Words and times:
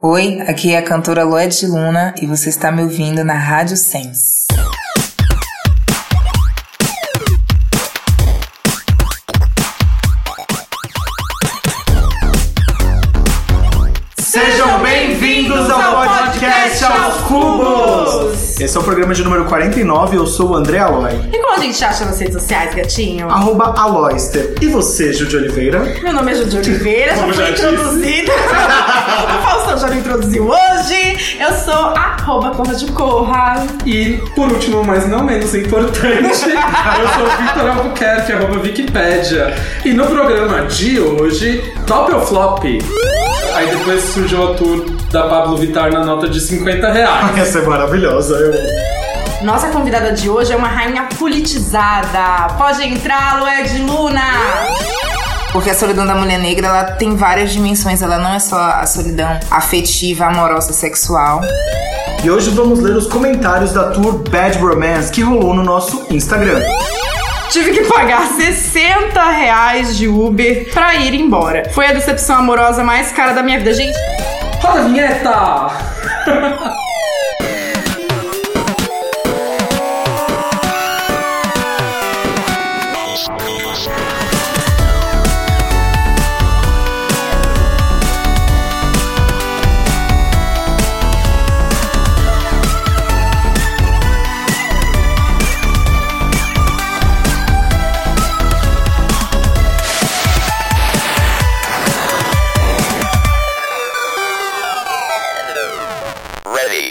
Oi, 0.00 0.40
aqui 0.42 0.72
é 0.72 0.78
a 0.78 0.82
cantora 0.82 1.24
Loed 1.24 1.66
Luna 1.66 2.14
e 2.22 2.26
você 2.26 2.50
está 2.50 2.70
me 2.70 2.82
ouvindo 2.82 3.24
na 3.24 3.34
Rádio 3.34 3.76
Sense. 3.76 4.46
Sejam 14.20 14.80
bem-vindos 14.82 15.68
ao 15.68 16.06
podcast 16.06 16.84
Aos 16.84 17.20
Cubos! 17.24 17.97
Esse 18.60 18.76
é 18.76 18.80
o 18.80 18.82
programa 18.82 19.14
de 19.14 19.22
número 19.22 19.44
49, 19.44 20.16
eu 20.16 20.26
sou 20.26 20.50
o 20.50 20.56
André 20.56 20.78
Aloy. 20.80 21.12
E 21.32 21.38
como 21.38 21.54
a 21.54 21.60
gente 21.60 21.84
acha 21.84 22.04
nas 22.04 22.18
redes 22.18 22.34
sociais, 22.42 22.74
gatinho? 22.74 23.30
Arroba 23.30 23.72
Aloyster. 23.78 24.54
E 24.60 24.66
você, 24.66 25.12
Judy 25.12 25.36
Oliveira? 25.36 25.78
Meu 26.02 26.12
nome 26.12 26.32
é 26.32 26.34
Judy 26.34 26.56
Oliveira, 26.58 27.14
já 27.14 27.20
Como 27.22 27.34
fui 27.34 27.44
já 27.44 27.50
disse. 27.52 27.66
introduzida. 27.66 28.32
o 28.32 29.42
Faustão 29.48 29.78
já 29.78 29.86
me 29.88 30.00
introduziu 30.00 30.48
hoje. 30.48 31.36
Eu 31.38 31.52
sou 31.52 31.72
arroba 31.94 32.50
Corra 32.50 32.74
de 32.74 32.86
Corra. 32.90 33.66
E, 33.86 34.20
por 34.34 34.50
último, 34.50 34.82
mas 34.82 35.06
não 35.08 35.22
menos 35.22 35.54
importante, 35.54 36.18
eu 36.26 36.34
sou 36.34 37.26
o 37.26 37.42
Victor 37.42 37.68
Albuquerque, 37.70 38.32
arroba 38.32 38.58
Wikipédia. 38.60 39.54
E 39.84 39.92
no 39.92 40.04
programa 40.06 40.62
de 40.66 40.98
hoje, 40.98 41.62
Top 41.86 42.12
ou 42.12 42.20
Flop? 42.26 42.64
Aí 43.54 43.70
depois 43.70 44.04
surgiu 44.04 44.52
a 44.52 44.54
tour 44.54 44.84
da 45.10 45.28
Pablo 45.28 45.56
Vittar 45.56 45.92
na 45.92 46.04
nota 46.04 46.28
de 46.28 46.40
50 46.40 46.92
reais. 46.92 47.36
Essa 47.38 47.58
é 47.58 47.62
maravilhosa. 47.62 48.34
Eu... 48.34 49.44
Nossa 49.44 49.68
convidada 49.68 50.12
de 50.12 50.28
hoje 50.28 50.52
é 50.52 50.56
uma 50.56 50.68
rainha 50.68 51.08
politizada. 51.18 52.54
Pode 52.56 52.82
entrar, 52.82 53.40
Lued 53.40 53.82
Luna. 53.82 54.22
Porque 55.52 55.70
a 55.70 55.74
solidão 55.74 56.06
da 56.06 56.14
mulher 56.14 56.38
negra, 56.38 56.66
ela 56.66 56.84
tem 56.84 57.16
várias 57.16 57.52
dimensões, 57.52 58.02
ela 58.02 58.18
não 58.18 58.34
é 58.34 58.38
só 58.38 58.58
a 58.58 58.86
solidão 58.86 59.38
afetiva, 59.50 60.26
amorosa, 60.26 60.72
sexual. 60.72 61.40
E 62.22 62.30
hoje 62.30 62.50
vamos 62.50 62.80
ler 62.80 62.96
os 62.96 63.06
comentários 63.06 63.72
da 63.72 63.90
tour 63.90 64.24
Bad 64.28 64.58
Romance 64.58 65.10
que 65.10 65.22
rolou 65.22 65.54
no 65.54 65.62
nosso 65.62 66.04
Instagram. 66.10 66.60
Tive 67.50 67.72
que 67.72 67.84
pagar 67.84 68.26
60 68.26 69.30
reais 69.30 69.96
de 69.96 70.06
Uber 70.06 70.70
pra 70.72 70.96
ir 70.96 71.14
embora. 71.14 71.68
Foi 71.70 71.86
a 71.86 71.92
decepção 71.92 72.36
amorosa 72.36 72.84
mais 72.84 73.10
cara 73.10 73.32
da 73.32 73.42
minha 73.42 73.58
vida, 73.58 73.72
gente. 73.72 73.96
Roda 74.60 74.80
a 74.80 74.84
vinheta! 74.84 76.97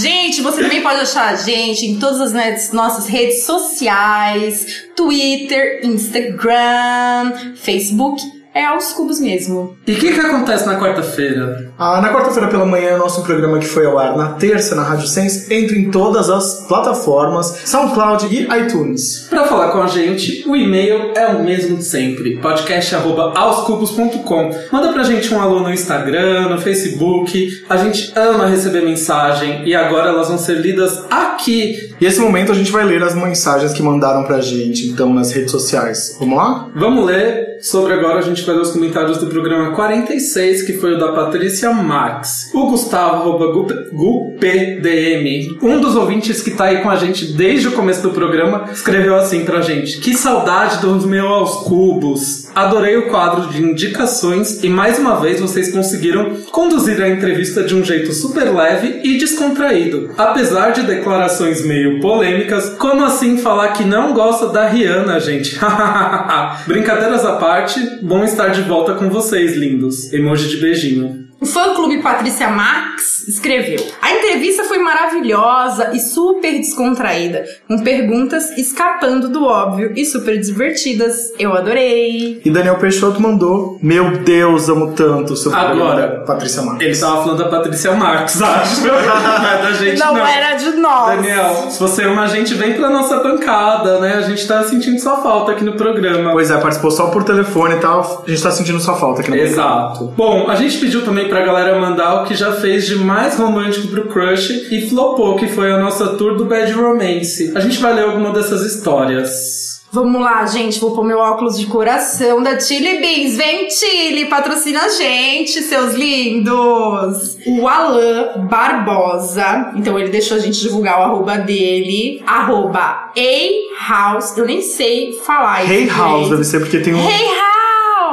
Gente, 0.00 0.15
você 0.46 0.62
também 0.62 0.82
pode 0.82 1.00
achar 1.00 1.32
a 1.32 1.36
gente 1.36 1.86
em 1.86 1.98
todas 1.98 2.34
as 2.34 2.72
nossas 2.72 3.08
redes 3.08 3.44
sociais: 3.44 4.86
Twitter, 4.94 5.80
Instagram, 5.84 7.54
Facebook. 7.56 8.35
É 8.56 8.64
aos 8.64 8.94
cubos 8.94 9.20
mesmo. 9.20 9.76
E 9.86 9.92
o 9.92 9.96
que, 9.96 10.14
que 10.14 10.20
acontece 10.20 10.64
na 10.64 10.80
quarta-feira? 10.80 11.70
Ah, 11.78 12.00
na 12.00 12.10
quarta-feira 12.10 12.48
pela 12.48 12.64
manhã, 12.64 12.96
nosso 12.96 13.22
programa 13.22 13.58
que 13.58 13.66
foi 13.66 13.84
ao 13.84 13.98
ar 13.98 14.16
na 14.16 14.28
terça 14.28 14.74
na 14.74 14.82
Rádio 14.82 15.08
Sense 15.08 15.52
entra 15.52 15.76
em 15.76 15.90
todas 15.90 16.30
as 16.30 16.66
plataformas 16.66 17.64
SoundCloud 17.66 18.34
e 18.34 18.48
iTunes. 18.62 19.26
Para 19.28 19.44
falar 19.44 19.72
com 19.72 19.82
a 19.82 19.86
gente, 19.86 20.42
o 20.48 20.56
e-mail 20.56 21.12
é 21.14 21.26
o 21.26 21.44
mesmo 21.44 21.76
de 21.76 21.84
sempre, 21.84 22.38
podcast@aoscubos.com. 22.38 24.50
Manda 24.72 24.90
pra 24.90 25.02
gente 25.02 25.34
um 25.34 25.38
alô 25.38 25.60
no 25.60 25.70
Instagram, 25.70 26.48
no 26.48 26.58
Facebook. 26.58 27.62
A 27.68 27.76
gente 27.76 28.10
ama 28.16 28.46
receber 28.46 28.80
mensagem 28.80 29.68
e 29.68 29.74
agora 29.74 30.08
elas 30.08 30.28
vão 30.28 30.38
ser 30.38 30.54
lidas 30.54 31.04
aqui. 31.10 31.94
E 32.00 32.06
esse 32.06 32.20
momento 32.20 32.52
a 32.52 32.54
gente 32.54 32.72
vai 32.72 32.84
ler 32.84 33.02
as 33.02 33.14
mensagens 33.14 33.74
que 33.74 33.82
mandaram 33.82 34.24
pra 34.24 34.40
gente, 34.40 34.88
então, 34.88 35.12
nas 35.12 35.30
redes 35.30 35.50
sociais. 35.50 36.16
Vamos 36.18 36.38
lá? 36.38 36.70
Vamos 36.74 37.04
ler 37.04 37.55
sobre 37.70 37.92
agora, 37.94 38.18
a 38.18 38.22
gente 38.22 38.42
vai 38.44 38.54
ler 38.54 38.62
os 38.62 38.70
comentários 38.70 39.18
do 39.18 39.26
programa 39.26 39.72
46, 39.72 40.62
que 40.62 40.74
foi 40.74 40.94
o 40.94 40.98
da 40.98 41.12
Patrícia 41.12 41.70
Max. 41.72 42.50
O 42.54 42.70
Gustavo, 42.70 43.16
arroba 43.16 43.46
Gu- 43.52 43.90
GuPDM, 43.92 45.58
um 45.62 45.80
dos 45.80 45.96
ouvintes 45.96 46.40
que 46.42 46.52
tá 46.52 46.66
aí 46.66 46.82
com 46.82 46.90
a 46.90 46.96
gente 46.96 47.32
desde 47.32 47.68
o 47.68 47.72
começo 47.72 48.02
do 48.02 48.10
programa, 48.10 48.64
escreveu 48.72 49.14
assim 49.16 49.44
pra 49.44 49.60
gente. 49.60 49.98
Que 50.00 50.14
saudade 50.14 50.80
dos 50.80 51.04
meus 51.04 51.56
cubos. 51.64 52.45
Adorei 52.56 52.96
o 52.96 53.10
quadro 53.10 53.48
de 53.48 53.62
indicações 53.62 54.64
e 54.64 54.70
mais 54.70 54.98
uma 54.98 55.20
vez 55.20 55.38
vocês 55.38 55.70
conseguiram 55.70 56.36
conduzir 56.50 57.02
a 57.02 57.08
entrevista 57.10 57.62
de 57.62 57.74
um 57.74 57.84
jeito 57.84 58.14
super 58.14 58.44
leve 58.44 59.02
e 59.04 59.18
descontraído. 59.18 60.12
Apesar 60.16 60.70
de 60.70 60.80
declarações 60.84 61.62
meio 61.62 62.00
polêmicas, 62.00 62.70
como 62.78 63.04
assim 63.04 63.36
falar 63.36 63.74
que 63.74 63.84
não 63.84 64.14
gosta 64.14 64.46
da 64.48 64.66
Rihanna, 64.66 65.20
gente? 65.20 65.60
Brincadeiras 66.66 67.26
à 67.26 67.32
parte, 67.32 67.78
bom 68.00 68.24
estar 68.24 68.48
de 68.48 68.62
volta 68.62 68.94
com 68.94 69.10
vocês, 69.10 69.54
lindos. 69.54 70.10
Emoji 70.14 70.48
de 70.48 70.56
beijinho. 70.56 71.25
O 71.38 71.44
fã-clube 71.44 71.98
Patrícia 72.02 72.48
Max 72.48 73.28
escreveu: 73.28 73.84
A 74.00 74.12
entrevista 74.12 74.64
foi 74.64 74.78
maravilhosa 74.78 75.90
e 75.92 76.00
super 76.00 76.52
descontraída, 76.52 77.44
com 77.68 77.78
perguntas 77.82 78.56
escapando 78.56 79.28
do 79.28 79.44
óbvio 79.44 79.92
e 79.94 80.04
super 80.06 80.40
divertidas. 80.40 81.32
Eu 81.38 81.52
adorei. 81.52 82.40
E 82.42 82.50
Daniel 82.50 82.76
Peixoto 82.78 83.20
mandou: 83.20 83.78
Meu 83.82 84.18
Deus, 84.18 84.68
amo 84.70 84.92
tanto 84.92 85.34
o 85.34 85.36
seu 85.36 85.54
Agora. 85.54 86.24
Patrícia 86.26 86.62
Marques. 86.62 86.86
Ele 86.86 86.98
tava 86.98 87.22
falando 87.22 87.38
da 87.38 87.48
Patrícia 87.50 87.92
Marques, 87.92 88.40
acho. 88.40 88.86
Não 88.86 88.94
é 88.94 89.62
da 89.62 89.72
gente, 89.72 89.98
não. 89.98 90.14
Não, 90.14 90.26
era 90.26 90.54
de 90.54 90.70
nós. 90.76 91.16
Daniel, 91.16 91.70
se 91.70 91.78
você 91.78 92.04
ama 92.04 92.22
a 92.22 92.26
gente, 92.28 92.54
vem 92.54 92.74
pra 92.74 92.88
nossa 92.88 93.18
bancada, 93.18 94.00
né? 94.00 94.14
A 94.14 94.22
gente 94.22 94.46
tá 94.46 94.62
sentindo 94.64 94.98
sua 94.98 95.18
falta 95.18 95.52
aqui 95.52 95.64
no 95.64 95.74
programa. 95.74 96.32
Pois 96.32 96.50
é, 96.50 96.56
participou 96.58 96.90
só 96.90 97.08
por 97.08 97.24
telefone 97.24 97.74
e 97.74 97.78
tal. 97.78 98.24
A 98.26 98.30
gente 98.30 98.42
tá 98.42 98.50
sentindo 98.50 98.80
sua 98.80 98.94
falta 98.94 99.20
aqui 99.20 99.30
no 99.30 99.36
programa. 99.36 99.62
Exato. 99.90 100.04
Bom, 100.16 100.48
a 100.48 100.54
gente 100.54 100.78
pediu 100.78 101.04
também 101.04 101.25
pra 101.28 101.44
galera 101.44 101.78
mandar 101.78 102.22
o 102.22 102.24
que 102.24 102.34
já 102.34 102.52
fez 102.52 102.86
de 102.86 102.96
mais 102.96 103.36
romântico 103.38 103.88
pro 103.88 104.08
crush 104.08 104.50
e 104.70 104.88
flopou, 104.88 105.36
que 105.36 105.48
foi 105.48 105.70
a 105.70 105.78
nossa 105.78 106.16
tour 106.16 106.36
do 106.36 106.44
Bad 106.44 106.72
Romance. 106.72 107.52
A 107.54 107.60
gente 107.60 107.78
vai 107.78 107.94
ler 107.94 108.04
alguma 108.04 108.30
dessas 108.32 108.62
histórias. 108.62 109.66
Vamos 109.92 110.20
lá, 110.20 110.44
gente. 110.44 110.78
Vou 110.78 110.94
pôr 110.94 111.04
meu 111.04 111.18
óculos 111.18 111.58
de 111.58 111.66
coração 111.66 112.42
da 112.42 112.60
Chili 112.60 112.98
Beans. 113.00 113.36
Vem, 113.36 113.70
Chili, 113.70 114.26
patrocina 114.26 114.82
a 114.82 114.88
gente, 114.88 115.62
seus 115.62 115.94
lindos. 115.94 117.38
O 117.46 117.66
Alan 117.66 118.46
Barbosa. 118.46 119.72
Então, 119.76 119.98
ele 119.98 120.10
deixou 120.10 120.36
a 120.36 120.40
gente 120.40 120.60
divulgar 120.60 121.00
o 121.00 121.02
arroba 121.02 121.38
dele. 121.38 122.22
Arroba 122.26 123.10
A-House. 123.16 124.36
Eu 124.36 124.44
nem 124.44 124.60
sei 124.60 125.12
falar 125.24 125.64
isso. 125.64 125.72
Hey 125.72 125.86
House, 125.86 126.28
deve 126.28 126.44
ser 126.44 126.60
porque 126.60 126.80
tem 126.80 126.92
um. 126.92 126.98
Hey 126.98 127.26
House! 127.28 127.55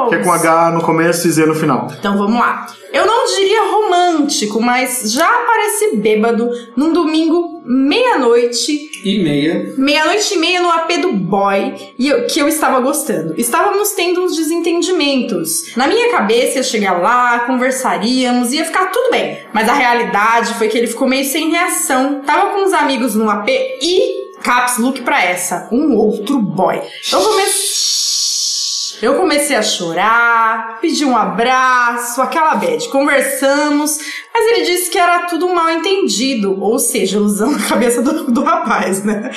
Que 0.08 0.16
é 0.16 0.18
com 0.18 0.32
H 0.32 0.70
no 0.72 0.82
começo 0.82 1.26
e 1.26 1.30
Z 1.30 1.46
no 1.46 1.54
final. 1.54 1.88
Então 1.98 2.16
vamos 2.16 2.38
lá. 2.38 2.66
Eu 2.92 3.06
não 3.06 3.26
diria 3.26 3.62
romântico, 3.72 4.60
mas 4.62 5.10
já 5.10 5.28
apareci 5.28 5.96
bêbado 5.96 6.48
num 6.76 6.92
domingo, 6.92 7.60
meia-noite, 7.64 8.90
E 9.04 9.22
meia. 9.22 9.74
meia-noite 9.76 10.34
e 10.34 10.38
meia 10.38 10.60
no 10.62 10.70
AP 10.70 10.98
do 10.98 11.12
boy, 11.12 11.74
e 11.98 12.08
eu- 12.08 12.26
que 12.26 12.38
eu 12.38 12.46
estava 12.46 12.78
gostando. 12.80 13.34
Estávamos 13.36 13.90
tendo 13.92 14.22
uns 14.22 14.36
desentendimentos. 14.36 15.74
Na 15.76 15.86
minha 15.88 16.10
cabeça 16.12 16.58
ia 16.58 16.62
chegar 16.62 17.00
lá, 17.00 17.40
conversaríamos, 17.40 18.52
ia 18.52 18.64
ficar 18.64 18.86
tudo 18.92 19.10
bem. 19.10 19.38
Mas 19.52 19.68
a 19.68 19.72
realidade 19.74 20.54
foi 20.54 20.68
que 20.68 20.78
ele 20.78 20.86
ficou 20.86 21.08
meio 21.08 21.24
sem 21.24 21.50
reação. 21.50 22.20
Tava 22.24 22.50
com 22.52 22.64
uns 22.64 22.72
amigos 22.72 23.14
no 23.16 23.28
AP 23.28 23.48
e 23.82 24.24
caps 24.42 24.78
look 24.78 25.02
pra 25.02 25.22
essa, 25.24 25.68
um 25.72 25.96
outro 25.96 26.38
boy. 26.38 26.80
Eu 27.12 27.20
comecei. 27.20 28.03
Eu 29.02 29.14
comecei 29.14 29.56
a 29.56 29.62
chorar, 29.62 30.78
pedi 30.80 31.04
um 31.04 31.16
abraço, 31.16 32.20
aquela 32.22 32.54
bad. 32.54 32.88
Conversamos, 32.88 33.98
mas 34.32 34.46
ele 34.50 34.64
disse 34.64 34.90
que 34.90 34.98
era 34.98 35.20
tudo 35.26 35.48
mal 35.54 35.70
entendido, 35.70 36.60
ou 36.60 36.78
seja, 36.78 37.16
ilusão 37.16 37.52
na 37.52 37.66
cabeça 37.66 38.02
do, 38.02 38.30
do 38.30 38.42
rapaz, 38.42 39.04
né? 39.04 39.30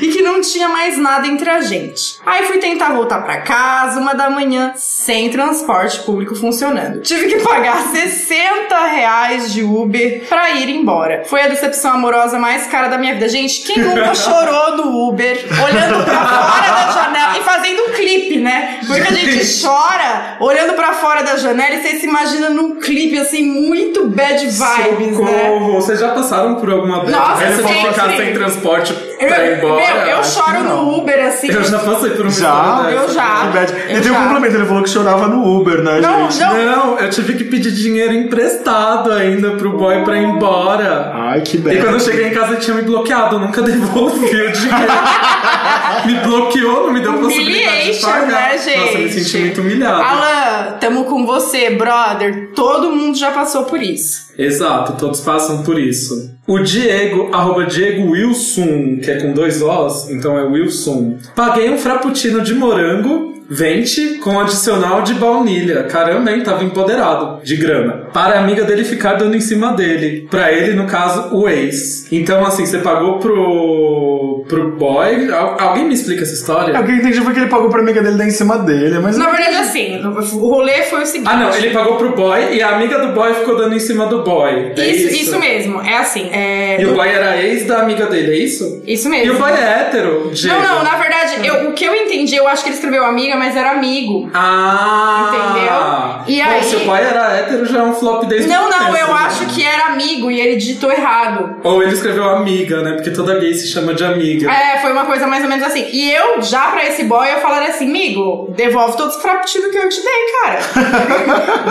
E 0.00 0.08
que 0.08 0.22
não 0.22 0.40
tinha 0.40 0.68
mais 0.68 0.98
nada 0.98 1.26
entre 1.26 1.48
a 1.48 1.60
gente. 1.60 2.18
Aí 2.24 2.44
fui 2.44 2.58
tentar 2.58 2.92
voltar 2.92 3.22
pra 3.22 3.40
casa, 3.40 4.00
uma 4.00 4.14
da 4.14 4.28
manhã, 4.30 4.72
sem 4.76 5.30
transporte 5.30 6.00
público 6.00 6.34
funcionando. 6.34 7.00
Tive 7.02 7.28
que 7.28 7.40
pagar 7.40 7.82
60 7.92 8.86
reais 8.86 9.52
de 9.52 9.62
Uber 9.62 10.26
pra 10.28 10.50
ir 10.50 10.68
embora. 10.68 11.24
Foi 11.26 11.40
a 11.42 11.48
decepção 11.48 11.92
amorosa 11.92 12.38
mais 12.38 12.66
cara 12.66 12.88
da 12.88 12.98
minha 12.98 13.14
vida. 13.14 13.28
Gente, 13.28 13.62
quem 13.62 13.78
nunca 13.78 14.14
chorou 14.14 14.76
no 14.76 15.08
Uber, 15.08 15.36
olhando 15.64 16.04
pra 16.04 16.26
fora 16.26 16.70
da 16.72 16.92
janela 16.92 17.38
e 17.38 17.42
fazendo 17.42 17.82
um 17.82 17.92
clipe, 17.92 18.36
né? 18.38 18.80
Porque 18.86 19.01
a 19.08 19.12
gente 19.12 19.62
chora 19.62 20.36
olhando 20.40 20.72
pra 20.74 20.92
fora 20.92 21.22
da 21.22 21.36
janela 21.36 21.74
e 21.74 21.82
você 21.82 21.98
se 21.98 22.06
imagina 22.06 22.50
num 22.50 22.76
clipe 22.80 23.18
assim, 23.18 23.42
muito 23.44 24.06
bad 24.08 24.38
vibes, 24.44 25.18
né? 25.18 25.44
Socorro. 25.44 25.72
Vocês 25.74 26.00
já 26.00 26.08
passaram 26.08 26.56
por 26.56 26.70
alguma 26.70 27.00
vez? 27.00 27.12
Nossa, 27.12 27.44
Ele 27.44 27.56
sempre. 27.56 27.74
for 27.74 27.92
ficar 27.94 28.16
sem 28.16 28.32
transporte 28.32 28.92
pra 29.18 29.46
ir 29.46 29.58
embora? 29.58 29.74
meu, 30.04 30.16
eu 30.16 30.24
choro 30.24 30.52
que 30.56 30.62
não. 30.62 30.84
no 30.84 30.98
Uber 30.98 31.26
assim. 31.26 31.48
Eu 31.50 31.62
já 31.64 31.78
passei 31.78 32.10
por 32.10 32.26
um 32.26 32.30
Já? 32.30 32.88
Eu 32.90 33.12
já. 33.12 33.46
Que 33.46 33.58
bad. 33.58 33.72
Eu 33.88 33.98
E 33.98 34.00
tem 34.00 34.10
um 34.12 34.14
complemento, 34.24 34.56
ele 34.56 34.66
falou 34.66 34.82
que 34.82 34.90
chorava 34.90 35.28
no 35.28 35.60
Uber, 35.60 35.82
né, 35.82 36.00
Não, 36.00 36.30
gente? 36.30 36.40
não. 36.40 36.52
Não, 36.92 36.98
eu 36.98 37.10
tive 37.10 37.34
que 37.34 37.44
pedir 37.44 37.70
dinheiro 37.72 38.12
emprestado 38.14 39.12
ainda 39.12 39.52
pro 39.52 39.70
boy 39.76 40.02
pra 40.04 40.16
ir 40.18 40.24
embora. 40.24 41.12
Ai, 41.14 41.40
que 41.40 41.56
E 41.56 41.60
bad. 41.60 41.76
quando 41.80 41.94
eu 41.94 42.00
cheguei 42.00 42.28
em 42.28 42.30
casa 42.34 42.52
ele 42.52 42.60
tinha 42.60 42.76
me 42.76 42.82
bloqueado, 42.82 43.36
eu 43.36 43.40
nunca 43.40 43.62
devolvi 43.62 44.24
o 44.26 44.52
dinheiro. 44.52 44.92
me 46.06 46.14
bloqueou, 46.20 46.86
não 46.86 46.92
me 46.92 47.00
deu 47.00 47.12
possibilidade 47.14 47.92
de 47.92 48.00
pagar. 48.00 48.26
né, 48.26 48.58
gente? 48.58 48.78
Nossa, 48.80 48.91
eu 48.94 49.02
me 49.02 49.10
senti 49.10 49.38
muito 49.38 49.60
humilhado. 49.60 50.02
Alan, 50.02 50.78
tamo 50.78 51.04
com 51.04 51.26
você, 51.26 51.70
brother. 51.70 52.50
Todo 52.54 52.92
mundo 52.92 53.16
já 53.16 53.30
passou 53.30 53.64
por 53.64 53.82
isso. 53.82 54.32
Exato, 54.38 54.94
todos 54.98 55.20
passam 55.20 55.62
por 55.62 55.78
isso. 55.78 56.32
O 56.46 56.58
Diego, 56.58 57.30
arroba 57.32 57.66
Diego 57.66 58.10
Wilson, 58.10 58.98
que 59.02 59.10
é 59.10 59.20
com 59.20 59.32
dois 59.32 59.62
Os, 59.62 60.10
então 60.10 60.38
é 60.38 60.42
Wilson. 60.42 61.18
Paguei 61.36 61.70
um 61.70 61.78
frappuccino 61.78 62.40
de 62.40 62.54
morango, 62.54 63.32
vente, 63.48 64.18
com 64.18 64.40
adicional 64.40 65.02
de 65.02 65.14
baunilha. 65.14 65.84
Caramba, 65.84 66.32
hein? 66.32 66.42
Tava 66.42 66.64
empoderado 66.64 67.44
de 67.44 67.56
grana. 67.56 68.06
Para 68.12 68.36
a 68.36 68.42
amiga 68.42 68.64
dele 68.64 68.82
ficar 68.82 69.14
dando 69.14 69.36
em 69.36 69.40
cima 69.40 69.72
dele. 69.72 70.26
Pra 70.30 70.50
ele, 70.52 70.74
no 70.74 70.86
caso, 70.86 71.34
o 71.34 71.48
ex. 71.48 72.10
Então, 72.10 72.44
assim, 72.44 72.64
você 72.64 72.78
pagou 72.78 73.18
pro, 73.18 74.11
pro 74.48 74.70
boy. 74.72 75.30
Al- 75.32 75.56
alguém 75.60 75.84
me 75.84 75.94
explica 75.94 76.22
essa 76.22 76.34
história? 76.34 76.72
É, 76.76 76.80
O 76.80 76.84
que 76.84 76.90
eu 76.92 76.96
entendi 76.96 77.20
foi 77.20 77.32
que 77.32 77.40
ele 77.40 77.48
pagou 77.48 77.68
pra 77.70 77.80
amiga 77.80 78.02
dele 78.02 78.16
dar 78.16 78.26
em 78.26 78.30
cima 78.30 78.58
dele, 78.58 78.98
mas... 78.98 79.16
Na 79.16 79.30
verdade, 79.30 79.56
assim, 79.56 80.00
o 80.04 80.48
rolê 80.48 80.82
foi 80.82 81.02
o 81.02 81.06
seguinte. 81.06 81.28
Ah, 81.30 81.36
não, 81.36 81.54
ele 81.54 81.70
pagou 81.70 81.96
pro 81.96 82.14
boy 82.14 82.54
e 82.54 82.62
a 82.62 82.70
amiga 82.76 82.98
do 82.98 83.12
boy 83.12 83.32
ficou 83.34 83.56
dando 83.56 83.74
em 83.74 83.80
cima 83.80 84.06
do 84.06 84.22
boy. 84.22 84.72
É 84.76 84.86
Isso, 84.86 85.06
isso, 85.08 85.22
isso 85.22 85.38
mesmo. 85.40 85.80
É 85.80 85.96
assim. 85.98 86.28
É... 86.32 86.80
E 86.80 86.86
o 86.86 86.94
boy 86.94 87.08
era 87.08 87.36
ex 87.42 87.66
da 87.66 87.80
amiga 87.82 88.06
dele, 88.06 88.32
é 88.32 88.36
isso? 88.38 88.82
Isso 88.86 89.08
E 89.08 89.10
mesmo. 89.10 89.34
o 89.34 89.38
boy 89.38 89.50
é 89.50 89.80
hétero, 89.80 90.30
Diego. 90.32 90.60
Não, 90.60 90.76
não, 90.76 90.84
na 90.84 90.96
verdade, 90.96 91.46
eu- 91.46 91.70
o 91.70 91.72
que 91.72 91.84
eu 91.84 91.94
entendi, 91.94 92.34
eu 92.36 92.46
acho 92.48 92.62
que 92.62 92.68
ele 92.70 92.76
escreveu 92.76 93.04
amiga, 93.04 93.36
mas 93.36 93.56
era 93.56 93.70
amigo. 93.72 94.30
Ah! 94.34 96.22
Entendeu? 96.24 96.36
E 96.36 96.42
Bom, 96.44 96.50
aí- 96.50 96.62
se 96.62 96.76
o 96.76 96.80
pai 96.80 97.04
era 97.04 97.36
hétero, 97.36 97.66
já 97.66 97.78
é 97.80 97.82
um 97.82 97.92
flop 97.94 98.24
desde 98.26 98.48
Não, 98.48 98.68
não, 98.70 98.88
eu 98.96 99.06
né? 99.08 99.12
acho 99.26 99.46
que 99.46 99.62
era 99.64 99.86
amigo 99.86 100.30
e 100.30 100.40
ele 100.40 100.56
digitou 100.56 100.90
errado. 100.92 101.56
Ou 101.62 101.82
ele 101.82 101.92
escreveu 101.92 102.24
amiga, 102.24 102.82
né? 102.82 102.92
Porque 102.92 103.10
toda 103.10 103.38
gay 103.38 103.52
se 103.54 103.68
chama 103.68 103.94
de 103.94 104.04
amiga. 104.04 104.31
É, 104.48 104.78
foi 104.78 104.92
uma 104.92 105.04
coisa 105.04 105.26
mais 105.26 105.42
ou 105.42 105.48
menos 105.48 105.64
assim. 105.64 105.88
E 105.92 106.12
eu, 106.12 106.42
já 106.42 106.68
pra 106.70 106.84
esse 106.86 107.04
boy, 107.04 107.30
eu 107.30 107.40
falaria 107.40 107.68
assim, 107.68 107.88
amigo, 107.88 108.52
devolve 108.56 108.96
todos 108.96 109.16
os 109.16 109.22
frappuccinos 109.22 109.70
que 109.70 109.78
eu 109.78 109.88
te 109.88 110.02
dei, 110.02 110.32
cara. 110.40 110.58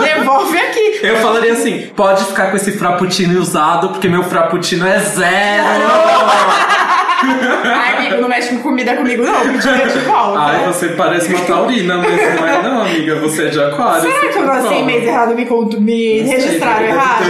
devolve 0.02 0.58
aqui. 0.58 1.00
Eu 1.02 1.16
falaria 1.18 1.52
assim, 1.52 1.90
pode 1.96 2.24
ficar 2.24 2.50
com 2.50 2.56
esse 2.56 2.72
frappuccino 2.72 3.40
usado, 3.40 3.90
porque 3.90 4.08
meu 4.08 4.24
frappuccino 4.24 4.86
é 4.86 4.98
zero. 4.98 6.81
Ai, 7.64 7.96
amigo, 8.06 8.20
não 8.22 8.28
mexe 8.28 8.48
com 8.50 8.58
comida 8.62 8.94
comigo, 8.96 9.22
não. 9.24 9.44
Me 9.44 9.58
dinheiro 9.58 9.90
de 9.90 9.98
volta. 10.00 10.38
Ai, 10.40 10.64
você 10.66 10.88
parece 10.88 11.32
uma 11.32 11.44
taurina, 11.44 11.98
mas 11.98 12.10
não 12.40 12.46
é 12.48 12.62
não, 12.62 12.82
amiga. 12.82 13.16
Você 13.20 13.44
é 13.46 13.48
de 13.48 13.60
aquário. 13.62 14.02
Será 14.02 14.28
que 14.32 14.38
eu 14.38 14.46
nasci 14.46 14.74
em 14.74 14.84
mês 14.86 15.04
errado 15.04 15.34
me, 15.34 15.46
conto- 15.46 15.80
me 15.80 16.20
registraram 16.22 16.86
errado? 16.86 17.24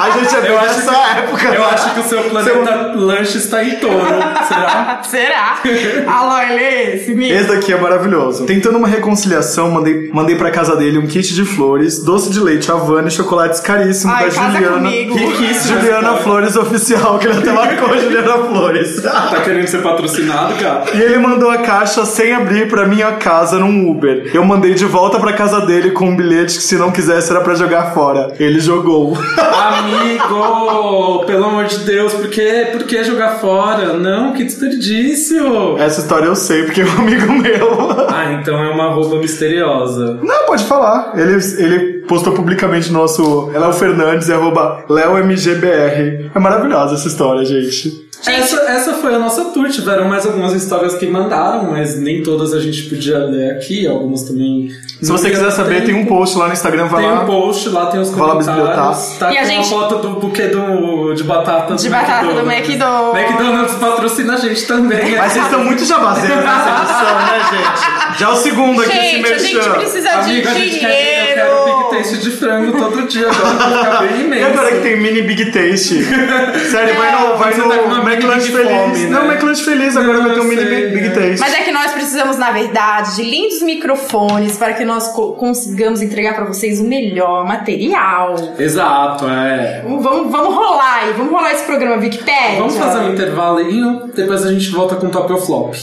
A 0.00 0.10
gente 0.18 0.34
é 0.34 0.38
Eu 0.38 0.42
bem 0.42 0.56
acho 0.56 0.76
nessa 0.78 0.90
que- 0.92 1.18
época. 1.18 1.46
Eu 1.54 1.64
acho 1.64 1.94
que 1.94 2.00
o 2.00 2.02
seu 2.04 2.22
planeta 2.24 2.92
lanche 2.96 3.38
está 3.38 3.62
em 3.62 3.76
touro. 3.76 4.00
Será? 4.48 5.00
Será? 5.04 5.58
Alô, 6.06 6.38
ele 6.42 6.62
é 6.62 6.96
esse, 6.96 7.12
amigo? 7.12 7.34
Esse 7.34 7.48
daqui 7.48 7.72
é 7.72 7.76
maravilhoso. 7.76 8.46
Tentando 8.46 8.78
uma 8.78 8.88
reconciliação, 8.88 9.70
mandei, 9.70 10.10
mandei 10.12 10.36
pra 10.36 10.50
casa 10.50 10.74
dele 10.76 10.98
um 10.98 11.06
kit 11.06 11.34
de 11.34 11.44
flores, 11.44 12.02
doce 12.02 12.30
de 12.30 12.40
leite 12.40 12.70
Havana 12.72 13.08
e 13.08 13.10
chocolates 13.10 13.60
caríssimos 13.60 14.16
da 14.18 14.24
casa 14.24 14.52
Juliana. 14.52 14.74
comigo. 14.76 15.14
Riquíssimo. 15.16 15.80
Juliana 15.80 16.14
Flores 16.16 16.56
Oficial, 16.56 17.18
que 17.18 17.26
ele 17.26 17.38
até 17.38 17.52
marcou 17.52 17.98
Juliana 17.98 18.32
Flores. 18.38 18.69
Tá 19.30 19.40
querendo 19.42 19.66
ser 19.66 19.82
patrocinado, 19.82 20.54
cara? 20.54 20.84
E 20.94 21.00
ele 21.00 21.18
mandou 21.18 21.50
a 21.50 21.58
caixa 21.58 22.04
sem 22.04 22.32
abrir 22.32 22.68
pra 22.68 22.86
minha 22.86 23.12
casa 23.12 23.58
num 23.58 23.90
Uber. 23.90 24.30
Eu 24.32 24.44
mandei 24.44 24.74
de 24.74 24.84
volta 24.84 25.18
pra 25.18 25.32
casa 25.32 25.60
dele 25.60 25.90
com 25.90 26.06
um 26.06 26.16
bilhete 26.16 26.56
que 26.56 26.62
se 26.62 26.76
não 26.76 26.90
quisesse 26.90 27.30
era 27.30 27.40
pra 27.40 27.54
jogar 27.54 27.92
fora. 27.92 28.34
Ele 28.38 28.60
jogou. 28.60 29.16
Amigo, 29.60 31.24
pelo 31.26 31.44
amor 31.44 31.66
de 31.66 31.78
Deus, 31.80 32.12
por 32.12 32.28
que, 32.28 32.66
por 32.72 32.84
que 32.84 33.04
jogar 33.04 33.38
fora? 33.38 33.94
Não, 33.94 34.32
que 34.32 34.44
desperdício. 34.44 35.78
Essa 35.78 36.00
história 36.00 36.26
eu 36.26 36.36
sei, 36.36 36.64
porque 36.64 36.80
é 36.80 36.84
um 36.84 36.98
amigo 36.98 37.32
meu. 37.32 37.90
Ah, 38.10 38.32
então 38.32 38.62
é 38.62 38.68
uma 38.70 38.90
roupa 38.90 39.16
misteriosa. 39.16 40.18
Não, 40.22 40.46
pode 40.46 40.64
falar. 40.64 41.12
Ele, 41.14 41.38
ele 41.58 42.00
postou 42.06 42.32
publicamente 42.32 42.90
no 42.92 42.98
nosso 42.98 43.46
Léo 43.50 43.72
Fernandes, 43.72 44.28
é 44.28 44.34
arroba 44.34 44.84
LeoMGBR. 44.88 46.30
É 46.34 46.38
maravilhosa 46.38 46.94
essa 46.94 47.08
história, 47.08 47.44
gente. 47.44 48.09
Essa, 48.26 48.56
essa 48.70 48.92
foi 48.94 49.14
a 49.14 49.18
nossa 49.18 49.46
tour. 49.46 49.68
Tiveram 49.70 50.06
mais 50.08 50.26
algumas 50.26 50.52
histórias 50.52 50.94
que 50.96 51.06
mandaram, 51.06 51.70
mas 51.70 51.98
nem 51.98 52.22
todas 52.22 52.52
a 52.52 52.60
gente 52.60 52.82
podia 52.84 53.18
ler 53.18 53.52
aqui. 53.52 53.86
Algumas 53.86 54.22
também. 54.24 54.68
Se 55.00 55.10
você 55.10 55.30
quiser 55.30 55.50
saber, 55.50 55.84
tem 55.84 55.94
um 55.94 56.04
post 56.04 56.36
lá 56.36 56.46
no 56.48 56.52
Instagram, 56.52 56.86
vai 56.86 57.02
Tem 57.02 57.10
lá. 57.10 57.22
um 57.22 57.26
post 57.26 57.68
lá, 57.70 57.86
tem 57.86 58.00
os 58.00 58.10
Vai 58.10 58.20
lá 58.20 58.32
comentários. 58.32 59.16
Tá 59.18 59.32
E 59.32 59.38
a 59.38 59.40
com 59.40 59.46
gente- 59.46 59.60
a 59.60 59.62
foto 59.64 59.98
do 59.98 60.20
buquê 60.20 60.48
do, 60.48 61.14
de 61.14 61.24
batata 61.24 61.74
De 61.74 61.88
batata 61.88 62.26
do 62.26 62.40
McDonald's. 62.50 63.22
McDonald's 63.22 63.74
patrocina 63.76 64.34
a 64.34 64.36
gente 64.36 64.66
também. 64.66 65.16
Mas 65.16 65.32
vocês 65.32 65.44
estão 65.46 65.64
muito 65.64 65.84
jabazeiros 65.84 66.36
nessa 66.36 66.82
edição, 66.82 67.14
né, 67.16 67.40
gente? 67.50 68.09
Já 68.20 68.28
é 68.28 68.32
o 68.32 68.36
segundo 68.36 68.82
aqui, 68.82 68.90
Gente, 68.92 69.32
a 69.32 69.34
esse 69.36 69.46
gente 69.46 69.54
merchan. 69.54 69.72
precisa 69.72 70.10
Amiga, 70.10 70.50
a 70.50 70.52
de 70.52 70.60
gente 70.60 70.78
quer, 70.80 70.86
eu 70.86 70.90
dinheiro. 70.90 71.40
quero 71.40 71.64
Big 71.90 71.96
Taste 72.02 72.18
de 72.18 72.30
frango 72.32 72.72
todo 72.78 73.08
dia 73.08 73.26
agora, 73.30 73.54
vai 73.56 73.78
ficar 73.84 73.98
bem 74.02 74.10
E 74.20 74.24
imenso. 74.24 74.46
agora 74.46 74.72
que 74.72 74.78
tem 74.82 75.00
mini 75.00 75.22
Big 75.22 75.44
Taste? 75.46 76.04
Sério, 76.70 76.94
vai 76.96 77.12
no, 77.18 77.36
vai 77.38 77.54
no 77.54 77.68
tá 77.68 78.02
McLanche 78.12 78.52
Big 78.52 78.56
Feliz. 78.58 78.70
Fome, 78.78 78.98
né? 78.98 79.08
Não, 79.08 79.24
McLanche 79.32 79.64
Feliz, 79.64 79.96
agora 79.96 80.18
Não, 80.18 80.24
vai 80.26 80.34
ter 80.34 80.40
um 80.40 80.44
mini 80.44 80.60
sei, 80.62 80.88
Big 80.90 81.06
é. 81.06 81.10
Taste. 81.10 81.40
Mas 81.40 81.54
é 81.54 81.62
que 81.62 81.70
nós 81.70 81.92
precisamos, 81.92 82.36
na 82.36 82.50
verdade, 82.50 83.16
de 83.16 83.22
lindos 83.22 83.62
microfones 83.62 84.58
para 84.58 84.74
que 84.74 84.84
nós 84.84 85.08
co- 85.08 85.32
consigamos 85.32 86.02
entregar 86.02 86.34
para 86.34 86.44
vocês 86.44 86.78
o 86.78 86.84
melhor 86.84 87.46
material. 87.46 88.34
Exato, 88.58 89.24
é. 89.30 89.80
Vamos, 89.82 90.04
vamos, 90.30 90.54
rolar 90.54 91.04
aí, 91.04 91.12
vamos 91.14 91.32
rolar 91.32 91.52
esse 91.52 91.64
programa 91.64 91.96
Wikipedia. 91.96 92.58
Vamos 92.58 92.76
fazer 92.76 92.98
um 92.98 93.12
intervalinho, 93.14 94.10
depois 94.14 94.44
a 94.44 94.52
gente 94.52 94.68
volta 94.68 94.96
com 94.96 95.06
o 95.06 95.10
top 95.10 95.32
ou 95.32 95.38
flop. 95.40 95.74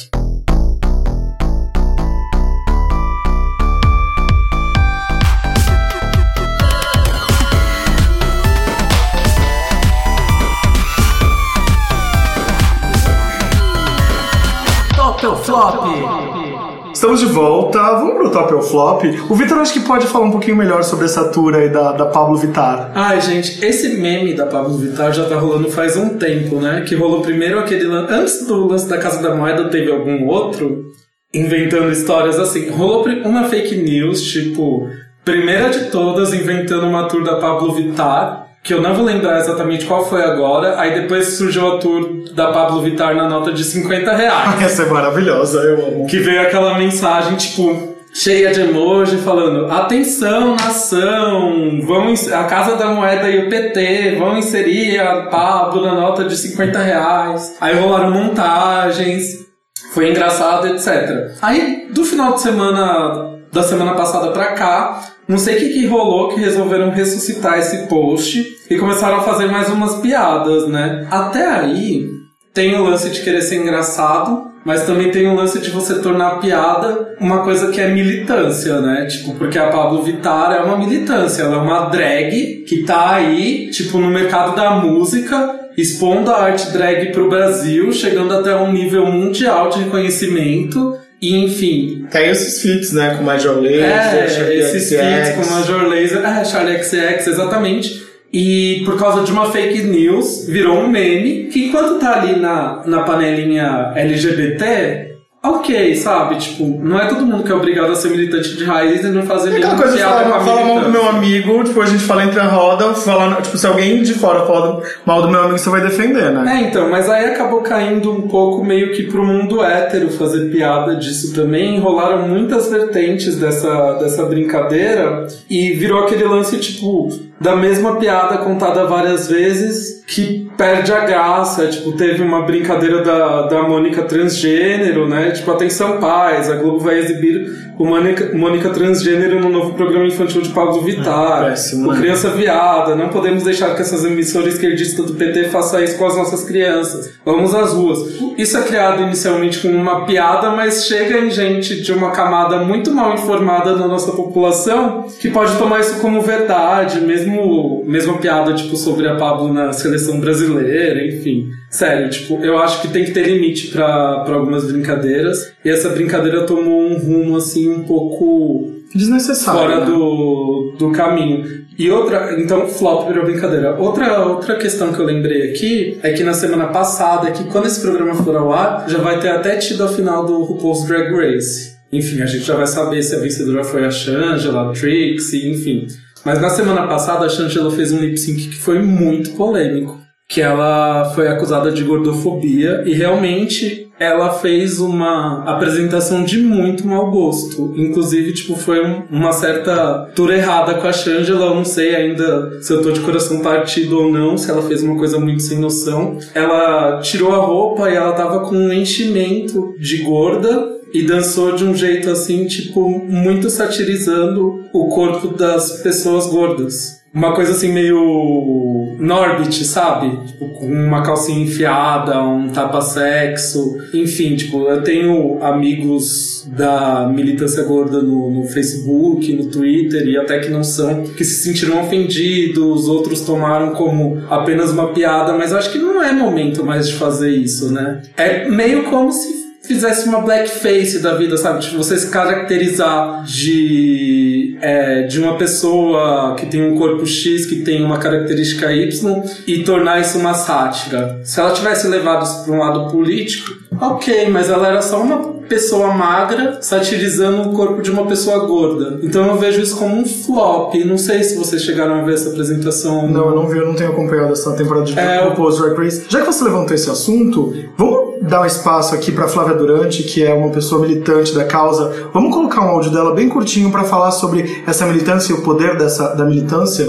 Flop? 15.47 16.91
Estamos 16.93 17.19
de 17.19 17.27
volta, 17.27 17.79
vamos 17.79 18.15
pro 18.15 18.31
top 18.31 18.53
ou 18.55 18.61
flop. 18.61 19.03
O 19.29 19.35
Vitor 19.35 19.59
acho 19.59 19.73
que 19.73 19.79
pode 19.81 20.07
falar 20.07 20.25
um 20.25 20.31
pouquinho 20.31 20.57
melhor 20.57 20.83
sobre 20.83 21.05
essa 21.05 21.29
tour 21.29 21.55
aí 21.55 21.69
da, 21.69 21.91
da 21.91 22.07
Pablo 22.07 22.35
Vittar. 22.37 22.91
Ai, 22.93 23.21
gente, 23.21 23.63
esse 23.63 23.97
meme 23.97 24.33
da 24.33 24.45
Pablo 24.45 24.77
Vittar 24.77 25.13
já 25.13 25.25
tá 25.25 25.35
rolando 25.35 25.69
faz 25.69 25.95
um 25.95 26.17
tempo, 26.17 26.57
né? 26.57 26.83
Que 26.87 26.95
rolou 26.95 27.21
primeiro 27.21 27.59
aquele 27.59 27.85
lance. 27.85 28.13
Antes 28.13 28.47
do 28.47 28.67
lance 28.67 28.89
da 28.89 28.97
Casa 28.97 29.21
da 29.21 29.35
Moeda, 29.35 29.69
teve 29.69 29.91
algum 29.91 30.25
outro 30.25 30.85
inventando 31.33 31.91
histórias 31.91 32.39
assim. 32.39 32.69
Rolou 32.69 33.05
uma 33.23 33.45
fake 33.45 33.75
news, 33.77 34.21
tipo, 34.23 34.89
primeira 35.23 35.69
de 35.69 35.91
todas, 35.91 36.33
inventando 36.33 36.87
uma 36.87 37.07
tour 37.07 37.23
da 37.23 37.35
Pablo 37.35 37.73
Vittar. 37.73 38.46
Que 38.67 38.73
eu 38.73 38.81
não 38.81 38.93
vou 38.93 39.05
lembrar 39.05 39.39
exatamente 39.39 39.85
qual 39.85 40.09
foi 40.09 40.21
agora. 40.21 40.77
Aí 40.77 40.93
depois 40.93 41.37
surgiu 41.37 41.75
a 41.75 41.77
tour 41.77 42.25
da 42.33 42.51
Pablo 42.51 42.81
Vittar 42.81 43.15
na 43.15 43.25
nota 43.25 43.53
de 43.53 43.63
50 43.63 44.13
reais. 44.13 44.59
Essa 44.61 44.83
é 44.83 44.85
maravilhosa, 44.87 45.59
eu 45.59 45.87
amo. 45.87 46.05
Que 46.05 46.19
veio 46.19 46.41
aquela 46.41 46.77
mensagem, 46.77 47.37
tipo, 47.37 47.95
cheia 48.13 48.51
de 48.51 48.59
emoji 48.59 49.19
falando: 49.19 49.71
atenção, 49.71 50.57
nação, 50.57 51.79
vão 51.85 52.13
a 52.33 52.43
Casa 52.43 52.75
da 52.75 52.87
Moeda 52.87 53.29
e 53.29 53.45
o 53.45 53.49
PT 53.49 54.17
vão 54.19 54.37
inserir 54.37 54.99
a 54.99 55.27
Pablo 55.27 55.85
na 55.85 55.93
nota 55.93 56.25
de 56.25 56.35
50 56.35 56.77
reais. 56.77 57.55
Aí 57.61 57.73
rolaram 57.73 58.11
montagens, 58.11 59.45
foi 59.93 60.09
engraçado, 60.09 60.67
etc. 60.67 61.37
Aí, 61.41 61.87
do 61.89 62.03
final 62.03 62.33
de 62.33 62.41
semana, 62.41 63.39
da 63.49 63.63
semana 63.63 63.93
passada 63.93 64.31
pra 64.31 64.47
cá, 64.47 65.15
não 65.27 65.37
sei 65.37 65.55
o 65.55 65.59
que, 65.59 65.69
que 65.69 65.87
rolou 65.87 66.29
que 66.29 66.39
resolveram 66.39 66.89
ressuscitar 66.89 67.59
esse 67.59 67.87
post 67.87 68.45
e 68.69 68.77
começaram 68.77 69.17
a 69.17 69.23
fazer 69.23 69.47
mais 69.47 69.69
umas 69.69 69.95
piadas, 69.95 70.67
né? 70.67 71.07
Até 71.11 71.45
aí, 71.45 72.07
tem 72.53 72.75
o 72.75 72.83
lance 72.83 73.09
de 73.09 73.21
querer 73.21 73.41
ser 73.41 73.57
engraçado, 73.57 74.47
mas 74.65 74.85
também 74.85 75.11
tem 75.11 75.27
o 75.27 75.35
lance 75.35 75.59
de 75.59 75.69
você 75.69 75.99
tornar 75.99 76.27
a 76.27 76.35
piada 76.37 77.15
uma 77.19 77.43
coisa 77.43 77.71
que 77.71 77.79
é 77.79 77.87
militância, 77.87 78.81
né? 78.81 79.05
Tipo, 79.05 79.35
porque 79.35 79.57
a 79.57 79.67
Pablo 79.67 80.01
Vittar 80.01 80.53
é 80.53 80.61
uma 80.61 80.77
militância, 80.77 81.43
ela 81.43 81.55
é 81.55 81.59
uma 81.59 81.85
drag 81.85 82.65
que 82.67 82.83
tá 82.83 83.15
aí, 83.15 83.69
tipo, 83.69 83.97
no 83.97 84.09
mercado 84.09 84.55
da 84.55 84.71
música, 84.71 85.69
expondo 85.77 86.31
a 86.31 86.41
arte 86.41 86.71
drag 86.71 87.11
pro 87.11 87.29
Brasil, 87.29 87.93
chegando 87.93 88.33
até 88.33 88.55
um 88.55 88.71
nível 88.71 89.05
mundial 89.05 89.69
de 89.69 89.83
reconhecimento. 89.83 90.97
E, 91.21 91.35
enfim, 91.35 92.05
Tem 92.11 92.29
esses 92.29 92.61
feats, 92.61 92.93
né? 92.93 93.15
Com 93.17 93.23
Major 93.23 93.55
Lazer, 93.55 93.83
é, 93.83 94.55
esses 94.55 94.87
XX. 94.87 94.99
feats 94.99 95.29
com 95.35 95.53
Major 95.53 95.87
Laser, 95.87 96.23
é, 96.23 96.45
Charlie 96.45 96.83
XX, 96.83 97.27
exatamente. 97.27 98.07
E 98.31 98.81
por 98.85 98.99
causa 98.99 99.23
de 99.23 99.31
uma 99.31 99.51
fake 99.51 99.83
news, 99.83 100.45
virou 100.47 100.79
um 100.79 100.87
meme 100.87 101.45
que 101.45 101.67
enquanto 101.67 101.99
tá 101.99 102.21
ali 102.21 102.39
na, 102.39 102.83
na 102.85 103.03
panelinha 103.03 103.93
LGBT, 103.95 105.06
ok, 105.51 105.95
sabe? 105.95 106.35
Tipo, 106.37 106.65
não 106.65 106.99
é 106.99 107.07
todo 107.07 107.25
mundo 107.25 107.43
que 107.43 107.51
é 107.51 107.55
obrigado 107.55 107.91
a 107.91 107.95
ser 107.95 108.09
militante 108.09 108.55
de 108.55 108.63
raiz 108.63 109.03
e 109.03 109.07
não 109.07 109.23
fazer 109.23 109.49
É 109.49 109.75
coisa 109.75 109.97
de 109.97 110.03
com 110.03 110.09
falar, 110.09 110.37
a 110.37 110.39
falar 110.41 110.65
mal 110.65 110.79
do 110.81 110.89
meu 110.89 111.07
amigo, 111.07 111.63
tipo, 111.63 111.81
a 111.81 111.85
gente 111.85 112.03
fala 112.03 112.23
entre 112.23 112.39
a 112.39 112.45
roda, 112.45 112.93
fala, 112.93 113.41
tipo, 113.41 113.57
se 113.57 113.67
alguém 113.67 114.01
de 114.03 114.13
fora 114.13 114.45
fala 114.45 114.81
mal 115.05 115.21
do 115.21 115.29
meu 115.29 115.41
amigo, 115.41 115.57
você 115.57 115.69
vai 115.69 115.81
defender, 115.81 116.31
né? 116.31 116.57
É, 116.57 116.67
então, 116.67 116.89
mas 116.89 117.09
aí 117.09 117.25
acabou 117.25 117.61
caindo 117.61 118.11
um 118.11 118.21
pouco 118.21 118.63
meio 118.63 118.91
que 118.93 119.03
pro 119.03 119.25
mundo 119.25 119.63
hétero 119.63 120.09
fazer 120.09 120.49
piada 120.51 120.95
disso 120.95 121.33
também. 121.33 121.79
Rolaram 121.79 122.27
muitas 122.27 122.69
vertentes 122.69 123.37
dessa, 123.37 123.93
dessa 123.93 124.23
brincadeira 124.25 125.27
e 125.49 125.71
virou 125.71 126.03
aquele 126.03 126.23
lance, 126.23 126.57
tipo, 126.57 127.09
da 127.39 127.55
mesma 127.55 127.97
piada 127.97 128.39
contada 128.39 128.85
várias 128.85 129.27
vezes 129.27 130.03
que 130.05 130.49
perde 130.57 130.91
a 130.91 131.05
graça. 131.05 131.67
Tipo, 131.67 131.91
teve 131.93 132.23
uma 132.23 132.41
brincadeira 132.41 133.03
da, 133.03 133.43
da 133.43 133.63
Mônica 133.63 134.03
transgênero, 134.03 135.07
né? 135.07 135.31
Tipo, 135.31 135.51
atenção 135.51 135.99
pais, 135.99 136.49
a 136.49 136.55
Globo 136.55 136.79
vai 136.79 136.97
exibir 136.97 137.66
o 137.77 137.85
Mônica, 137.85 138.35
Mônica 138.35 138.69
transgênero 138.71 139.39
no 139.39 139.49
novo 139.49 139.73
programa 139.73 140.05
infantil 140.07 140.41
de 140.41 140.49
Pablo 140.49 140.81
Vittar. 140.81 141.45
Péssimo, 141.45 141.89
o 141.89 141.91
né? 141.91 141.99
Criança 141.99 142.29
Viada, 142.29 142.95
não 142.95 143.09
podemos 143.09 143.43
deixar 143.43 143.75
que 143.75 143.81
essas 143.81 144.03
emissoras 144.03 144.55
esquerdistas 144.55 145.05
do 145.05 145.13
PT 145.13 145.49
façam 145.49 145.83
isso 145.83 145.97
com 145.97 146.05
as 146.05 146.15
nossas 146.15 146.43
crianças. 146.43 147.13
Vamos 147.23 147.53
às 147.53 147.73
ruas. 147.73 148.15
Isso 148.37 148.57
é 148.57 148.63
criado 148.63 149.03
inicialmente 149.03 149.59
como 149.59 149.75
uma 149.75 150.05
piada, 150.05 150.49
mas 150.51 150.85
chega 150.85 151.19
em 151.19 151.29
gente 151.29 151.81
de 151.81 151.93
uma 151.93 152.11
camada 152.11 152.59
muito 152.59 152.91
mal 152.91 153.13
informada 153.13 153.75
na 153.75 153.87
nossa 153.87 154.11
população 154.11 155.07
que 155.19 155.29
pode 155.29 155.55
tomar 155.57 155.79
isso 155.79 155.99
como 155.99 156.21
verdade, 156.21 156.99
mesmo 157.01 157.83
mesma 157.85 158.17
piada 158.17 158.53
tipo 158.53 158.75
sobre 158.75 159.07
a 159.07 159.15
Pablo 159.15 159.53
na 159.53 159.71
seleção 159.71 160.19
brasileira, 160.19 161.05
enfim. 161.05 161.51
Sério, 161.69 162.09
tipo, 162.09 162.43
eu 162.43 162.57
acho 162.57 162.81
que 162.81 162.87
tem 162.87 163.03
que 163.03 163.11
ter 163.11 163.27
limite 163.27 163.67
pra 163.67 164.21
pra 164.21 164.35
algumas 164.35 164.65
brincadeiras. 164.71 165.51
E 165.63 165.69
essa 165.69 165.89
brincadeira 165.89 166.45
tomou 166.45 166.87
um 166.87 166.97
rumo 166.97 167.35
assim 167.35 167.69
um 167.69 167.83
pouco 167.83 168.71
Desnecessário. 168.95 169.59
fora 169.59 169.79
né? 169.81 169.85
do, 169.85 170.75
do 170.77 170.91
caminho. 170.91 171.67
E 171.77 171.91
outra, 171.91 172.39
então, 172.41 172.67
flop 172.67 173.07
virou 173.07 173.23
brincadeira. 173.25 173.75
Outra, 173.79 174.25
outra 174.25 174.55
questão 174.55 174.91
que 174.91 174.99
eu 174.99 175.05
lembrei 175.05 175.51
aqui 175.51 175.99
é 176.01 176.11
que 176.11 176.23
na 176.23 176.33
semana 176.33 176.67
passada, 176.67 177.29
que 177.29 177.43
quando 177.45 177.67
esse 177.67 177.81
programa 177.81 178.15
for 178.15 178.35
ao 178.35 178.51
ar, 178.51 178.89
já 178.89 178.97
vai 178.97 179.19
ter 179.19 179.29
até 179.29 179.57
tido 179.57 179.83
a 179.83 179.87
final 179.87 180.25
do 180.25 180.41
RuPaul's 180.43 180.87
Drag 180.87 181.13
Race. 181.13 181.77
Enfim, 181.91 182.21
a 182.21 182.25
gente 182.25 182.43
já 182.43 182.55
vai 182.55 182.65
saber 182.65 183.03
se 183.03 183.15
a 183.15 183.19
vencedora 183.19 183.63
foi 183.63 183.85
a 183.85 183.91
Shangela, 183.91 184.69
a 184.69 184.73
Trixie, 184.73 185.49
enfim. 185.51 185.87
Mas 186.25 186.41
na 186.41 186.49
semana 186.49 186.87
passada, 186.87 187.25
a 187.25 187.29
Shangela 187.29 187.71
fez 187.71 187.91
um 187.91 187.99
lip 187.99 188.17
sync 188.17 188.49
que 188.49 188.57
foi 188.57 188.79
muito 188.79 189.31
polêmico. 189.31 190.06
Que 190.27 190.41
ela 190.41 191.11
foi 191.15 191.27
acusada 191.27 191.71
de 191.71 191.83
gordofobia 191.83 192.83
e 192.85 192.93
realmente 192.93 193.87
ela 193.99 194.29
fez 194.33 194.79
uma 194.79 195.43
apresentação 195.45 196.23
de 196.23 196.37
muito 196.39 196.85
mau 196.85 197.09
gosto. 197.09 197.73
Inclusive, 197.75 198.33
tipo, 198.33 198.55
foi 198.55 198.85
um- 198.85 199.03
uma 199.09 199.31
certa 199.31 200.11
tour 200.15 200.31
errada 200.31 200.75
com 200.75 200.85
a 200.87 200.91
Shangela. 200.93 201.45
Eu 201.47 201.55
não 201.55 201.65
sei 201.65 201.95
ainda 201.95 202.61
se 202.61 202.71
eu 202.73 202.81
tô 202.81 202.91
de 202.91 202.99
coração 202.99 203.39
partido 203.39 203.97
ou 203.99 204.11
não, 204.11 204.37
se 204.37 204.51
ela 204.51 204.61
fez 204.61 204.83
uma 204.83 204.97
coisa 204.97 205.17
muito 205.19 205.41
sem 205.41 205.57
noção. 205.59 206.19
Ela 206.35 206.99
tirou 207.01 207.31
a 207.33 207.37
roupa 207.37 207.89
e 207.89 207.95
ela 207.95 208.11
tava 208.11 208.41
com 208.41 208.55
um 208.55 208.71
enchimento 208.73 209.73
de 209.79 210.03
gorda 210.03 210.75
e 210.93 211.03
dançou 211.03 211.53
de 211.53 211.63
um 211.63 211.73
jeito 211.73 212.09
assim, 212.09 212.45
tipo, 212.45 212.87
muito 213.07 213.49
satirizando 213.49 214.65
o 214.73 214.87
corpo 214.89 215.29
das 215.29 215.81
pessoas 215.81 216.27
gordas. 216.27 216.96
Uma 217.17 217.33
coisa 217.33 217.53
assim 217.53 217.73
meio 217.73 218.95
Norbit, 218.99 219.65
sabe? 219.65 220.27
Tipo, 220.27 220.49
com 220.49 220.67
uma 220.67 221.01
calcinha 221.01 221.43
enfiada, 221.43 222.21
um 222.21 222.47
tapa-sexo. 222.49 223.75
Enfim, 223.91 224.35
tipo, 224.35 224.67
eu 224.67 224.83
tenho 224.83 225.43
amigos 225.43 226.47
da 226.55 227.11
militância 227.11 227.63
gorda 227.63 228.03
no, 228.03 228.29
no 228.29 228.43
Facebook, 228.43 229.33
no 229.33 229.47
Twitter 229.47 230.07
e 230.07 230.15
até 230.15 230.37
que 230.37 230.51
não 230.51 230.63
são, 230.63 231.05
que 231.05 231.25
se 231.25 231.43
sentiram 231.43 231.81
ofendidos, 231.81 232.87
outros 232.87 233.21
tomaram 233.21 233.71
como 233.71 234.21
apenas 234.29 234.71
uma 234.71 234.93
piada, 234.93 235.33
mas 235.33 235.51
eu 235.51 235.57
acho 235.57 235.71
que 235.71 235.79
não 235.79 236.03
é 236.03 236.13
momento 236.13 236.63
mais 236.63 236.87
de 236.87 236.93
fazer 236.93 237.31
isso, 237.31 237.73
né? 237.73 238.03
É 238.15 238.47
meio 238.47 238.83
como 238.83 239.11
se 239.11 239.46
fizesse 239.67 240.07
uma 240.07 240.21
blackface 240.21 240.99
da 240.99 241.15
vida, 241.15 241.37
sabe? 241.37 241.59
Tipo, 241.59 241.77
você 241.77 241.97
se 241.97 242.09
caracterizar 242.09 243.23
de, 243.25 244.57
é, 244.61 245.03
de 245.03 245.19
uma 245.19 245.37
pessoa 245.37 246.35
que 246.35 246.45
tem 246.45 246.61
um 246.71 246.77
corpo 246.77 247.05
X, 247.05 247.45
que 247.45 247.57
tem 247.57 247.83
uma 247.83 247.97
característica 247.97 248.71
Y, 248.71 249.23
e 249.45 249.63
tornar 249.63 249.99
isso 250.01 250.17
uma 250.17 250.33
sátira. 250.33 251.19
Se 251.23 251.39
ela 251.39 251.51
tivesse 251.51 251.87
levado 251.87 252.23
isso 252.23 252.43
para 252.43 252.53
um 252.53 252.59
lado 252.59 252.91
político, 252.91 253.55
ok, 253.79 254.29
mas 254.29 254.49
ela 254.49 254.67
era 254.67 254.81
só 254.81 255.01
uma 255.01 255.37
pessoa 255.47 255.93
magra 255.93 256.59
satirizando 256.61 257.49
o 257.49 257.53
corpo 257.53 257.81
de 257.81 257.89
uma 257.89 258.05
pessoa 258.05 258.45
gorda. 258.45 258.99
Então 259.01 259.25
eu 259.27 259.37
vejo 259.37 259.61
isso 259.61 259.77
como 259.77 259.95
um 259.95 260.05
flop. 260.05 260.75
Não 260.85 260.97
sei 260.97 261.23
se 261.23 261.37
vocês 261.37 261.61
chegaram 261.61 261.95
a 261.95 262.01
ver 262.01 262.15
essa 262.15 262.29
apresentação. 262.29 263.07
Não, 263.09 263.29
eu 263.29 263.35
não 263.35 263.47
vi, 263.47 263.57
eu 263.57 263.65
não 263.65 263.75
tenho 263.75 263.91
acompanhado 263.91 264.33
essa 264.33 264.53
temporada 264.55 264.85
de 264.85 264.99
É, 264.99 265.19
Drag 265.29 265.77
Race. 265.77 266.05
Já 266.09 266.19
que 266.19 266.25
você 266.25 266.43
levantou 266.43 266.75
esse 266.75 266.89
assunto, 266.89 267.53
vamos 267.77 268.06
dar 268.27 268.41
um 268.41 268.45
espaço 268.45 268.93
aqui 268.93 269.11
pra 269.11 269.27
Flávia 269.27 269.55
Durante, 269.55 270.03
que 270.03 270.23
é 270.23 270.33
uma 270.33 270.49
pessoa 270.51 270.81
militante 270.81 271.33
da 271.33 271.45
causa. 271.45 272.09
Vamos 272.13 272.33
colocar 272.33 272.61
um 272.61 272.69
áudio 272.69 272.91
dela 272.91 273.13
bem 273.13 273.29
curtinho 273.29 273.71
pra 273.71 273.83
falar 273.83 274.11
sobre 274.11 274.63
essa 274.67 274.85
militância 274.85 275.31
e 275.31 275.35
o 275.35 275.41
poder 275.41 275.77
dessa, 275.77 276.13
da 276.15 276.25
militância? 276.25 276.85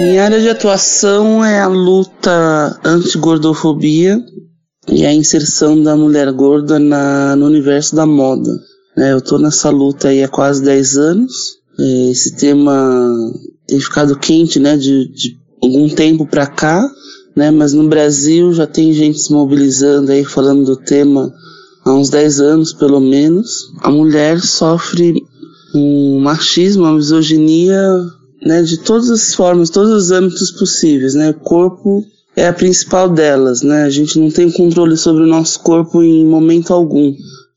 Minha 0.00 0.24
área 0.24 0.40
de 0.40 0.48
atuação 0.48 1.44
é 1.44 1.60
a 1.60 1.68
luta 1.68 2.80
anti-gordofobia 2.84 4.20
e 4.88 5.06
a 5.06 5.12
inserção 5.12 5.80
da 5.80 5.96
mulher 5.96 6.30
gorda 6.32 6.78
na, 6.78 7.36
no 7.36 7.46
universo 7.46 7.94
da 7.94 8.04
moda. 8.04 8.50
né? 8.96 9.12
eu 9.12 9.20
tô 9.20 9.38
nessa 9.38 9.70
luta 9.70 10.08
aí 10.08 10.22
há 10.22 10.28
quase 10.28 10.62
10 10.64 10.96
anos. 10.96 11.32
É, 11.78 12.10
Esse 12.10 12.36
tema 12.36 13.08
tem 13.66 13.80
ficado 13.80 14.18
quente, 14.18 14.58
né, 14.58 14.76
de, 14.76 15.08
de 15.12 15.36
algum 15.62 15.88
tempo 15.88 16.26
pra 16.26 16.46
cá, 16.46 16.84
né, 17.34 17.50
mas 17.50 17.72
no 17.72 17.88
Brasil 17.88 18.52
já 18.52 18.66
tem 18.66 18.92
gente 18.92 19.18
se 19.18 19.32
mobilizando 19.32 20.12
aí 20.12 20.24
falando 20.24 20.64
do 20.64 20.76
tema 20.76 21.32
há 21.84 21.92
uns 21.92 22.08
10 22.08 22.40
anos 22.40 22.72
pelo 22.72 23.00
menos. 23.00 23.72
A 23.80 23.90
mulher 23.90 24.40
sofre 24.40 25.24
um 25.74 26.20
machismo, 26.20 26.84
uma 26.84 26.94
misoginia 26.94 27.80
né, 28.44 28.62
de 28.62 28.78
todas 28.78 29.10
as 29.10 29.34
formas, 29.34 29.70
todos 29.70 29.90
os 29.90 30.10
âmbitos 30.10 30.50
possíveis, 30.52 31.14
né? 31.14 31.30
O 31.30 31.34
corpo 31.34 32.04
é 32.36 32.46
a 32.46 32.52
principal 32.52 33.08
delas, 33.08 33.62
né? 33.62 33.84
A 33.84 33.90
gente 33.90 34.18
não 34.18 34.30
tem 34.30 34.50
controle 34.50 34.96
sobre 34.96 35.22
o 35.22 35.26
nosso 35.26 35.60
corpo 35.60 36.02
em 36.02 36.26
momento 36.26 36.72
algum, 36.72 37.14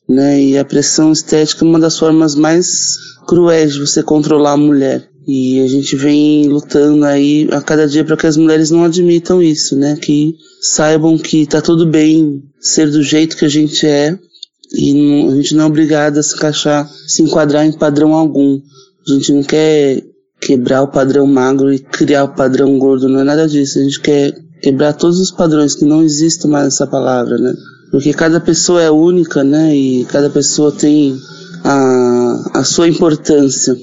né? 0.07 0.41
E 0.41 0.57
a 0.57 0.65
pressão 0.65 1.11
estética 1.11 1.65
é 1.65 1.67
uma 1.67 1.79
das 1.79 1.97
formas 1.97 2.35
mais 2.35 2.97
cruéis 3.27 3.73
de 3.73 3.81
você 3.81 4.01
controlar 4.01 4.53
a 4.53 4.57
mulher. 4.57 5.09
E 5.27 5.59
a 5.59 5.67
gente 5.67 5.95
vem 5.97 6.47
lutando 6.47 7.03
aí 7.03 7.49
a 7.51 7.59
cada 7.61 7.85
dia 7.85 8.05
para 8.05 8.15
que 8.15 8.25
as 8.25 8.37
mulheres 8.37 8.71
não 8.71 8.85
admitam 8.85 9.43
isso, 9.43 9.75
né? 9.75 9.97
Que 10.01 10.35
saibam 10.61 11.17
que 11.17 11.45
tá 11.45 11.61
tudo 11.61 11.85
bem 11.85 12.41
ser 12.61 12.89
do 12.89 13.03
jeito 13.03 13.35
que 13.35 13.43
a 13.43 13.49
gente 13.49 13.85
é 13.85 14.17
e 14.73 14.93
não- 14.93 15.29
a 15.31 15.35
gente 15.35 15.53
não 15.53 15.65
é 15.65 15.67
obrigada 15.67 16.19
a 16.19 16.23
se 16.23 16.35
encaixar, 16.35 16.89
se 17.07 17.21
enquadrar 17.21 17.65
em 17.65 17.73
padrão 17.73 18.13
algum. 18.13 18.61
A 19.07 19.11
gente 19.13 19.33
não 19.33 19.43
quer 19.43 20.03
quebrar 20.39 20.83
o 20.83 20.87
padrão 20.87 21.27
magro 21.27 21.73
e 21.73 21.79
criar 21.79 22.23
o 22.23 22.33
padrão 22.35 22.77
gordo, 22.79 23.09
não 23.09 23.19
é 23.19 23.23
nada 23.23 23.47
disso. 23.47 23.79
A 23.79 23.83
gente 23.83 23.99
quer 23.99 24.33
quebrar 24.61 24.93
todos 24.93 25.19
os 25.19 25.31
padrões, 25.31 25.75
que 25.75 25.83
não 25.85 26.03
existe 26.03 26.47
mais 26.47 26.67
essa 26.67 26.87
palavra, 26.87 27.37
né? 27.37 27.53
Porque 27.91 28.13
cada 28.13 28.39
pessoa 28.39 28.81
é 28.81 28.89
única, 28.91 29.43
né? 29.43 29.75
E 29.75 30.05
cada 30.05 30.29
pessoa 30.29 30.71
tem 30.71 31.17
a, 31.63 32.59
a 32.59 32.63
sua 32.63 32.87
importância. 32.87 33.75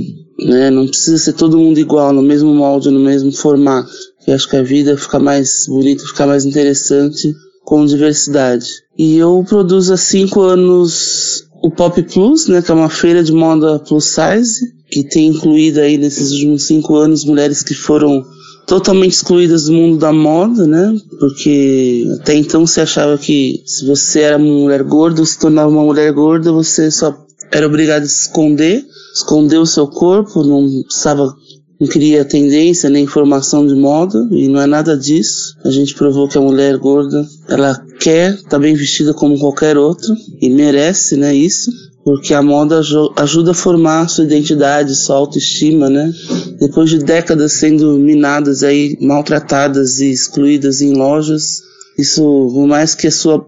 Né? 0.44 0.70
Não 0.70 0.86
precisa 0.86 1.18
ser 1.18 1.32
todo 1.32 1.58
mundo 1.58 1.78
igual, 1.78 2.12
no 2.12 2.22
mesmo 2.22 2.54
molde, 2.54 2.90
no 2.90 3.00
mesmo 3.00 3.32
formato. 3.32 3.90
Eu 4.26 4.34
acho 4.34 4.48
que 4.48 4.56
a 4.56 4.62
vida 4.62 4.96
fica 4.96 5.18
mais 5.18 5.66
bonita, 5.66 6.04
fica 6.04 6.26
mais 6.26 6.44
interessante 6.44 7.34
com 7.64 7.86
diversidade. 7.86 8.66
E 8.96 9.16
eu 9.16 9.44
produzo 9.48 9.94
há 9.94 9.96
cinco 9.96 10.42
anos 10.42 11.44
o 11.62 11.70
Pop 11.70 12.00
Plus, 12.02 12.46
né, 12.46 12.60
que 12.60 12.70
é 12.70 12.74
uma 12.74 12.90
feira 12.90 13.24
de 13.24 13.32
moda 13.32 13.78
plus 13.78 14.04
size, 14.04 14.60
que 14.90 15.02
tem 15.02 15.28
incluído 15.28 15.80
aí 15.80 15.96
nesses 15.96 16.30
últimos 16.30 16.64
cinco 16.64 16.94
anos 16.94 17.24
mulheres 17.24 17.62
que 17.62 17.72
foram 17.72 18.22
totalmente 18.66 19.12
excluídas 19.12 19.64
do 19.64 19.72
mundo 19.72 19.96
da 19.98 20.12
moda, 20.12 20.66
né? 20.66 20.94
Porque 21.18 22.06
até 22.20 22.34
então 22.34 22.66
você 22.66 22.82
achava 22.82 23.16
que 23.16 23.62
se 23.64 23.86
você 23.86 24.20
era 24.20 24.36
uma 24.36 24.46
mulher 24.46 24.82
gorda, 24.82 25.20
ou 25.20 25.26
se 25.26 25.38
tornava 25.38 25.70
uma 25.70 25.84
mulher 25.84 26.12
gorda, 26.12 26.52
você 26.52 26.90
só 26.90 27.16
era 27.50 27.66
obrigado 27.66 28.02
a 28.02 28.06
se 28.06 28.26
esconder, 28.26 28.84
esconder 29.14 29.58
o 29.58 29.66
seu 29.66 29.86
corpo, 29.86 30.42
não 30.42 30.82
precisava 30.82 31.34
não 31.80 31.88
queria 31.88 32.24
tendência 32.24 32.88
nem 32.88 33.04
informação 33.04 33.66
de 33.66 33.74
moda 33.74 34.26
e 34.30 34.48
não 34.48 34.60
é 34.60 34.66
nada 34.66 34.96
disso. 34.96 35.56
A 35.64 35.70
gente 35.70 35.94
provou 35.94 36.28
que 36.28 36.38
a 36.38 36.40
mulher 36.40 36.76
gorda, 36.78 37.26
ela 37.48 37.78
quer 37.98 38.34
estar 38.34 38.50
tá 38.50 38.58
bem 38.58 38.74
vestida 38.74 39.12
como 39.12 39.38
qualquer 39.38 39.76
outra 39.76 40.14
e 40.40 40.48
merece, 40.48 41.16
né, 41.16 41.34
isso. 41.34 41.70
Porque 42.04 42.34
a 42.34 42.42
moda 42.42 42.80
ajuda 43.16 43.50
a 43.50 43.54
formar 43.54 44.08
sua 44.08 44.24
identidade, 44.24 44.94
sua 44.94 45.16
autoestima, 45.16 45.88
né? 45.88 46.12
Depois 46.60 46.90
de 46.90 46.98
décadas 46.98 47.54
sendo 47.54 47.94
minadas 47.94 48.62
aí, 48.62 48.96
maltratadas 49.00 50.00
e 50.00 50.12
excluídas 50.12 50.82
em 50.82 50.92
lojas, 50.92 51.62
isso, 51.98 52.22
por 52.52 52.66
mais 52.66 52.94
que 52.94 53.06
a 53.06 53.10
sua 53.10 53.46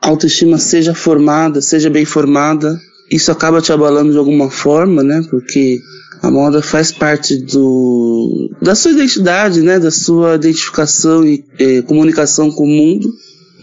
autoestima 0.00 0.56
seja 0.56 0.94
formada, 0.94 1.60
seja 1.60 1.90
bem 1.90 2.04
formada, 2.04 2.78
isso 3.10 3.30
acaba 3.30 3.60
te 3.60 3.72
abalando 3.72 4.12
de 4.12 4.18
alguma 4.18 4.50
forma, 4.50 5.02
né? 5.02 5.24
Porque 5.30 5.78
a 6.22 6.30
moda 6.30 6.62
faz 6.62 6.90
parte 6.90 7.36
do, 7.36 8.50
da 8.60 8.74
sua 8.74 8.92
identidade, 8.92 9.62
né? 9.62 9.78
Da 9.78 9.90
sua 9.90 10.34
identificação 10.34 11.24
e 11.24 11.44
eh, 11.58 11.82
comunicação 11.82 12.50
com 12.50 12.64
o 12.64 12.68
mundo. 12.68 13.12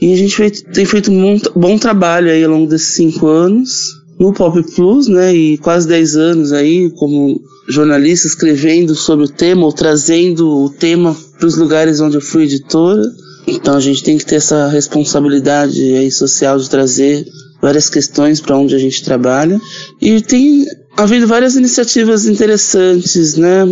E 0.01 0.13
a 0.13 0.17
gente 0.17 0.35
feito, 0.35 0.63
tem 0.71 0.85
feito 0.85 1.11
um 1.11 1.39
bom 1.55 1.77
trabalho 1.77 2.29
aí 2.29 2.43
ao 2.43 2.51
longo 2.51 2.67
desses 2.67 2.95
cinco 2.95 3.27
anos 3.27 4.01
no 4.19 4.33
Pop 4.33 4.61
Plus, 4.75 5.07
né? 5.07 5.33
E 5.33 5.57
quase 5.57 5.87
dez 5.87 6.15
anos 6.15 6.51
aí 6.51 6.89
como 6.91 7.41
jornalista 7.67 8.27
escrevendo 8.27 8.95
sobre 8.95 9.25
o 9.25 9.29
tema 9.29 9.65
ou 9.65 9.71
trazendo 9.71 10.65
o 10.65 10.69
tema 10.69 11.15
para 11.37 11.47
os 11.47 11.55
lugares 11.57 11.99
onde 11.99 12.17
eu 12.17 12.21
fui 12.21 12.43
editora. 12.43 13.03
Então 13.47 13.75
a 13.75 13.79
gente 13.79 14.03
tem 14.03 14.17
que 14.17 14.25
ter 14.25 14.35
essa 14.35 14.67
responsabilidade 14.67 15.81
aí 15.95 16.11
social 16.11 16.57
de 16.57 16.69
trazer 16.69 17.25
várias 17.63 17.89
questões 17.89 18.41
para 18.41 18.57
onde 18.57 18.75
a 18.75 18.77
gente 18.77 19.05
trabalha. 19.05 19.59
E 20.01 20.21
tem 20.21 20.65
havido 20.97 21.25
várias 21.25 21.55
iniciativas 21.55 22.25
interessantes, 22.25 23.37
né? 23.37 23.65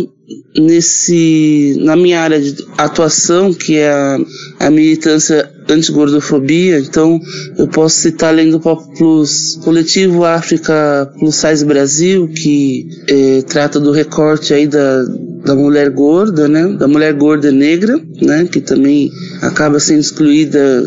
Nesse, 0.56 1.76
na 1.80 1.94
minha 1.94 2.20
área 2.22 2.40
de 2.40 2.56
atuação, 2.78 3.52
que 3.52 3.76
é 3.76 3.90
a, 3.90 4.18
a 4.60 4.70
militância 4.70 5.50
anti-gordofobia, 5.68 6.78
então 6.78 7.20
eu 7.58 7.68
posso 7.68 7.96
citar 7.96 8.30
além 8.30 8.50
do 8.50 8.58
Pop 8.58 8.82
Plus, 8.96 9.58
Coletivo 9.62 10.24
África 10.24 11.12
Plus 11.18 11.34
Size 11.36 11.64
Brasil, 11.64 12.28
que 12.28 12.88
eh, 13.08 13.42
trata 13.46 13.78
do 13.78 13.92
recorte 13.92 14.54
aí 14.54 14.66
da, 14.66 15.04
da 15.44 15.54
mulher 15.54 15.90
gorda, 15.90 16.48
né? 16.48 16.66
Da 16.78 16.88
mulher 16.88 17.12
gorda 17.12 17.52
negra, 17.52 18.00
né? 18.22 18.48
Que 18.50 18.60
também 18.60 19.10
acaba 19.42 19.78
sendo 19.78 20.00
excluída 20.00 20.82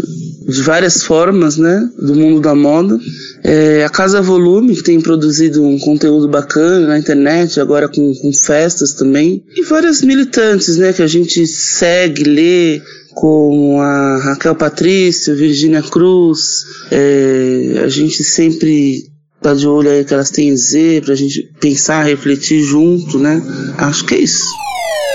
de 0.47 0.61
várias 0.61 1.03
formas, 1.03 1.57
né? 1.57 1.89
Do 1.97 2.15
mundo 2.15 2.39
da 2.39 2.53
moda. 2.53 2.99
É, 3.43 3.83
a 3.83 3.89
Casa 3.89 4.21
Volume, 4.21 4.75
que 4.75 4.83
tem 4.83 5.01
produzido 5.01 5.63
um 5.63 5.79
conteúdo 5.79 6.27
bacana 6.27 6.87
na 6.87 6.99
internet, 6.99 7.59
agora 7.59 7.87
com, 7.87 8.13
com 8.15 8.31
festas 8.31 8.93
também. 8.93 9.43
E 9.55 9.63
várias 9.63 10.01
militantes, 10.01 10.77
né? 10.77 10.93
Que 10.93 11.01
a 11.01 11.07
gente 11.07 11.47
segue, 11.47 12.23
lê, 12.23 12.81
como 13.13 13.79
a 13.81 14.17
Raquel 14.17 14.55
Patrício, 14.55 15.35
Virginia 15.35 15.81
Cruz. 15.81 16.65
É, 16.91 17.81
a 17.83 17.87
gente 17.87 18.23
sempre 18.23 19.14
tá 19.45 19.53
de 19.53 19.67
olho 19.67 19.91
aí 19.91 20.03
que 20.03 20.13
elas 20.13 20.31
têm 20.31 20.49
a 20.49 20.53
dizer, 20.53 21.03
pra 21.03 21.13
gente 21.13 21.43
pensar, 21.59 22.03
refletir 22.03 22.63
junto, 22.63 23.19
né? 23.19 23.41
Acho 23.77 24.03
que 24.03 24.15
é 24.15 24.17
isso. 24.19 24.47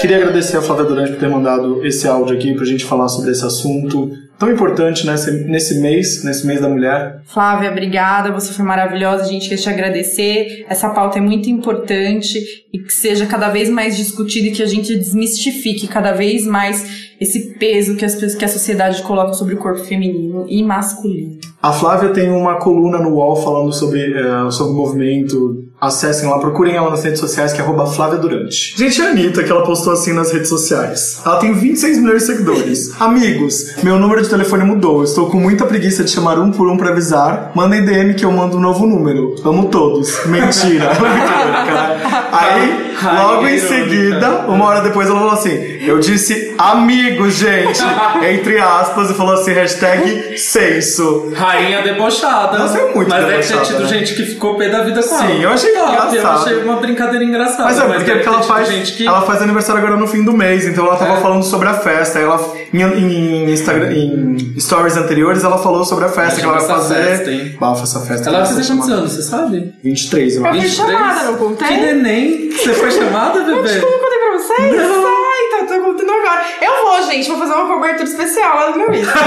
Queria 0.00 0.18
agradecer 0.18 0.56
a 0.56 0.62
Flávia 0.62 0.84
Durante 0.84 1.10
por 1.10 1.18
ter 1.18 1.28
mandado 1.28 1.84
esse 1.84 2.06
áudio 2.06 2.36
aqui 2.36 2.54
pra 2.54 2.64
gente 2.64 2.84
falar 2.84 3.08
sobre 3.08 3.32
esse 3.32 3.44
assunto 3.44 4.10
tão 4.38 4.50
importante 4.50 5.06
nesse, 5.06 5.30
nesse 5.44 5.78
mês, 5.80 6.24
nesse 6.24 6.46
mês 6.46 6.60
da 6.60 6.68
mulher. 6.68 7.20
Flávia, 7.26 7.70
obrigada, 7.70 8.32
você 8.32 8.54
foi 8.54 8.64
maravilhosa, 8.64 9.24
a 9.24 9.26
gente 9.26 9.48
quer 9.48 9.56
te 9.56 9.68
agradecer. 9.68 10.64
Essa 10.68 10.88
pauta 10.88 11.18
é 11.18 11.20
muito 11.20 11.50
importante 11.50 12.38
e 12.72 12.78
que 12.78 12.92
seja 12.92 13.26
cada 13.26 13.50
vez 13.50 13.68
mais 13.68 13.96
discutida 13.96 14.48
e 14.48 14.52
que 14.52 14.62
a 14.62 14.66
gente 14.66 14.96
desmistifique 14.96 15.86
cada 15.86 16.12
vez 16.12 16.46
mais 16.46 17.10
esse 17.20 17.58
peso 17.58 17.96
que, 17.96 18.04
as, 18.04 18.34
que 18.34 18.44
a 18.44 18.48
sociedade 18.48 19.02
coloca 19.02 19.34
sobre 19.34 19.54
o 19.54 19.58
corpo 19.58 19.84
feminino 19.84 20.46
e 20.48 20.62
masculino. 20.62 21.38
A 21.62 21.72
Flávia 21.72 22.10
tem 22.10 22.30
uma 22.30 22.56
coluna 22.56 22.98
no 22.98 23.10
UOL 23.10 23.36
falando 23.36 23.72
sobre, 23.72 24.14
uh, 24.18 24.50
sobre 24.50 24.72
o 24.72 24.76
movimento 24.76 25.69
Acessem 25.80 26.28
lá, 26.28 26.38
procurem 26.38 26.74
ela 26.76 26.90
nas 26.90 27.02
redes 27.02 27.20
sociais, 27.20 27.52
que 27.52 27.60
é 27.60 27.64
arroba 27.64 27.86
Flávia 27.86 28.18
Durante. 28.18 28.76
Gente, 28.76 29.00
a 29.00 29.06
Anitta, 29.06 29.42
que 29.42 29.50
ela 29.50 29.64
postou 29.64 29.92
assim 29.92 30.12
nas 30.12 30.30
redes 30.30 30.48
sociais. 30.48 31.22
Ela 31.24 31.38
tem 31.38 31.54
26 31.54 31.98
milhões 31.98 32.20
de 32.20 32.26
seguidores. 32.26 32.90
Amigos, 33.00 33.76
meu 33.82 33.98
número 33.98 34.22
de 34.22 34.28
telefone 34.28 34.64
mudou. 34.64 35.02
Estou 35.02 35.30
com 35.30 35.38
muita 35.38 35.64
preguiça 35.64 36.04
de 36.04 36.10
chamar 36.10 36.38
um 36.38 36.50
por 36.50 36.68
um 36.68 36.76
pra 36.76 36.90
avisar. 36.90 37.52
Mandem 37.54 37.84
DM 37.84 38.14
que 38.14 38.24
eu 38.24 38.32
mando 38.32 38.58
um 38.58 38.60
novo 38.60 38.86
número. 38.86 39.34
Amo 39.44 39.68
todos. 39.68 40.26
Mentira. 40.26 40.90
Aí, 42.32 42.94
logo 43.02 43.48
em 43.48 43.58
seguida, 43.58 44.46
uma 44.48 44.66
hora 44.66 44.80
depois, 44.82 45.08
ela 45.08 45.18
falou 45.18 45.34
assim: 45.34 45.78
Eu 45.84 45.98
disse 45.98 46.54
amigos, 46.58 47.34
gente. 47.34 47.80
Entre 48.22 48.58
aspas, 48.58 49.10
e 49.10 49.14
falou 49.14 49.34
assim: 49.34 49.52
hashtag 49.52 50.38
senso. 50.38 51.32
Rainha 51.34 51.82
debochada. 51.82 52.58
Nossa, 52.58 52.78
é 52.78 52.94
muito 52.94 53.08
Mas 53.08 53.26
deve 53.26 53.38
ter 53.42 53.48
debochada, 53.48 53.66
tido 53.66 53.82
né? 53.82 53.88
gente 53.88 54.14
que 54.14 54.26
ficou 54.26 54.56
pé 54.56 54.68
da 54.68 54.82
vida 54.82 55.02
com 55.02 55.14
ela. 55.14 55.26
Sim, 55.26 55.42
eu 55.42 55.50
achei 55.50 55.69
Top, 55.72 55.96
Eu 55.96 56.08
engraçado. 56.20 56.40
achei 56.42 56.62
uma 56.62 56.76
brincadeira 56.76 57.24
engraçada. 57.24 57.64
Mas 57.64 57.78
é 57.78 57.82
porque, 57.82 57.98
deve 57.98 58.12
porque 58.14 58.28
ela 58.28 58.36
ter 58.38 58.42
tido 58.42 58.52
faz, 58.54 58.68
gente 58.68 58.92
que... 58.94 59.06
ela 59.06 59.22
faz 59.22 59.42
aniversário 59.42 59.82
agora 59.82 59.96
no 60.00 60.06
fim 60.06 60.24
do 60.24 60.32
mês, 60.32 60.66
então 60.66 60.86
ela 60.86 60.96
tava 60.96 61.14
É. 61.18 61.20
falando 61.20 61.42
sobre 61.42 61.68
a 61.68 61.74
festa. 61.74 62.18
Ela, 62.18 62.40
em, 62.72 62.80
em 62.82 63.50
Instagram, 63.50 63.92
em 63.92 64.58
stories 64.60 64.96
anteriores, 64.96 65.44
ela 65.44 65.58
falou 65.58 65.84
sobre 65.84 66.04
a 66.04 66.08
festa 66.08 66.40
que 66.40 66.46
ela 66.46 66.58
vai 66.58 66.66
fazer. 66.66 66.94
festa, 66.94 67.30
hein? 67.30 67.56
Bafa 67.60 67.82
essa 67.82 68.00
festa. 68.00 68.28
Ela 68.28 68.38
vai 68.40 68.46
fazer 68.48 68.66
quantos 68.66 68.88
anos, 68.90 69.12
você 69.12 69.22
sabe? 69.22 69.74
23, 69.82 70.36
eu 70.36 70.42
Eu 70.42 70.50
acho. 70.50 70.60
fui 70.60 70.68
chamada, 70.68 71.22
não 71.24 71.36
contei? 71.36 71.68
Que 71.68 71.76
neném? 71.76 72.50
Você 72.52 72.74
foi 72.74 72.90
chamada, 72.92 73.40
bebê? 73.40 73.52
Eu 73.52 73.90
não 73.90 73.98
contei 73.98 74.18
pra 74.18 74.38
vocês? 74.38 74.76
Ai, 74.80 75.60
tá, 75.60 75.66
tô 75.74 75.80
contando 75.82 76.10
agora. 76.10 76.29
Eu 76.60 76.82
vou, 76.82 77.02
gente, 77.02 77.28
vou 77.28 77.38
fazer 77.38 77.52
uma 77.54 77.66
cobertura 77.66 78.04
especial 78.04 78.56
lá 78.56 78.70
no 78.70 78.78
meu 78.78 78.92
Insta. 78.94 79.12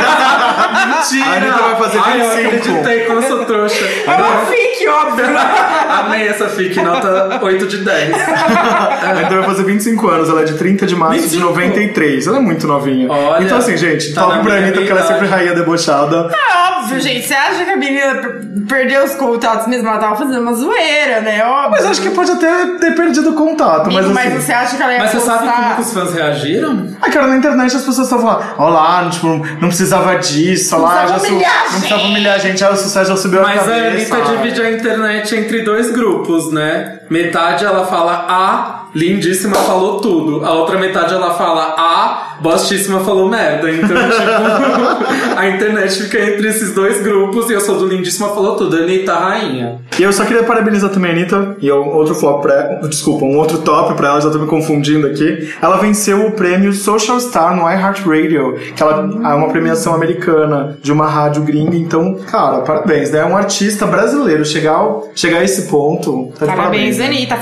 Mentira! 0.88 1.26
A 1.30 1.34
Anitta 1.38 1.64
vai 1.64 1.76
fazer 1.78 2.02
Ai, 2.04 2.22
eu 2.22 2.30
25. 2.30 2.48
acreditei 2.48 3.06
como 3.06 3.20
eu 3.22 3.28
sou 3.28 3.46
trouxa. 3.46 3.86
É 4.06 4.16
uma 4.16 4.46
fic, 4.46 4.88
óbvio. 4.88 5.26
Amei 5.90 6.28
essa 6.28 6.50
fic, 6.50 6.82
nota 6.82 7.40
8 7.42 7.68
de 7.68 7.78
10. 7.78 8.14
A 8.14 9.10
Anitta 9.12 9.36
vai 9.36 9.44
fazer 9.44 9.64
25 9.64 10.08
anos, 10.08 10.30
ela 10.30 10.42
é 10.42 10.46
de 10.46 10.58
30 10.58 10.86
de 10.86 10.96
março 10.96 11.22
25? 11.22 11.38
de 11.38 11.50
93. 11.50 12.28
Ela 12.28 12.38
é 12.38 12.42
muito 12.42 12.68
novinha. 12.68 13.10
Olha, 13.12 13.44
então, 13.44 13.58
assim, 13.58 13.78
gente, 13.78 14.14
tá 14.14 14.28
na 14.28 14.40
pra 14.40 14.54
Anitta, 14.56 14.80
porque 14.80 14.92
ela 14.92 15.02
é 15.02 15.04
sempre 15.04 15.28
rainha 15.28 15.54
debochada. 15.54 16.30
É 16.32 16.68
óbvio, 16.68 16.73
gente. 17.00 17.28
Você 17.28 17.34
acha 17.34 17.64
que 17.66 17.70
a 17.72 17.78
menina 17.78 18.16
per- 18.16 18.42
perdeu 18.68 19.04
os 19.04 19.16
contatos 19.16 19.68
mesmo? 19.68 19.88
Ela 19.88 19.98
tava 19.98 20.16
fazendo 20.16 20.40
uma 20.42 20.54
zoeira, 20.54 21.22
né? 21.22 21.44
Óbvio. 21.44 21.72
Mas 21.72 21.86
acho 21.86 22.02
que 22.02 22.10
pode 22.12 22.32
até 22.32 22.66
ter 22.80 22.96
perdido 22.96 23.32
o 23.32 23.34
contato, 23.34 23.92
mas 23.92 24.06
assim... 24.06 24.14
mas 24.14 24.34
você 24.34 24.52
acha 24.54 24.78
que 24.78 24.84
ela 24.84 24.94
ia 24.94 25.00
Mas 25.00 25.12
você 25.12 25.20
sabe 25.20 25.48
como 25.50 25.76
que 25.76 25.82
os 25.82 25.94
fãs 25.94 26.14
reagiram? 26.14 26.88
Ah, 27.02 27.10
cara, 27.10 27.28
na 27.28 27.38
internet 27.38 27.76
as 27.76 27.84
pessoas 27.84 28.08
estavam 28.08 28.26
lá, 28.28 28.54
olá, 28.58 29.10
tipo, 29.10 29.28
não 29.28 29.68
precisava 29.68 30.16
disso, 30.18 30.76
Não 30.76 30.84
olá, 30.84 31.02
precisava 31.04 31.20
já 31.20 31.26
su- 31.28 31.34
humilhar 31.34 31.52
a 31.52 31.64
não 31.64 31.80
precisava 31.80 32.04
humilhar 32.04 32.34
a 32.36 32.38
gente, 32.38 32.64
ah, 32.64 32.70
o 32.72 32.76
sucesso 32.78 33.10
já 33.12 33.18
subiu 33.18 33.42
Mas 33.42 33.60
a 33.60 33.62
a 33.62 33.66
cabeça. 33.66 34.16
Anitta 34.16 34.32
divide 34.38 34.62
a 34.62 34.72
internet 34.72 35.36
entre 35.36 35.62
dois 35.64 35.92
grupos, 35.92 36.52
né? 36.52 37.00
Metade 37.10 37.66
ela 37.66 37.86
fala 37.86 38.26
A, 38.28 38.83
lindíssima 38.96 39.56
falou 39.56 40.00
tudo. 40.00 40.46
A 40.46 40.54
outra 40.54 40.78
metade 40.78 41.14
ela 41.14 41.34
fala 41.34 41.74
A, 41.78 42.38
bostíssima 42.42 43.00
falou 43.02 43.30
merda. 43.30 43.70
Então, 43.72 43.88
tipo, 43.88 45.36
a 45.38 45.48
internet 45.50 46.04
fica 46.04 46.20
entre 46.20 46.48
esses 46.48 46.74
dois 46.74 47.02
grupos 47.02 47.50
e 47.50 47.54
eu 47.54 47.62
sou 47.62 47.78
do 47.78 47.88
lindíssima 47.88 48.30
falou 48.30 48.56
tudo. 48.56 48.76
Anitta, 48.78 49.14
rainha. 49.14 49.80
E 50.00 50.04
eu 50.04 50.12
só 50.14 50.26
queria 50.26 50.44
parabenizar 50.44 50.90
também 50.90 51.12
a 51.12 51.14
Anitta, 51.14 51.56
e 51.62 51.72
um 51.72 51.96
outro 51.96 52.16
flop 52.16 52.42
pra 52.42 52.54
ela, 52.54 52.88
desculpa, 52.90 53.26
um 53.26 53.38
outro 53.38 53.60
top 53.60 53.94
pra 53.96 54.10
ela, 54.10 54.22
já 54.22 54.30
tô 54.30 54.40
me 54.40 54.48
confundindo 54.48 55.08
aqui. 55.08 55.54
Ela 55.62 55.78
venceu 55.78 56.26
o 56.28 56.32
prêmio 56.32 56.74
Social 56.74 57.20
Star 57.20 57.56
no 57.56 57.62
iHeartRadio, 57.70 58.56
que 58.76 58.82
ela 58.82 59.10
é 59.24 59.34
uma 59.34 59.50
premiação 59.50 59.94
americana 59.94 60.78
de 60.82 60.92
uma 60.92 61.08
rádio 61.08 61.44
gringa, 61.44 61.76
então, 61.76 62.16
cara, 62.30 62.60
parabéns, 62.62 63.12
né? 63.12 63.20
É 63.20 63.26
um 63.26 63.38
artista 63.38 63.86
brasileiro 63.86 64.44
chegar, 64.46 64.74
ao- 64.74 65.10
chegar 65.16 65.40
a 65.40 65.44
esse 65.44 65.64
ponto. 65.70 66.32
Tá 66.40 66.46
de 66.48 66.56
Parabéns, 66.56 66.98
né? 66.98 67.06
Anitta. 67.06 67.38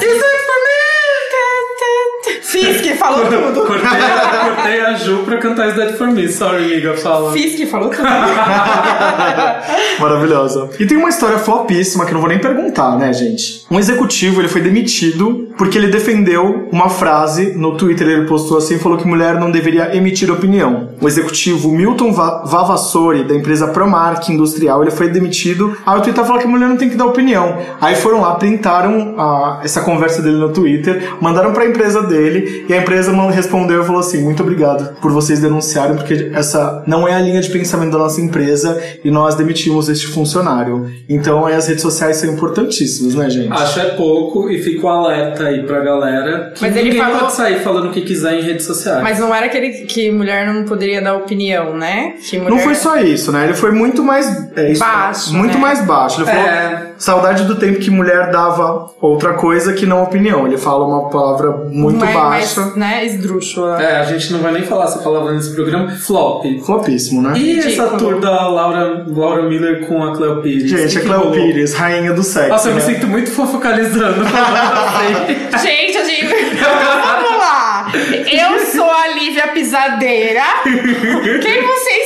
Fisk 2.51 2.95
falou 2.97 3.25
tudo. 3.27 3.65
Cortei, 3.65 3.89
cortei 4.43 4.81
a 4.81 4.93
Ju 4.93 5.19
pra 5.25 5.37
cantar 5.37 5.69
Is 5.69 5.75
Dead 5.75 5.97
For 5.97 6.07
Me. 6.07 6.27
Sorry, 6.27 6.65
amiga, 6.65 6.93
fala. 6.97 7.31
Fisk 7.31 7.65
falou 7.69 7.89
tudo. 7.89 8.03
Maravilhosa. 9.99 10.69
E 10.79 10.85
tem 10.85 10.97
uma 10.97 11.09
história 11.09 11.37
flopíssima 11.37 12.05
que 12.05 12.11
eu 12.11 12.15
não 12.15 12.21
vou 12.21 12.29
nem 12.29 12.39
perguntar, 12.39 12.97
né, 12.97 13.11
gente? 13.13 13.65
Um 13.69 13.79
executivo, 13.79 14.41
ele 14.41 14.47
foi 14.47 14.61
demitido 14.61 15.49
porque 15.57 15.77
ele 15.77 15.87
defendeu 15.87 16.67
uma 16.71 16.89
frase 16.89 17.53
no 17.55 17.77
Twitter, 17.77 18.07
ele 18.07 18.27
postou 18.27 18.57
assim, 18.57 18.79
falou 18.79 18.97
que 18.97 19.07
mulher 19.07 19.35
não 19.39 19.51
deveria 19.51 19.95
emitir 19.95 20.31
opinião. 20.31 20.89
O 20.99 21.07
executivo 21.07 21.69
Milton 21.71 22.11
Va- 22.13 22.43
Vavassori, 22.45 23.23
da 23.23 23.35
empresa 23.35 23.67
Promark 23.67 24.27
Industrial, 24.29 24.81
ele 24.81 24.91
foi 24.91 25.09
demitido. 25.09 25.77
Aí 25.85 25.97
o 25.97 26.01
Twitter 26.01 26.23
falou 26.25 26.41
que 26.41 26.47
mulher 26.47 26.67
não 26.67 26.77
tem 26.77 26.89
que 26.89 26.95
dar 26.95 27.05
opinião. 27.05 27.57
Aí 27.79 27.95
foram 27.95 28.21
lá, 28.21 28.35
printaram 28.35 29.15
a- 29.17 29.59
essa 29.63 29.81
conversa 29.81 30.21
dele 30.21 30.37
no 30.37 30.49
Twitter, 30.49 31.13
mandaram 31.21 31.53
pra 31.53 31.65
empresa 31.65 32.01
dele, 32.01 32.40
e 32.67 32.73
a 32.73 32.77
empresa 32.77 33.11
respondeu 33.31 33.81
e 33.83 33.85
falou 33.85 33.99
assim, 33.99 34.21
muito 34.23 34.41
obrigado 34.43 34.95
por 35.01 35.11
vocês 35.11 35.39
denunciarem, 35.39 35.95
porque 35.95 36.31
essa 36.33 36.83
não 36.87 37.07
é 37.07 37.13
a 37.13 37.19
linha 37.19 37.41
de 37.41 37.49
pensamento 37.49 37.91
da 37.91 37.97
nossa 37.99 38.19
empresa, 38.21 38.81
e 39.03 39.11
nós 39.11 39.35
demitimos 39.35 39.89
este 39.89 40.07
funcionário. 40.07 40.89
Então 41.07 41.45
aí 41.45 41.53
as 41.55 41.67
redes 41.67 41.81
sociais 41.81 42.17
são 42.17 42.31
importantíssimas, 42.33 43.15
né, 43.15 43.29
gente? 43.29 43.51
Acho 43.51 43.79
é 43.79 43.85
pouco 43.91 44.49
e 44.49 44.61
fico 44.61 44.87
alerta 44.87 45.45
aí 45.45 45.63
pra 45.63 45.79
galera 45.81 46.51
que 46.55 46.61
Mas 46.61 46.75
ele 46.75 46.89
ninguém 46.89 47.01
falou- 47.03 47.19
pode 47.19 47.33
sair 47.33 47.59
falando 47.59 47.87
o 47.89 47.91
que 47.91 48.01
quiser 48.01 48.39
em 48.39 48.41
redes 48.41 48.65
sociais. 48.65 49.01
Mas 49.03 49.19
não 49.19 49.33
era 49.33 49.45
aquele 49.45 49.69
que 49.85 50.11
mulher 50.11 50.45
não 50.51 50.63
poderia 50.65 51.01
dar 51.01 51.15
opinião, 51.15 51.75
né? 51.77 52.13
Que 52.29 52.37
mulher... 52.37 52.51
Não 52.51 52.59
foi 52.59 52.75
só 52.75 52.97
isso, 52.97 53.31
né? 53.31 53.45
Ele 53.45 53.53
foi 53.53 53.71
muito 53.71 54.03
mais 54.03 54.27
é, 54.55 54.71
isso, 54.71 54.79
Baixo, 54.79 55.33
muito 55.33 55.55
né? 55.55 55.59
mais 55.61 55.85
baixo. 55.85 56.21
Ele 56.21 56.25
falou 56.25 56.41
É. 56.45 56.90
saudade 57.01 57.45
do 57.45 57.55
tempo 57.55 57.79
que 57.79 57.89
mulher 57.89 58.29
dava 58.29 58.91
outra 59.01 59.33
coisa 59.33 59.73
que 59.73 59.87
não 59.87 60.03
opinião. 60.03 60.45
Ele 60.45 60.57
fala 60.57 60.85
uma 60.85 61.09
palavra 61.09 61.51
muito 61.71 61.99
mais, 61.99 62.13
baixa, 62.13 62.61
Mais, 62.61 62.75
né, 62.75 63.05
esdrúxula. 63.05 63.81
É, 63.81 63.97
a 63.97 64.03
gente 64.03 64.31
não 64.31 64.39
vai 64.39 64.51
nem 64.51 64.63
falar 64.63 64.85
essa 64.85 64.99
palavra 64.99 65.33
nesse 65.33 65.53
programa. 65.55 65.89
Flop. 65.91 66.45
flopíssimo, 66.63 67.21
né? 67.23 67.33
E 67.35 67.57
essa 67.57 67.67
Ridículo. 67.69 67.97
tour 67.97 68.19
da 68.19 68.47
Laura, 68.47 69.03
Laura 69.07 69.43
Miller 69.49 69.87
com 69.87 70.03
a 70.03 70.15
Cleo 70.15 70.41
Pires? 70.43 70.69
Gente, 70.69 70.91
Que 70.91 70.97
a 70.99 71.01
Cleo? 71.01 71.31
Pires, 71.31 71.73
rainha 71.73 72.13
do 72.13 72.21
sexo. 72.21 72.49
Nossa, 72.49 72.69
eu 72.69 72.75
me 72.75 72.81
né? 72.81 72.85
sinto 72.85 73.07
muito 73.07 73.31
fofocalizando. 73.31 74.23
Gente, 75.61 75.97
a 75.97 76.03
gente... 76.03 76.27
Vamos 76.27 77.37
lá. 77.39 77.91
Eu 77.93 78.65
sou 78.67 78.89
a 78.89 79.07
Lívia 79.07 79.47
Pisadeira. 79.47 80.43
Quem 80.63 81.65
vocês 81.65 82.00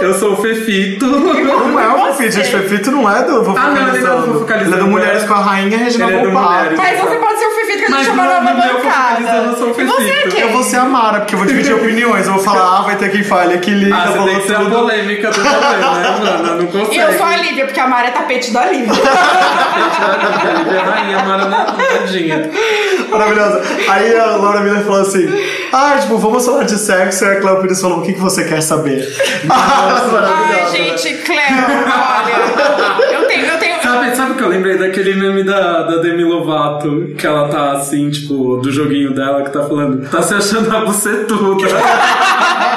eu 0.00 0.14
sou 0.14 0.32
o 0.32 0.36
Fefito. 0.36 1.06
Não 1.06 1.80
é 1.80 1.88
o. 1.88 2.14
Fefito, 2.14 2.32
gente. 2.36 2.50
Fefito 2.50 2.90
não 2.90 3.10
é 3.10 3.22
do 3.24 3.40
Ah, 3.56 3.70
não, 3.70 3.88
ele 3.88 4.00
não 4.00 4.18
é 4.18 4.20
do. 4.22 4.52
Ele 4.54 4.74
é 4.74 4.78
do 4.78 4.86
Mulheres 4.86 5.24
com 5.24 5.34
a 5.34 5.38
Rainha 5.40 5.78
Regina 5.78 6.10
é 6.10 6.24
Volpato. 6.24 6.74
Mas 6.76 6.98
você 7.00 7.16
pode 7.16 7.38
ser 7.38 7.46
o 7.46 7.50
Fefito 7.50 7.78
que 7.78 7.84
a 7.84 7.86
gente 7.88 7.90
Mas 7.90 8.06
chama 8.06 8.24
não- 8.24 8.32
nova 8.34 8.50
no 8.54 8.56
meu 8.64 8.80
focalizando, 8.80 9.22
bancada. 9.22 9.46
eu 9.46 9.56
sou 9.56 9.70
o 9.70 9.74
você 9.74 10.10
é 10.10 10.22
quem? 10.28 10.40
Eu 10.42 10.52
vou 10.52 10.62
ser 10.62 10.76
a 10.76 10.84
Mara, 10.84 11.18
porque 11.20 11.34
eu 11.34 11.38
vou 11.38 11.46
dividir 11.46 11.74
opiniões. 11.76 12.26
Eu 12.26 12.34
vou 12.34 12.42
falar, 12.42 12.78
ah, 12.78 12.82
vai 12.82 12.96
ter 12.96 13.10
quem 13.10 13.22
fale 13.24 13.58
que 13.58 13.70
Lívia 13.70 13.94
Ah, 13.96 14.06
você 14.12 14.18
tem 14.30 14.40
que 14.40 14.46
ser 14.46 14.56
a 14.56 14.60
polêmica 14.60 15.30
do 15.30 15.40
rolê, 15.40 15.76
né, 15.76 16.18
mano? 16.20 16.56
Não 16.62 16.66
consegue. 16.72 16.94
E 16.96 16.98
eu 16.98 17.12
sou 17.16 17.26
a 17.26 17.36
Lívia, 17.36 17.64
porque 17.66 17.80
a 17.80 17.86
Mara 17.88 18.08
é 18.08 18.10
tapete 18.10 18.52
da 18.52 18.64
Lívia. 18.70 18.92
Ele 20.66 20.76
é 20.76 20.80
rainha 20.80 21.18
maranadinha. 21.24 22.50
Maravilhosa. 23.10 23.62
Aí 23.88 24.16
a 24.16 24.26
Laura 24.36 24.60
Miller 24.60 24.82
falou 24.84 25.00
assim: 25.02 25.26
Ah, 25.72 25.98
tipo, 26.00 26.16
vamos 26.18 26.44
falar 26.44 26.64
de 26.64 26.78
sexo. 26.78 27.24
E 27.24 27.28
a 27.28 27.40
Cleo 27.40 27.60
Pires 27.60 27.80
falou: 27.80 27.98
O 27.98 28.02
que, 28.02 28.12
que 28.14 28.20
você 28.20 28.44
quer 28.44 28.60
saber? 28.62 29.06
Ai, 29.50 30.10
Maravilhosa. 30.12 30.76
gente, 30.76 31.14
Cleo, 31.22 31.38
olha. 31.38 33.14
Eu 33.14 33.26
tenho, 33.26 33.46
eu 33.46 33.58
tenho. 33.58 33.82
Sabe, 33.82 34.16
sabe 34.16 34.32
o 34.32 34.34
que 34.34 34.42
eu 34.42 34.48
lembrei 34.48 34.78
daquele 34.78 35.14
meme 35.14 35.44
da, 35.44 35.82
da 35.82 35.96
Demi 35.98 36.24
Lovato? 36.24 37.14
Que 37.16 37.26
ela 37.26 37.48
tá 37.48 37.72
assim, 37.72 38.10
tipo, 38.10 38.56
do 38.56 38.72
joguinho 38.72 39.14
dela, 39.14 39.42
que 39.42 39.50
tá 39.52 39.62
falando, 39.62 40.08
tá 40.10 40.20
se 40.22 40.34
achando 40.34 40.74
a 40.76 40.80
bucetuda. 40.84 41.66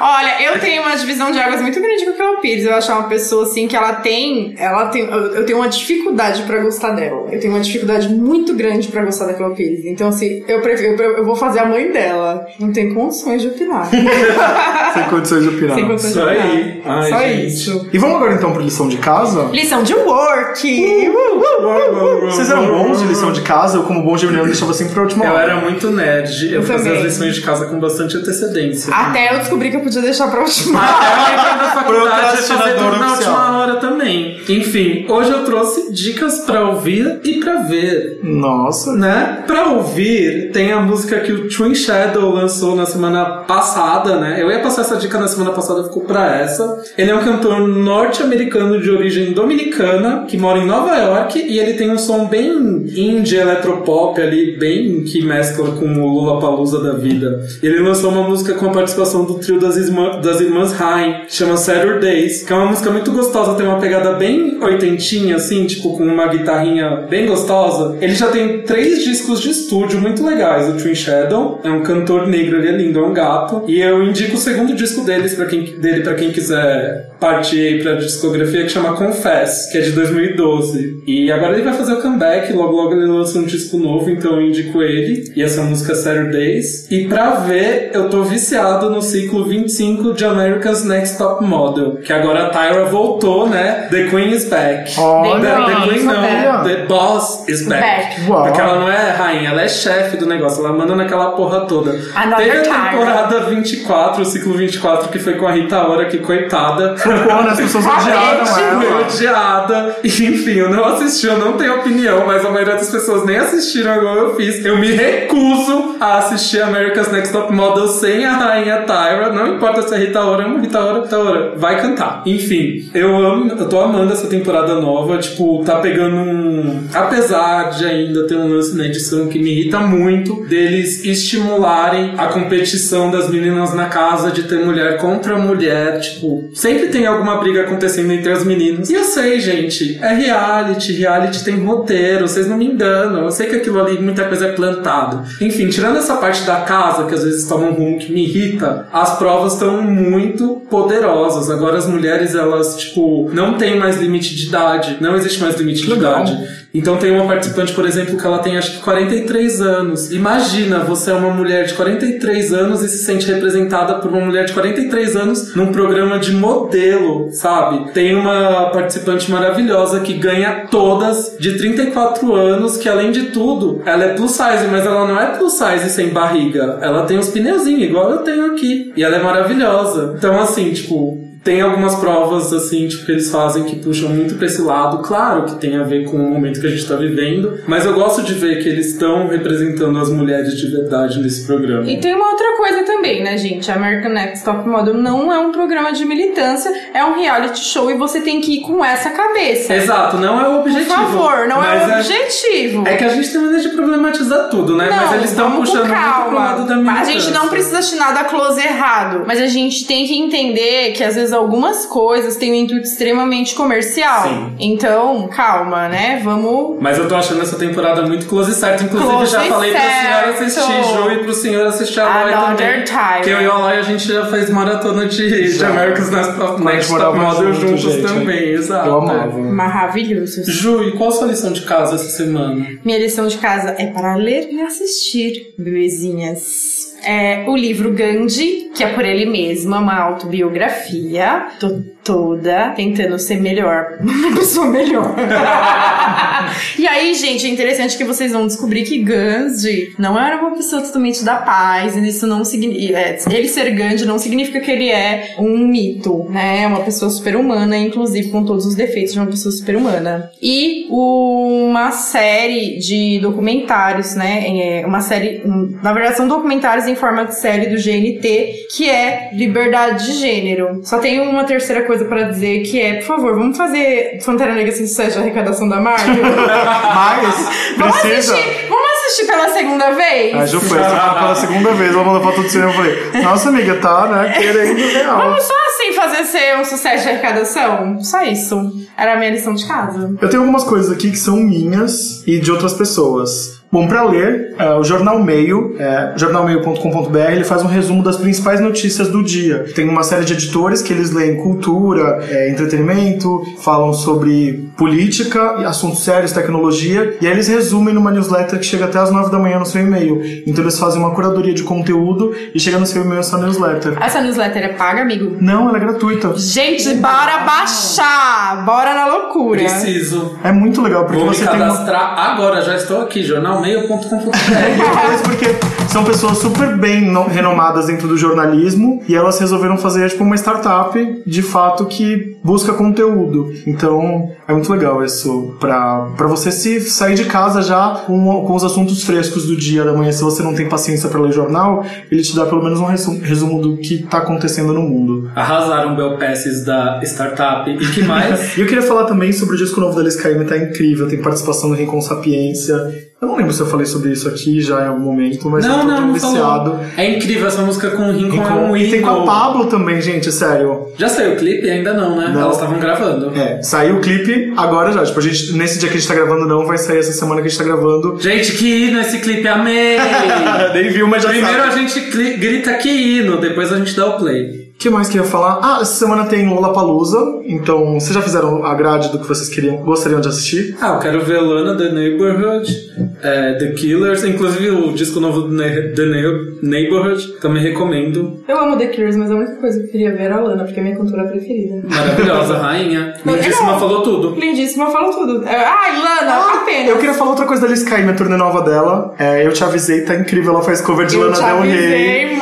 Olha, 0.00 0.42
eu 0.42 0.58
tenho 0.58 0.82
uma 0.82 0.96
divisão 0.96 1.30
de 1.30 1.38
águas 1.38 1.60
muito 1.60 1.80
grande 1.80 2.04
com 2.04 2.10
a 2.10 2.14
Cleo 2.14 2.40
Pires. 2.40 2.64
Eu 2.64 2.74
acho 2.74 2.90
uma 2.92 3.04
pessoa 3.04 3.44
assim 3.44 3.68
que 3.68 3.76
ela 3.76 3.94
tem. 3.94 4.54
Ela 4.58 4.86
tem. 4.86 5.02
Eu, 5.02 5.34
eu 5.34 5.46
tenho 5.46 5.58
uma 5.58 5.68
dificuldade 5.68 6.42
pra 6.44 6.58
gostar 6.60 6.90
dela. 6.92 7.26
Eu 7.30 7.38
tenho 7.40 7.52
uma 7.52 7.60
dificuldade 7.60 8.08
muito 8.08 8.54
grande 8.54 8.88
pra 8.88 9.04
gostar 9.04 9.26
da 9.26 9.34
Cleo 9.34 9.54
Pires. 9.54 9.84
Então, 9.84 10.08
assim, 10.08 10.42
eu 10.48 10.60
prefiro. 10.60 11.00
Eu, 11.02 11.18
eu 11.18 11.24
vou 11.24 11.36
fazer 11.36 11.60
a 11.60 11.66
mãe 11.66 11.90
dela. 11.92 12.46
Não 12.58 12.72
tem 12.72 12.94
condições 12.94 13.42
de 13.42 13.48
opinar. 13.48 13.88
Sem 14.94 15.04
condições 15.04 15.42
de 15.42 15.48
opinar. 15.50 15.74
Sem 15.76 15.86
condições 15.86 16.10
Isso 16.10 16.20
de 16.20 16.26
opinar. 16.26 16.46
aí. 16.46 16.82
Ai, 16.84 17.10
Só 17.10 17.18
gente. 17.20 17.46
isso. 17.46 17.88
E 17.92 17.98
vamos 17.98 18.16
agora 18.16 18.34
então 18.34 18.52
pra 18.52 18.62
lição 18.62 18.88
de 18.88 18.96
casa? 18.98 19.42
Lição 19.52 19.82
de 19.82 19.94
work. 19.94 20.68
Uh, 20.68 21.10
uh, 21.10 22.24
uh. 22.24 22.26
Vocês 22.26 22.50
eram 22.50 22.66
bons 22.66 22.98
de 23.00 23.06
lição 23.06 23.32
de 23.32 23.40
casa? 23.42 23.78
Eu, 23.78 23.82
como 23.84 24.02
bom 24.02 24.16
geminiano, 24.16 24.46
deixava 24.48 24.72
sempre 24.74 24.94
pra 24.94 25.02
última 25.02 25.24
Eu 25.26 25.32
hora. 25.32 25.42
era 25.42 25.56
muito 25.60 25.90
nerd, 25.90 26.46
eu, 26.46 26.60
Eu 26.60 26.62
fazia 26.62 26.90
também. 26.92 26.98
as 27.06 27.12
lições 27.12 27.34
de 27.34 27.40
casa 27.42 27.66
com 27.66 27.78
bastante 27.78 28.16
antecedência. 28.16 28.92
Até 28.92 29.32
eu 29.34 29.38
descobri 29.38 29.70
que 29.70 29.76
eu 29.76 29.80
podia 29.80 29.89
deixar 29.98 30.30
pra 30.30 30.40
última. 30.40 30.80
Até 30.80 31.06
eu 31.06 31.32
entrar 31.32 31.56
na 31.56 31.70
faculdade 31.70 32.34
e 32.34 32.42
fazer 32.42 32.74
Procrastinador 32.74 32.90
tudo 32.90 33.00
na 33.00 33.12
última 33.12 33.58
hora 33.58 33.76
também. 33.76 34.40
Enfim, 34.48 35.06
hoje 35.08 35.30
eu 35.30 35.44
trouxe 35.44 35.92
dicas 35.92 36.40
pra 36.40 36.68
ouvir 36.68 37.20
e 37.24 37.40
pra 37.40 37.62
ver. 37.62 38.20
Nossa. 38.22 38.92
Né? 38.92 39.44
Pra 39.46 39.68
ouvir, 39.70 40.50
tem 40.52 40.72
a 40.72 40.80
música 40.80 41.20
que 41.20 41.32
o 41.32 41.48
Twin 41.48 41.74
Shadow 41.74 42.32
lançou 42.32 42.76
na 42.76 42.86
semana 42.86 43.24
passada, 43.46 44.18
né? 44.18 44.40
Eu 44.40 44.50
ia 44.50 44.60
passar 44.60 44.82
essa 44.82 44.96
dica 44.96 45.18
na 45.18 45.28
semana 45.28 45.52
passada, 45.52 45.84
ficou 45.84 46.04
pra 46.04 46.36
essa. 46.36 46.82
Ele 46.96 47.10
é 47.10 47.14
um 47.14 47.24
cantor 47.24 47.66
norte-americano 47.66 48.80
de 48.80 48.90
origem 48.90 49.32
dominicana, 49.32 50.24
que 50.28 50.36
mora 50.36 50.58
em 50.58 50.66
Nova 50.66 50.96
York, 50.96 51.38
e 51.38 51.58
ele 51.58 51.74
tem 51.74 51.90
um 51.90 51.98
som 51.98 52.26
bem 52.26 52.50
indie, 52.94 53.36
eletropop 53.36 54.20
ali, 54.20 54.56
bem 54.56 55.02
que 55.04 55.22
mescla 55.24 55.72
com 55.72 55.86
o 55.86 56.06
Lula 56.06 56.40
Palusa 56.40 56.82
da 56.82 56.92
vida. 56.92 57.40
Ele 57.62 57.80
lançou 57.80 58.10
uma 58.10 58.28
música 58.28 58.54
com 58.54 58.66
a 58.66 58.70
participação 58.70 59.24
do 59.24 59.34
trio 59.34 59.58
das, 59.58 59.76
das 60.22 60.40
irmãs 60.40 60.78
Haim, 60.80 61.22
chama 61.28 61.56
Saturdays, 61.56 62.42
que 62.42 62.52
é 62.52 62.56
uma 62.56 62.66
música 62.66 62.90
muito 62.90 63.10
gostosa, 63.12 63.54
tem 63.54 63.66
uma 63.66 63.78
pegada 63.78 64.12
bem 64.12 64.58
oitentinha, 64.62 65.36
assim, 65.36 65.66
tipo, 65.66 65.96
com 65.96 66.04
uma 66.04 66.26
guitarrinha 66.28 67.06
bem 67.08 67.26
gostosa. 67.26 67.96
Ele 68.00 68.14
já 68.14 68.28
tem 68.28 68.62
três 68.62 69.02
discos 69.04 69.40
de 69.40 69.50
estúdio 69.50 70.00
muito 70.00 70.24
legais. 70.24 70.68
O 70.68 70.74
Twin 70.74 70.94
Shadow 70.94 71.60
é 71.64 71.70
um 71.70 71.82
cantor 71.82 72.26
negro, 72.26 72.58
ele 72.58 72.68
é 72.68 72.72
lindo, 72.72 72.98
é 72.98 73.02
um 73.02 73.12
gato. 73.12 73.64
E 73.66 73.80
eu 73.80 74.02
indico 74.02 74.36
o 74.36 74.38
segundo 74.38 74.74
disco 74.74 75.04
deles 75.04 75.34
para 75.34 75.46
quem, 75.46 75.78
dele 75.78 76.02
para 76.02 76.14
quem 76.14 76.30
quiser 76.30 77.10
partir 77.20 77.82
pra 77.82 77.94
discografia, 77.94 78.62
que 78.62 78.70
chama 78.70 78.96
Confess, 78.96 79.70
que 79.70 79.78
é 79.78 79.80
de 79.82 79.92
2012. 79.92 81.02
E 81.06 81.30
agora 81.30 81.52
ele 81.52 81.62
vai 81.62 81.74
fazer 81.74 81.92
o 81.92 82.02
comeback, 82.02 82.52
logo 82.52 82.74
logo 82.74 82.94
ele 82.94 83.06
lança 83.06 83.38
um 83.38 83.44
disco 83.44 83.78
novo, 83.78 84.10
então 84.10 84.40
eu 84.40 84.46
indico 84.46 84.82
ele. 84.82 85.30
E 85.36 85.42
essa 85.42 85.62
música 85.62 85.92
é 85.92 85.94
Saturdays. 85.94 86.90
E 86.90 87.06
pra 87.06 87.32
ver, 87.40 87.90
eu 87.92 88.08
tô 88.08 88.22
viciado 88.24 88.90
no 88.90 89.02
ciclo 89.02 89.44
25 89.70 90.14
de 90.14 90.24
America's 90.24 90.84
Next 90.84 91.16
Top 91.16 91.44
Model, 91.44 91.98
que 92.04 92.12
agora 92.12 92.46
a 92.46 92.50
Tyra 92.50 92.86
voltou, 92.86 93.48
né? 93.48 93.86
The 93.90 94.08
Queen 94.08 94.30
is 94.30 94.48
back. 94.48 94.92
Olha, 94.98 95.40
The, 95.40 95.74
the 95.74 95.80
Queen 95.88 96.04
não. 96.04 96.64
The 96.64 96.76
Boss 96.86 97.48
is 97.48 97.66
back. 97.68 97.80
Back. 97.80 98.26
Porque 98.26 98.60
ela 98.60 98.80
não 98.80 98.90
é 98.90 99.10
rainha, 99.12 99.50
ela 99.50 99.62
é 99.62 99.68
chefe 99.68 100.16
do 100.16 100.26
negócio, 100.26 100.64
ela 100.64 100.76
manda 100.76 100.96
naquela 100.96 101.30
porra 101.32 101.66
toda. 101.66 101.92
Another 102.16 102.44
Teve 102.52 102.58
a 102.58 102.62
Tyra. 102.72 102.90
temporada 102.90 103.40
24, 103.50 104.22
o 104.22 104.24
ciclo 104.24 104.54
24, 104.56 105.08
que 105.08 105.18
foi 105.20 105.34
com 105.34 105.46
a 105.46 105.52
Rita 105.52 105.78
Ora, 105.88 106.06
que 106.06 106.18
coitada. 106.18 106.96
Pô, 107.00 107.32
as 107.48 107.56
pessoas 107.56 107.86
odiaram 107.86 108.46
Foi 108.46 108.62
ela. 108.86 109.00
odiada. 109.02 109.96
Enfim, 110.04 110.54
eu 110.54 110.70
não 110.70 110.84
assisti, 110.84 111.26
eu 111.26 111.38
não 111.38 111.52
tenho 111.52 111.76
opinião, 111.76 112.24
mas 112.26 112.44
a 112.44 112.50
maioria 112.50 112.74
das 112.74 112.90
pessoas 112.90 113.24
nem 113.24 113.36
assistiram 113.36 113.96
igual 113.96 114.16
eu 114.16 114.34
fiz. 114.34 114.64
Eu 114.64 114.78
me 114.78 114.90
recuso 114.92 115.96
a 116.00 116.18
assistir 116.18 116.60
America's 116.60 117.10
Next 117.12 117.32
Top 117.32 117.52
Model 117.52 117.86
sem 117.88 118.24
a 118.26 118.32
rainha 118.32 118.82
Tyra. 118.82 119.30
Não 119.50 119.56
importa 119.56 119.82
se 119.82 119.94
é 119.94 119.98
Rita 119.98 120.20
Ora, 120.20 120.44
amo 120.44 120.60
Rita 120.60 120.78
Ora, 120.80 121.02
Rita 121.02 121.18
Ora. 121.18 121.54
Vai 121.56 121.82
cantar. 121.82 122.22
Enfim, 122.24 122.88
eu 122.94 123.16
amo, 123.16 123.50
eu 123.50 123.68
tô 123.68 123.80
amando 123.80 124.12
essa 124.12 124.28
temporada 124.28 124.80
nova. 124.80 125.18
Tipo, 125.18 125.64
tá 125.64 125.76
pegando 125.76 126.16
um. 126.16 126.84
Apesar 126.94 127.70
de 127.70 127.84
ainda 127.84 128.26
ter 128.26 128.36
um 128.36 128.48
lance 128.48 128.76
na 128.76 128.86
edição 128.86 129.26
que 129.26 129.38
me 129.38 129.50
irrita 129.50 129.80
muito, 129.80 130.44
deles 130.46 131.04
estimularem 131.04 132.14
a 132.16 132.28
competição 132.28 133.10
das 133.10 133.28
meninas 133.28 133.74
na 133.74 133.86
casa 133.86 134.30
de 134.30 134.44
ter 134.44 134.64
mulher 134.64 134.98
contra 134.98 135.36
mulher. 135.36 135.98
Tipo, 136.00 136.48
sempre 136.54 136.88
tem 136.88 137.06
alguma 137.06 137.38
briga 137.38 137.62
acontecendo 137.62 138.12
entre 138.12 138.30
as 138.30 138.44
meninas. 138.44 138.88
E 138.88 138.94
eu 138.94 139.04
sei, 139.04 139.40
gente, 139.40 139.98
é 140.00 140.14
reality, 140.14 140.92
reality 140.92 141.44
tem 141.44 141.56
roteiro, 141.56 142.28
vocês 142.28 142.46
não 142.46 142.56
me 142.56 142.66
enganam. 142.66 143.24
Eu 143.24 143.30
sei 143.30 143.48
que 143.48 143.56
aquilo 143.56 143.80
ali 143.80 144.00
muita 144.00 144.24
coisa 144.24 144.46
é 144.46 144.52
plantado. 144.52 145.22
Enfim, 145.40 145.68
tirando 145.68 145.96
essa 145.96 146.16
parte 146.16 146.42
da 146.44 146.60
casa, 146.60 147.04
que 147.06 147.14
às 147.14 147.24
vezes 147.24 147.48
toma 147.48 147.66
um 147.66 147.72
rumo 147.72 147.98
que 147.98 148.12
me 148.12 148.24
irrita, 148.24 148.86
as 148.92 149.18
provas 149.18 149.39
estão 149.46 149.82
muito 149.82 150.62
poderosas. 150.70 151.50
Agora 151.50 151.78
as 151.78 151.86
mulheres, 151.86 152.34
elas, 152.34 152.76
tipo, 152.76 153.30
não 153.32 153.56
tem 153.56 153.78
mais 153.78 153.98
limite 154.00 154.34
de 154.34 154.48
idade. 154.48 154.96
Não 155.00 155.14
existe 155.16 155.40
mais 155.40 155.56
limite 155.56 155.82
de 155.82 155.90
Legal. 155.90 156.22
idade. 156.22 156.59
Então 156.72 156.96
tem 156.96 157.10
uma 157.10 157.26
participante, 157.26 157.72
por 157.72 157.84
exemplo, 157.84 158.16
que 158.16 158.26
ela 158.26 158.38
tem 158.38 158.56
acho 158.56 158.78
que 158.78 158.84
43 158.84 159.60
anos. 159.60 160.12
Imagina, 160.12 160.80
você 160.80 161.10
é 161.10 161.14
uma 161.14 161.30
mulher 161.30 161.64
de 161.66 161.74
43 161.74 162.52
anos 162.52 162.82
e 162.82 162.88
se 162.88 163.04
sente 163.04 163.26
representada 163.26 163.94
por 163.96 164.10
uma 164.10 164.24
mulher 164.24 164.44
de 164.44 164.52
43 164.52 165.16
anos 165.16 165.54
num 165.54 165.72
programa 165.72 166.18
de 166.18 166.32
modelo, 166.32 167.30
sabe? 167.32 167.90
Tem 167.92 168.14
uma 168.14 168.70
participante 168.70 169.30
maravilhosa 169.30 170.00
que 170.00 170.14
ganha 170.14 170.66
todas 170.70 171.36
de 171.38 171.58
34 171.58 172.34
anos, 172.34 172.76
que 172.76 172.88
além 172.88 173.10
de 173.10 173.26
tudo, 173.26 173.82
ela 173.84 174.04
é 174.04 174.14
plus 174.14 174.32
size, 174.32 174.68
mas 174.70 174.86
ela 174.86 175.06
não 175.06 175.20
é 175.20 175.26
plus 175.36 175.54
size 175.54 175.90
sem 175.90 176.10
barriga. 176.10 176.78
Ela 176.80 177.04
tem 177.04 177.18
os 177.18 177.28
pneuzinhos, 177.28 177.82
igual 177.82 178.10
eu 178.10 178.18
tenho 178.18 178.46
aqui. 178.46 178.92
E 178.96 179.02
ela 179.02 179.16
é 179.16 179.22
maravilhosa. 179.22 180.14
Então, 180.16 180.40
assim, 180.40 180.72
tipo, 180.72 181.29
tem 181.42 181.60
algumas 181.62 181.94
provas, 181.96 182.52
assim, 182.52 182.86
tipo, 182.88 183.06
que 183.06 183.12
eles 183.12 183.30
fazem 183.30 183.64
que 183.64 183.76
puxam 183.76 184.10
muito 184.10 184.34
pra 184.34 184.46
esse 184.46 184.60
lado. 184.60 184.98
Claro 184.98 185.44
que 185.44 185.54
tem 185.56 185.76
a 185.76 185.82
ver 185.82 186.04
com 186.04 186.16
o 186.16 186.30
momento 186.30 186.60
que 186.60 186.66
a 186.66 186.70
gente 186.70 186.86
tá 186.86 186.96
vivendo, 186.96 187.60
mas 187.66 187.86
eu 187.86 187.94
gosto 187.94 188.22
de 188.22 188.34
ver 188.34 188.62
que 188.62 188.68
eles 188.68 188.88
estão 188.92 189.26
representando 189.28 189.98
as 189.98 190.10
mulheres 190.10 190.54
de 190.56 190.70
verdade 190.70 191.18
nesse 191.20 191.46
programa. 191.46 191.90
E 191.90 191.98
tem 191.98 192.14
uma 192.14 192.30
outra 192.30 192.56
coisa 192.56 192.82
também, 192.84 193.22
né, 193.22 193.38
gente? 193.38 193.70
American 193.70 194.12
Next 194.12 194.44
Top 194.44 194.68
Model 194.68 194.94
não 194.94 195.32
é 195.32 195.38
um 195.38 195.50
programa 195.50 195.92
de 195.92 196.04
militância, 196.04 196.70
é 196.92 197.02
um 197.04 197.18
reality 197.18 197.60
show 197.64 197.90
e 197.90 197.94
você 197.94 198.20
tem 198.20 198.40
que 198.40 198.58
ir 198.58 198.60
com 198.60 198.84
essa 198.84 199.10
cabeça. 199.10 199.74
Exato, 199.74 200.18
não 200.18 200.38
é 200.40 200.48
o 200.48 200.60
objetivo. 200.60 200.90
Por 200.90 200.94
favor, 200.96 201.48
não 201.48 201.64
é 201.64 201.86
o 201.86 201.98
objetivo. 201.98 202.86
É 202.86 202.96
que 202.96 203.04
a 203.04 203.08
gente 203.08 203.30
tem 203.30 203.40
maneira 203.40 203.62
de 203.62 203.68
problematizar 203.70 204.48
tudo, 204.50 204.76
né? 204.76 204.88
Não, 204.90 204.96
mas 204.96 205.12
eles 205.14 205.30
estão 205.30 205.56
puxando 205.56 205.86
muito 205.88 206.24
pro 206.28 206.34
lado 206.34 206.66
da 206.66 206.74
A 206.74 206.76
militância. 206.76 207.12
gente 207.20 207.32
não 207.32 207.48
precisa 207.48 207.78
achar 207.78 207.96
nada 207.96 208.24
close 208.24 208.60
errado, 208.60 209.24
mas 209.26 209.40
a 209.40 209.46
gente 209.46 209.86
tem 209.86 210.06
que 210.06 210.18
entender 210.18 210.92
que 210.92 211.02
às 211.02 211.14
vezes 211.14 211.29
algumas 211.32 211.86
coisas 211.86 212.36
têm 212.36 212.52
um 212.52 212.54
intuito 212.54 212.86
extremamente 212.86 213.54
comercial. 213.54 214.22
Sim. 214.28 214.54
Então, 214.58 215.28
calma, 215.28 215.88
né? 215.88 216.20
Vamos. 216.22 216.78
Mas 216.80 216.98
eu 216.98 217.08
tô 217.08 217.14
achando 217.14 217.42
essa 217.42 217.56
temporada 217.56 218.02
muito 218.02 218.26
close 218.26 218.54
certo. 218.54 218.84
Inclusive, 218.84 219.10
Close 219.10 219.32
já 219.32 219.40
falei 219.44 219.72
pra 219.72 219.80
senhora 219.80 220.30
assistir 220.30 220.84
Ju 220.84 221.10
e 221.12 221.18
pro 221.24 221.34
senhor 221.34 221.66
assistir 221.66 222.00
a 222.00 222.20
Aloy 222.20 222.32
Another 222.32 222.56
também. 222.56 222.84
time. 222.84 223.24
Que 223.24 223.30
eu 223.30 223.40
e 223.42 223.46
o 223.46 223.52
Aloy 223.52 223.78
a 223.78 223.82
gente 223.82 224.06
já 224.06 224.26
fez 224.26 224.50
maratona 224.50 225.06
de, 225.06 225.52
de. 225.52 225.64
America's 225.64 226.10
Next 226.10 226.36
Top, 226.36 226.60
a 226.60 226.64
Next 226.64 226.96
Top 226.96 227.18
Model 227.18 227.52
junto, 227.54 227.76
juntos 227.76 227.94
gente. 227.94 228.06
também, 228.08 228.48
exato. 228.50 228.88
Eu 228.88 228.98
amava. 228.98 229.38
Maravilhoso. 229.38 230.44
Ju, 230.50 230.82
e 230.84 230.92
qual 230.92 231.10
a 231.10 231.12
sua 231.12 231.26
lição 231.28 231.52
de 231.52 231.62
casa 231.62 231.94
essa 231.94 232.10
semana? 232.10 232.66
Minha 232.84 232.98
lição 232.98 233.26
de 233.26 233.38
casa 233.38 233.74
é 233.78 233.86
para 233.86 234.16
ler 234.16 234.48
e 234.50 234.60
assistir, 234.60 235.54
bebezinhas. 235.58 236.89
É 237.04 237.44
o 237.48 237.56
livro 237.56 237.92
Gandhi, 237.92 238.70
que 238.74 238.84
é 238.84 238.92
por 238.92 239.04
ele 239.04 239.26
mesma, 239.26 239.78
uma 239.78 239.98
autobiografia. 239.98 241.48
Tô 241.58 241.82
toda 242.10 242.70
tentando 242.70 243.16
ser 243.20 243.40
melhor. 243.40 243.98
Uma 244.02 244.34
pessoa 244.36 244.66
melhor. 244.66 245.14
e 246.76 246.86
aí, 246.86 247.14
gente, 247.14 247.46
é 247.46 247.48
interessante 247.48 247.96
que 247.96 248.02
vocês 248.02 248.32
vão 248.32 248.48
descobrir 248.48 248.82
que 248.82 248.98
Gandhi 248.98 249.94
não 249.96 250.18
era 250.18 250.40
uma 250.40 250.50
pessoa 250.56 250.82
totalmente 250.82 251.24
da 251.24 251.36
paz. 251.36 251.96
E 251.96 252.08
isso 252.08 252.26
não 252.26 252.44
significa. 252.44 253.18
ele 253.30 253.46
ser 253.46 253.70
Gandhi 253.70 254.04
não 254.04 254.18
significa 254.18 254.60
que 254.60 254.70
ele 254.70 254.88
é 254.88 255.36
um 255.38 255.58
mito, 255.58 256.26
né? 256.28 256.62
É 256.64 256.66
uma 256.66 256.80
pessoa 256.80 257.10
super-humana, 257.10 257.76
inclusive 257.76 258.30
com 258.30 258.44
todos 258.44 258.66
os 258.66 258.74
defeitos 258.74 259.12
de 259.12 259.20
uma 259.20 259.28
pessoa 259.28 259.52
super-humana. 259.52 260.32
E 260.42 260.86
uma 260.90 261.92
série 261.92 262.78
de 262.78 263.20
documentários, 263.20 264.16
né? 264.16 264.80
É 264.80 264.86
uma 264.86 265.00
série. 265.00 265.42
Na 265.80 265.92
verdade, 265.92 266.16
são 266.16 266.26
documentários 266.26 266.88
em 266.88 266.96
forma 266.96 267.24
de 267.26 267.36
série 267.36 267.66
do 267.66 267.76
GNT, 267.76 268.66
que 268.74 268.88
é 268.88 269.30
Liberdade 269.32 270.06
de 270.06 270.12
Gênero. 270.14 270.80
Só 270.82 270.98
tenho 270.98 271.22
uma 271.22 271.44
terceira 271.44 271.82
coisa 271.82 271.99
pra 272.04 272.24
dizer, 272.24 272.62
que 272.62 272.80
é, 272.80 272.94
por 272.96 273.06
favor, 273.06 273.34
vamos 273.34 273.56
fazer 273.56 274.18
Pantera 274.24 274.54
Negra 274.54 274.72
sem 274.72 274.86
sucesso 274.86 275.12
de 275.12 275.18
arrecadação 275.18 275.68
da 275.68 275.80
Marvel? 275.80 276.14
Mas, 276.94 277.48
vamos 277.76 277.96
precisa. 277.98 278.34
assistir! 278.34 278.66
Vamos 278.68 278.90
assistir 279.06 279.26
pela 279.26 279.48
segunda 279.48 279.90
vez? 279.92 280.34
A 280.36 280.46
Ju 280.46 280.60
foi 280.60 280.78
pela 280.78 281.34
segunda 281.34 281.72
vez, 281.72 281.92
ela 281.94 282.04
mandou 282.04 282.22
foto 282.22 282.42
do 282.42 282.48
cinema 282.48 282.70
e 282.70 282.74
falei, 282.74 283.22
nossa 283.22 283.48
amiga, 283.48 283.74
tá, 283.76 284.06
né, 284.06 284.32
querendo 284.36 284.78
real. 284.78 285.16
Vamos 285.18 285.42
só 285.44 285.54
assim 285.66 285.92
fazer 285.92 286.24
ser 286.24 286.56
um 286.58 286.64
sucesso 286.64 287.04
de 287.04 287.10
arrecadação? 287.10 288.00
Só 288.00 288.22
isso. 288.22 288.72
Era 288.96 289.14
a 289.14 289.16
minha 289.16 289.30
lição 289.30 289.54
de 289.54 289.66
casa. 289.66 290.14
Eu 290.20 290.28
tenho 290.28 290.42
algumas 290.42 290.64
coisas 290.64 290.92
aqui 290.92 291.10
que 291.10 291.16
são 291.16 291.36
minhas 291.36 292.22
e 292.26 292.38
de 292.38 292.50
outras 292.52 292.74
pessoas. 292.74 293.59
Bom, 293.72 293.86
para 293.86 294.02
ler, 294.02 294.52
é, 294.58 294.74
o 294.74 294.82
Jornal 294.82 295.22
Meio, 295.22 295.76
é, 295.78 296.12
jornalmeio.com.br, 296.16 297.18
ele 297.30 297.44
faz 297.44 297.62
um 297.62 297.68
resumo 297.68 298.02
das 298.02 298.16
principais 298.16 298.60
notícias 298.60 299.06
do 299.08 299.22
dia. 299.22 299.64
Tem 299.76 299.88
uma 299.88 300.02
série 300.02 300.24
de 300.24 300.32
editores 300.32 300.82
que 300.82 300.92
eles 300.92 301.12
leem 301.12 301.36
cultura, 301.36 302.18
é, 302.28 302.50
entretenimento, 302.50 303.44
falam 303.62 303.92
sobre 303.92 304.72
política, 304.76 305.58
e 305.60 305.64
assuntos 305.64 306.02
sérios, 306.02 306.32
tecnologia, 306.32 307.16
e 307.20 307.26
aí 307.28 307.32
eles 307.32 307.46
resumem 307.46 307.94
numa 307.94 308.10
newsletter 308.10 308.58
que 308.58 308.66
chega 308.66 308.86
até 308.86 308.98
as 308.98 309.12
9 309.12 309.30
da 309.30 309.38
manhã 309.38 309.60
no 309.60 309.66
seu 309.66 309.82
e-mail. 309.82 310.20
Então 310.44 310.64
eles 310.64 310.76
fazem 310.76 311.00
uma 311.00 311.14
curadoria 311.14 311.54
de 311.54 311.62
conteúdo 311.62 312.34
e 312.52 312.58
chega 312.58 312.76
no 312.76 312.86
seu 312.86 313.02
e-mail 313.02 313.20
essa 313.20 313.38
newsletter. 313.38 313.96
Essa 314.02 314.20
newsletter 314.20 314.64
é 314.64 314.68
paga, 314.70 315.02
amigo? 315.02 315.36
Não, 315.40 315.68
ela 315.68 315.76
é 315.76 315.80
gratuita. 315.80 316.36
Gente, 316.36 316.92
bora 316.94 317.44
baixar! 317.46 318.64
Bora 318.64 318.94
na 318.94 319.06
loucura! 319.06 319.60
Preciso. 319.60 320.36
É 320.42 320.50
muito 320.50 320.82
legal, 320.82 321.04
porque 321.04 321.18
Vou 321.20 321.30
me 321.30 321.36
você 321.36 321.46
tem 321.46 321.54
uma... 321.54 321.68
cadastrar 321.68 322.18
agora, 322.18 322.62
já 322.62 322.74
estou 322.74 323.00
aqui, 323.02 323.22
jornalmeio.com.br. 323.64 324.30
Mas 325.08 325.20
porque 325.22 325.46
são 325.88 326.04
pessoas 326.04 326.38
super 326.38 326.76
bem 326.76 327.10
no- 327.10 327.26
renomadas 327.26 327.86
dentro 327.86 328.08
do 328.08 328.16
jornalismo 328.16 329.02
e 329.08 329.14
elas 329.14 329.38
resolveram 329.38 329.76
fazer 329.76 330.08
tipo 330.10 330.24
uma 330.24 330.36
startup 330.36 331.22
de 331.26 331.42
fato 331.42 331.86
que 331.86 332.36
busca 332.42 332.72
conteúdo. 332.72 333.52
Então 333.66 334.30
é 334.48 334.52
muito 334.52 334.72
legal 334.72 335.04
isso 335.04 335.54
pra, 335.60 336.08
pra 336.16 336.26
você 336.26 336.50
se 336.50 336.80
sair 336.82 337.14
de 337.14 337.24
casa 337.24 337.62
já 337.62 338.02
com, 338.06 338.44
com 338.46 338.54
os 338.54 338.64
assuntos 338.64 339.02
frescos 339.04 339.46
do 339.46 339.56
dia 339.56 339.84
da 339.84 339.92
manhã. 339.92 340.10
Se 340.12 340.22
você 340.22 340.42
não 340.42 340.54
tem 340.54 340.68
paciência 340.68 341.08
pra 341.08 341.20
ler 341.20 341.32
jornal, 341.32 341.84
ele 342.10 342.22
te 342.22 342.34
dá 342.34 342.46
pelo 342.46 342.62
menos 342.62 342.80
um 342.80 342.86
resumo, 342.86 343.20
resumo 343.20 343.60
do 343.60 343.76
que 343.76 343.98
tá 344.04 344.18
acontecendo 344.18 344.72
no 344.72 344.82
mundo. 344.82 345.30
Arrasaram 345.34 345.96
Bel 345.96 346.18
Passes 346.18 346.64
da 346.64 347.00
startup. 347.04 347.68
E 347.70 347.76
que 347.92 348.02
mais? 348.02 348.50
E 348.60 348.60
eu 348.60 348.66
queria 348.66 348.82
falar 348.82 349.04
também 349.04 349.32
sobre 349.32 349.54
o 349.54 349.58
disco 349.58 349.80
novo 349.80 349.94
da 349.94 350.00
Alice 350.02 350.20
Caymmi, 350.20 350.44
tá 350.44 350.56
incrível, 350.56 351.08
tem 351.08 351.20
participação 351.20 351.70
do 351.70 351.76
Rincon 351.76 352.00
Sapiência. 352.00 352.74
Eu 353.20 353.28
não 353.28 353.36
lembro 353.36 353.52
se 353.52 353.60
eu 353.60 353.66
falei 353.66 353.84
sobre 353.84 354.12
isso 354.12 354.26
aqui 354.26 354.62
já 354.62 354.82
em 354.82 354.88
algum 354.88 355.00
momento, 355.00 355.46
mas 355.50 355.62
eu 355.62 355.70
não, 355.70 355.80
tô 355.80 355.86
não, 355.86 355.96
tão 355.96 356.06
não 356.06 356.14
viciado. 356.14 356.70
falou. 356.70 356.80
É 356.96 357.10
incrível 357.10 357.48
essa 357.48 357.60
música 357.60 357.90
com 357.90 358.08
o 358.08 358.12
Rincon, 358.12 358.42
é 358.42 358.54
um. 358.54 358.74
E 358.74 358.90
tem 358.90 359.02
com 359.02 359.10
a 359.10 359.16
hino. 359.16 359.26
Pablo 359.26 359.66
também, 359.66 360.00
gente, 360.00 360.32
sério. 360.32 360.86
Já 360.96 361.06
saiu 361.06 361.34
o 361.34 361.36
clipe? 361.36 361.68
Ainda 361.68 361.92
não, 361.92 362.16
né? 362.16 362.30
Não. 362.32 362.40
Elas 362.40 362.54
estavam 362.54 362.78
gravando. 362.78 363.30
É, 363.38 363.60
saiu 363.62 363.96
o 363.96 364.00
clipe 364.00 364.54
agora 364.56 364.90
já. 364.92 365.04
Tipo, 365.04 365.18
a 365.18 365.22
gente, 365.22 365.52
nesse 365.52 365.78
dia 365.78 365.90
que 365.90 365.98
a 365.98 366.00
gente 366.00 366.08
tá 366.08 366.14
gravando, 366.14 366.46
não, 366.46 366.64
vai 366.64 366.78
sair 366.78 366.98
essa 366.98 367.12
semana 367.12 367.42
que 367.42 367.48
a 367.48 367.50
gente 367.50 367.58
tá 367.58 367.64
gravando. 367.64 368.18
Gente, 368.18 368.52
que 368.52 368.86
hino 368.86 368.98
esse 368.98 369.18
clipe, 369.18 369.46
amei! 369.46 369.98
Nem 370.72 370.90
viu, 370.90 371.06
mas 371.06 371.22
já 371.22 371.28
Primeiro 371.28 371.58
sabe. 371.58 371.74
a 371.74 371.76
gente 371.76 372.00
grita 372.38 372.72
que 372.74 372.88
hino, 372.88 373.38
depois 373.38 373.70
a 373.70 373.76
gente 373.76 373.94
dá 373.94 374.06
o 374.06 374.18
play. 374.18 374.69
O 374.80 374.82
que 374.82 374.88
mais 374.88 375.10
que 375.10 375.18
eu 375.18 375.22
ia 375.24 375.28
falar? 375.28 375.58
Ah, 375.62 375.78
essa 375.82 375.92
semana 375.92 376.24
tem 376.24 376.48
Lollapalooza, 376.48 377.18
então 377.44 378.00
vocês 378.00 378.14
já 378.14 378.22
fizeram 378.22 378.64
a 378.64 378.72
grade 378.74 379.10
do 379.12 379.18
que 379.18 379.28
vocês 379.28 379.46
queriam, 379.50 379.76
gostariam 379.76 380.22
de 380.22 380.28
assistir? 380.28 380.74
Ah, 380.80 380.94
eu 380.94 380.98
quero 381.00 381.20
ver 381.22 381.38
Lana 381.38 381.76
The 381.76 381.92
Neighborhood, 381.92 382.74
é, 383.22 383.58
The 383.58 383.72
Killers, 383.72 384.24
inclusive 384.24 384.70
o 384.70 384.90
disco 384.94 385.20
novo 385.20 385.42
do 385.42 385.48
Ne- 385.54 385.88
The 385.94 386.06
Ne- 386.06 386.54
Neighborhood, 386.62 387.28
também 387.42 387.62
recomendo. 387.62 388.42
Eu 388.48 388.58
amo 388.58 388.78
The 388.78 388.86
Killers, 388.86 389.16
mas 389.16 389.30
a 389.30 389.34
única 389.34 389.56
coisa 389.56 389.80
que 389.80 389.84
eu 389.84 389.90
queria 389.90 390.12
ver 390.16 390.22
era 390.22 390.36
a 390.36 390.40
Lana, 390.40 390.64
porque 390.64 390.80
é 390.80 390.82
minha 390.82 390.96
cantora 390.96 391.24
preferida. 391.28 391.82
Maravilhosa, 391.86 392.56
rainha. 392.64 393.12
Não, 393.22 393.34
Lindíssima, 393.34 393.78
falou 393.78 394.00
tudo. 394.00 394.34
Lindíssima, 394.40 394.90
falou 394.90 395.10
tudo. 395.12 395.44
É, 395.46 395.56
Ai, 395.62 395.98
Lana, 396.00 396.62
apenas. 396.62 396.88
Eu 396.88 396.96
queria 396.96 397.12
falar 397.12 397.32
outra 397.32 397.44
coisa 397.44 397.60
da 397.60 397.68
Alice 397.68 397.84
Caymmi, 397.84 398.12
a 398.12 398.14
turnê 398.14 398.34
nova 398.38 398.62
dela. 398.62 399.14
É, 399.18 399.46
eu 399.46 399.52
te 399.52 399.62
avisei, 399.62 400.06
tá 400.06 400.14
incrível, 400.14 400.54
ela 400.54 400.62
faz 400.62 400.80
cover 400.80 401.06
de 401.06 401.16
Eu 401.16 401.24
Lana 401.24 401.34
te 401.34 401.42
Del 401.44 401.60
Rey. 401.60 401.70
avisei, 401.70 402.36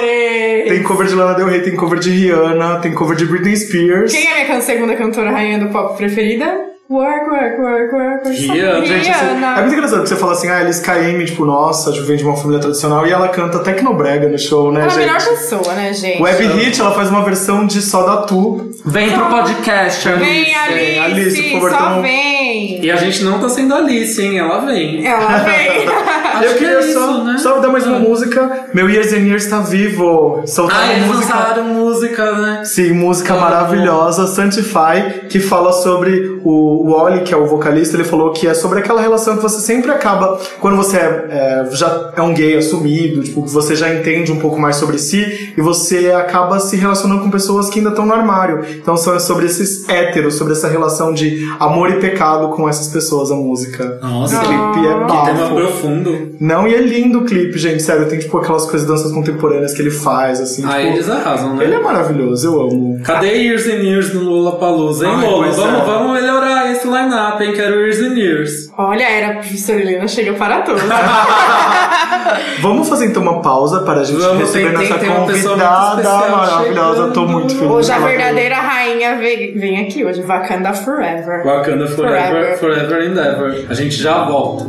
Tem 0.00 0.82
cover 0.82 1.06
de 1.06 1.14
Lana 1.14 1.34
Del 1.34 1.46
Rey, 1.48 1.60
tem 1.62 1.76
cover 1.76 1.98
de 1.98 2.10
Rihanna, 2.10 2.80
tem 2.80 2.92
cover 2.94 3.16
de 3.16 3.26
Britney 3.26 3.56
Spears. 3.56 4.12
Quem 4.12 4.26
é 4.26 4.42
a 4.42 4.44
minha 4.46 4.60
segunda 4.60 4.94
cantora 4.96 5.30
rainha 5.30 5.58
do 5.58 5.68
pop 5.68 5.96
preferida? 5.96 6.70
Work, 6.90 7.30
work, 7.30 7.60
work, 7.60 7.94
work. 7.94 8.28
Rihanna. 8.28 8.84
Gente, 8.84 9.08
assim, 9.08 9.24
é 9.42 9.60
muito 9.62 9.74
engraçado 9.74 10.02
que 10.02 10.08
você 10.10 10.16
fala 10.16 10.32
assim, 10.32 10.48
ah, 10.48 10.58
Alice 10.58 10.82
Caymmi, 10.82 11.24
tipo, 11.24 11.46
nossa, 11.46 11.90
tipo, 11.90 12.04
vem 12.04 12.16
de 12.18 12.24
uma 12.24 12.36
família 12.36 12.60
tradicional, 12.60 13.06
e 13.06 13.10
ela 13.12 13.28
canta 13.28 13.60
Tecnobrega 13.60 14.28
no 14.28 14.38
show, 14.38 14.70
né, 14.70 14.82
Ela 14.82 14.92
é 14.92 14.94
a 14.94 14.98
melhor 14.98 15.20
gente? 15.20 15.30
pessoa, 15.30 15.72
né, 15.74 15.92
gente? 15.94 16.20
Web 16.20 16.44
Hit, 16.48 16.78
ela 16.80 16.92
faz 16.94 17.08
uma 17.08 17.24
versão 17.24 17.66
de 17.66 17.80
Só 17.80 18.02
da 18.02 18.22
Tu. 18.26 18.72
Vem 18.84 19.10
pro 19.10 19.24
podcast, 19.26 20.06
Alice. 20.06 20.24
Vem, 20.30 20.54
Alice, 20.54 20.98
Alice, 20.98 21.42
por 21.44 21.52
favor, 21.52 21.70
só 21.70 21.76
então- 21.76 22.02
vem. 22.02 22.84
E 22.84 22.90
a 22.90 22.96
gente 22.96 23.22
não 23.24 23.38
tá 23.40 23.48
sendo 23.48 23.74
Alice, 23.74 24.20
hein? 24.20 24.38
Ela 24.38 24.58
vem. 24.66 25.06
Ela 25.06 25.38
vem. 25.38 25.86
acho 26.44 26.52
eu 26.54 26.58
que 26.58 26.64
queria 26.64 26.76
é 26.78 26.80
isso, 26.80 26.92
só, 26.98 27.24
né? 27.24 27.38
só 27.38 27.58
dar 27.60 27.68
mais 27.68 27.86
uma 27.86 27.96
Ah. 27.96 28.00
música. 28.00 28.66
Meu 28.74 28.88
Years 28.88 29.12
and 29.12 29.18
Years 29.26 29.46
tá 29.46 29.60
vivo. 29.60 30.42
Soltaram 30.46 30.80
Ah, 30.82 30.92
eles 30.92 31.06
música. 31.06 31.34
lançaram 31.34 31.64
música, 31.64 32.32
né? 32.32 32.64
Sim, 32.64 32.92
música 32.92 33.34
Ah. 33.34 33.40
maravilhosa, 33.40 34.26
Sanctify, 34.26 35.26
que 35.28 35.40
fala 35.40 35.72
sobre 35.72 36.40
o, 36.44 36.88
o 36.88 36.92
Oli, 36.92 37.20
que 37.20 37.32
é 37.32 37.36
o 37.36 37.46
vocalista, 37.46 37.96
ele 37.96 38.04
falou 38.04 38.32
que 38.32 38.46
é 38.46 38.54
sobre 38.54 38.78
aquela 38.80 39.00
relação 39.00 39.36
que 39.36 39.42
você 39.42 39.60
sempre 39.60 39.90
acaba, 39.90 40.38
quando 40.60 40.76
você 40.76 40.96
é, 40.96 41.26
é, 41.30 41.68
já 41.72 42.12
é 42.16 42.22
um 42.22 42.34
gay 42.34 42.56
assumido, 42.56 43.22
tipo, 43.22 43.42
você 43.46 43.74
já 43.76 43.92
entende 43.92 44.32
um 44.32 44.38
pouco 44.38 44.60
mais 44.60 44.76
sobre 44.76 44.98
si 44.98 45.52
e 45.56 45.60
você 45.60 46.10
acaba 46.12 46.58
se 46.58 46.76
relacionando 46.76 47.22
com 47.22 47.30
pessoas 47.30 47.68
que 47.70 47.78
ainda 47.78 47.90
estão 47.90 48.06
no 48.06 48.12
armário. 48.14 48.64
Então 48.76 48.96
são 48.96 49.18
sobre 49.20 49.46
esses 49.46 49.88
héteros, 49.88 50.34
sobre 50.34 50.52
essa 50.54 50.68
relação 50.68 51.12
de 51.12 51.46
amor 51.60 51.90
e 51.90 52.00
pecado 52.00 52.48
com 52.50 52.68
essas 52.68 52.88
pessoas, 52.88 53.30
a 53.30 53.34
música. 53.34 53.98
Nossa, 54.02 54.34
Esse 54.36 54.44
clipe 54.44 54.86
é 54.86 55.04
que 55.04 55.24
tema 55.26 55.54
profundo. 55.54 56.31
Não, 56.40 56.66
e 56.66 56.74
é 56.74 56.78
lindo 56.78 57.20
o 57.20 57.24
clipe, 57.24 57.58
gente, 57.58 57.82
sério, 57.82 58.08
tem 58.08 58.18
tipo 58.18 58.36
aquelas 58.38 58.68
coisas 58.70 58.86
danças 58.86 59.12
contemporâneas 59.12 59.74
que 59.74 59.80
ele 59.82 59.90
faz, 59.90 60.40
assim. 60.40 60.64
Ah, 60.66 60.76
tipo, 60.78 60.92
eles 60.94 61.08
arrasam, 61.08 61.56
né? 61.56 61.64
ele 61.64 61.74
é 61.74 61.80
maravilhoso, 61.80 62.46
eu 62.46 62.60
amo. 62.60 63.00
Cadê 63.04 63.34
Years 63.34 63.66
and 63.66 63.82
Years 63.82 64.12
no 64.14 64.22
hein, 64.22 65.10
Ai, 65.14 65.24
Lola? 65.26 65.44
pois 65.44 65.56
Vamos, 65.56 65.80
é. 65.80 65.84
vamos 65.84 66.12
melhorar 66.20 66.70
esse 66.72 66.86
line-up, 66.86 67.42
hein? 67.42 67.52
Quero 67.54 67.80
Years 67.80 68.00
and 68.00 68.14
Years. 68.18 68.52
Olha, 68.76 69.02
era 69.04 69.28
a 69.28 69.36
professora 69.38 69.80
Helena 69.80 70.08
chega 70.08 70.32
para 70.34 70.62
todos. 70.62 70.82
Vamos 72.60 72.88
fazer 72.88 73.06
então 73.06 73.22
uma 73.22 73.40
pausa 73.42 73.80
para 73.80 74.00
a 74.00 74.04
gente 74.04 74.18
Vamos, 74.20 74.38
receber 74.42 74.76
tem- 74.76 74.88
nossa 74.88 74.98
tem 74.98 75.10
convidada 75.10 76.02
maravilhosa. 76.02 77.02
Eu 77.02 77.12
tô 77.12 77.20
chegando. 77.22 77.32
muito 77.38 77.54
feliz. 77.54 77.70
Hoje 77.70 77.92
a 77.92 77.98
veio. 77.98 78.08
verdadeira 78.08 78.54
rainha 78.56 79.16
vem, 79.18 79.58
vem 79.58 79.80
aqui 79.80 80.04
hoje, 80.04 80.22
Wakanda 80.22 80.72
Forever. 80.72 81.44
Wakanda 81.44 81.86
Forever, 81.88 82.56
Forever. 82.58 82.58
Forever 82.58 83.02
and 83.10 83.20
Ever. 83.20 83.66
A 83.68 83.74
gente 83.74 83.94
já 83.96 84.24
volta. 84.24 84.66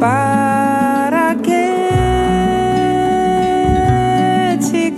Para 0.00 0.63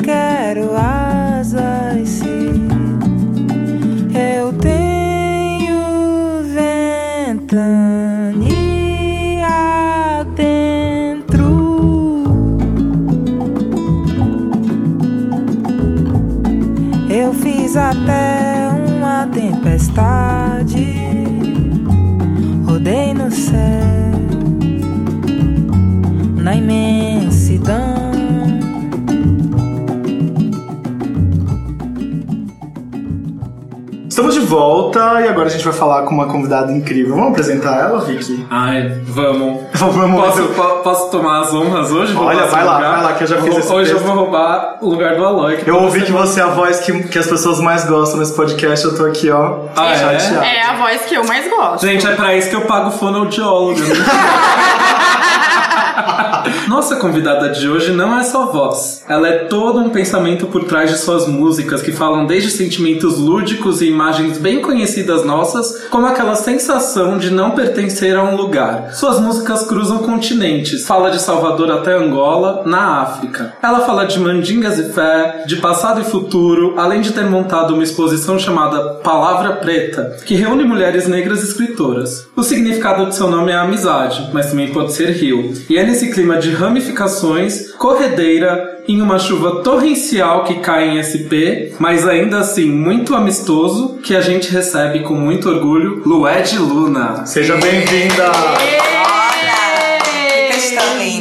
quero 0.07 0.71
asas 0.77 2.09
se 2.09 2.39
eu 4.15 4.53
tenho 4.53 5.81
ventania 6.55 7.65
dentro? 10.37 11.43
Eu 17.11 17.35
fiz 17.35 17.77
até 17.77 18.69
uma 18.97 19.27
tempestade, 19.27 20.87
rodei 22.65 23.13
no 23.13 23.29
céu 23.33 23.57
na 26.37 26.55
imensidão. 26.55 26.96
Estamos 34.17 34.33
de 34.33 34.41
volta 34.41 35.21
e 35.21 35.29
agora 35.29 35.47
a 35.47 35.51
gente 35.51 35.63
vai 35.63 35.75
falar 35.75 36.05
com 36.05 36.15
uma 36.15 36.25
convidada 36.27 36.73
incrível. 36.73 37.15
Vamos 37.17 37.33
apresentar 37.33 37.79
ela, 37.83 38.01
Vicky? 38.01 38.47
Ai, 38.49 38.99
vamos. 39.05 39.65
Vamos 39.75 40.25
Posso, 40.25 40.43
po- 40.55 40.79
posso 40.83 41.11
tomar 41.11 41.41
as 41.43 41.53
honras 41.53 41.91
hoje? 41.93 42.15
Vou 42.15 42.25
Olha, 42.25 42.47
vai 42.47 42.65
lá, 42.65 42.77
lugar? 42.77 42.93
vai 42.93 43.03
lá, 43.03 43.13
que 43.13 43.25
eu 43.25 43.27
já 43.29 43.37
fiz 43.43 43.51
Vou- 43.51 43.59
esse 43.59 43.71
Hoje 43.71 43.91
texto. 43.93 44.03
eu 44.03 44.07
vou 44.15 44.25
roubar 44.25 44.79
o 44.81 44.89
lugar 44.89 45.17
do 45.17 45.23
Aloy. 45.23 45.59
Eu 45.67 45.83
ouvi 45.83 46.01
que 46.01 46.13
você 46.13 46.41
é 46.41 46.45
a 46.45 46.47
voz 46.47 46.81
que, 46.81 47.03
que 47.09 47.19
as 47.19 47.27
pessoas 47.27 47.61
mais 47.61 47.85
gostam 47.85 48.19
nesse 48.19 48.35
podcast. 48.35 48.87
Eu 48.87 48.97
tô 48.97 49.05
aqui, 49.05 49.31
ó. 49.31 49.59
Ah, 49.77 49.91
é? 49.91 50.19
chateado. 50.19 50.47
É 50.47 50.63
a 50.63 50.77
voz 50.77 51.03
que 51.03 51.15
eu 51.15 51.23
mais 51.27 51.51
gosto. 51.51 51.87
Gente, 51.87 52.07
é 52.07 52.13
pra 52.17 52.35
isso 52.35 52.49
que 52.49 52.57
eu 52.57 52.63
pago 52.63 52.91
fonoaudióloga. 52.93 53.83
Nossa 56.87 57.01
convidada 57.01 57.49
de 57.49 57.69
hoje 57.69 57.91
não 57.91 58.17
é 58.17 58.23
só 58.23 58.47
voz. 58.47 59.03
Ela 59.09 59.27
é 59.27 59.39
todo 59.47 59.81
um 59.81 59.91
pensamento 59.91 60.47
por 60.47 60.67
trás 60.67 60.89
de 60.89 60.97
suas 60.97 61.27
músicas 61.27 61.83
que 61.83 61.91
falam 61.91 62.27
desde 62.27 62.49
sentimentos 62.49 63.19
lúdicos 63.19 63.83
e 63.83 63.89
imagens 63.89 64.39
bem 64.39 64.63
conhecidas 64.63 65.25
nossas, 65.25 65.89
como 65.91 66.07
aquela 66.07 66.37
sensação 66.37 67.19
de 67.19 67.29
não 67.29 67.51
pertencer 67.51 68.15
a 68.15 68.23
um 68.23 68.37
lugar. 68.37 68.95
Suas 68.95 69.19
músicas 69.19 69.65
cruzam 69.65 69.99
continentes. 69.99 70.87
Fala 70.87 71.11
de 71.11 71.21
Salvador 71.21 71.73
até 71.73 71.93
Angola, 71.93 72.63
na 72.65 73.01
África. 73.01 73.55
Ela 73.61 73.81
fala 73.81 74.07
de 74.07 74.21
mandingas 74.21 74.79
e 74.79 74.93
fé, 74.93 75.43
de 75.45 75.57
passado 75.57 76.01
e 76.01 76.05
futuro, 76.05 76.75
além 76.77 77.01
de 77.01 77.11
ter 77.11 77.29
montado 77.29 77.75
uma 77.75 77.83
exposição 77.83 78.39
chamada 78.39 79.01
Palavra 79.03 79.55
Preta, 79.57 80.19
que 80.25 80.37
reúne 80.37 80.63
mulheres 80.63 81.09
negras 81.09 81.43
escritoras. 81.43 82.29
O 82.37 82.43
significado 82.43 83.07
de 83.07 83.17
seu 83.17 83.31
nome 83.31 83.51
é 83.51 83.55
amizade, 83.55 84.29
mas 84.31 84.51
também 84.51 84.71
pode 84.71 84.93
ser 84.93 85.11
rio. 85.11 85.55
E 85.71 85.79
é 85.79 85.87
nesse 85.87 86.11
clima 86.11 86.37
de 86.37 86.51
ramificações, 86.51 87.73
corredeira, 87.73 88.83
em 88.87 89.01
uma 89.01 89.19
chuva 89.19 89.63
torrencial 89.63 90.45
que 90.45 90.57
cai 90.57 90.91
em 90.91 91.01
SP, 91.01 91.73
mas 91.79 92.07
ainda 92.07 92.41
assim 92.41 92.71
muito 92.71 93.15
amistoso, 93.15 93.99
que 94.03 94.15
a 94.15 94.21
gente 94.21 94.51
recebe 94.53 95.01
com 95.01 95.15
muito 95.15 95.49
orgulho 95.49 96.03
Lué 96.05 96.43
de 96.43 96.59
Luna. 96.59 97.25
Seja 97.25 97.57
bem-vinda! 97.57 98.31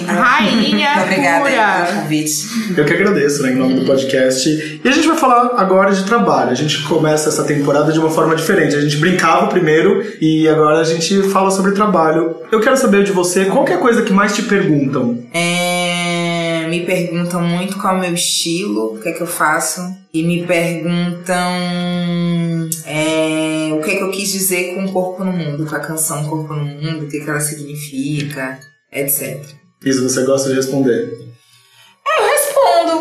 Rainha 0.06 0.96
Muito 0.96 1.04
Obrigada 1.14 1.50
pura. 1.50 1.85
Convite. 2.06 2.48
Eu 2.78 2.86
que 2.86 2.94
agradeço, 2.94 3.42
né, 3.44 3.52
em 3.52 3.56
nome 3.56 3.74
do 3.80 3.86
podcast. 3.86 4.80
E 4.84 4.88
a 4.88 4.92
gente 4.92 5.08
vai 5.08 5.18
falar 5.18 5.54
agora 5.58 5.92
de 5.92 6.06
trabalho. 6.06 6.52
A 6.52 6.56
gente 6.56 6.84
começa 6.84 7.30
essa 7.30 7.44
temporada 7.44 7.92
de 7.92 8.00
uma 8.00 8.10
forma 8.10 8.36
diferente. 8.36 8.76
A 8.76 8.82
gente 8.82 8.98
brincava 8.98 9.48
primeiro 9.48 10.04
e 10.22 10.48
agora 10.48 10.80
a 10.80 10.84
gente 10.84 11.24
fala 11.30 11.50
sobre 11.52 11.72
trabalho. 11.72 12.38
Eu 12.52 12.60
quero 12.62 12.78
saber 12.78 13.04
de 13.04 13.12
você 13.12 13.46
qual 13.46 13.66
que 13.66 13.74
é 13.74 13.76
a 13.76 13.80
coisa 13.80 14.04
que 14.04 14.14
mais 14.14 14.36
te 14.36 14.44
perguntam. 14.44 15.24
É, 15.34 16.68
me 16.70 16.86
perguntam 16.86 17.42
muito 17.42 17.78
qual 17.78 17.96
é 17.96 17.98
o 17.98 18.02
meu 18.02 18.14
estilo, 18.14 18.96
o 18.96 19.00
que 19.00 19.10
é 19.10 19.12
que 19.12 19.22
eu 19.22 19.28
faço. 19.28 19.82
E 20.14 20.24
me 20.24 20.46
perguntam 20.46 21.36
é, 22.86 23.74
o 23.74 23.82
que 23.82 23.92
é 23.92 23.96
que 23.98 24.04
eu 24.04 24.12
quis 24.12 24.32
dizer 24.32 24.76
com 24.76 24.86
o 24.86 24.92
corpo 24.92 25.24
no 25.24 25.34
mundo, 25.34 25.66
com 25.66 25.76
a 25.76 25.80
canção 25.80 26.24
Corpo 26.30 26.54
no 26.54 26.64
Mundo, 26.64 27.06
o 27.06 27.10
que, 27.10 27.20
que 27.20 27.30
ela 27.30 27.40
significa, 27.40 28.60
etc. 28.94 29.44
Isso 29.84 30.08
você 30.08 30.24
gosta 30.24 30.50
de 30.50 30.56
responder. 30.56 31.35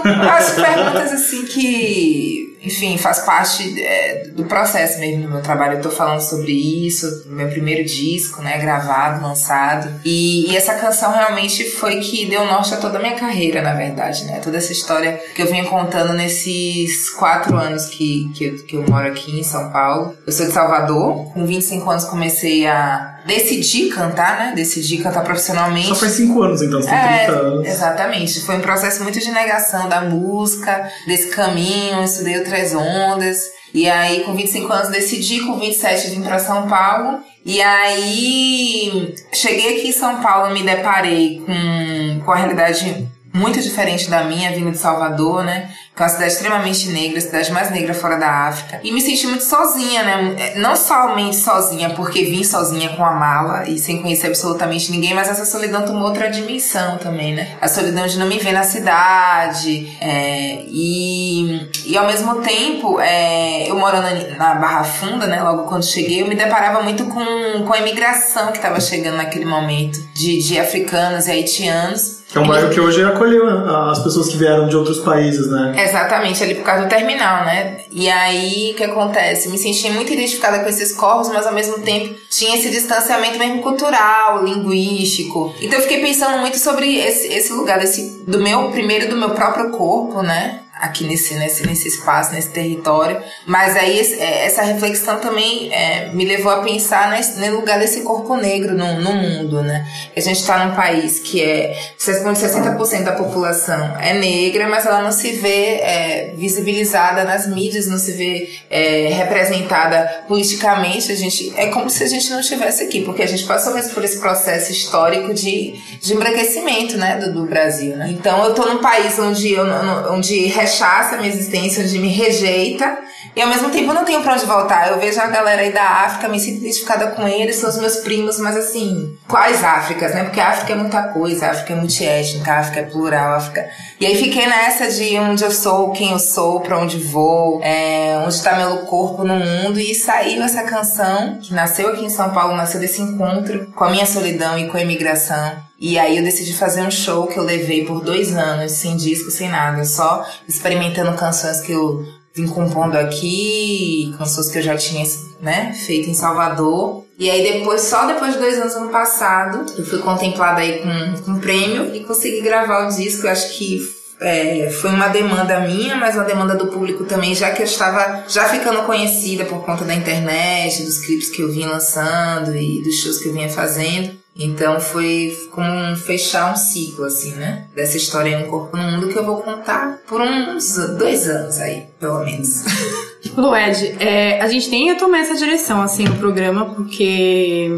As 0.05 0.51
perguntas 0.51 1.13
assim 1.13 1.45
que, 1.47 2.59
enfim, 2.63 2.99
faz 2.99 3.21
parte 3.21 3.83
é, 3.83 4.29
do 4.29 4.45
processo 4.45 4.99
mesmo 5.01 5.23
do 5.23 5.31
meu 5.31 5.41
trabalho. 5.41 5.79
Eu 5.79 5.83
tô 5.83 5.91
falando 5.91 6.21
sobre 6.21 6.53
isso, 6.53 7.25
meu 7.27 7.49
primeiro 7.49 7.85
disco, 7.85 8.43
né, 8.43 8.59
gravado, 8.59 9.23
lançado. 9.23 10.01
E, 10.05 10.51
e 10.51 10.57
essa 10.57 10.75
canção 10.75 11.13
realmente 11.13 11.65
foi 11.71 12.01
que 12.01 12.27
deu 12.27 12.45
norte 12.45 12.75
a 12.75 12.77
toda 12.77 12.99
a 12.99 13.01
minha 13.01 13.15
carreira, 13.15 13.63
na 13.63 13.73
verdade, 13.73 14.25
né? 14.25 14.41
Toda 14.43 14.59
essa 14.59 14.73
história 14.73 15.19
que 15.35 15.41
eu 15.41 15.47
vinha 15.47 15.65
contando 15.65 16.13
nesses 16.13 17.09
quatro 17.11 17.57
anos 17.57 17.87
que, 17.87 18.31
que, 18.35 18.51
que 18.65 18.77
eu 18.77 18.85
moro 18.89 19.09
aqui 19.09 19.41
em 19.41 19.43
São 19.43 19.71
Paulo. 19.71 20.15
Eu 20.27 20.33
sou 20.33 20.47
de 20.47 20.53
Salvador, 20.53 21.33
com 21.33 21.47
25 21.47 21.91
anos 21.91 22.05
comecei 22.05 22.67
a 22.67 23.14
decidir 23.27 23.89
cantar, 23.89 24.39
né? 24.39 24.53
Decidi 24.55 24.99
cantar 24.99 25.23
profissionalmente. 25.25 25.89
Só 25.89 25.95
faz 25.95 26.13
cinco 26.13 26.43
anos, 26.43 26.63
então, 26.63 26.81
você 26.81 26.89
tem 26.89 26.99
É, 26.99 27.25
30 27.27 27.33
anos. 27.41 27.67
exatamente. 27.67 28.41
Foi 28.41 28.57
um 28.57 28.61
processo 28.61 29.03
muito 29.03 29.19
de 29.19 29.31
negação 29.31 29.89
da 29.89 30.01
música, 30.03 30.91
desse 31.07 31.29
caminho, 31.29 31.99
eu 31.99 32.05
estudei 32.05 32.39
o 32.39 32.45
Três 32.45 32.75
Ondas. 32.75 33.39
E 33.73 33.89
aí, 33.91 34.21
com 34.23 34.35
25 34.37 34.73
anos, 34.73 34.89
decidi, 34.89 35.41
com 35.41 35.59
27 35.59 36.11
vim 36.11 36.23
pra 36.23 36.39
São 36.39 36.69
Paulo. 36.69 37.19
E 37.45 37.61
aí, 37.61 39.15
cheguei 39.33 39.79
aqui 39.79 39.89
em 39.89 39.93
São 39.93 40.23
Paulo, 40.23 40.55
me 40.55 40.63
deparei 40.63 41.43
com, 41.45 42.21
com 42.25 42.31
a 42.33 42.37
realidade 42.37 43.09
muito 43.35 43.61
diferente 43.61 44.09
da 44.09 44.23
minha, 44.23 44.53
vindo 44.53 44.71
de 44.71 44.79
Salvador, 44.79 45.43
né? 45.43 45.69
Que 45.95 46.03
é 46.03 46.07
uma 46.07 46.09
cidade 46.09 46.33
extremamente 46.33 46.89
negra, 46.89 47.19
a 47.19 47.21
cidade 47.21 47.53
mais 47.53 47.71
negra 47.71 47.93
fora 47.93 48.17
da 48.17 48.29
África. 48.29 48.81
E 48.83 48.93
me 48.93 49.01
senti 49.01 49.27
muito 49.27 49.43
sozinha, 49.43 50.05
né? 50.05 50.55
Não 50.57 50.77
somente 50.77 51.35
sozinha, 51.37 51.91
porque 51.91 52.25
vim 52.25 52.45
sozinha 52.45 52.91
com 52.91 53.05
a 53.05 53.13
mala 53.13 53.69
e 53.69 53.77
sem 53.77 54.01
conhecer 54.01 54.29
absolutamente 54.29 54.91
ninguém, 54.93 55.15
mas 55.15 55.29
essa 55.29 55.45
solidão 55.45 55.85
tomou 55.85 56.05
outra 56.05 56.31
dimensão 56.31 56.97
também, 56.99 57.35
né? 57.35 57.57
A 57.61 57.67
solidão 57.67 58.07
de 58.07 58.19
não 58.19 58.29
me 58.29 58.39
ver 58.39 58.53
na 58.53 58.63
cidade. 58.63 59.97
é, 60.01 60.65
e, 60.69 61.69
e 61.87 61.97
ao 61.97 62.07
mesmo 62.07 62.37
tempo, 62.37 63.01
é, 63.01 63.69
eu 63.69 63.77
morando 63.77 64.05
na 64.37 64.55
Barra 64.55 64.85
Funda, 64.85 65.27
né? 65.27 65.43
Logo 65.43 65.65
quando 65.65 65.85
cheguei, 65.85 66.23
eu 66.23 66.29
me 66.29 66.37
deparava 66.37 66.83
muito 66.83 67.05
com, 67.07 67.65
com 67.67 67.73
a 67.73 67.79
imigração 67.79 68.53
que 68.53 68.59
estava 68.59 68.81
chegando 68.81 69.17
naquele 69.17 69.45
momento 69.45 69.99
de, 70.15 70.39
de 70.39 70.59
africanos 70.59 71.27
e 71.27 71.33
haitianos. 71.33 72.24
É 72.35 72.41
um 72.41 72.47
bairro 72.47 72.71
que 72.71 72.81
hoje 72.81 73.03
acolheu 73.05 73.49
a- 73.49 73.91
as 73.93 73.99
pessoas 74.01 74.29
que 74.29 74.37
vieram 74.37 74.67
de 74.69 74.77
outros 74.77 74.99
países, 75.01 75.49
né? 75.51 75.75
Exatamente, 75.79 76.43
ali 76.43 76.55
por 76.57 76.65
causa 76.65 76.83
do 76.85 76.89
terminal, 76.89 77.45
né? 77.45 77.79
E 77.91 78.11
aí, 78.11 78.73
o 78.73 78.77
que 78.77 78.85
acontece? 78.85 79.49
Me 79.49 79.57
senti 79.59 79.89
muito 79.91 80.13
identificada 80.13 80.59
com 80.61 80.69
esses 80.69 80.93
corpos, 80.93 81.29
mas 81.29 81.47
ao 81.47 81.53
mesmo 81.53 81.79
tempo 81.81 82.15
tinha 82.29 82.57
esse 82.57 82.71
distanciamento 82.71 83.39
mesmo 83.39 83.63
cultural, 83.63 84.45
linguístico. 84.45 85.55
Então 85.61 85.79
eu 85.79 85.83
fiquei 85.83 86.01
pensando 86.01 86.39
muito 86.39 86.59
sobre 86.59 86.97
esse, 86.99 87.29
esse 87.29 87.53
lugar, 87.53 87.79
desse, 87.79 88.25
do 88.27 88.41
meu, 88.41 88.71
primeiro 88.71 89.09
do 89.09 89.17
meu 89.17 89.31
próprio 89.31 89.71
corpo, 89.71 90.23
né? 90.23 90.61
Aqui 90.85 91.05
nesse, 91.05 91.35
nesse, 91.35 91.67
nesse 91.67 91.89
espaço, 91.89 92.33
nesse 92.33 92.51
território. 92.51 93.21
Mas 93.47 93.77
aí 93.77 93.99
é, 94.19 94.47
essa 94.47 94.63
reflexão 94.63 95.19
também 95.19 95.73
é, 95.73 96.11
me 96.13 96.25
levou 96.25 96.53
a 96.53 96.63
pensar 96.63 97.11
no 97.37 97.57
lugar 97.57 97.79
desse 97.79 98.03
corpo 98.03 98.37
negro 98.37 98.75
no, 98.75 99.01
no 99.01 99.13
mundo, 99.13 99.63
né? 99.63 99.87
A 100.17 100.21
gente 100.21 100.41
está 100.41 100.65
num 100.65 100.75
país 100.75 101.19
que 101.19 101.43
é 101.43 101.77
60% 101.99 103.03
da 103.03 103.13
população 103.13 103.97
é 104.01 104.15
negra, 104.15 104.69
mas 104.69 104.87
ela 104.87 105.03
não 105.03 105.13
se 105.13 105.33
vê 105.33 105.81
é, 105.81 106.35
visibilizada 106.37 107.25
nas 107.25 107.47
mídias, 107.47 107.87
não 107.87 107.99
se 107.99 108.13
vê 108.13 108.51
é, 108.71 109.09
representada 109.09 110.25
politicamente. 110.29 111.11
A 111.11 111.17
gente 111.17 111.53
é 111.57 111.67
como 111.69 111.89
se 111.89 112.05
a 112.05 112.07
gente 112.07 112.31
não 112.31 112.41
estivesse 112.41 112.85
aqui, 112.85 113.03
porque 113.03 113.23
a 113.23 113.27
gente 113.27 113.45
passou 113.45 113.75
mesmo 113.75 113.95
por 113.95 114.05
esse 114.05 114.19
processo 114.19 114.71
histórico 114.71 115.33
de, 115.33 115.75
de 116.01 116.15
embranquecimento, 116.15 116.97
né, 116.97 117.17
do, 117.17 117.33
do 117.33 117.47
Brasil. 117.47 117.97
Né? 117.97 118.11
Então 118.11 118.45
eu 118.45 118.55
tô 118.55 118.67
num 118.67 118.79
país 118.79 119.19
onde 119.19 119.53
eu 119.53 119.65
onde 120.11 120.47
rechaça 120.75 121.15
a 121.15 121.19
minha 121.19 121.33
existência, 121.33 121.85
onde 121.85 121.99
me 121.99 122.09
rejeita. 122.09 122.99
E 123.37 123.41
ao 123.41 123.49
mesmo 123.49 123.71
tempo 123.71 123.91
eu 123.91 123.95
não 123.95 124.05
tenho 124.05 124.23
pra 124.23 124.35
onde 124.35 124.45
voltar. 124.45 124.89
Eu 124.89 124.99
vejo 124.99 125.21
a 125.21 125.27
galera 125.27 125.63
aí 125.63 125.73
da 125.73 125.83
África, 125.83 126.29
me 126.29 126.39
sinto 126.39 126.59
identificada 126.59 127.09
com 127.09 127.27
eles, 127.27 127.57
são 127.57 127.71
os 127.71 127.79
meus 127.79 127.97
primos, 127.97 128.39
mas 128.39 128.57
assim, 128.57 129.17
quais 129.29 129.63
Áfricas, 129.63 130.15
né? 130.15 130.25
Porque 130.25 130.41
a 130.41 130.51
África 130.51 130.73
é 130.73 130.77
muita 130.77 131.03
coisa, 131.09 131.47
a 131.47 131.51
África 131.51 131.73
é 131.73 131.77
multiétnica, 131.77 132.53
a 132.53 132.59
África 132.59 132.81
é 132.81 132.83
plural, 132.85 133.33
a 133.33 133.37
África. 133.37 133.69
E 134.01 134.07
aí 134.07 134.17
fiquei 134.17 134.47
nessa 134.47 134.89
de 134.89 135.17
onde 135.19 135.43
eu 135.45 135.51
sou, 135.51 135.91
quem 135.93 136.13
eu 136.13 136.19
sou, 136.19 136.61
pra 136.61 136.79
onde 136.79 136.99
vou, 136.99 137.61
é, 137.63 138.23
onde 138.25 138.43
tá 138.43 138.57
meu 138.57 138.79
corpo 138.87 139.25
no 139.25 139.35
mundo. 139.35 139.81
E 139.81 139.95
saiu 139.95 140.43
essa 140.43 140.63
canção, 140.63 141.39
que 141.41 141.55
nasceu 141.55 141.89
aqui 141.89 142.05
em 142.05 142.11
São 142.11 142.31
Paulo, 142.31 142.55
nasceu 142.55 142.81
desse 142.81 143.01
encontro 143.01 143.73
com 143.75 143.85
a 143.85 143.91
minha 143.91 144.07
solidão 144.07 144.59
e 144.59 144.69
com 144.69 144.77
a 144.77 144.83
imigração. 144.83 145.74
E 145.85 145.99
aí 145.99 146.17
eu 146.17 146.25
decidi 146.25 146.55
fazer 146.55 146.81
um 146.81 146.91
show 146.91 147.27
que 147.27 147.39
eu 147.39 147.45
levei 147.45 147.85
por 147.85 148.01
dois 148.03 148.35
anos, 148.35 148.73
sem 148.73 148.97
disco, 148.97 149.31
sem 149.31 149.51
nada, 149.51 149.85
só 149.85 150.27
experimentando 150.49 151.13
canções 151.13 151.61
que 151.61 151.73
eu 151.73 152.03
vim 152.35 152.47
compondo 152.47 152.97
aqui, 152.97 154.15
canções 154.17 154.49
que 154.49 154.57
eu 154.57 154.63
já 154.63 154.79
tinha 154.79 155.05
né, 155.43 155.75
feito 155.75 156.09
em 156.09 156.15
Salvador. 156.15 157.05
E 157.19 157.29
aí 157.29 157.43
depois, 157.43 157.83
só 157.83 158.07
depois 158.07 158.33
de 158.33 158.39
dois 158.39 158.59
anos 158.59 158.75
ano 158.75 158.89
passado, 158.89 159.67
eu 159.77 159.85
fui 159.85 159.99
contemplada 159.99 160.63
aí 160.63 160.79
com, 160.79 161.23
com 161.23 161.31
um 161.33 161.39
prêmio 161.39 161.95
e 161.95 162.01
consegui 162.01 162.41
gravar 162.41 162.87
o 162.87 162.97
disco. 162.97 163.27
Eu 163.27 163.33
acho 163.33 163.59
que 163.59 163.79
é, 164.23 164.71
foi 164.71 164.89
uma 164.89 165.09
demanda 165.09 165.61
minha, 165.61 165.97
mas 165.97 166.15
uma 166.15 166.25
demanda 166.25 166.55
do 166.55 166.69
público 166.69 167.05
também, 167.05 167.35
já 167.35 167.51
que 167.51 167.61
eu 167.61 167.67
estava 167.67 168.25
já 168.27 168.49
ficando 168.49 168.85
conhecida 168.87 169.45
por 169.45 169.63
conta 169.63 169.85
da 169.85 169.95
internet, 169.95 170.83
dos 170.83 171.01
clipes 171.05 171.29
que 171.29 171.43
eu 171.43 171.53
vinha 171.53 171.69
lançando 171.69 172.57
e 172.57 172.83
dos 172.83 172.97
shows 172.97 173.19
que 173.19 173.29
eu 173.29 173.35
vinha 173.35 173.51
fazendo. 173.51 174.24
Então 174.37 174.81
foi 174.81 175.33
como 175.53 175.71
um 175.71 175.97
fechar 175.97 176.53
um 176.53 176.57
ciclo, 176.57 177.05
assim, 177.05 177.33
né? 177.35 177.69
Dessa 177.75 177.97
história 177.97 178.39
Um 178.39 178.51
Corpo 178.51 178.77
no 178.77 178.83
Mundo, 178.83 179.09
que 179.09 179.17
eu 179.17 179.25
vou 179.25 179.43
contar 179.43 180.01
por 180.09 180.21
uns 180.21 180.75
dois 180.99 181.29
anos 181.29 181.59
aí, 181.59 181.87
pelo 182.01 182.25
menos. 182.25 182.65
Lued, 183.37 183.97
é, 184.01 184.41
a 184.41 184.47
gente 184.49 184.75
ia 184.75 184.95
tomar 184.97 185.21
essa 185.21 185.35
direção 185.35 185.83
assim 185.83 186.05
no 186.05 186.17
programa, 186.17 186.67
porque 186.75 187.71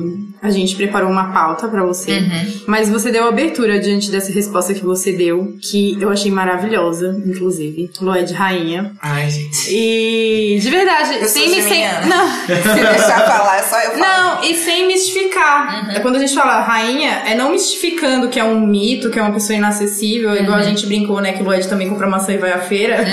a 0.43 0.51
gente 0.51 0.77
preparou 0.77 1.11
uma 1.11 1.33
pauta 1.33 1.69
pra 1.69 1.85
você. 1.85 2.13
Uhum. 2.13 2.61
Mas 2.67 2.89
você 2.89 3.11
deu 3.11 3.27
abertura 3.27 3.79
diante 3.79 4.11
dessa 4.11 4.33
resposta 4.33 4.75
que 4.75 4.85
você 4.85 5.13
deu, 5.13 5.57
que 5.61 5.97
eu 6.01 6.11
achei 6.11 6.31
maravilhosa, 6.31 7.21
inclusive. 7.25 7.91
Lued 8.01 8.33
Rainha. 8.33 8.93
Ai, 9.01 9.31
gente. 9.31 9.69
E 9.71 10.59
de 10.61 10.71
verdade, 10.71 11.19
Eu 11.21 11.29
sem 11.29 11.49
me 11.49 11.63
sem. 11.63 11.85
Não. 12.07 12.29
Se 12.47 12.81
deixar 12.81 13.21
falar, 13.27 13.59
é 13.59 13.63
só 13.63 13.81
eu 13.81 13.91
falar. 13.93 13.99
Não, 13.99 14.45
e 14.45 14.55
sem 14.55 14.87
mistificar. 14.87 15.95
É 15.95 16.01
Quando 16.01 16.17
a 16.17 16.19
gente 16.19 16.35
fala 16.35 16.61
rainha, 16.61 17.23
é 17.27 17.35
não 17.35 17.53
mistificando 17.53 18.29
que 18.29 18.39
é 18.39 18.45
um 18.45 18.61
mito, 18.61 19.11
que 19.11 19.19
é 19.19 19.23
uma 19.23 19.33
pessoa 19.33 19.57
inacessível, 19.57 20.35
igual 20.37 20.59
a 20.59 20.63
gente 20.63 20.87
brincou, 20.87 21.21
né? 21.21 21.33
Que 21.33 21.43
o 21.43 21.47
Lued 21.47 21.67
também 21.69 21.89
compra 21.89 22.07
maçã 22.07 22.33
e 22.33 22.39
vai 22.39 22.53
à 22.53 22.59
feira. 22.59 23.05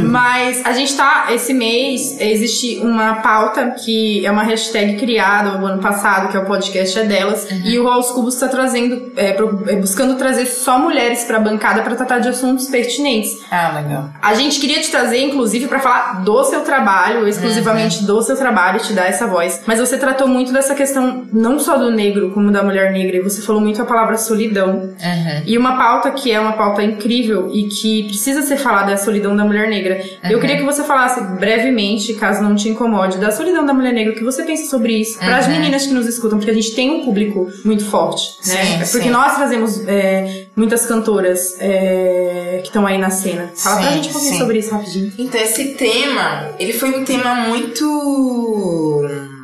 Mas 0.00 0.64
a 0.64 0.72
gente 0.72 0.96
tá, 0.96 1.28
esse 1.30 1.52
mês, 1.56 2.20
existe 2.20 2.78
uma 2.78 3.16
pauta 3.16 3.70
que 3.70 4.24
é 4.24 4.30
uma 4.30 4.42
hashtag 4.42 4.96
criada 4.96 5.58
no 5.58 5.66
ano 5.66 5.82
passado, 5.82 6.28
que 6.30 6.36
é 6.36 6.40
o 6.40 6.44
podcast 6.44 6.98
é 6.98 7.04
delas, 7.04 7.46
e 7.64 7.78
o 7.78 7.88
Aos 7.88 8.10
Cubos 8.12 8.36
tá 8.36 8.48
trazendo, 8.48 9.12
é, 9.16 9.30
é, 9.30 9.76
buscando 9.76 10.16
trazer 10.16 10.46
só 10.46 10.78
mulheres 10.78 11.24
pra 11.24 11.40
bancada 11.40 11.82
pra 11.82 11.94
tratar 11.94 12.18
de 12.18 12.28
assuntos 12.28 12.68
pertinentes. 12.68 13.36
Ah, 13.50 13.80
legal. 13.80 14.10
A 14.22 14.34
gente 14.34 14.60
queria 14.60 14.80
te 14.80 14.90
trazer, 14.90 15.18
inclusive, 15.18 15.66
pra 15.66 15.80
falar 15.80 16.24
do 16.24 16.44
seu 16.44 16.60
trabalho, 16.60 17.26
exclusivamente 17.26 18.04
do 18.04 18.22
seu 18.22 18.36
trabalho, 18.36 18.80
te 18.80 18.92
dar 18.92 19.06
essa 19.06 19.26
voz. 19.26 19.62
Mas 19.66 19.78
você 19.78 19.96
tratou 19.96 20.28
muito 20.28 20.52
dessa 20.52 20.74
questão, 20.74 21.26
não 21.32 21.58
só 21.58 21.76
do 21.76 21.90
negro, 21.90 22.30
como 22.32 22.50
da 22.50 22.62
mulher 22.62 22.92
negra, 22.92 23.16
e 23.16 23.20
você 23.20 23.42
falou 23.42 23.60
muito 23.60 23.80
a 23.80 23.84
palavra 23.84 24.16
solidão. 24.16 24.70
Uhum. 24.70 25.42
E 25.44 25.56
uma 25.56 25.76
pauta 25.76 26.10
que 26.10 26.30
é 26.30 26.40
uma 26.40 26.52
pauta 26.52 26.82
incrível 26.82 27.50
e 27.52 27.68
que 27.68 28.04
precisa 28.04 28.42
ser 28.42 28.56
falada 28.56 28.90
é 28.90 28.94
a 28.94 28.98
solidão 28.98 29.36
da 29.36 29.44
mulher 29.44 29.68
negra. 29.68 30.00
Eu 30.28 30.40
queria 30.40 30.56
que 30.56 30.64
você 30.64 30.84
falasse 30.84 31.20
brevemente, 31.46 32.12
caso 32.14 32.42
não 32.42 32.56
te 32.56 32.68
incomode, 32.68 33.18
da 33.18 33.30
solidão 33.30 33.64
da 33.64 33.72
mulher 33.72 33.92
negra, 33.92 34.12
o 34.12 34.16
que 34.16 34.24
você 34.24 34.42
pensa 34.42 34.68
sobre 34.68 34.92
isso, 34.94 35.16
para 35.18 35.36
as 35.38 35.46
Uhum. 35.46 35.52
meninas 35.52 35.86
que 35.86 35.94
nos 35.94 36.06
escutam, 36.06 36.38
porque 36.38 36.50
a 36.50 36.54
gente 36.54 36.74
tem 36.74 36.90
um 36.90 37.04
público 37.04 37.48
muito 37.64 37.84
forte, 37.84 38.36
né? 38.48 38.54
Sim, 38.64 38.74
É 38.82 38.84
porque 38.86 39.06
sim. 39.06 39.10
nós 39.10 39.36
trazemos 39.36 39.86
é, 39.86 40.46
muitas 40.56 40.84
cantoras 40.86 41.54
é, 41.60 42.58
que 42.62 42.68
estão 42.68 42.84
aí 42.84 42.98
na 42.98 43.10
cena. 43.10 43.52
Fala 43.54 43.76
pra 43.80 43.88
Sim, 43.90 43.94
gente 43.96 44.08
um 44.08 44.12
pouquinho 44.12 44.32
sim. 44.32 44.38
sobre 44.40 44.58
isso 44.58 44.70
rapidinho. 44.72 45.12
Então, 45.18 45.40
esse 45.40 45.64
tema, 45.74 46.48
ele 46.58 46.72
foi 46.72 46.90
um 46.98 47.04
tema 47.04 47.34
muito 47.48 47.86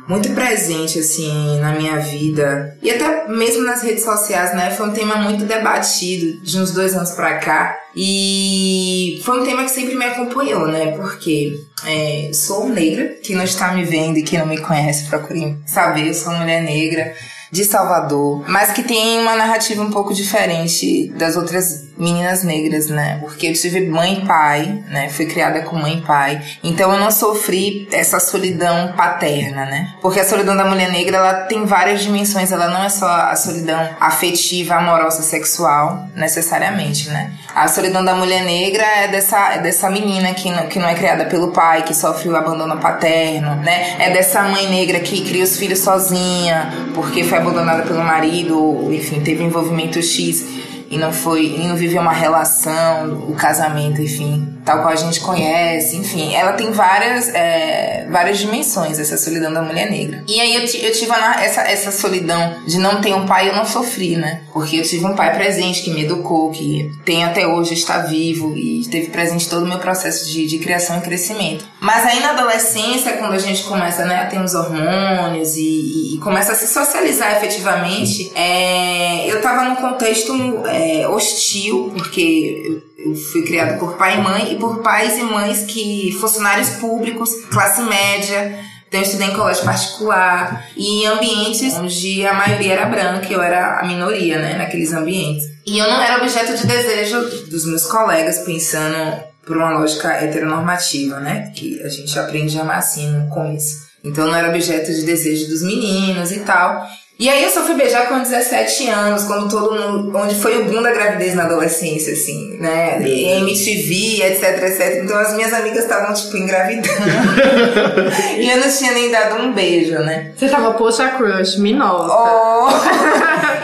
muito 0.07 0.29
presente 0.33 0.99
assim 0.99 1.59
na 1.59 1.73
minha 1.73 1.97
vida 1.97 2.77
e 2.81 2.91
até 2.91 3.27
mesmo 3.27 3.63
nas 3.63 3.81
redes 3.81 4.03
sociais, 4.03 4.55
né? 4.55 4.71
Foi 4.71 4.89
um 4.89 4.93
tema 4.93 5.15
muito 5.17 5.45
debatido 5.45 6.41
de 6.41 6.59
uns 6.59 6.71
dois 6.71 6.93
anos 6.93 7.11
pra 7.11 7.37
cá 7.37 7.77
e 7.95 9.21
foi 9.23 9.41
um 9.41 9.45
tema 9.45 9.63
que 9.63 9.71
sempre 9.71 9.95
me 9.95 10.05
acompanhou, 10.05 10.67
né? 10.67 10.91
Porque 10.91 11.53
é, 11.85 12.31
sou 12.33 12.67
negra, 12.69 13.15
quem 13.23 13.35
não 13.35 13.43
está 13.43 13.73
me 13.73 13.83
vendo 13.83 14.17
e 14.17 14.23
quem 14.23 14.39
não 14.39 14.45
me 14.45 14.57
conhece, 14.57 15.07
procure 15.07 15.57
saber, 15.65 16.07
eu 16.07 16.13
sou 16.13 16.33
mulher 16.33 16.61
negra 16.61 17.13
de 17.51 17.63
Salvador, 17.63 18.43
mas 18.49 18.71
que 18.71 18.81
tem 18.81 19.19
uma 19.19 19.35
narrativa 19.35 19.83
um 19.83 19.91
pouco 19.91 20.11
diferente 20.11 21.07
das 21.09 21.37
outras 21.37 21.92
meninas 21.97 22.43
negras, 22.43 22.87
né? 22.87 23.17
Porque 23.21 23.47
eu 23.47 23.53
tive 23.53 23.87
mãe 23.87 24.19
e 24.19 24.25
pai, 24.25 24.83
né? 24.89 25.09
Fui 25.09 25.25
criada 25.25 25.61
com 25.61 25.75
mãe 25.75 25.99
e 25.99 26.01
pai, 26.01 26.41
então 26.63 26.91
eu 26.91 26.99
não 26.99 27.11
sofri 27.11 27.87
essa 27.91 28.19
solidão 28.19 28.93
paterna, 28.95 29.65
né? 29.65 29.93
Porque 30.01 30.19
a 30.19 30.25
solidão 30.25 30.55
da 30.55 30.65
mulher 30.65 30.91
negra, 30.91 31.17
ela 31.17 31.33
tem 31.41 31.65
várias 31.65 32.01
dimensões, 32.01 32.51
ela 32.51 32.67
não 32.67 32.83
é 32.83 32.89
só 32.89 33.07
a 33.07 33.35
solidão 33.35 33.89
afetiva, 33.99 34.75
amorosa, 34.75 35.21
sexual, 35.21 36.07
necessariamente, 36.15 37.09
né? 37.09 37.31
A 37.55 37.67
solidão 37.67 38.03
da 38.03 38.15
mulher 38.15 38.43
negra 38.43 38.83
é 38.83 39.07
dessa, 39.07 39.53
é 39.53 39.59
dessa 39.59 39.89
menina 39.89 40.33
que 40.33 40.49
não, 40.49 40.67
que 40.67 40.79
não 40.79 40.87
é 40.87 40.95
criada 40.95 41.25
pelo 41.25 41.51
pai, 41.51 41.83
que 41.83 41.93
sofre 41.93 42.29
o 42.29 42.35
abandono 42.35 42.77
paterno, 42.77 43.55
né? 43.57 43.95
É 43.99 44.09
dessa 44.09 44.41
mãe 44.43 44.67
negra 44.69 44.99
que 44.99 45.21
cria 45.21 45.43
os 45.43 45.57
filhos 45.57 45.79
sozinha, 45.79 46.73
porque 46.95 47.23
foi 47.23 47.37
abandonada 47.37 47.83
pelo 47.83 48.03
marido, 48.03 48.89
enfim, 48.91 49.21
teve 49.21 49.43
envolvimento 49.43 50.01
X 50.01 50.62
e 50.93 50.97
não 50.97 51.11
foi, 51.11 51.45
e 51.45 51.67
não 51.67 51.75
viveu 51.75 52.01
uma 52.01 52.13
relação, 52.13 53.25
o 53.27 53.33
casamento, 53.33 53.99
enfim, 53.99 54.47
tal 54.63 54.81
qual 54.81 54.93
a 54.93 54.95
gente 54.95 55.19
conhece, 55.21 55.97
enfim, 55.97 56.35
ela 56.35 56.53
tem 56.53 56.71
várias, 56.71 57.29
é, 57.29 58.07
várias 58.11 58.37
dimensões, 58.37 58.99
essa 58.99 59.17
solidão 59.17 59.51
da 59.51 59.61
mulher 59.61 59.89
negra. 59.89 60.23
E 60.27 60.39
aí 60.39 60.55
eu, 60.55 60.61
eu 60.61 60.91
tive 60.93 61.11
essa, 61.41 61.61
essa 61.61 61.91
solidão 61.91 62.57
de 62.67 62.77
não 62.77 63.01
ter 63.01 63.13
um 63.13 63.25
pai, 63.25 63.49
eu 63.49 63.55
não 63.55 63.65
sofri, 63.65 64.15
né? 64.15 64.41
Porque 64.53 64.77
eu 64.77 64.83
tive 64.83 65.05
um 65.05 65.15
pai 65.15 65.33
presente 65.35 65.81
que 65.81 65.89
me 65.89 66.03
educou, 66.03 66.51
que 66.51 66.91
tem 67.03 67.23
até 67.23 67.47
hoje, 67.47 67.73
está 67.73 67.97
vivo 67.99 68.55
e 68.55 68.81
esteve 68.81 69.07
presente 69.07 69.49
todo 69.49 69.63
o 69.63 69.67
meu 69.67 69.79
processo 69.79 70.29
de, 70.29 70.45
de 70.45 70.59
criação 70.59 70.99
e 70.99 71.01
crescimento. 71.01 71.65
Mas 71.83 72.05
aí 72.05 72.21
na 72.21 72.29
adolescência, 72.29 73.17
quando 73.17 73.33
a 73.33 73.37
gente 73.37 73.63
começa 73.63 74.05
né, 74.05 74.21
a 74.21 74.25
ter 74.27 74.39
os 74.39 74.53
hormônios 74.53 75.57
e, 75.57 75.61
e- 75.61 76.15
e 76.15 76.17
começa 76.19 76.53
a 76.53 76.55
se 76.55 76.65
socializar 76.67 77.35
efetivamente, 77.35 78.31
é, 78.35 79.29
eu 79.29 79.41
tava 79.41 79.65
num 79.65 79.75
contexto 79.75 80.33
é, 80.65 81.05
hostil, 81.09 81.91
porque 81.95 82.81
eu 82.97 83.13
fui 83.15 83.43
criada 83.43 83.77
por 83.77 83.97
pai 83.97 84.17
e 84.17 84.21
mãe 84.21 84.53
e 84.53 84.55
por 84.55 84.81
pais 84.81 85.17
e 85.17 85.23
mães 85.23 85.63
que 85.65 86.15
funcionários 86.21 86.69
públicos, 86.71 87.29
classe 87.51 87.81
média. 87.81 88.57
Então 88.87 89.01
eu 89.01 89.05
estudei 89.05 89.27
em 89.27 89.33
colégio 89.35 89.65
particular 89.65 90.65
e 90.77 91.01
em 91.03 91.07
ambientes 91.07 91.73
onde 91.73 92.25
a 92.25 92.33
maioria 92.33 92.73
era 92.73 92.85
branca, 92.85 93.27
eu 93.33 93.41
era 93.41 93.79
a 93.79 93.85
minoria, 93.87 94.37
né, 94.39 94.53
naqueles 94.55 94.93
ambientes. 94.93 95.43
E 95.65 95.77
eu 95.79 95.89
não 95.89 96.01
era 96.01 96.17
objeto 96.21 96.55
de 96.55 96.65
desejo 96.65 97.19
dos 97.49 97.65
meus 97.65 97.85
colegas, 97.87 98.39
pensando 98.39 99.21
por 99.45 99.57
uma 99.57 99.71
lógica 99.71 100.13
heteronormativa, 100.13 101.19
né, 101.19 101.51
que 101.55 101.81
a 101.83 101.89
gente 101.89 102.17
aprende 102.17 102.57
a 102.57 102.61
amar 102.61 102.77
assim 102.77 103.09
no 103.09 103.29
começo. 103.29 103.83
Então 104.03 104.27
não 104.27 104.35
era 104.35 104.49
objeto 104.49 104.91
de 104.91 105.05
desejo 105.05 105.47
dos 105.47 105.61
meninos 105.61 106.31
e 106.31 106.39
tal. 106.41 106.85
E 107.23 107.29
aí 107.29 107.41
eu 107.41 107.49
só 107.49 107.61
fui 107.61 107.75
beijar 107.75 108.09
com 108.09 108.19
17 108.19 108.89
anos, 108.89 109.23
quando 109.23 109.49
todo 109.49 109.73
mundo. 109.73 110.11
onde 110.13 110.35
foi 110.35 110.61
o 110.61 110.65
boom 110.65 110.81
da 110.81 110.91
gravidez 110.91 111.33
na 111.33 111.45
adolescência, 111.45 112.11
assim, 112.11 112.57
né? 112.59 113.01
E 113.01 113.23
MTV, 113.37 114.23
etc, 114.23 114.61
etc. 114.63 115.03
Então 115.05 115.17
as 115.17 115.33
minhas 115.33 115.53
amigas 115.53 115.85
estavam, 115.85 116.13
tipo, 116.13 116.35
engravidando. 116.35 116.89
e 118.37 118.49
eu 118.49 118.57
não 118.57 118.69
tinha 118.69 118.91
nem 118.91 119.09
dado 119.09 119.41
um 119.41 119.53
beijo, 119.53 119.99
né? 119.99 120.33
Você 120.35 120.49
tava, 120.49 120.73
poxa, 120.73 121.07
crush, 121.11 121.55
me 121.59 121.71
nota. 121.71 122.13
Oh! 122.13 122.67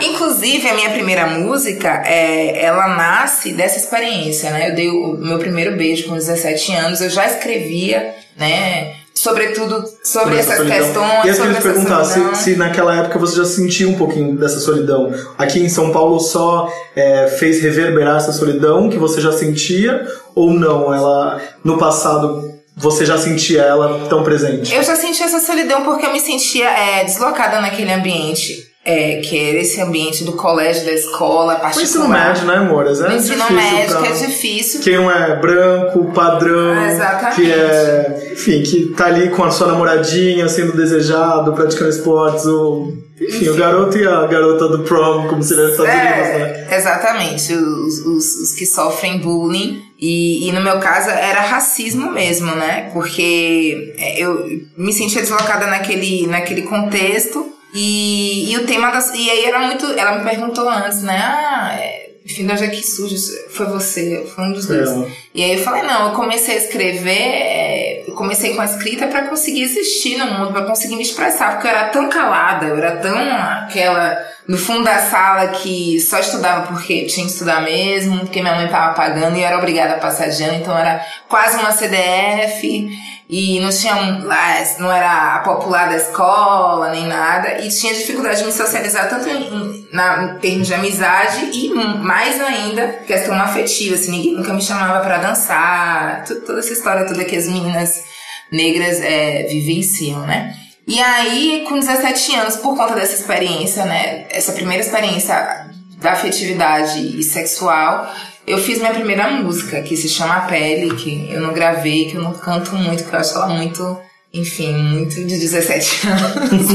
Inclusive, 0.06 0.66
a 0.66 0.72
minha 0.72 0.88
primeira 0.88 1.26
música, 1.26 2.02
é, 2.06 2.64
ela 2.64 2.88
nasce 2.88 3.52
dessa 3.52 3.76
experiência, 3.76 4.48
né? 4.52 4.70
Eu 4.70 4.74
dei 4.74 4.88
o 4.88 5.18
meu 5.18 5.38
primeiro 5.38 5.76
beijo 5.76 6.08
com 6.08 6.14
17 6.14 6.72
anos, 6.76 7.02
eu 7.02 7.10
já 7.10 7.26
escrevia, 7.26 8.14
né? 8.38 8.99
Sobretudo 9.20 9.74
sobre, 9.76 9.98
Sobre 10.02 10.38
essa 10.38 10.52
essas 10.54 10.66
solidão. 10.66 10.78
questões, 10.78 11.24
E 11.24 11.28
eu 11.28 11.34
queria 11.34 11.54
te 11.54 11.62
perguntar 11.62 12.04
se, 12.04 12.34
se 12.36 12.56
naquela 12.56 12.96
época 12.96 13.18
você 13.18 13.36
já 13.36 13.44
sentiu 13.44 13.90
um 13.90 13.98
pouquinho 13.98 14.34
dessa 14.36 14.58
solidão. 14.60 15.12
Aqui 15.36 15.60
em 15.60 15.68
São 15.68 15.92
Paulo 15.92 16.18
só 16.18 16.66
é, 16.96 17.26
fez 17.26 17.60
reverberar 17.60 18.16
essa 18.16 18.32
solidão 18.32 18.88
que 18.88 18.96
você 18.96 19.20
já 19.20 19.30
sentia 19.30 20.06
ou 20.34 20.50
não? 20.52 20.92
Ela 20.92 21.38
no 21.62 21.76
passado 21.76 22.50
você 22.74 23.04
já 23.04 23.18
sentia 23.18 23.60
ela 23.60 24.06
tão 24.08 24.24
presente? 24.24 24.74
Eu 24.74 24.82
já 24.82 24.96
senti 24.96 25.22
essa 25.22 25.38
solidão 25.38 25.84
porque 25.84 26.06
eu 26.06 26.12
me 26.12 26.20
sentia 26.20 26.70
é, 26.70 27.04
deslocada 27.04 27.60
naquele 27.60 27.92
ambiente. 27.92 28.69
É, 28.82 29.16
que 29.20 29.38
era 29.38 29.58
esse 29.58 29.78
ambiente 29.78 30.24
do 30.24 30.32
colégio, 30.32 30.86
da 30.86 30.92
escola, 30.92 31.54
O 31.56 31.60
particular. 31.60 31.84
ensino 31.84 32.08
médio, 32.08 32.44
né, 32.46 32.54
amores? 32.56 32.98
É 33.00 33.08
No 33.10 33.14
ensino 33.16 33.44
médio, 33.52 33.90
pra- 33.98 34.02
que 34.02 34.08
é 34.08 34.26
difícil. 34.26 34.80
Quem 34.80 34.94
é 34.94 35.36
branco, 35.36 36.10
padrão, 36.14 36.72
Ah, 36.80 36.90
exatamente. 36.90 37.34
que 37.42 37.52
é, 37.52 38.30
enfim, 38.32 38.62
que 38.62 38.86
tá 38.96 39.04
ali 39.06 39.28
com 39.28 39.44
a 39.44 39.50
sua 39.50 39.66
namoradinha, 39.66 40.48
sendo 40.48 40.74
desejado, 40.74 41.52
praticando 41.52 41.90
esportes, 41.90 42.46
o, 42.46 42.90
enfim, 43.20 43.50
o 43.50 43.54
garoto 43.54 43.98
e 43.98 44.06
a 44.08 44.26
garota 44.26 44.66
do 44.68 44.82
prom, 44.84 45.28
como 45.28 45.42
seria 45.42 45.64
nos 45.64 45.72
Estados 45.72 45.92
Unidos, 45.94 46.16
né? 46.16 46.66
É, 46.70 46.76
exatamente, 46.78 47.52
os, 47.52 47.98
os, 48.06 48.34
os 48.36 48.52
que 48.54 48.64
sofrem 48.64 49.18
bullying. 49.18 49.78
E, 50.00 50.48
e 50.48 50.52
no 50.52 50.62
meu 50.62 50.78
caso 50.80 51.10
era 51.10 51.42
racismo 51.42 52.10
mesmo, 52.10 52.46
né? 52.56 52.88
Porque 52.94 53.92
é, 53.98 54.18
eu 54.24 54.42
me 54.74 54.90
sentia 54.90 55.20
deslocada 55.20 55.66
naquele, 55.66 56.26
naquele 56.26 56.62
contexto. 56.62 57.46
E, 57.72 58.52
e 58.52 58.56
o 58.56 58.66
tema 58.66 58.90
das. 58.90 59.12
E 59.14 59.30
aí 59.30 59.44
era 59.44 59.60
muito. 59.60 59.86
Ela 59.86 60.18
me 60.18 60.24
perguntou 60.28 60.68
antes, 60.68 61.02
né? 61.02 61.18
Ah, 61.18 61.76
é, 61.78 62.10
enfim, 62.24 62.46
de 62.46 62.52
onde 62.52 62.64
é 62.64 62.68
que 62.68 62.82
surge? 62.82 63.16
Foi 63.50 63.66
você, 63.66 64.26
foi 64.34 64.44
um 64.44 64.52
dos 64.52 64.66
dois. 64.66 64.88
É. 64.88 65.10
E 65.34 65.44
aí 65.44 65.54
eu 65.54 65.64
falei, 65.64 65.82
não, 65.82 66.08
eu 66.08 66.14
comecei 66.14 66.54
a 66.54 66.58
escrever, 66.58 67.10
é, 67.10 68.04
eu 68.06 68.14
comecei 68.14 68.54
com 68.54 68.60
a 68.60 68.64
escrita 68.64 69.06
pra 69.06 69.28
conseguir 69.28 69.62
existir 69.62 70.16
no 70.16 70.26
mundo, 70.26 70.52
pra 70.52 70.62
conseguir 70.62 70.96
me 70.96 71.02
expressar, 71.02 71.52
porque 71.52 71.66
eu 71.66 71.70
era 71.70 71.88
tão 71.88 72.08
calada, 72.08 72.66
eu 72.66 72.76
era 72.76 72.96
tão 72.96 73.16
aquela 73.18 74.16
no 74.50 74.58
fundo 74.58 74.82
da 74.82 74.98
sala 74.98 75.46
que 75.48 76.00
só 76.00 76.18
estudava 76.18 76.66
porque 76.66 77.06
tinha 77.06 77.24
que 77.24 77.30
estudar 77.32 77.60
mesmo, 77.62 78.18
porque 78.18 78.42
minha 78.42 78.56
mãe 78.56 78.66
tava 78.66 78.94
pagando 78.94 79.36
e 79.38 79.42
era 79.44 79.56
obrigada 79.56 79.94
a 79.94 79.98
passar 79.98 80.24
ano, 80.24 80.54
então 80.56 80.76
era 80.76 81.00
quase 81.28 81.56
uma 81.56 81.70
CDF 81.70 82.90
e 83.28 83.60
não 83.60 83.70
tinha 83.70 83.94
um- 83.94 84.24
lá, 84.26 84.56
não 84.80 84.90
era 84.90 85.36
a 85.36 85.38
popular 85.38 85.88
da 85.88 85.94
escola 85.96 86.90
nem 86.90 87.06
nada 87.06 87.60
e 87.64 87.68
tinha 87.68 87.94
dificuldade 87.94 88.40
de 88.40 88.46
me 88.46 88.52
socializar 88.52 89.08
tanto 89.08 89.28
em, 89.28 89.86
na, 89.92 90.24
em 90.34 90.38
termos 90.40 90.66
de 90.66 90.74
amizade 90.74 91.48
e 91.52 91.72
mais 92.02 92.40
ainda 92.40 92.88
questão 93.06 93.40
afetiva, 93.40 93.94
assim, 93.94 94.10
ninguém 94.10 94.34
nunca 94.34 94.52
me 94.52 94.60
chamava 94.62 94.98
pra 95.04 95.18
dançar, 95.18 96.24
toda 96.44 96.58
essa 96.58 96.72
história 96.72 97.06
toda 97.06 97.24
que 97.24 97.36
as 97.36 97.46
meninas 97.46 98.02
negras 98.50 99.00
é, 99.00 99.44
vivenciam, 99.44 100.26
né? 100.26 100.56
E 100.90 100.98
aí, 100.98 101.64
com 101.68 101.78
17 101.78 102.34
anos, 102.34 102.56
por 102.56 102.76
conta 102.76 102.96
dessa 102.96 103.14
experiência, 103.14 103.84
né? 103.84 104.26
Essa 104.28 104.50
primeira 104.50 104.82
experiência 104.82 105.70
da 105.98 106.14
afetividade 106.14 107.16
e 107.16 107.22
sexual, 107.22 108.12
eu 108.44 108.58
fiz 108.58 108.80
minha 108.80 108.92
primeira 108.92 109.30
música, 109.30 109.82
que 109.82 109.96
se 109.96 110.08
chama 110.08 110.34
A 110.34 110.40
Pele, 110.40 110.96
que 110.96 111.32
eu 111.32 111.40
não 111.40 111.52
gravei, 111.52 112.06
que 112.06 112.16
eu 112.16 112.22
não 112.22 112.32
canto 112.32 112.74
muito, 112.74 113.04
que 113.04 113.14
eu 113.14 113.20
acho 113.20 113.36
ela 113.36 113.46
muito, 113.46 114.00
enfim, 114.32 114.72
muito 114.72 115.14
de 115.14 115.38
17 115.38 116.06
anos. 116.06 116.66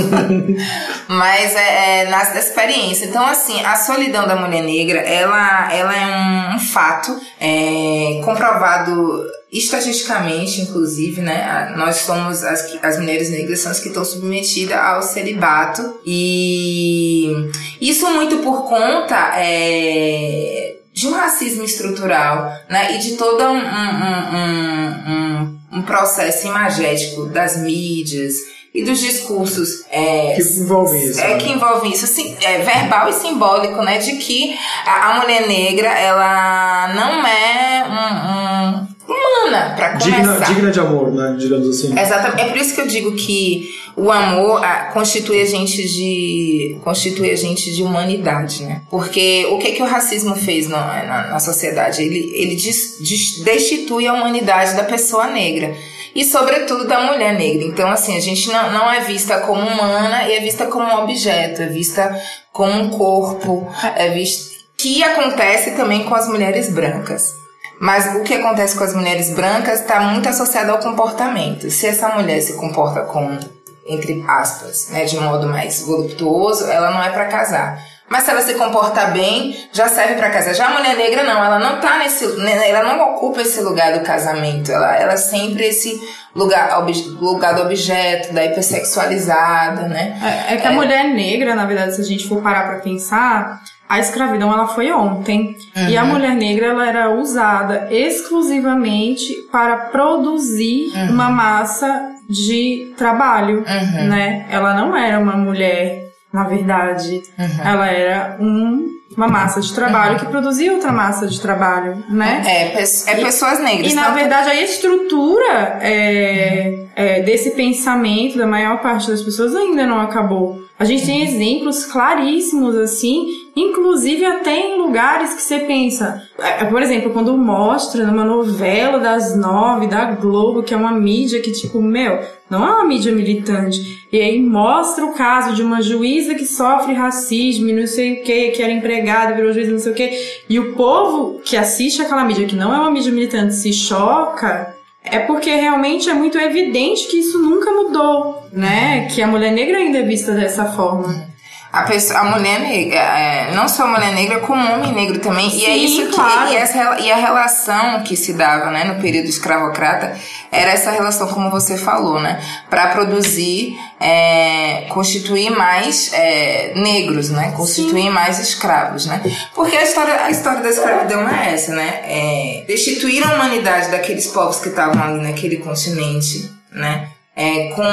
Mas 1.08 1.56
é, 1.56 2.01
é, 2.01 2.10
nasce 2.10 2.34
dessa 2.34 2.49
experiência. 2.49 3.06
Então, 3.06 3.26
assim, 3.26 3.64
a 3.64 3.76
solidão 3.76 4.28
da 4.28 4.36
mulher 4.36 4.64
negra, 4.64 4.99
ela, 4.99 5.74
ela 5.74 5.95
é 5.95 6.06
um, 6.06 6.56
um 6.56 6.60
fato 6.60 7.18
é, 7.39 8.22
comprovado 8.26 9.26
estatisticamente, 9.51 10.62
inclusive, 10.62 11.22
né? 11.22 11.74
Nós 11.78 11.97
somos 11.97 12.43
as, 12.43 12.78
as 12.84 12.99
mulheres 12.99 13.30
negras 13.30 13.60
são 13.60 13.72
as 13.72 13.80
que 13.80 13.88
estão 13.88 14.03
submetidas 14.03 14.78
ao 14.78 15.01
celibato 15.01 16.01
e 16.06 17.32
isso 17.80 18.06
muito 18.10 18.39
por 18.39 18.68
conta 18.68 19.34
é, 19.38 20.76
de 20.93 21.08
um 21.08 21.14
racismo 21.14 21.64
estrutural, 21.64 22.51
né? 22.70 22.95
E 22.95 22.99
de 22.99 23.16
todo 23.16 23.43
um, 23.45 23.58
um, 23.58 24.36
um, 24.36 25.12
um, 25.12 25.55
um 25.76 25.82
processo 25.82 26.47
imagético 26.47 27.26
das 27.26 27.57
mídias 27.57 28.34
e 28.73 28.84
dos 28.84 28.99
discursos 28.99 29.86
é, 29.89 30.34
Que 30.36 30.41
envolve 30.59 30.97
isso. 30.97 31.19
é 31.21 31.30
né? 31.30 31.38
que 31.38 31.49
envolve 31.51 31.91
isso, 31.93 32.05
assim, 32.05 32.36
é 32.41 32.59
verbal 32.59 33.07
e 33.09 33.13
simbólico, 33.13 33.82
né? 33.82 33.97
De 33.99 34.13
que 34.17 34.57
a, 34.86 35.11
a 35.11 35.19
mulher 35.21 35.47
negra, 35.47 35.88
ela 35.97 36.93
não 36.93 37.26
é 37.26 37.86
um, 37.88 38.82
um- 38.82 38.88
humana, 39.07 39.73
pra 39.76 39.93
Digna, 39.93 40.17
começar. 40.34 40.45
digna 40.53 40.71
de 40.71 40.80
amor, 40.80 41.11
né? 41.13 41.36
Digamos 41.39 41.69
assim. 41.69 41.97
Exatamente. 41.97 42.41
É 42.41 42.45
por 42.49 42.57
isso 42.57 42.73
que 42.76 42.82
eu 42.82 42.88
digo 42.88 43.15
que 43.15 43.69
o 43.97 44.11
amor 44.11 44.63
ah, 44.63 44.91
constitui 44.93 45.41
a 45.41 45.45
gente 45.45 45.87
de 45.87 46.77
constitui 46.83 47.31
a 47.31 47.35
gente 47.35 47.73
de 47.73 47.81
humanidade, 47.83 48.63
né? 48.63 48.81
Porque 48.89 49.45
o 49.51 49.57
que 49.57 49.71
que 49.73 49.81
o 49.81 49.85
racismo 49.85 50.35
fez 50.35 50.67
no- 50.67 50.75
na, 50.75 51.27
na 51.31 51.39
sociedade? 51.39 52.01
Ele 52.03 52.31
ele 52.35 52.55
des- 52.55 52.97
des- 52.99 53.39
destitui 53.43 54.07
a 54.07 54.13
humanidade 54.13 54.75
da 54.75 54.83
pessoa 54.83 55.27
negra. 55.27 55.73
E 56.13 56.23
sobretudo 56.23 56.87
da 56.87 57.11
mulher 57.11 57.33
negra. 57.37 57.65
Então, 57.65 57.89
assim, 57.89 58.15
a 58.15 58.21
gente 58.21 58.47
não, 58.47 58.71
não 58.71 58.89
é 58.89 59.01
vista 59.01 59.39
como 59.41 59.59
humana 59.67 60.27
e 60.29 60.33
é 60.33 60.39
vista 60.39 60.65
como 60.67 60.85
um 60.85 61.03
objeto, 61.03 61.61
é 61.61 61.65
vista 61.67 62.17
como 62.53 62.71
um 62.71 62.89
corpo, 62.89 63.67
é 63.97 64.09
vista. 64.11 64.55
Que 64.77 65.03
acontece 65.03 65.71
também 65.71 66.03
com 66.03 66.15
as 66.15 66.27
mulheres 66.29 66.69
brancas. 66.69 67.33
Mas 67.81 68.15
o 68.15 68.23
que 68.23 68.33
acontece 68.33 68.77
com 68.77 68.83
as 68.85 68.95
mulheres 68.95 69.29
brancas 69.31 69.81
está 69.81 69.99
muito 69.99 70.29
associado 70.29 70.71
ao 70.71 70.79
comportamento. 70.79 71.69
Se 71.69 71.85
essa 71.87 72.07
mulher 72.09 72.39
se 72.41 72.53
comporta 72.53 73.01
com, 73.01 73.37
entre 73.86 74.23
aspas, 74.27 74.89
né, 74.89 75.05
de 75.05 75.17
modo 75.19 75.47
mais 75.47 75.81
voluptuoso, 75.86 76.65
ela 76.69 76.89
não 76.91 77.03
é 77.03 77.09
para 77.09 77.25
casar. 77.25 77.77
Mas 78.07 78.23
se 78.23 78.29
ela 78.31 78.41
se 78.41 78.53
comporta 78.53 79.05
bem, 79.07 79.55
já 79.73 79.88
serve 79.88 80.13
para 80.13 80.29
casar. 80.29 80.53
Já 80.53 80.67
a 80.67 80.77
mulher 80.77 80.95
negra 80.95 81.23
não, 81.23 81.43
ela 81.43 81.57
não 81.57 81.79
tá 81.79 81.97
nesse, 81.97 82.25
né, 82.38 82.69
ela 82.69 82.83
não 82.83 83.15
ocupa 83.15 83.41
esse 83.41 83.61
lugar 83.61 83.93
do 83.97 84.05
casamento. 84.05 84.71
Ela, 84.71 84.95
ela 84.95 85.13
é 85.13 85.17
sempre 85.17 85.65
esse 85.65 85.99
lugar, 86.36 86.77
obje- 86.79 87.09
lugar 87.19 87.55
do 87.55 87.63
objeto, 87.63 88.31
da 88.33 88.45
hipersexualizada, 88.45 89.88
né? 89.88 90.19
É, 90.49 90.53
é 90.53 90.57
que 90.57 90.67
a 90.67 90.71
mulher 90.71 91.05
negra, 91.13 91.55
na 91.55 91.65
verdade, 91.65 91.95
se 91.95 92.01
a 92.01 92.05
gente 92.05 92.27
for 92.27 92.41
parar 92.43 92.67
pra 92.67 92.79
pensar, 92.79 93.61
a 93.89 93.99
escravidão 93.99 94.51
ela 94.53 94.67
foi 94.67 94.91
ontem. 94.91 95.55
E 95.89 95.97
a 95.97 96.05
mulher 96.05 96.36
negra 96.36 96.67
ela 96.67 96.88
era 96.88 97.09
usada 97.11 97.88
exclusivamente 97.91 99.33
para 99.51 99.77
produzir 99.77 100.91
uma 101.09 101.29
massa 101.29 102.11
de 102.30 102.93
trabalho, 102.97 103.57
Uhum. 103.59 104.07
né? 104.07 104.45
Ela 104.49 104.73
não 104.73 104.95
era 104.95 105.19
uma 105.19 105.36
mulher, 105.38 106.09
na 106.34 106.43
verdade. 106.45 107.21
Uhum. 107.38 107.63
Ela 107.67 107.88
era 107.88 108.38
um- 108.39 108.93
uma 109.15 109.28
massa 109.28 109.61
de 109.61 109.73
trabalho 109.73 110.19
que 110.19 110.26
produzia 110.26 110.73
outra 110.73 110.91
massa 110.91 111.26
de 111.28 111.39
trabalho, 111.39 112.03
né? 112.09 112.41
É, 112.45 112.82
é 112.82 113.15
pessoas 113.15 113.59
negras. 113.63 113.91
E 113.91 113.95
na 113.95 114.05
tanto- 114.05 114.15
verdade 114.15 114.49
a 114.49 114.61
estrutura 114.61 115.80
é, 115.82 116.86
é, 116.95 117.21
desse 117.21 117.51
pensamento 117.51 118.38
da 118.38 118.45
maior 118.47 118.82
parte 118.82 119.09
das 119.09 119.21
pessoas 119.21 119.55
ainda 119.55 119.86
não 119.86 120.01
acabou. 120.01 120.59
A 120.78 120.84
gente 120.84 121.05
tem 121.05 121.23
exemplos 121.23 121.86
claríssimos 121.86 122.76
assim, 122.76 123.26
inclusive 123.56 124.26
até 124.26 124.60
em 124.60 124.78
lugares 124.78 125.34
que 125.34 125.41
você 125.41 125.60
pensa, 125.60 126.22
é, 126.38 126.66
por 126.66 126.82
exemplo, 126.82 127.12
quando 127.12 127.38
mostra 127.38 128.06
numa 128.06 128.26
novela 128.26 128.99
das 128.99 129.36
nove 129.38 129.88
da 129.88 130.12
Globo, 130.12 130.62
que 130.62 130.74
é 130.74 130.78
uma 130.78 130.91
mídia 130.91 131.41
que 131.41 131.51
tipo, 131.51 131.82
meu, 131.82 132.20
não 132.49 132.68
é 132.68 132.72
uma 132.72 132.86
mídia 132.86 133.14
militante. 133.14 134.08
E 134.12 134.20
aí 134.20 134.41
mostra 134.41 135.06
o 135.06 135.14
caso 135.14 135.56
de 135.56 135.64
uma 135.64 135.82
juíza 135.82 136.36
que 136.36 136.45
sofre 136.45 136.93
racismo 136.93 137.70
e 137.70 137.74
não 137.74 137.88
sei 137.88 138.14
o 138.14 138.24
que, 138.24 138.49
que 138.49 138.62
era 138.62 138.72
empregada, 138.72 139.34
virou 139.34 139.53
juíza, 139.53 139.72
não 139.72 139.80
sei 139.80 139.91
o 139.91 139.95
que. 139.95 140.12
E 140.49 140.60
o 140.60 140.74
povo 140.74 141.39
que 141.39 141.56
assiste 141.56 142.01
aquela 142.01 142.26
mídia, 142.26 142.45
que 142.45 142.56
não 142.56 142.74
é 142.74 142.78
uma 142.78 142.91
mídia 142.91 143.12
militante, 143.12 143.56
se 143.56 143.72
choca, 143.72 144.76
é 145.01 145.20
porque 145.20 145.49
realmente 145.49 146.10
é 146.10 146.14
muito 146.14 146.38
evidente 146.38 147.08
que 147.08 147.20
isso 147.20 147.39
nunca 147.39 147.72
mudou, 147.72 148.43
né? 148.51 149.08
Que 149.08 149.22
a 149.22 149.28
mulher 149.28 149.51
negra 149.51 149.78
ainda 149.78 149.99
é 149.99 150.03
vista 150.03 150.34
dessa 150.34 150.66
forma. 150.66 151.34
A, 151.76 151.84
pessoa, 151.84 152.21
a 152.21 152.23
mulher 152.23 152.61
negra, 152.61 152.97
é, 152.97 153.53
não 153.53 153.67
só 153.67 153.84
a 153.84 153.88
mulher 153.88 154.13
negra, 154.13 154.39
como 154.39 154.65
o 154.65 154.73
homem 154.76 154.93
negro 154.93 155.19
também. 155.19 155.53
e 155.53 155.65
é 155.65 155.73
Sim, 155.73 155.84
isso 155.84 156.05
que. 156.07 156.15
claro. 156.15 156.49
E, 156.49 156.55
essa, 156.55 156.99
e 157.01 157.11
a 157.11 157.17
relação 157.17 158.01
que 158.01 158.15
se 158.15 158.32
dava 158.32 158.71
né, 158.71 158.86
no 158.86 159.01
período 159.01 159.28
escravocrata 159.28 160.15
era 160.49 160.71
essa 160.71 160.89
relação, 160.89 161.28
como 161.28 161.51
você 161.51 161.76
falou, 161.76 162.21
né? 162.21 162.41
Para 162.69 162.88
produzir, 162.88 163.78
é, 163.99 164.86
constituir 164.88 165.49
mais 165.49 166.13
é, 166.13 166.71
negros, 166.76 167.30
né? 167.30 167.51
Constituir 167.57 168.09
mais 168.09 168.39
escravos, 168.39 169.05
né? 169.05 169.21
Porque 169.53 169.76
a 169.76 169.84
história, 169.84 170.23
a 170.23 170.32
história 170.32 170.61
da 170.61 170.69
escravidão 170.69 171.28
é 171.28 171.53
essa, 171.53 171.76
né? 171.76 172.01
É, 172.05 172.63
destituir 172.65 173.21
a 173.28 173.34
humanidade 173.36 173.91
daqueles 173.91 174.28
povos 174.28 174.59
que 174.59 174.69
estavam 174.69 175.03
ali 175.03 175.21
naquele 175.21 175.57
continente, 175.57 176.49
né? 176.71 177.09
É, 177.36 177.69
com 177.75 177.83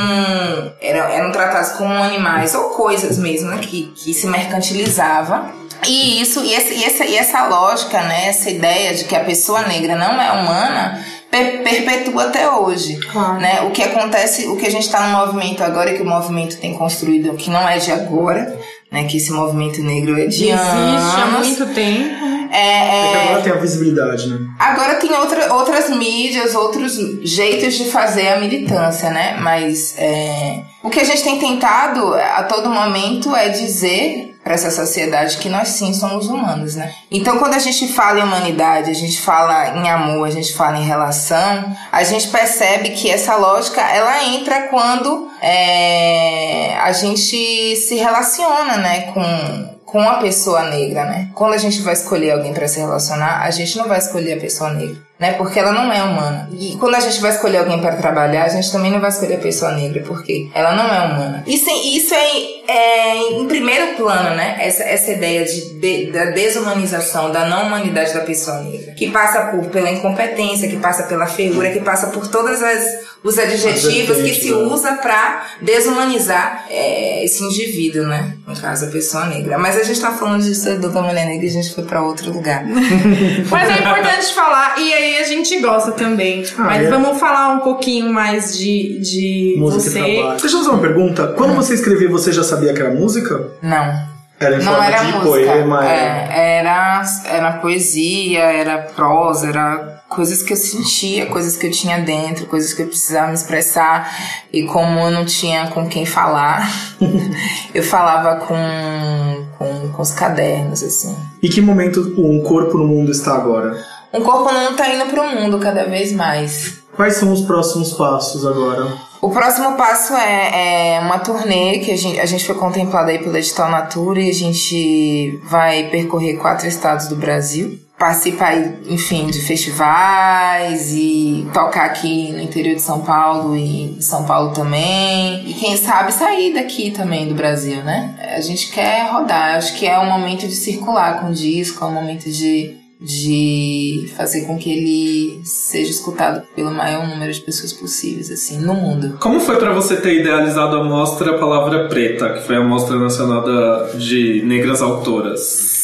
eram, 0.80 1.08
eram 1.08 1.32
tratados 1.32 1.70
como 1.72 1.92
animais 1.92 2.54
ou 2.54 2.70
coisas 2.70 3.18
mesmo, 3.18 3.50
né, 3.50 3.58
que, 3.60 3.92
que 3.94 4.14
se 4.14 4.26
mercantilizava. 4.26 5.50
E 5.86 6.20
isso, 6.22 6.44
e 6.44 6.54
essa, 6.54 6.72
e, 6.72 6.84
essa, 6.84 7.04
e 7.04 7.16
essa 7.16 7.46
lógica, 7.48 8.00
né, 8.02 8.28
essa 8.28 8.48
ideia 8.48 8.94
de 8.94 9.04
que 9.04 9.16
a 9.16 9.24
pessoa 9.24 9.62
negra 9.62 9.96
não 9.96 10.20
é 10.20 10.30
humana, 10.30 11.04
per- 11.28 11.62
perpetua 11.64 12.24
até 12.24 12.48
hoje. 12.48 12.98
Claro. 13.10 13.40
Né? 13.40 13.62
O 13.62 13.70
que 13.72 13.82
acontece, 13.82 14.46
o 14.46 14.56
que 14.56 14.66
a 14.66 14.70
gente 14.70 14.84
está 14.84 15.08
no 15.08 15.18
movimento 15.18 15.64
agora, 15.64 15.90
e 15.90 15.96
que 15.96 16.02
o 16.02 16.06
movimento 16.08 16.56
tem 16.58 16.74
construído, 16.74 17.34
que 17.36 17.50
não 17.50 17.68
é 17.68 17.78
de 17.78 17.90
agora, 17.90 18.56
né, 18.92 19.04
que 19.04 19.16
esse 19.16 19.32
movimento 19.32 19.80
negro 19.82 20.12
é 20.20 20.26
de 20.26 20.50
Existe 20.50 20.52
há 20.52 21.24
anos. 21.24 21.46
muito 21.48 21.66
tempo. 21.74 22.31
É, 22.52 22.58
é, 22.58 23.06
É 23.06 23.12
que 23.12 23.28
agora 23.28 23.42
tem 23.42 23.52
a 23.52 23.56
visibilidade, 23.56 24.28
né? 24.28 24.46
Agora 24.58 24.94
tem 24.96 25.12
outra, 25.14 25.54
outras 25.54 25.88
mídias, 25.88 26.54
outros 26.54 26.92
jeitos 27.22 27.74
de 27.74 27.86
fazer 27.86 28.28
a 28.28 28.40
militância, 28.40 29.10
né? 29.10 29.38
Mas 29.40 29.94
é, 29.96 30.60
o 30.82 30.90
que 30.90 31.00
a 31.00 31.04
gente 31.04 31.22
tem 31.22 31.38
tentado 31.38 32.14
a 32.14 32.42
todo 32.42 32.68
momento 32.68 33.34
é 33.34 33.48
dizer 33.48 34.32
para 34.44 34.54
essa 34.54 34.70
sociedade 34.70 35.38
que 35.38 35.48
nós 35.48 35.68
sim 35.68 35.94
somos 35.94 36.26
humanos, 36.26 36.74
né? 36.74 36.92
Então, 37.10 37.38
quando 37.38 37.54
a 37.54 37.58
gente 37.58 37.88
fala 37.88 38.18
em 38.18 38.24
humanidade, 38.24 38.90
a 38.90 38.94
gente 38.94 39.20
fala 39.20 39.78
em 39.78 39.88
amor, 39.88 40.26
a 40.26 40.30
gente 40.30 40.52
fala 40.52 40.78
em 40.78 40.84
relação, 40.84 41.74
a 41.90 42.02
gente 42.02 42.28
percebe 42.28 42.90
que 42.90 43.08
essa 43.08 43.36
lógica 43.36 43.80
ela 43.80 44.24
entra 44.24 44.62
quando 44.62 45.28
é, 45.40 46.76
a 46.80 46.90
gente 46.92 47.76
se 47.76 47.94
relaciona, 47.94 48.76
né, 48.78 49.12
com 49.12 49.71
com 49.92 50.00
a 50.00 50.14
pessoa 50.14 50.70
negra, 50.70 51.04
né? 51.04 51.28
Quando 51.34 51.52
a 51.52 51.58
gente 51.58 51.82
vai 51.82 51.92
escolher 51.92 52.30
alguém 52.30 52.54
para 52.54 52.66
se 52.66 52.80
relacionar, 52.80 53.42
a 53.42 53.50
gente 53.50 53.76
não 53.76 53.86
vai 53.86 53.98
escolher 53.98 54.38
a 54.38 54.40
pessoa 54.40 54.70
negra, 54.72 54.96
né? 55.20 55.34
Porque 55.34 55.58
ela 55.58 55.70
não 55.70 55.92
é 55.92 56.02
humana. 56.02 56.48
E 56.58 56.76
quando 56.80 56.94
a 56.94 57.00
gente 57.00 57.20
vai 57.20 57.30
escolher 57.30 57.58
alguém 57.58 57.78
para 57.78 57.96
trabalhar, 57.96 58.44
a 58.44 58.48
gente 58.48 58.72
também 58.72 58.90
não 58.90 59.00
vai 59.00 59.10
escolher 59.10 59.34
a 59.34 59.40
pessoa 59.40 59.72
negra, 59.72 60.02
porque 60.06 60.48
ela 60.54 60.74
não 60.74 60.88
é 60.88 61.00
humana. 61.02 61.44
Isso, 61.46 61.68
isso 61.70 62.14
é, 62.14 62.61
é 62.68 63.32
em 63.32 63.46
primeiro 63.46 63.96
plano, 63.96 64.36
né? 64.36 64.56
Essa, 64.60 64.82
essa 64.84 65.10
ideia 65.12 65.44
de, 65.44 65.74
de- 65.80 66.10
da 66.12 66.26
desumanização, 66.26 67.30
da 67.30 67.46
não 67.46 67.66
humanidade 67.66 68.12
da 68.14 68.20
pessoa 68.20 68.60
negra, 68.62 68.92
que 68.94 69.10
passa 69.10 69.46
por 69.46 69.66
pela 69.66 69.90
incompetência, 69.90 70.68
que 70.68 70.76
passa 70.76 71.04
pela 71.04 71.26
feiura, 71.26 71.70
que 71.70 71.80
passa 71.80 72.08
por 72.08 72.28
todas 72.28 72.62
as 72.62 73.12
os 73.24 73.38
adjetivos 73.38 74.16
que 74.16 74.34
se 74.34 74.48
vertentes, 74.48 74.50
né? 74.50 74.74
usa 74.74 74.92
para 74.94 75.46
desumanizar 75.60 76.64
é, 76.68 77.24
esse 77.24 77.42
indivíduo, 77.44 78.02
né? 78.04 78.34
No 78.46 78.56
caso, 78.56 78.86
a 78.86 78.88
pessoa 78.88 79.26
negra. 79.26 79.56
Mas 79.58 79.76
a 79.76 79.84
gente 79.84 80.00
tá 80.00 80.10
falando 80.10 80.42
disso 80.42 80.76
da 80.78 80.88
mulher 81.02 81.26
negra 81.26 81.44
e 81.46 81.48
a 81.48 81.52
gente 81.52 81.72
foi 81.72 81.84
para 81.84 82.02
outro 82.02 82.32
lugar. 82.32 82.64
Mas 83.48 83.70
é 83.70 83.78
importante 83.78 84.34
falar, 84.34 84.74
e 84.78 84.92
aí 84.92 85.18
a 85.18 85.24
gente 85.24 85.56
gosta 85.60 85.92
também. 85.92 86.44
Ah, 86.58 86.62
Mas 86.64 86.86
é. 86.86 86.90
vamos 86.90 87.18
falar 87.20 87.50
um 87.54 87.60
pouquinho 87.60 88.12
mais 88.12 88.58
de, 88.58 88.98
de 89.00 89.54
Música 89.56 90.00
e 90.00 90.16
você. 90.16 90.40
Deixa 90.40 90.56
eu 90.56 90.60
fazer 90.64 90.70
uma 90.70 90.80
pergunta. 90.80 91.28
Quando 91.36 91.54
você 91.54 91.74
escrevia, 91.74 92.08
você 92.08 92.32
já 92.32 92.42
sabia 92.52 92.72
que 92.74 92.80
era 92.80 92.94
música? 92.94 93.40
Não. 93.62 94.12
Era 94.40 94.56
em 94.56 94.58
Não 94.58 94.72
forma 94.72 94.86
era 94.86 94.98
de 94.98 95.12
música. 95.12 95.28
poema? 95.28 95.84
era- 95.84 96.32
É, 96.34 96.58
era, 96.58 97.02
era 97.26 97.52
poesia, 97.58 98.40
era 98.40 98.78
prosa, 98.78 99.48
era 99.48 100.02
coisas 100.08 100.42
que 100.42 100.52
eu 100.52 100.56
sentia, 100.56 101.26
coisas 101.26 101.56
que 101.56 101.66
eu 101.68 101.70
tinha 101.70 102.00
dentro, 102.00 102.46
coisas 102.46 102.74
que 102.74 102.82
eu 102.82 102.86
precisava 102.88 103.28
me 103.28 103.34
expressar. 103.34 104.10
E 104.52 104.64
como 104.64 104.98
eu 104.98 105.10
não 105.12 105.24
tinha 105.24 105.68
com 105.68 105.88
quem 105.88 106.04
falar, 106.04 106.68
eu 107.72 107.82
falava 107.84 108.44
com, 108.44 109.46
com, 109.58 109.88
com 109.92 110.02
os 110.02 110.10
cadernos, 110.12 110.82
assim. 110.82 111.16
E 111.42 111.48
que 111.48 111.60
momento 111.60 112.00
um 112.18 112.42
corpo 112.42 112.76
no 112.78 112.86
mundo 112.86 113.12
está 113.12 113.34
agora? 113.34 113.76
Um 114.12 114.22
corpo 114.22 114.52
não 114.52 114.74
tá 114.74 114.92
indo 114.92 115.06
pro 115.06 115.24
mundo 115.24 115.58
cada 115.60 115.84
vez 115.84 116.12
mais. 116.12 116.78
Quais 116.96 117.14
são 117.16 117.32
os 117.32 117.42
próximos 117.42 117.92
passos 117.92 118.44
agora? 118.44 118.86
O 119.22 119.30
próximo 119.30 119.76
passo 119.76 120.16
é, 120.16 120.96
é 120.96 121.00
uma 121.00 121.16
turnê 121.16 121.78
que 121.78 121.92
a 121.92 121.96
gente, 121.96 122.18
a 122.18 122.26
gente 122.26 122.44
foi 122.44 122.56
contemplada 122.56 123.12
aí 123.12 123.20
pelo 123.20 123.36
edital 123.36 123.70
Natura 123.70 124.20
e 124.20 124.28
a 124.28 124.34
gente 124.34 125.38
vai 125.44 125.84
percorrer 125.90 126.38
quatro 126.38 126.66
estados 126.66 127.06
do 127.06 127.14
Brasil. 127.14 127.78
Participar, 127.96 128.56
enfim, 128.90 129.28
de 129.28 129.40
festivais 129.40 130.92
e 130.92 131.48
tocar 131.54 131.84
aqui 131.84 132.32
no 132.32 132.40
interior 132.40 132.74
de 132.74 132.82
São 132.82 133.02
Paulo 133.02 133.54
e 133.56 134.02
São 134.02 134.24
Paulo 134.24 134.52
também. 134.52 135.48
E 135.48 135.54
quem 135.54 135.76
sabe 135.76 136.12
sair 136.12 136.52
daqui 136.52 136.90
também 136.90 137.28
do 137.28 137.34
Brasil, 137.36 137.80
né? 137.84 138.16
A 138.36 138.40
gente 138.40 138.72
quer 138.72 139.08
rodar. 139.12 139.54
Acho 139.54 139.78
que 139.78 139.86
é 139.86 139.96
o 140.00 140.04
momento 140.04 140.48
de 140.48 140.56
circular 140.56 141.20
com 141.20 141.28
o 141.28 141.32
disco, 141.32 141.84
é 141.84 141.86
o 141.86 141.92
momento 141.92 142.28
de 142.28 142.81
de 143.04 144.12
fazer 144.16 144.42
com 144.46 144.56
que 144.56 144.70
ele 144.70 145.40
seja 145.44 145.90
escutado 145.90 146.42
pelo 146.54 146.70
maior 146.70 147.06
número 147.08 147.32
de 147.32 147.40
pessoas 147.40 147.72
possíveis, 147.72 148.30
assim, 148.30 148.58
no 148.58 148.74
mundo. 148.74 149.16
Como 149.20 149.40
foi 149.40 149.56
pra 149.56 149.72
você 149.72 149.96
ter 149.96 150.20
idealizado 150.20 150.76
a 150.76 150.84
mostra 150.84 151.38
Palavra 151.38 151.88
Preta, 151.88 152.30
que 152.34 152.46
foi 152.46 152.56
a 152.56 152.60
Mostra 152.62 152.96
Nacional 152.98 153.42
da- 153.44 153.92
de 153.98 154.42
Negras 154.44 154.80
Autoras? 154.80 155.40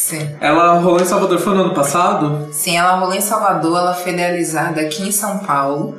Sim. 0.09 0.27
Ela 0.41 0.79
rolou 0.79 0.99
em 1.01 1.05
Salvador, 1.05 1.37
foi 1.39 1.53
no 1.53 1.63
ano 1.65 1.73
passado? 1.73 2.47
Sim, 2.51 2.77
ela 2.77 2.95
rolou 2.95 3.13
em 3.13 3.21
Salvador, 3.21 3.77
ela 3.77 3.93
foi 3.93 4.13
idealizada 4.13 4.81
aqui 4.81 5.03
em 5.03 5.11
São 5.11 5.39
Paulo. 5.39 5.95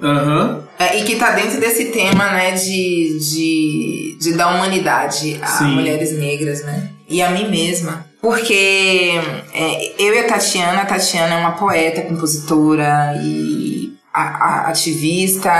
É, 0.78 0.98
e 0.98 1.04
que 1.04 1.16
tá 1.16 1.30
dentro 1.32 1.60
desse 1.60 1.86
tema, 1.86 2.30
né, 2.32 2.52
de, 2.52 3.18
de, 3.20 4.16
de 4.18 4.32
dar 4.34 4.54
humanidade 4.54 5.38
a 5.42 5.46
Sim. 5.46 5.74
mulheres 5.74 6.12
negras, 6.18 6.64
né? 6.64 6.90
E 7.08 7.20
a 7.22 7.30
mim 7.30 7.48
mesma. 7.50 8.06
Porque 8.20 9.12
é, 9.54 9.94
eu 10.02 10.14
e 10.14 10.18
a 10.18 10.26
Tatiana, 10.28 10.82
a 10.82 10.86
Tatiana 10.86 11.34
é 11.34 11.38
uma 11.38 11.52
poeta, 11.52 12.02
compositora 12.02 13.14
e 13.22 13.94
a- 14.12 14.20
a- 14.22 14.68
ativista. 14.68 15.50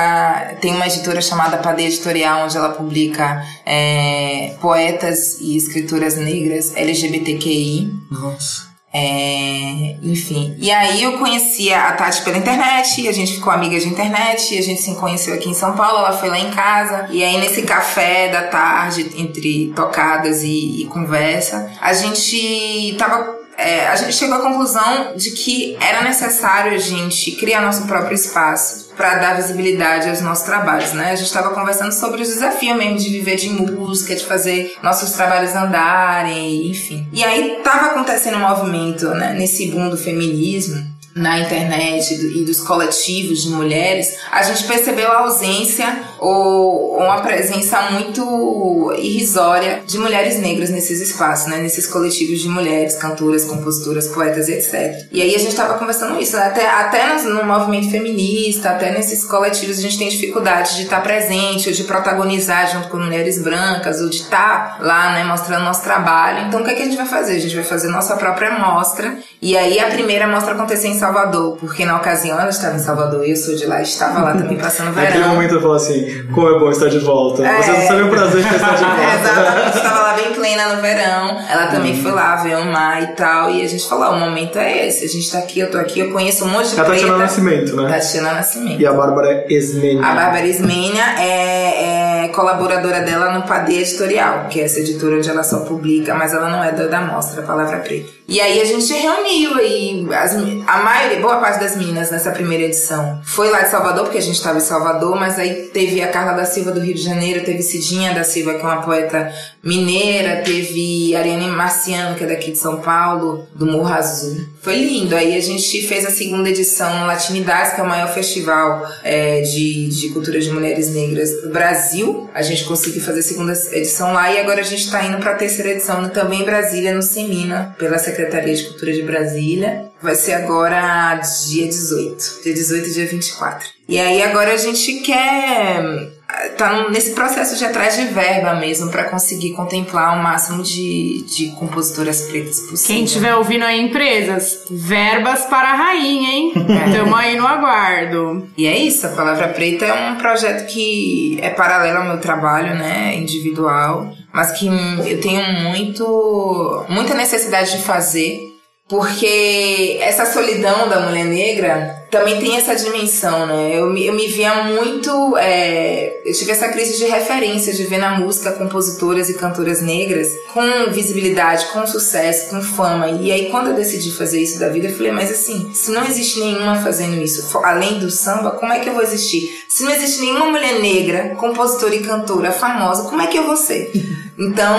Tem 0.61 0.75
uma 0.75 0.87
editora 0.87 1.21
chamada 1.23 1.59
Padeia 1.59 1.89
Editorial, 1.89 2.45
onde 2.45 2.57
ela 2.57 2.71
publica 2.71 3.43
é, 3.65 4.55
poetas 4.61 5.41
e 5.41 5.57
escritoras 5.57 6.17
negras 6.17 6.75
LGBTQI. 6.77 7.93
Nossa. 8.11 8.70
É, 8.93 9.97
enfim. 10.03 10.57
E 10.59 10.69
aí 10.71 11.03
eu 11.05 11.17
conhecia 11.19 11.81
a 11.81 11.93
Tati 11.93 12.23
pela 12.23 12.37
internet, 12.37 13.07
a 13.07 13.13
gente 13.13 13.35
ficou 13.35 13.53
amiga 13.53 13.79
de 13.79 13.87
internet, 13.87 14.59
a 14.59 14.63
gente 14.63 14.83
se 14.83 14.95
conheceu 14.97 15.33
aqui 15.35 15.49
em 15.49 15.55
São 15.55 15.77
Paulo, 15.77 15.99
ela 15.99 16.13
foi 16.13 16.29
lá 16.29 16.39
em 16.39 16.51
casa. 16.51 17.07
E 17.11 17.23
aí 17.23 17.39
nesse 17.39 17.63
café 17.63 18.29
da 18.29 18.43
tarde, 18.49 19.13
entre 19.17 19.73
tocadas 19.77 20.43
e, 20.43 20.83
e 20.83 20.85
conversa, 20.87 21.71
a 21.81 21.93
gente 21.93 22.97
tava. 22.99 23.40
É, 23.61 23.89
a 23.89 23.97
gente 23.97 24.15
chegou 24.15 24.37
à 24.37 24.41
conclusão 24.41 25.15
de 25.17 25.31
que 25.33 25.77
era 25.81 26.03
necessário 26.03 26.73
a 26.73 26.79
gente 26.79 27.33
criar 27.33 27.61
nosso 27.61 27.87
próprio 27.87 28.15
espaço 28.15 28.91
para 28.97 29.19
dar 29.19 29.37
visibilidade 29.37 30.09
aos 30.09 30.21
nossos 30.21 30.45
trabalhos, 30.45 30.93
né? 30.93 31.13
A 31.13 31.15
gente 31.15 31.27
estava 31.27 31.51
conversando 31.51 31.93
sobre 31.93 32.23
os 32.23 32.29
desafios 32.29 32.77
mesmo 32.77 32.99
de 32.99 33.09
viver 33.09 33.37
de 33.37 33.49
música, 33.51 34.15
de 34.15 34.25
fazer 34.25 34.77
nossos 34.83 35.13
trabalhos 35.13 35.55
andarem, 35.55 36.71
enfim. 36.71 37.07
E 37.13 37.25
aí 37.25 37.61
tava 37.63 37.87
acontecendo 37.87 38.37
um 38.37 38.49
movimento, 38.49 39.09
né, 39.11 39.33
nesse 39.33 39.71
boom 39.71 39.89
do 39.89 39.97
feminismo 39.97 41.00
na 41.15 41.41
internet 41.41 42.15
e 42.15 42.45
dos 42.45 42.61
coletivos 42.61 43.43
de 43.43 43.51
mulheres, 43.51 44.17
a 44.31 44.43
gente 44.43 44.65
percebeu 44.65 45.11
a 45.11 45.21
ausência 45.21 45.87
ou 46.19 46.99
uma 46.99 47.21
presença 47.21 47.91
muito 47.91 48.95
irrisória 48.99 49.83
de 49.87 49.99
mulheres 49.99 50.39
negras 50.39 50.71
nesses 50.71 51.01
espaços, 51.01 51.49
né? 51.49 51.59
Nesses 51.59 51.87
coletivos 51.87 52.41
de 52.41 52.49
mulheres, 52.49 52.97
cantoras, 52.97 53.45
compositoras, 53.45 54.09
poetas, 54.09 54.49
etc. 54.49 55.07
E 55.11 55.23
aí 55.23 55.35
a 55.35 55.39
gente 55.39 55.55
tava 55.57 55.79
conversando 55.79 56.21
isso, 56.21 56.37
né? 56.37 56.45
até, 56.45 56.67
até 56.67 57.23
no, 57.23 57.35
no 57.35 57.45
movimento 57.45 57.91
feminista, 57.91 58.71
até 58.71 58.93
nesses 58.93 59.25
coletivos 59.25 59.79
a 59.79 59.83
gente 59.83 59.99
tem 59.99 60.09
dificuldade 60.09 60.77
de 60.77 60.83
estar 60.83 61.03
presente, 61.03 61.69
ou 61.69 61.75
de 61.75 61.85
protagonizar 61.85 62.71
junto 62.71 62.89
com 62.89 62.99
mulheres 62.99 63.43
brancas, 63.43 64.01
ou 64.01 64.09
de 64.09 64.17
estar 64.17 64.79
lá, 64.81 65.13
né, 65.13 65.25
mostrando 65.25 65.65
nosso 65.65 65.83
trabalho. 65.83 66.47
Então 66.47 66.61
o 66.61 66.65
que, 66.65 66.71
é 66.71 66.75
que 66.75 66.83
a 66.83 66.85
gente 66.85 66.97
vai 66.97 67.07
fazer? 67.07 67.37
A 67.37 67.41
gente 67.41 67.55
vai 67.55 67.65
fazer 67.65 67.89
nossa 67.89 68.17
própria 68.17 68.59
mostra. 68.59 69.19
E 69.41 69.57
aí 69.57 69.79
a 69.79 69.87
primeira 69.87 70.27
mostra 70.27 70.55
aconteceu 70.55 70.91
em 70.91 71.00
Salvador, 71.01 71.57
porque 71.57 71.85
na 71.85 71.97
ocasião 71.97 72.39
ela 72.39 72.51
estava 72.51 72.77
em 72.77 72.79
Salvador, 72.79 73.25
eu 73.25 73.35
sou 73.35 73.57
de 73.57 73.67
lá, 73.67 73.81
estava 73.81 74.21
lá 74.21 74.35
também 74.35 74.59
passando 74.59 74.93
verão. 74.93 75.07
Naquele 75.07 75.25
momento 75.25 75.55
eu 75.55 75.61
falo 75.63 75.75
assim, 75.75 76.27
como 76.33 76.49
é 76.49 76.59
bom 76.59 76.71
estar 76.71 76.89
de 76.89 76.99
volta. 76.99 77.45
É. 77.47 77.63
Vocês 77.63 77.79
não 77.79 77.87
sabem 77.87 78.05
o 78.05 78.11
prazer 78.11 78.43
de 78.43 78.55
estar 78.55 78.75
de 78.75 78.85
volta. 78.85 79.01
Exatamente, 79.21 79.77
estava 79.77 80.01
lá 80.01 80.13
bem 80.13 80.33
plena 80.35 80.75
no 80.75 80.83
verão. 80.83 81.39
Ela 81.49 81.67
também 81.69 82.01
foi 82.03 82.13
lá 82.13 82.37
ver 82.37 82.57
o 82.57 82.67
mar 82.67 83.03
e 83.03 83.07
tal. 83.09 83.51
E 83.51 83.65
a 83.65 83.69
gente 83.69 83.89
falou: 83.89 84.11
"Ó, 84.11 84.17
o 84.17 84.21
momento 84.21 84.59
é 84.59 84.87
esse. 84.87 85.05
A 85.05 85.09
gente 85.09 85.31
tá 85.31 85.39
aqui, 85.39 85.61
eu 85.61 85.71
tô 85.71 85.79
aqui, 85.79 86.01
eu 86.01 86.13
conheço 86.13 86.45
um 86.45 86.49
monte 86.49 86.71
de 86.71 86.79
É 86.79 86.83
a 86.83 86.85
Tatiana. 86.85 87.17
Nascimento, 87.17 87.77
né? 87.77 87.89
Tatiana 87.89 88.35
Nascimento. 88.35 88.81
E 88.81 88.87
a 88.87 88.93
Bárbara 88.93 89.47
Esmenia. 89.49 90.05
A 90.05 90.15
Bárbara 90.15 90.47
Ismênia 90.47 91.05
é, 91.19 92.25
é 92.25 92.29
colaboradora 92.29 93.01
dela 93.01 93.33
no 93.33 93.43
Padê 93.43 93.81
Editorial, 93.81 94.47
que 94.49 94.61
é 94.61 94.65
essa 94.65 94.81
editora 94.81 95.17
onde 95.17 95.29
ela 95.29 95.43
só 95.43 95.61
publica, 95.61 96.15
mas 96.15 96.33
ela 96.33 96.49
não 96.49 96.63
é 96.63 96.73
da, 96.73 96.87
da 96.87 97.01
mostra, 97.01 97.43
Palavra 97.43 97.79
Preta. 97.79 98.20
E 98.31 98.41
aí 98.41 98.61
a 98.61 98.65
gente 98.65 98.93
reuniu 98.93 99.55
aí 99.57 100.07
as, 100.15 100.37
a 100.69 100.79
maioria, 100.85 101.19
boa 101.19 101.39
parte 101.39 101.59
das 101.59 101.77
minas 101.77 102.13
nessa 102.13 102.31
primeira 102.31 102.63
edição. 102.63 103.21
Foi 103.25 103.51
lá 103.51 103.63
de 103.63 103.71
Salvador, 103.71 104.05
porque 104.05 104.19
a 104.19 104.23
gente 104.23 104.37
estava 104.37 104.59
em 104.59 104.61
Salvador, 104.61 105.17
mas 105.19 105.37
aí 105.37 105.69
teve 105.73 106.01
a 106.01 106.07
Carla 106.07 106.35
da 106.35 106.45
Silva 106.45 106.71
do 106.71 106.79
Rio 106.79 106.95
de 106.95 107.03
Janeiro, 107.03 107.45
teve 107.45 107.61
Cidinha 107.61 108.15
da 108.15 108.23
Silva, 108.23 108.55
que 108.55 108.61
é 108.61 108.65
uma 108.65 108.83
poeta 108.83 109.35
mineira, 109.63 110.43
teve 110.43 111.15
Ariane 111.15 111.49
Marciano, 111.49 112.17
que 112.17 112.25
é 112.25 112.27
daqui 112.27 112.53
de 112.53 112.59
São 112.59 112.81
Paulo, 112.81 113.47
do 113.55 113.67
Morro 113.67 113.93
Azul. 113.93 114.47
Foi 114.63 114.77
lindo. 114.77 115.15
Aí 115.15 115.37
a 115.37 115.41
gente 115.41 115.87
fez 115.87 116.05
a 116.07 116.11
segunda 116.11 116.49
edição 116.49 117.01
no 117.01 117.07
Latinidades, 117.07 117.75
que 117.75 117.81
é 117.81 117.85
o 117.85 117.89
maior 117.89 118.13
festival 118.13 118.87
é, 119.03 119.41
de, 119.43 119.89
de 119.89 120.09
cultura 120.11 120.41
de 120.41 120.51
mulheres 120.51 120.93
negras 120.93 121.43
do 121.43 121.51
Brasil. 121.51 122.29
A 122.35 122.43
gente 122.43 122.65
conseguiu 122.65 123.03
fazer 123.03 123.21
a 123.21 123.23
segunda 123.23 123.53
edição 123.73 124.13
lá 124.13 124.33
e 124.33 124.39
agora 124.39 124.61
a 124.61 124.65
gente 124.65 124.85
está 124.85 125.05
indo 125.05 125.19
para 125.19 125.33
a 125.33 125.37
terceira 125.37 125.71
edição 125.71 126.09
também 126.09 126.43
em 126.43 126.45
Brasília, 126.45 126.95
no 126.95 127.03
Semina, 127.03 127.75
pela 127.79 127.99
Secretaria 127.99 128.55
de 128.55 128.65
Cultura 128.65 128.93
de 128.93 129.03
Brasília. 129.03 129.91
Vai 130.03 130.15
ser 130.15 130.33
agora 130.33 131.21
dia 131.47 131.67
18. 131.67 132.41
Dia 132.43 132.55
18 132.55 132.89
e 132.89 132.93
dia 132.93 133.07
24. 133.07 133.69
E 133.89 133.99
aí 133.99 134.23
agora 134.23 134.55
a 134.55 134.57
gente 134.57 135.01
quer 135.01 136.11
tá 136.57 136.89
nesse 136.91 137.13
processo 137.13 137.57
de 137.57 137.65
atrás 137.65 137.97
de 137.97 138.05
verba 138.07 138.55
mesmo 138.55 138.91
para 138.91 139.05
conseguir 139.05 139.53
contemplar 139.53 140.19
o 140.19 140.23
máximo 140.23 140.63
de, 140.63 141.23
de 141.23 141.49
compositoras 141.53 142.23
pretas 142.23 142.61
possível. 142.61 142.97
Quem 142.97 143.05
estiver 143.05 143.35
ouvindo 143.35 143.65
aí, 143.65 143.81
empresas, 143.81 144.65
verbas 144.71 145.45
para 145.45 145.71
a 145.71 145.75
rainha, 145.75 146.31
hein? 146.31 146.53
Estamos 146.87 147.19
aí 147.19 147.37
no 147.37 147.47
aguardo. 147.47 148.49
E 148.57 148.67
é 148.67 148.77
isso, 148.77 149.07
a 149.07 149.11
Palavra 149.11 149.49
Preta 149.49 149.85
é 149.85 150.11
um 150.11 150.17
projeto 150.17 150.67
que 150.67 151.39
é 151.43 151.51
paralelo 151.51 151.99
ao 151.99 152.05
meu 152.05 152.19
trabalho, 152.19 152.75
né, 152.75 153.15
individual, 153.17 154.13
mas 154.33 154.53
que 154.53 154.67
eu 154.67 155.21
tenho 155.21 155.43
muito, 155.71 156.85
muita 156.89 157.15
necessidade 157.15 157.73
de 157.73 157.83
fazer 157.83 158.51
porque 158.91 159.99
essa 160.01 160.27
solidão 160.27 160.89
da 160.89 161.01
mulher 161.01 161.25
negra 161.25 162.00
também 162.11 162.39
tem 162.41 162.57
essa 162.57 162.75
dimensão, 162.75 163.47
né? 163.47 163.71
Eu, 163.79 163.87
me- 163.91 164.05
eu 164.07 164.13
me 164.13 164.27
via 164.27 164.65
muito. 164.65 165.37
é, 165.39 166.21
eu 166.25 166.33
tive 166.35 166.51
essa 166.53 166.69
crise 166.69 166.97
de 166.99 167.05
referência 167.05 167.73
de 167.73 167.85
ver 167.85 167.99
na 167.99 168.19
música 168.19 168.53
compositoras 168.53 169.29
e 169.29 169.35
cantoras 169.35 169.81
negras 169.81 170.29
com 170.53 170.91
visibilidade, 170.91 171.67
com 171.67 171.87
sucesso, 171.87 172.51
com 172.51 172.61
fama. 172.61 173.09
E 173.11 173.31
aí, 173.31 173.49
quando 173.51 173.69
eu 173.71 173.75
decidi 173.75 174.11
fazer 174.13 174.41
isso 174.43 174.59
da 174.59 174.69
vida, 174.69 174.89
eu 174.89 174.95
falei, 174.97 175.13
mas 175.13 175.31
assim, 175.31 175.71
se 175.75 175.91
não 175.91 176.05
existe 176.05 176.41
nenhuma 176.41 176.83
fazendo 176.83 177.21
isso, 177.23 177.57
além 177.59 177.99
do 177.99 178.11
samba, 178.11 178.51
como 178.53 178.73
é 178.73 178.81
que 178.81 178.89
eu 178.89 178.95
vou 178.95 179.03
existir? 179.03 179.65
Se 179.69 179.85
não 179.85 179.93
existe 179.93 180.21
nenhuma 180.21 180.47
mulher 180.47 180.81
negra, 180.81 181.35
compositora 181.37 181.95
e 181.95 182.01
cantora 182.01 182.51
famosa, 182.53 183.09
como 183.09 183.23
é 183.23 183.27
que 183.27 183.39
eu 183.39 183.45
vou 183.47 183.57
ser? 183.57 183.91
Então, 184.41 184.79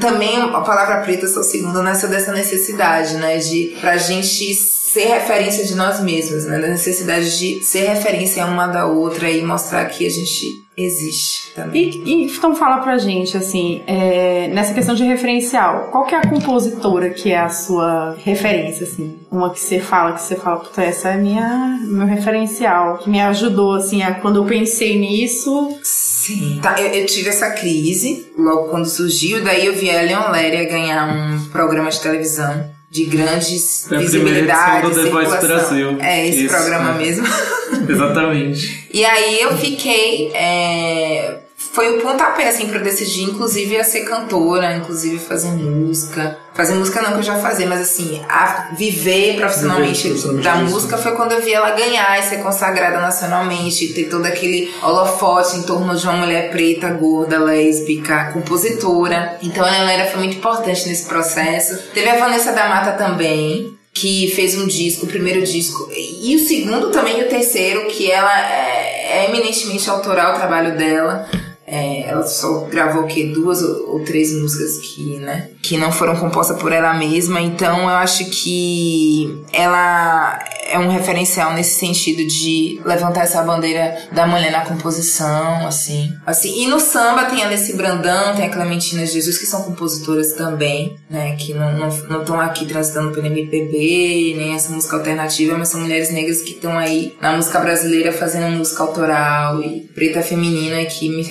também 0.00 0.36
a 0.36 0.48
palavra 0.60 0.98
preta, 0.98 1.26
sou 1.26 1.42
segunda 1.42 1.82
nessa 1.82 2.06
dessa 2.08 2.30
necessidade, 2.30 3.14
né? 3.16 3.38
De 3.38 3.74
pra 3.80 3.96
gente 3.96 4.52
ser 4.92 5.06
referência 5.06 5.64
de 5.64 5.74
nós 5.74 6.00
mesmos, 6.00 6.44
né? 6.44 6.58
Da 6.58 6.68
necessidade 6.68 7.38
de 7.38 7.64
ser 7.64 7.86
referência 7.88 8.44
uma 8.44 8.66
da 8.66 8.86
outra 8.86 9.30
e 9.30 9.42
mostrar 9.42 9.86
que 9.86 10.06
a 10.06 10.10
gente 10.10 10.62
existe 10.76 11.52
também. 11.54 11.90
E, 11.90 12.02
e 12.04 12.24
então 12.24 12.54
fala 12.54 12.78
pra 12.78 12.98
gente, 12.98 13.36
assim, 13.36 13.82
é, 13.86 14.48
nessa 14.48 14.74
questão 14.74 14.94
de 14.94 15.04
referencial, 15.04 15.88
qual 15.90 16.04
que 16.04 16.14
é 16.14 16.18
a 16.18 16.26
compositora 16.26 17.10
que 17.10 17.30
é 17.30 17.38
a 17.38 17.48
sua 17.48 18.16
referência, 18.22 18.84
assim? 18.84 19.18
Uma 19.30 19.50
que 19.50 19.60
você 19.60 19.80
fala, 19.80 20.12
que 20.12 20.22
você 20.22 20.36
fala, 20.36 20.60
puta, 20.60 20.82
essa 20.82 21.10
é 21.10 21.16
minha, 21.16 21.78
meu 21.82 22.06
referencial, 22.06 22.98
que 22.98 23.08
me 23.08 23.20
ajudou, 23.20 23.74
assim, 23.74 24.02
a, 24.02 24.14
quando 24.14 24.36
eu 24.36 24.44
pensei 24.44 24.98
nisso, 24.98 25.78
Sim. 25.82 26.60
Tá, 26.62 26.80
eu, 26.80 26.88
eu 26.88 27.06
tive 27.06 27.30
essa 27.30 27.50
crise 27.50 28.30
logo 28.38 28.68
quando 28.68 28.86
surgiu, 28.86 29.42
daí 29.42 29.66
eu 29.66 29.74
vi 29.74 29.90
a 29.90 30.02
Leon 30.02 30.30
Léria 30.30 30.68
ganhar 30.68 31.08
um 31.08 31.44
programa 31.50 31.90
de 31.90 32.00
televisão 32.00 32.71
de 32.92 33.06
grandes 33.06 33.86
Foi 33.88 33.96
a 33.96 34.00
primeira 34.00 34.28
visibilidades, 34.28 34.90
edição 34.90 35.04
do 35.04 35.18
The 35.18 35.24
Voice. 35.30 35.46
Brasil. 35.46 35.96
É, 35.98 36.28
esse 36.28 36.44
Isso, 36.44 36.54
programa 36.54 36.90
é. 36.90 36.98
mesmo. 36.98 37.26
Exatamente. 37.88 38.86
E 38.92 39.02
aí 39.02 39.40
eu 39.40 39.56
fiquei. 39.56 40.30
é, 40.34 41.38
Foi 41.72 41.96
o 41.96 42.02
pontapé, 42.02 42.48
assim, 42.48 42.68
pra 42.68 42.78
eu 42.78 42.84
decidir, 42.84 43.22
inclusive, 43.22 43.78
a 43.78 43.84
ser 43.84 44.00
cantora, 44.00 44.76
inclusive 44.76 45.18
fazer 45.18 45.48
música. 45.52 46.38
Fazer 46.52 46.74
música 46.74 47.00
não 47.00 47.12
que 47.12 47.18
eu 47.20 47.22
já 47.22 47.36
fazia, 47.36 47.66
mas 47.66 47.80
assim, 47.80 48.22
a 48.28 48.68
viver 48.76 49.36
profissionalmente, 49.36 50.10
Viver 50.10 50.42
da 50.42 50.56
música 50.56 50.98
foi 50.98 51.12
quando 51.12 51.32
eu 51.32 51.40
vi 51.40 51.54
ela 51.54 51.70
ganhar 51.70 52.20
e 52.20 52.22
ser 52.24 52.42
consagrada 52.42 53.00
nacionalmente, 53.00 53.94
ter 53.94 54.04
todo 54.10 54.26
aquele 54.26 54.70
holofote 54.82 55.56
em 55.56 55.62
torno 55.62 55.96
de 55.96 56.06
uma 56.06 56.18
mulher 56.18 56.50
preta, 56.50 56.90
gorda, 56.90 57.38
lésbica, 57.38 58.32
compositora. 58.34 59.38
Então 59.40 59.64
a 59.64 59.70
Leonera 59.70 60.10
foi 60.10 60.18
muito 60.18 60.36
importante 60.36 60.86
nesse 60.86 61.06
processo. 61.06 61.78
Teve 61.94 62.10
a 62.10 62.18
Vanessa 62.18 62.52
da 62.52 62.68
Mata 62.68 62.92
também, 62.92 63.78
que 63.94 64.30
fez 64.36 64.54
um 64.58 64.66
disco, 64.66 65.06
o 65.06 65.08
primeiro 65.08 65.42
disco, 65.42 65.88
e 65.90 66.36
o 66.36 66.46
segundo 66.46 66.90
também 66.90 67.20
e 67.20 67.24
o 67.24 67.28
terceiro, 67.30 67.86
que 67.86 68.10
ela 68.10 68.38
é, 68.46 69.22
é 69.22 69.30
eminentemente 69.30 69.88
autoral 69.88 70.34
o 70.34 70.36
trabalho 70.36 70.76
dela. 70.76 71.26
É, 71.72 72.02
ela 72.06 72.22
só 72.22 72.66
gravou 72.66 73.04
o 73.04 73.06
quê? 73.06 73.32
Duas 73.32 73.62
ou, 73.62 74.04
três 74.04 74.30
músicas 74.34 74.76
que, 74.76 75.16
né? 75.16 75.48
Que 75.62 75.78
não 75.78 75.90
foram 75.90 76.14
compostas 76.14 76.60
por 76.60 76.70
ela 76.70 76.92
mesma. 76.92 77.40
Então 77.40 77.84
eu 77.84 77.96
acho 77.96 78.26
que 78.26 79.42
ela 79.54 80.38
é 80.68 80.78
um 80.78 80.88
referencial 80.88 81.54
nesse 81.54 81.78
sentido 81.78 82.26
de 82.26 82.80
levantar 82.84 83.22
essa 83.22 83.42
bandeira 83.42 83.96
da 84.12 84.26
mulher 84.26 84.52
na 84.52 84.66
composição, 84.66 85.66
assim. 85.66 86.12
assim. 86.26 86.62
E 86.62 86.66
no 86.66 86.78
samba 86.78 87.24
tem 87.24 87.42
a 87.42 87.46
Alessi 87.46 87.74
Brandão, 87.74 88.34
tem 88.36 88.46
a 88.46 88.50
Clementina 88.50 89.06
Jesus, 89.06 89.38
que 89.38 89.46
são 89.46 89.62
compositoras 89.62 90.34
também, 90.34 90.96
né? 91.08 91.36
Que 91.36 91.54
não 91.54 91.88
estão 91.88 92.38
aqui 92.38 92.66
transitando 92.66 93.12
pelo 93.12 93.26
MPB, 93.26 94.34
nem 94.36 94.54
essa 94.54 94.70
música 94.72 94.96
alternativa, 94.96 95.56
mas 95.56 95.68
são 95.68 95.80
mulheres 95.80 96.10
negras 96.10 96.42
que 96.42 96.50
estão 96.50 96.78
aí 96.78 97.14
na 97.20 97.32
música 97.32 97.58
brasileira 97.60 98.12
fazendo 98.12 98.56
música 98.56 98.82
autoral 98.82 99.62
e 99.62 99.80
preta 99.94 100.22
feminina 100.22 100.84
que 100.84 101.08
me 101.08 101.22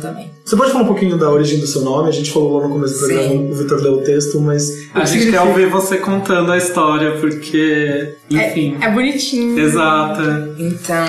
também. 0.00 0.30
Você 0.44 0.56
pode 0.56 0.72
falar 0.72 0.84
um 0.84 0.86
pouquinho 0.86 1.18
da 1.18 1.30
origem 1.30 1.60
do 1.60 1.66
seu 1.66 1.82
nome? 1.82 2.08
A 2.08 2.12
gente 2.12 2.30
falou 2.32 2.58
lá 2.58 2.66
no 2.66 2.72
começo 2.72 2.94
do 2.94 3.06
Sim. 3.06 3.14
programa, 3.14 3.50
o 3.50 3.54
Vitor 3.54 3.82
leu 3.82 3.92
o 3.94 4.02
texto, 4.02 4.40
mas. 4.40 4.88
A 4.94 5.04
gente 5.04 5.30
quer 5.30 5.40
ouvir 5.42 5.66
você 5.66 5.98
contando 5.98 6.50
a 6.50 6.56
história, 6.56 7.12
porque, 7.20 8.14
enfim. 8.30 8.76
é 8.80 8.90
bonitinho. 8.90 9.58
Exato. 9.58 10.22
Então, 10.58 11.06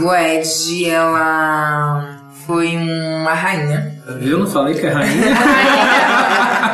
Lued, 0.00 0.90
ela 0.90 2.20
foi 2.46 2.76
uma 2.76 3.32
rainha. 3.32 4.00
Viu? 4.18 4.40
Não 4.40 4.46
falei 4.46 4.74
que 4.74 4.86
é 4.86 4.90
rainha? 4.92 5.34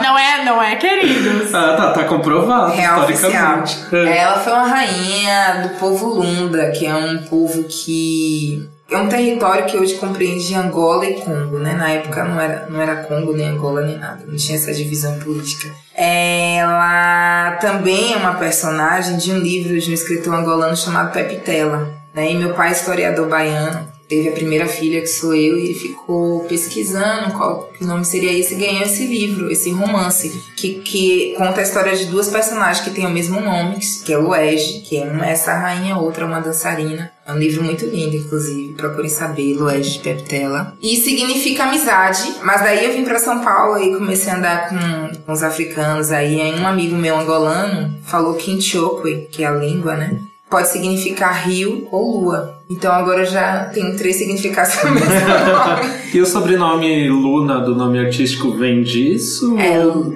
não 0.03 0.19
é, 0.19 0.45
não 0.45 0.63
é, 0.63 0.77
queridos. 0.77 1.55
ah, 1.55 1.75
tá, 1.77 1.93
tá 1.93 2.05
comprovado. 2.05 2.73
Real 2.73 3.05
oficial. 3.05 3.31
historicamente. 3.31 3.95
É. 3.95 4.19
Ela 4.19 4.39
foi 4.39 4.53
uma 4.53 4.67
rainha 4.67 5.63
do 5.63 5.79
povo 5.79 6.15
Lunda, 6.15 6.71
que 6.71 6.87
é 6.87 6.95
um 6.95 7.19
povo 7.19 7.65
que. 7.65 8.67
É 8.89 8.97
um 8.97 9.09
território 9.09 9.67
que 9.67 9.77
hoje 9.77 9.95
compreende 9.95 10.55
Angola 10.55 11.05
e 11.07 11.21
Congo, 11.21 11.59
né? 11.59 11.73
Na 11.73 11.91
época 11.91 12.25
não 12.25 12.41
era, 12.41 12.67
não 12.71 12.81
era 12.81 12.97
Congo, 13.03 13.33
nem 13.33 13.49
Angola, 13.49 13.83
nem 13.83 13.99
nada. 13.99 14.25
Não 14.25 14.37
tinha 14.37 14.57
essa 14.57 14.73
divisão 14.73 15.19
política. 15.19 15.75
Ela 15.93 17.59
também 17.61 18.13
é 18.13 18.17
uma 18.17 18.35
personagem 18.35 19.17
de 19.17 19.33
um 19.33 19.39
livro 19.39 19.79
de 19.79 19.91
um 19.91 19.95
escritor 19.95 20.33
angolano 20.35 20.77
chamado 20.77 21.13
Pepe 21.13 21.37
Tela. 21.41 21.89
Né? 22.15 22.31
E 22.31 22.37
meu 22.37 22.55
pai, 22.55 22.69
é 22.69 22.73
historiador 22.73 23.29
baiano, 23.29 23.89
teve 24.09 24.29
a 24.29 24.33
primeira 24.33 24.67
filha, 24.67 25.01
que 25.01 25.07
sou 25.07 25.35
eu, 25.35 25.59
e 25.59 25.67
ele 25.67 25.75
ficou 25.75 26.45
pesquisando 26.45 27.33
qual 27.33 27.71
que 27.77 27.85
nome 27.85 28.05
seria 28.05 28.33
esse 28.33 28.55
e 28.55 28.59
ganhou 28.59 28.83
esse 28.83 29.07
livro, 29.07 29.51
esse 29.51 29.71
romance, 29.71 30.43
que, 30.57 30.81
que 30.81 31.35
conta 31.37 31.61
a 31.61 31.63
história 31.63 31.97
de 31.97 32.07
duas 32.07 32.29
personagens 32.29 32.85
que 32.85 32.91
têm 32.91 33.07
o 33.07 33.11
mesmo 33.11 33.41
nome, 33.41 33.79
que 34.05 34.13
é 34.13 34.17
Luege, 34.17 34.81
que 34.81 34.97
é 34.99 35.05
uma 35.05 35.27
essa 35.27 35.53
rainha, 35.53 35.97
outra 35.97 36.25
é 36.25 36.27
uma 36.27 36.41
dançarina. 36.41 37.11
É 37.27 37.33
um 37.33 37.39
livro 37.39 37.65
muito 37.65 37.85
lindo, 37.85 38.15
inclusive, 38.15 38.75
procurem 38.75 39.11
saber, 39.11 39.55
Luege 39.55 39.95
de 39.95 39.99
Peptela. 39.99 40.77
E 40.81 40.97
significa 40.97 41.65
amizade, 41.65 42.37
mas 42.45 42.61
daí 42.61 42.85
eu 42.85 42.93
vim 42.93 43.05
pra 43.05 43.19
São 43.19 43.41
Paulo 43.41 43.83
e 43.83 43.97
comecei 43.97 44.33
a 44.33 44.37
andar 44.37 44.69
com, 44.69 45.23
com 45.23 45.33
os 45.33 45.43
africanos 45.43 46.13
aí, 46.13 46.41
aí 46.41 46.55
um 46.61 46.67
amigo 46.67 46.95
meu 46.95 47.19
angolano 47.19 47.99
falou 48.05 48.35
que 48.35 48.53
Inchokwe, 48.53 49.29
que 49.33 49.43
é 49.43 49.47
a 49.47 49.53
língua, 49.53 49.97
né? 49.97 50.21
Pode 50.49 50.69
significar 50.69 51.47
rio 51.47 51.89
ou 51.91 52.21
lua. 52.21 52.55
Então 52.71 52.93
agora 52.93 53.21
eu 53.23 53.27
já 53.27 53.65
tenho 53.67 53.97
três 53.97 54.17
significados 54.17 54.77
no 54.85 54.93
mesmo 54.93 55.11
nome. 55.11 55.97
E 56.15 56.21
o 56.21 56.25
sobrenome 56.27 57.09
Luna, 57.11 57.61
do 57.61 57.75
nome 57.75 57.99
artístico, 57.99 58.53
vem 58.57 58.83
disso? 58.83 59.55
É, 59.59 59.75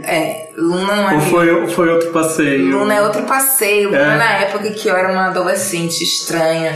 é, 0.09 0.51
Luna 0.57 0.97
não 0.97 1.11
é 1.11 1.15
ou 1.15 1.21
foi, 1.21 1.67
foi 1.69 1.89
outro 1.91 2.11
passeio? 2.11 2.71
Luna 2.79 2.95
é 2.95 3.03
outro 3.03 3.23
passeio. 3.25 3.89
Luna 3.91 4.15
É. 4.15 4.17
na 4.19 4.33
época 4.39 4.71
que 4.71 4.89
eu 4.89 4.97
era 4.97 5.13
uma 5.13 5.27
adolescente 5.27 6.03
estranha 6.03 6.75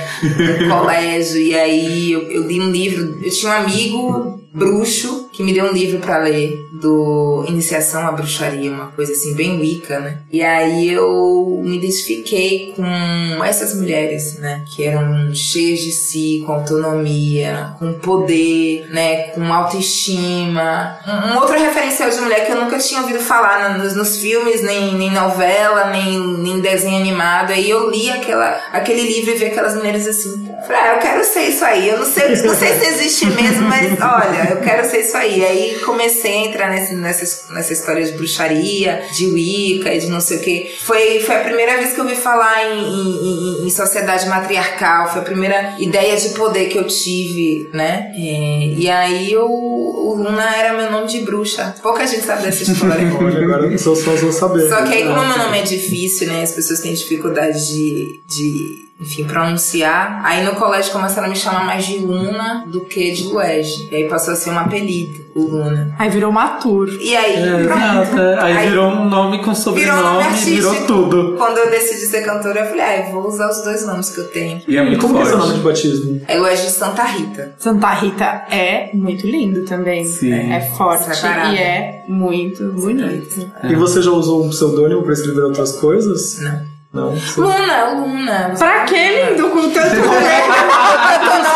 no 0.61 0.68
colégio. 0.78 1.40
E 1.40 1.55
aí 1.55 2.12
eu, 2.12 2.22
eu 2.30 2.42
li 2.46 2.61
um 2.61 2.70
livro. 2.70 3.18
Eu 3.22 3.30
tinha 3.30 3.50
um 3.52 3.55
amigo 3.57 4.43
bruxo 4.55 5.28
que 5.32 5.42
me 5.42 5.52
deu 5.52 5.64
um 5.64 5.72
livro 5.72 5.98
pra 5.98 6.18
ler 6.18 6.68
do 6.72 7.44
Iniciação 7.48 8.07
à 8.07 8.12
Bruxaria, 8.12 8.70
uma 8.70 8.86
coisa 8.86 9.12
assim 9.12 9.34
bem 9.34 9.59
Wicca, 9.59 9.98
né? 9.98 10.18
E 10.32 10.42
aí 10.42 10.92
eu 10.92 11.61
me 11.64 11.78
identifiquei 11.78 12.72
com 12.76 13.44
essas 13.44 13.74
mulheres, 13.74 14.38
né? 14.38 14.64
Que 14.74 14.84
eram 14.84 15.34
cheias 15.34 15.80
de 15.80 15.90
si, 15.90 16.44
com 16.46 16.52
autonomia, 16.52 17.74
com 17.78 17.92
poder, 17.94 18.86
né? 18.90 19.28
Com 19.28 19.52
autoestima. 19.52 20.98
Um, 21.07 21.32
um 21.32 21.38
outro 21.40 21.59
referencial 21.59 22.09
de 22.11 22.20
mulher 22.20 22.46
que 22.46 22.52
eu 22.52 22.61
nunca 22.61 22.78
tinha 22.78 23.00
ouvido 23.00 23.18
falar 23.18 23.76
nos, 23.76 23.96
nos 23.96 24.18
filmes, 24.18 24.62
nem, 24.62 24.94
nem 24.94 25.11
novela, 25.11 25.90
nem, 25.90 26.20
nem 26.38 26.61
desenho 26.61 26.96
animado. 26.96 27.50
Aí 27.52 27.68
eu 27.68 27.90
li 27.90 28.09
aquela, 28.09 28.61
aquele 28.72 29.02
livro 29.02 29.32
e 29.32 29.34
vi 29.34 29.46
aquelas 29.46 29.74
mulheres 29.74 30.07
assim. 30.07 30.48
Falei, 30.66 30.82
ah, 30.82 30.94
eu 30.94 30.98
quero 30.98 31.24
ser 31.24 31.42
isso 31.48 31.64
aí. 31.64 31.88
Eu 31.88 31.98
não 31.98 32.07
sei, 32.07 32.28
não 32.42 32.55
sei 32.55 32.78
se 32.78 32.86
existe 32.86 33.26
mesmo, 33.26 33.68
mas 33.68 34.00
olha, 34.00 34.43
eu 34.51 34.61
quero 34.61 34.88
ser 34.88 35.01
isso 35.01 35.16
aí. 35.16 35.45
Aí 35.45 35.78
comecei 35.84 36.32
a 36.32 36.47
entrar 36.47 36.70
nessa, 36.70 36.95
nessa, 36.95 37.53
nessa 37.55 37.72
história 37.72 38.05
de 38.05 38.12
bruxaria, 38.12 39.03
de 39.16 39.26
Wicca 39.26 39.95
e 39.95 39.99
de 39.99 40.09
não 40.09 40.20
sei 40.20 40.38
o 40.38 40.40
que. 40.40 40.74
Foi, 40.80 41.20
foi 41.20 41.36
a 41.36 41.40
primeira 41.45 41.76
vez 41.76 41.92
que 41.92 42.01
eu 42.01 42.05
ouvi 42.05 42.16
falar 42.16 42.64
em, 42.74 42.78
em, 42.82 43.62
em- 43.62 43.66
em 43.66 43.70
sociedade 43.70 44.28
matriarcal. 44.28 45.11
Foi 45.12 45.20
a 45.22 45.24
primeira 45.24 45.74
ideia 45.78 46.16
de 46.16 46.30
poder 46.30 46.66
que 46.68 46.78
eu 46.78 46.86
tive, 46.86 47.68
né? 47.72 48.12
É, 48.16 48.74
e 48.76 48.88
aí 48.90 49.32
eu, 49.32 49.47
o 49.51 50.14
Luna 50.16 50.55
era 50.57 50.72
meu 50.76 50.90
nome 50.90 51.07
de 51.09 51.20
bruxa. 51.20 51.74
Pouca 51.82 52.07
gente 52.07 52.24
sabe 52.24 52.42
dessa 52.42 52.62
história. 52.62 52.95
Olha, 53.18 53.38
agora 53.45 53.78
seus 53.78 54.03
fãs 54.03 54.20
vão 54.20 54.32
saber. 54.32 54.68
Só 54.68 54.82
que 54.82 54.92
aí, 54.95 55.05
como 55.05 55.24
meu 55.26 55.38
nome 55.38 55.59
é 55.59 55.62
difícil, 55.62 56.28
né? 56.28 56.42
As 56.42 56.53
pessoas 56.53 56.80
têm 56.80 56.92
dificuldade 56.95 57.66
de, 57.68 58.20
de 58.26 58.84
enfim, 59.01 59.24
pronunciar. 59.24 60.20
Aí 60.24 60.45
no 60.45 60.55
colégio 60.55 60.92
começaram 60.92 61.26
a 61.26 61.30
me 61.30 61.36
chamar 61.36 61.64
mais 61.66 61.84
de 61.86 61.99
Luna 61.99 62.64
do 62.66 62.82
que 62.82 63.12
de 63.12 63.24
Luege. 63.24 63.88
E 63.90 63.97
aí 63.97 64.09
passou 64.09 64.32
a 64.34 64.36
ser 64.36 64.51
um 64.51 64.59
apelido, 64.59 65.24
o 65.34 65.40
Luna. 65.42 65.95
Aí 65.99 66.09
virou 66.09 66.30
uma 66.30 66.49
tour. 66.59 66.88
E 67.01 67.14
aí, 67.16 67.34
É, 67.36 67.64
pronto. 67.64 68.20
é. 68.20 68.38
Aí, 68.40 68.57
Aí- 68.59 68.68
virou 68.68 68.88
um 68.90 69.05
nome 69.09 69.38
com 69.42 69.53
Virou 69.53 69.99
um 69.99 70.03
nome 70.03 70.22
sobrenome, 70.24 70.36
virou 70.45 70.70
artístico. 70.70 70.86
tudo. 70.86 71.34
Quando 71.36 71.59
eu 71.59 71.70
decidi 71.70 72.07
ser 72.07 72.22
cantora, 72.24 72.61
eu 72.61 72.66
falei, 72.66 72.80
ah, 72.82 72.97
eu 73.07 73.12
vou 73.12 73.26
usar 73.28 73.51
os 73.51 73.62
dois 73.62 73.84
nomes 73.86 74.11
que 74.11 74.20
eu 74.20 74.28
tenho. 74.28 74.62
E 74.66 74.76
é 74.76 74.82
E 74.82 74.86
muito 74.86 75.01
como 75.01 75.14
que 75.14 75.20
é 75.22 75.24
forte. 75.24 75.36
seu 75.36 75.38
nome 75.47 75.55
de 75.59 75.64
batismo? 75.64 76.20
É 76.28 76.36
Luege 76.38 76.62
de 76.62 76.70
Santa 76.70 77.05
Rita. 77.05 77.55
Santa 77.59 77.90
Rita 77.95 78.24
é 78.51 78.90
muito 78.95 79.26
lindo 79.26 79.64
também. 79.64 80.05
Sim. 80.05 80.32
É, 80.32 80.57
é 80.57 80.61
forte 80.61 81.05
Separado. 81.14 81.55
e 81.55 81.59
é 81.59 82.05
muito 82.09 82.64
bonito. 82.72 83.51
E 83.64 83.74
você 83.74 84.01
já 84.01 84.11
usou 84.12 84.45
um 84.45 84.51
pseudônimo 84.51 85.03
pra 85.03 85.12
escrever 85.12 85.42
outras 85.42 85.72
coisas? 85.72 86.40
Não. 86.40 86.74
Não. 86.95 87.12
Luna, 87.36 87.84
Luna. 87.92 88.55
Pra 88.57 88.84
que 88.84 88.95
lindo 88.95 89.51
com 89.51 89.68
tanto 89.70 89.97
rolê? 90.01 90.45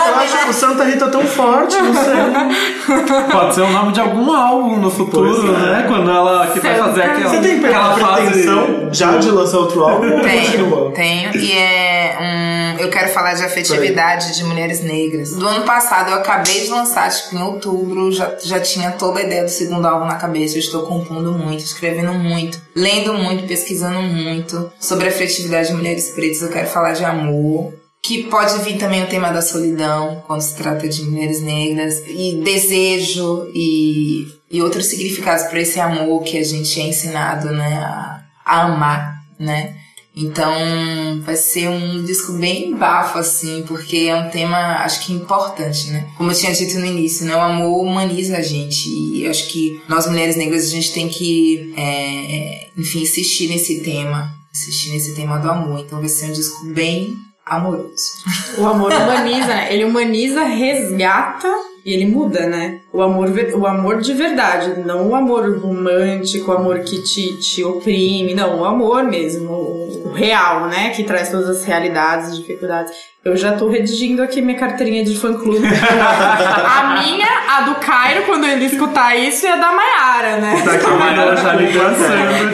Eu 0.09 0.15
acho 0.17 0.45
que 0.45 0.51
o 0.51 0.53
Santa 0.53 0.83
Rita 0.85 1.05
é 1.05 1.09
tão 1.09 1.23
forte, 1.25 1.77
não 1.81 1.95
sei. 1.95 3.29
Pode 3.31 3.55
ser 3.55 3.61
o 3.61 3.71
nome 3.71 3.93
de 3.93 4.01
algum 4.01 4.33
álbum 4.33 4.77
no 4.79 4.91
futuro, 4.91 5.33
Pois 5.43 5.49
é. 5.49 5.59
né? 5.67 5.85
Quando 5.87 6.11
ela 6.11 6.49
que 6.49 6.59
vai 6.59 6.75
fazer 6.77 7.03
aquela, 7.03 7.31
Você 7.31 7.41
tem 7.41 7.65
aquela 7.65 7.95
pretensão 7.95 8.89
já 8.93 9.17
de 9.19 9.31
lançar 9.31 9.59
outro 9.59 9.85
álbum? 9.85 10.21
Tenho, 10.21 10.91
tenho. 10.93 11.37
E 11.37 11.53
é 11.53 12.19
um. 12.21 12.59
Eu 12.79 12.91
quero 12.91 13.09
falar 13.13 13.35
de 13.35 13.43
afetividade 13.45 14.37
de 14.37 14.45
mulheres 14.45 14.83
negras. 14.85 15.33
Do 15.35 15.47
ano 15.47 15.65
passado 15.65 16.11
eu 16.11 16.17
acabei 16.19 16.61
de 16.65 16.71
lançar, 16.71 17.11
tipo, 17.11 17.35
em 17.37 17.43
outubro, 17.43 18.11
já, 18.13 18.31
já 18.43 18.61
tinha 18.61 18.93
toda 18.93 19.19
a 19.21 19.23
ideia 19.23 19.43
do 19.45 19.51
segundo 19.51 19.87
álbum 19.87 20.07
na 20.07 20.15
cabeça. 20.15 20.57
Eu 20.57 20.61
estou 20.61 20.83
compondo 20.87 21.33
muito, 21.33 21.61
escrevendo 21.61 22.13
muito, 22.15 22.61
lendo 22.75 23.15
muito, 23.15 23.47
pesquisando 23.49 24.01
muito 24.01 24.71
sobre 24.79 25.09
a 25.09 25.11
afetividade 25.29 25.69
de 25.69 25.75
mulheres 25.75 26.09
pretas. 26.11 26.43
Eu 26.43 26.49
quero 26.49 26.69
falar 26.69 26.93
de 26.93 27.05
amor. 27.05 27.75
Que 28.01 28.23
pode 28.25 28.63
vir 28.63 28.79
também 28.79 29.03
o 29.03 29.09
tema 29.09 29.31
da 29.31 29.43
solidão, 29.43 30.23
quando 30.27 30.41
se 30.41 30.55
trata 30.55 30.89
de 30.89 31.03
mulheres 31.03 31.43
negras, 31.43 32.01
e 32.07 32.41
desejo 32.45 33.51
e, 33.53 34.27
e 34.51 34.63
outros 34.63 34.87
significados 34.87 35.47
para 35.49 35.61
esse 35.61 35.81
amor 35.81 36.23
que 36.23 36.39
a 36.39 36.45
gente 36.45 36.81
é 36.81 36.85
ensinado 36.85 37.51
né, 37.51 37.77
a, 37.77 38.23
a 38.45 38.63
amar, 38.63 39.25
né? 39.39 39.75
Então 40.17 41.21
vai 41.25 41.37
ser 41.37 41.69
um 41.69 42.03
disco 42.05 42.33
bem 42.33 42.75
bafo, 42.75 43.19
assim, 43.19 43.65
porque 43.69 44.09
é 44.09 44.17
um 44.17 44.31
tema, 44.31 44.79
acho 44.85 45.05
que 45.05 45.13
importante, 45.13 45.91
né? 45.91 46.09
Como 46.17 46.31
eu 46.31 46.35
tinha 46.35 46.53
dito 46.53 46.79
no 46.79 46.87
início, 46.87 47.27
né? 47.27 47.37
O 47.37 47.41
amor 47.41 47.85
humaniza 47.85 48.37
a 48.37 48.43
gente. 48.43 48.89
E 48.89 49.27
acho 49.29 49.49
que 49.49 49.81
nós 49.89 50.09
mulheres 50.09 50.35
negras 50.35 50.65
a 50.65 50.71
gente 50.71 50.93
tem 50.93 51.09
que, 51.09 51.73
é, 51.77 52.71
enfim, 52.77 53.03
insistir 53.03 53.49
nesse 53.49 53.81
tema. 53.83 54.38
Insistir 54.59 54.91
nesse 54.91 55.15
tema 55.15 55.39
do 55.39 55.49
amor. 55.49 55.81
Então 55.81 56.01
vai 56.01 56.09
ser 56.09 56.27
um 56.27 56.33
disco 56.33 56.67
bem 56.67 57.15
amoroso. 57.47 58.25
O 58.59 58.67
amor 58.67 58.93
humaniza, 58.93 59.47
né? 59.47 59.73
Ele 59.73 59.85
humaniza, 59.85 60.43
resgata 60.43 61.49
e 61.85 61.93
ele 61.93 62.07
muda, 62.07 62.47
né? 62.47 62.78
O 62.99 63.03
amor, 63.03 63.31
o 63.55 63.65
amor 63.65 64.01
de 64.01 64.13
verdade, 64.13 64.83
não 64.85 65.11
o 65.11 65.15
amor 65.15 65.57
romântico, 65.61 66.51
o 66.51 66.55
amor 66.57 66.81
que 66.81 67.01
te, 67.01 67.37
te 67.37 67.63
oprime, 67.63 68.35
não, 68.35 68.59
o 68.59 68.65
amor 68.65 69.05
mesmo, 69.05 69.53
o, 69.53 70.09
o 70.09 70.13
real, 70.13 70.67
né? 70.67 70.91
Que 70.91 71.05
traz 71.05 71.31
todas 71.31 71.49
as 71.49 71.65
realidades, 71.65 72.37
dificuldades. 72.37 72.93
Eu 73.25 73.37
já 73.37 73.53
tô 73.53 73.69
redigindo 73.69 74.21
aqui 74.21 74.43
minha 74.43 74.59
carteirinha 74.59 75.05
de 75.05 75.17
fã-clube. 75.17 75.65
a 75.71 77.01
minha, 77.01 77.29
a 77.49 77.61
do 77.61 77.77
Cairo, 77.77 78.25
quando 78.27 78.45
ele 78.47 78.65
escutar 78.65 79.17
isso, 79.17 79.47
e 79.47 79.49
a 79.49 79.55
da 79.55 79.73
Maiara, 79.73 80.41
né? 80.41 80.61
Tá 80.65 80.73
aqui 80.73 80.87
A 80.87 80.91
Mayara 80.91 81.37
já 81.37 81.55
me 81.55 81.73
cansando 81.73 82.53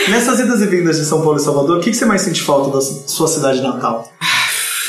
de... 0.00 0.10
Nessas 0.10 0.40
idas 0.40 0.62
e 0.62 0.66
vindas 0.68 0.96
de 0.96 1.04
São 1.04 1.20
Paulo 1.20 1.36
e 1.36 1.42
Salvador, 1.42 1.76
o 1.76 1.80
que, 1.82 1.90
que 1.90 1.96
você 1.96 2.06
mais 2.06 2.22
sente 2.22 2.40
falta 2.40 2.70
da 2.70 2.80
sua 2.80 3.28
cidade 3.28 3.60
natal? 3.60 4.10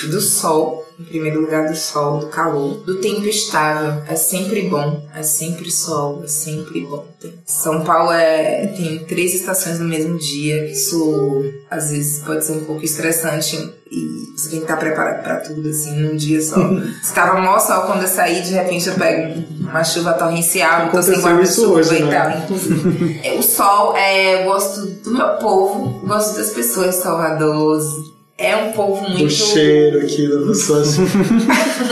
do 0.08 0.22
sol, 0.22 0.86
em 1.00 1.04
primeiro 1.04 1.41
lugar 1.41 1.70
do 1.70 1.76
sol, 1.76 2.20
do 2.20 2.28
calor, 2.28 2.76
do 2.86 3.00
tempo 3.00 3.26
estável. 3.26 4.04
É 4.08 4.16
sempre 4.16 4.64
bom, 4.64 5.08
é 5.16 5.24
sempre 5.24 5.72
sol, 5.72 6.22
é 6.24 6.28
sempre 6.28 6.82
bom. 6.82 7.06
São 7.45 7.84
Paulo 7.84 8.12
é, 8.12 8.68
tem 8.68 9.00
três 9.06 9.34
estações 9.34 9.80
no 9.80 9.88
mesmo 9.88 10.18
dia. 10.18 10.70
Isso 10.72 11.43
às 11.70 11.91
vezes 11.91 12.24
pode 12.24 12.45
ser 12.45 12.54
um 12.54 12.66
pouco 12.66 12.84
estressante 12.84 13.56
e 13.91 14.30
você 14.36 14.50
tem 14.50 14.60
que 14.60 14.66
estar 14.66 14.78
preparado 14.78 15.24
pra 15.24 15.38
tudo 15.38 15.68
assim 15.70 15.95
num 16.00 16.16
dia 16.16 16.41
só. 16.41 16.58
Estava 17.02 17.41
mó 17.41 17.58
sol 17.60 17.84
quando 17.84 18.04
eu 18.04 18.08
saí, 18.08 18.41
de 18.41 18.54
repente 18.54 18.88
eu 18.88 18.95
pego 18.95 19.43
uma 19.60 19.84
chuva 19.84 20.14
torrencial, 20.14 20.89
tô 20.91 21.02
sem 21.02 21.20
guarda-chuva 21.20 21.82
e 21.95 22.04
né? 22.04 22.18
tal. 22.18 22.43
Inclusive, 22.43 23.20
É, 23.24 23.34
o 23.34 23.43
sol, 23.43 23.95
é, 23.95 24.41
eu 24.41 24.45
gosto 24.45 24.86
do 24.86 25.12
meu 25.12 25.30
povo, 25.38 26.06
gosto 26.06 26.38
das 26.38 26.52
pessoas 26.52 26.95
de 26.95 27.02
Salvador. 27.02 27.82
É 28.42 28.56
um 28.56 28.72
povo 28.72 29.02
muito. 29.08 29.26
O 29.26 29.30
cheiro 29.30 30.00
aqui 30.00 30.28
das 30.30 30.48
pessoas. 30.60 30.98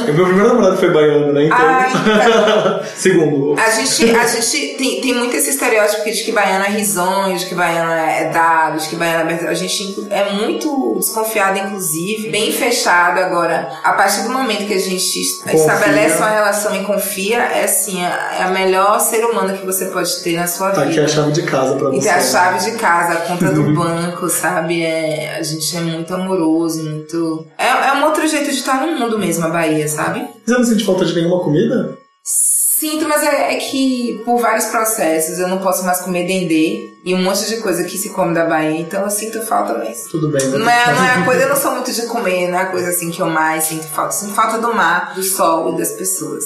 o 0.08 0.14
meu 0.14 0.26
primeiro 0.26 0.48
namorado 0.48 0.78
foi 0.78 0.90
baiano, 0.92 1.34
né? 1.34 1.46
Então. 1.46 1.58
Ah, 1.60 1.88
então. 1.90 2.82
Segundo. 2.96 3.56
A 3.60 3.70
gente, 3.72 4.16
a 4.16 4.26
gente 4.28 4.76
tem, 4.78 5.02
tem 5.02 5.14
muito 5.14 5.36
esse 5.36 5.50
estereótipo 5.50 6.06
de 6.10 6.24
que 6.24 6.32
baiano 6.32 6.64
é 6.66 6.70
risonho, 6.70 7.38
de 7.38 7.46
que 7.48 7.54
baiano 7.54 7.92
é 7.92 8.30
dado, 8.32 8.80
de 8.80 8.88
que 8.88 8.96
baiano 8.96 9.30
é. 9.30 9.48
A 9.48 9.54
gente 9.54 9.96
é 10.10 10.32
muito 10.32 10.96
desconfiado, 10.98 11.58
inclusive, 11.60 12.30
bem 12.30 12.52
fechado. 12.54 13.20
Agora, 13.20 13.70
a 13.84 13.92
partir 13.94 14.24
do 14.24 14.30
momento 14.30 14.66
que 14.66 14.74
a 14.74 14.80
gente 14.80 15.20
estabelece 15.20 16.18
uma 16.18 16.30
relação 16.30 16.74
e 16.76 16.86
confia, 16.86 17.40
é 17.40 17.66
assim, 17.66 18.02
é 18.02 18.44
a 18.44 18.48
melhor 18.52 19.00
ser 19.02 19.26
humano 19.26 19.58
que 19.58 19.66
você 19.66 19.86
pode 19.88 20.24
ter 20.24 20.38
na 20.38 20.48
sua 20.48 20.72
Tá 20.72 20.84
aqui 20.84 20.92
vida. 20.92 21.06
a 21.06 21.08
chave 21.10 21.32
de 21.34 21.44
casa 21.44 21.76
pra 21.76 21.90
E 21.90 21.96
você. 22.00 22.08
ter 22.08 22.10
a 22.16 22.22
chave 22.22 22.72
de 22.72 22.78
casa, 22.78 23.14
a 23.14 23.18
conta 23.18 23.52
do 23.52 23.64
banco, 23.76 24.30
sabe? 24.30 24.82
É, 24.82 25.36
a 25.38 25.44
gente 25.44 25.76
é 25.76 25.82
muito 25.82 26.14
amoroso, 26.14 26.37
muito. 26.40 27.46
É, 27.58 27.68
é 27.68 27.94
um 27.94 28.06
outro 28.06 28.28
jeito 28.28 28.52
de 28.52 28.58
estar 28.58 28.86
no 28.86 29.00
mundo 29.00 29.18
mesmo, 29.18 29.46
a 29.46 29.50
Bahia, 29.50 29.88
sabe? 29.88 30.28
Você 30.46 30.54
não 30.54 30.64
sente 30.64 30.86
falta 30.86 31.06
de 31.06 31.16
nenhuma 31.16 31.44
comida? 31.44 31.98
Sinto, 32.24 33.08
mas 33.08 33.24
é, 33.24 33.56
é 33.56 33.58
que 33.58 34.22
por 34.24 34.40
vários 34.40 34.66
processos 34.66 35.40
eu 35.40 35.48
não 35.48 35.58
posso 35.58 35.84
mais 35.84 36.00
comer 36.02 36.28
dendê 36.28 36.94
e 37.04 37.16
um 37.16 37.24
monte 37.24 37.48
de 37.48 37.58
coisa 37.58 37.84
que 37.84 37.98
se 37.98 38.10
come 38.10 38.36
da 38.36 38.46
Bahia, 38.46 38.80
então 38.80 39.02
eu 39.04 39.10
sinto 39.10 39.42
falta, 39.42 39.74
mas. 39.78 40.04
Tudo 40.12 40.30
bem. 40.30 40.46
Não 40.50 40.70
é, 40.70 40.94
não 40.94 41.04
é 41.04 41.26
coisa, 41.26 41.44
eu 41.44 41.50
não 41.50 41.56
sou 41.56 41.72
muito 41.72 41.92
de 41.92 42.06
comer, 42.06 42.50
não 42.50 42.60
é 42.60 42.64
a 42.64 42.66
coisa 42.68 42.90
assim 42.90 43.10
que 43.10 43.22
eu 43.22 43.28
mais 43.28 43.64
sinto 43.64 43.88
falta. 43.88 44.12
Sinto 44.12 44.34
falta 44.34 44.60
do 44.60 44.76
mar, 44.76 45.16
do 45.16 45.24
sol 45.24 45.74
e 45.74 45.78
das 45.78 45.94
pessoas. 45.94 46.44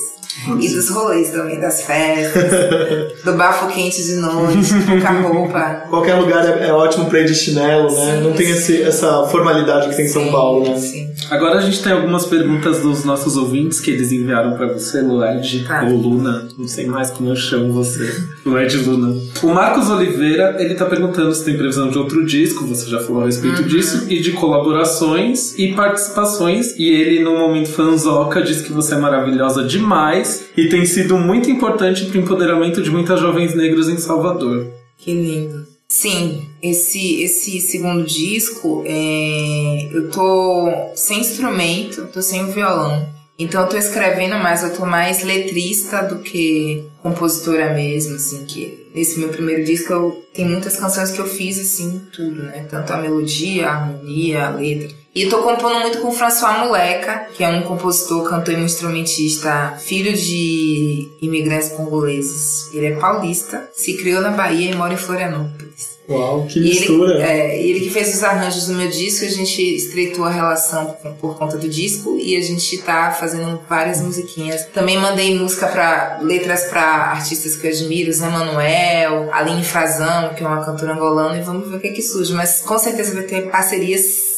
E 0.59 0.69
dos 0.69 0.89
rolês 0.89 1.29
também, 1.29 1.59
das 1.59 1.83
festas, 1.83 2.43
do 3.23 3.33
bafo 3.33 3.67
quente 3.67 4.03
de 4.03 4.15
noite, 4.15 4.73
pouca 4.87 5.11
roupa. 5.11 5.83
Qualquer 5.89 6.15
lugar 6.15 6.45
é, 6.45 6.67
é 6.67 6.73
ótimo 6.73 7.05
pra 7.09 7.19
ir 7.19 7.25
de 7.25 7.35
chinelo, 7.35 7.91
né? 7.93 8.17
Sim, 8.17 8.23
não 8.23 8.33
tem 8.33 8.49
esse, 8.49 8.81
essa 8.81 9.23
formalidade 9.27 9.89
que 9.89 9.95
tem 9.95 10.05
em 10.05 10.09
São 10.09 10.31
Paulo, 10.31 10.69
né? 10.69 10.77
Sim. 10.77 11.09
Agora 11.29 11.59
a 11.59 11.61
gente 11.61 11.81
tem 11.83 11.91
algumas 11.91 12.25
perguntas 12.25 12.79
dos 12.79 13.03
nossos 13.03 13.35
ouvintes 13.37 13.79
que 13.79 13.91
eles 13.91 14.11
enviaram 14.11 14.53
pra 14.53 14.67
você, 14.67 15.01
Lued 15.01 15.65
Tá. 15.67 15.83
ou 15.83 15.97
Luna, 15.97 16.47
não 16.57 16.67
sei 16.67 16.87
mais 16.87 17.11
como 17.11 17.29
eu 17.29 17.35
chamo 17.35 17.71
você, 17.73 18.09
Lued 18.45 18.77
Luna. 18.77 19.15
O 19.43 19.47
Marcos 19.47 19.89
Oliveira, 19.89 20.55
ele 20.59 20.75
tá 20.75 20.85
perguntando 20.85 21.33
se 21.35 21.43
tem 21.45 21.57
previsão 21.57 21.89
de 21.89 21.97
outro 21.97 22.25
disco, 22.25 22.65
você 22.65 22.89
já 22.89 22.99
falou 22.99 23.23
a 23.23 23.25
respeito 23.25 23.63
disso, 23.63 24.05
e 24.09 24.19
de 24.19 24.31
colaborações 24.31 25.57
e 25.57 25.73
participações, 25.73 26.73
e 26.77 26.89
ele 26.89 27.23
no 27.23 27.37
momento 27.37 27.69
fanzoca 27.69 28.41
diz 28.41 28.61
que 28.61 28.71
você 28.71 28.95
é 28.95 28.97
maravilhosa 28.97 29.63
demais 29.63 30.20
e 30.55 30.69
tem 30.69 30.85
sido 30.85 31.17
muito 31.17 31.49
importante 31.49 32.05
pro 32.05 32.19
empoderamento 32.19 32.81
de 32.81 32.89
muitas 32.89 33.19
jovens 33.19 33.55
negras 33.55 33.87
em 33.87 33.97
Salvador. 33.97 34.67
Que 34.97 35.13
lindo. 35.13 35.65
Sim, 35.87 36.47
esse, 36.63 37.21
esse 37.21 37.59
segundo 37.59 38.05
disco, 38.05 38.81
é, 38.85 39.89
eu 39.91 40.09
tô 40.09 40.71
sem 40.95 41.19
instrumento, 41.19 42.07
tô 42.13 42.21
sem 42.21 42.45
o 42.45 42.51
violão. 42.51 43.09
Então 43.37 43.61
eu 43.63 43.67
tô 43.67 43.75
escrevendo 43.75 44.35
mais, 44.35 44.63
eu 44.63 44.73
tô 44.73 44.85
mais 44.85 45.23
letrista 45.23 46.03
do 46.03 46.19
que 46.19 46.85
compositora 47.01 47.73
mesmo, 47.73 48.15
assim, 48.15 48.45
que 48.45 48.87
nesse 48.93 49.19
meu 49.19 49.29
primeiro 49.29 49.65
disco 49.65 49.91
eu 49.91 50.23
tem 50.33 50.47
muitas 50.47 50.77
canções 50.77 51.11
que 51.11 51.19
eu 51.19 51.27
fiz 51.27 51.59
assim, 51.59 52.03
tudo, 52.13 52.43
né? 52.43 52.67
Tanto 52.69 52.93
a 52.93 52.97
melodia, 52.97 53.67
a 53.67 53.73
harmonia, 53.73 54.45
a 54.45 54.49
letra. 54.51 54.95
E 55.13 55.25
tô 55.27 55.39
compondo 55.43 55.81
muito 55.81 55.97
com 55.99 56.07
o 56.07 56.11
François 56.13 56.57
Moleca, 56.59 57.27
que 57.35 57.43
é 57.43 57.49
um 57.49 57.63
compositor, 57.63 58.23
cantor 58.29 58.53
e 58.53 58.61
instrumentista, 58.63 59.77
filho 59.77 60.13
de 60.13 61.09
imigrantes 61.21 61.69
congoleses. 61.69 62.73
Ele 62.73 62.87
é 62.87 62.95
paulista, 62.95 63.69
se 63.73 63.97
criou 63.97 64.21
na 64.21 64.29
Bahia 64.31 64.71
e 64.71 64.75
mora 64.75 64.93
em 64.93 64.97
Florianópolis. 64.97 65.99
Uau, 66.09 66.45
que 66.45 66.59
E 66.59 66.63
mistura. 66.63 67.13
ele, 67.15 67.23
é, 67.23 67.61
ele 67.61 67.79
que 67.81 67.89
fez 67.89 68.15
os 68.15 68.23
arranjos 68.23 68.67
do 68.67 68.73
meu 68.73 68.89
disco, 68.89 69.25
a 69.25 69.29
gente 69.29 69.61
estreitou 69.61 70.23
a 70.23 70.29
relação 70.31 70.95
por, 71.01 71.11
por 71.15 71.37
conta 71.37 71.57
do 71.57 71.67
disco 71.67 72.17
e 72.17 72.37
a 72.37 72.41
gente 72.41 72.77
tá 72.79 73.11
fazendo 73.11 73.59
várias 73.69 73.99
musiquinhas. 74.01 74.65
Também 74.67 74.97
mandei 74.97 75.37
música 75.37 75.67
para 75.67 76.19
letras 76.21 76.65
para 76.65 76.81
artistas 76.81 77.57
que 77.57 77.67
eu 77.67 77.71
admiro, 77.71 78.13
Zé 78.13 78.29
Manuel, 78.29 79.29
Aline 79.33 79.63
Frazão, 79.63 80.33
que 80.35 80.43
é 80.43 80.47
uma 80.47 80.63
cantora 80.63 80.93
angolana, 80.93 81.37
e 81.37 81.41
vamos 81.43 81.69
ver 81.69 81.75
o 81.75 81.79
que 81.81 81.87
é 81.87 81.91
que 81.91 82.01
surge. 82.01 82.33
Mas 82.33 82.61
com 82.61 82.79
certeza 82.79 83.13
vai 83.13 83.23
ter 83.23 83.49
parcerias. 83.49 84.30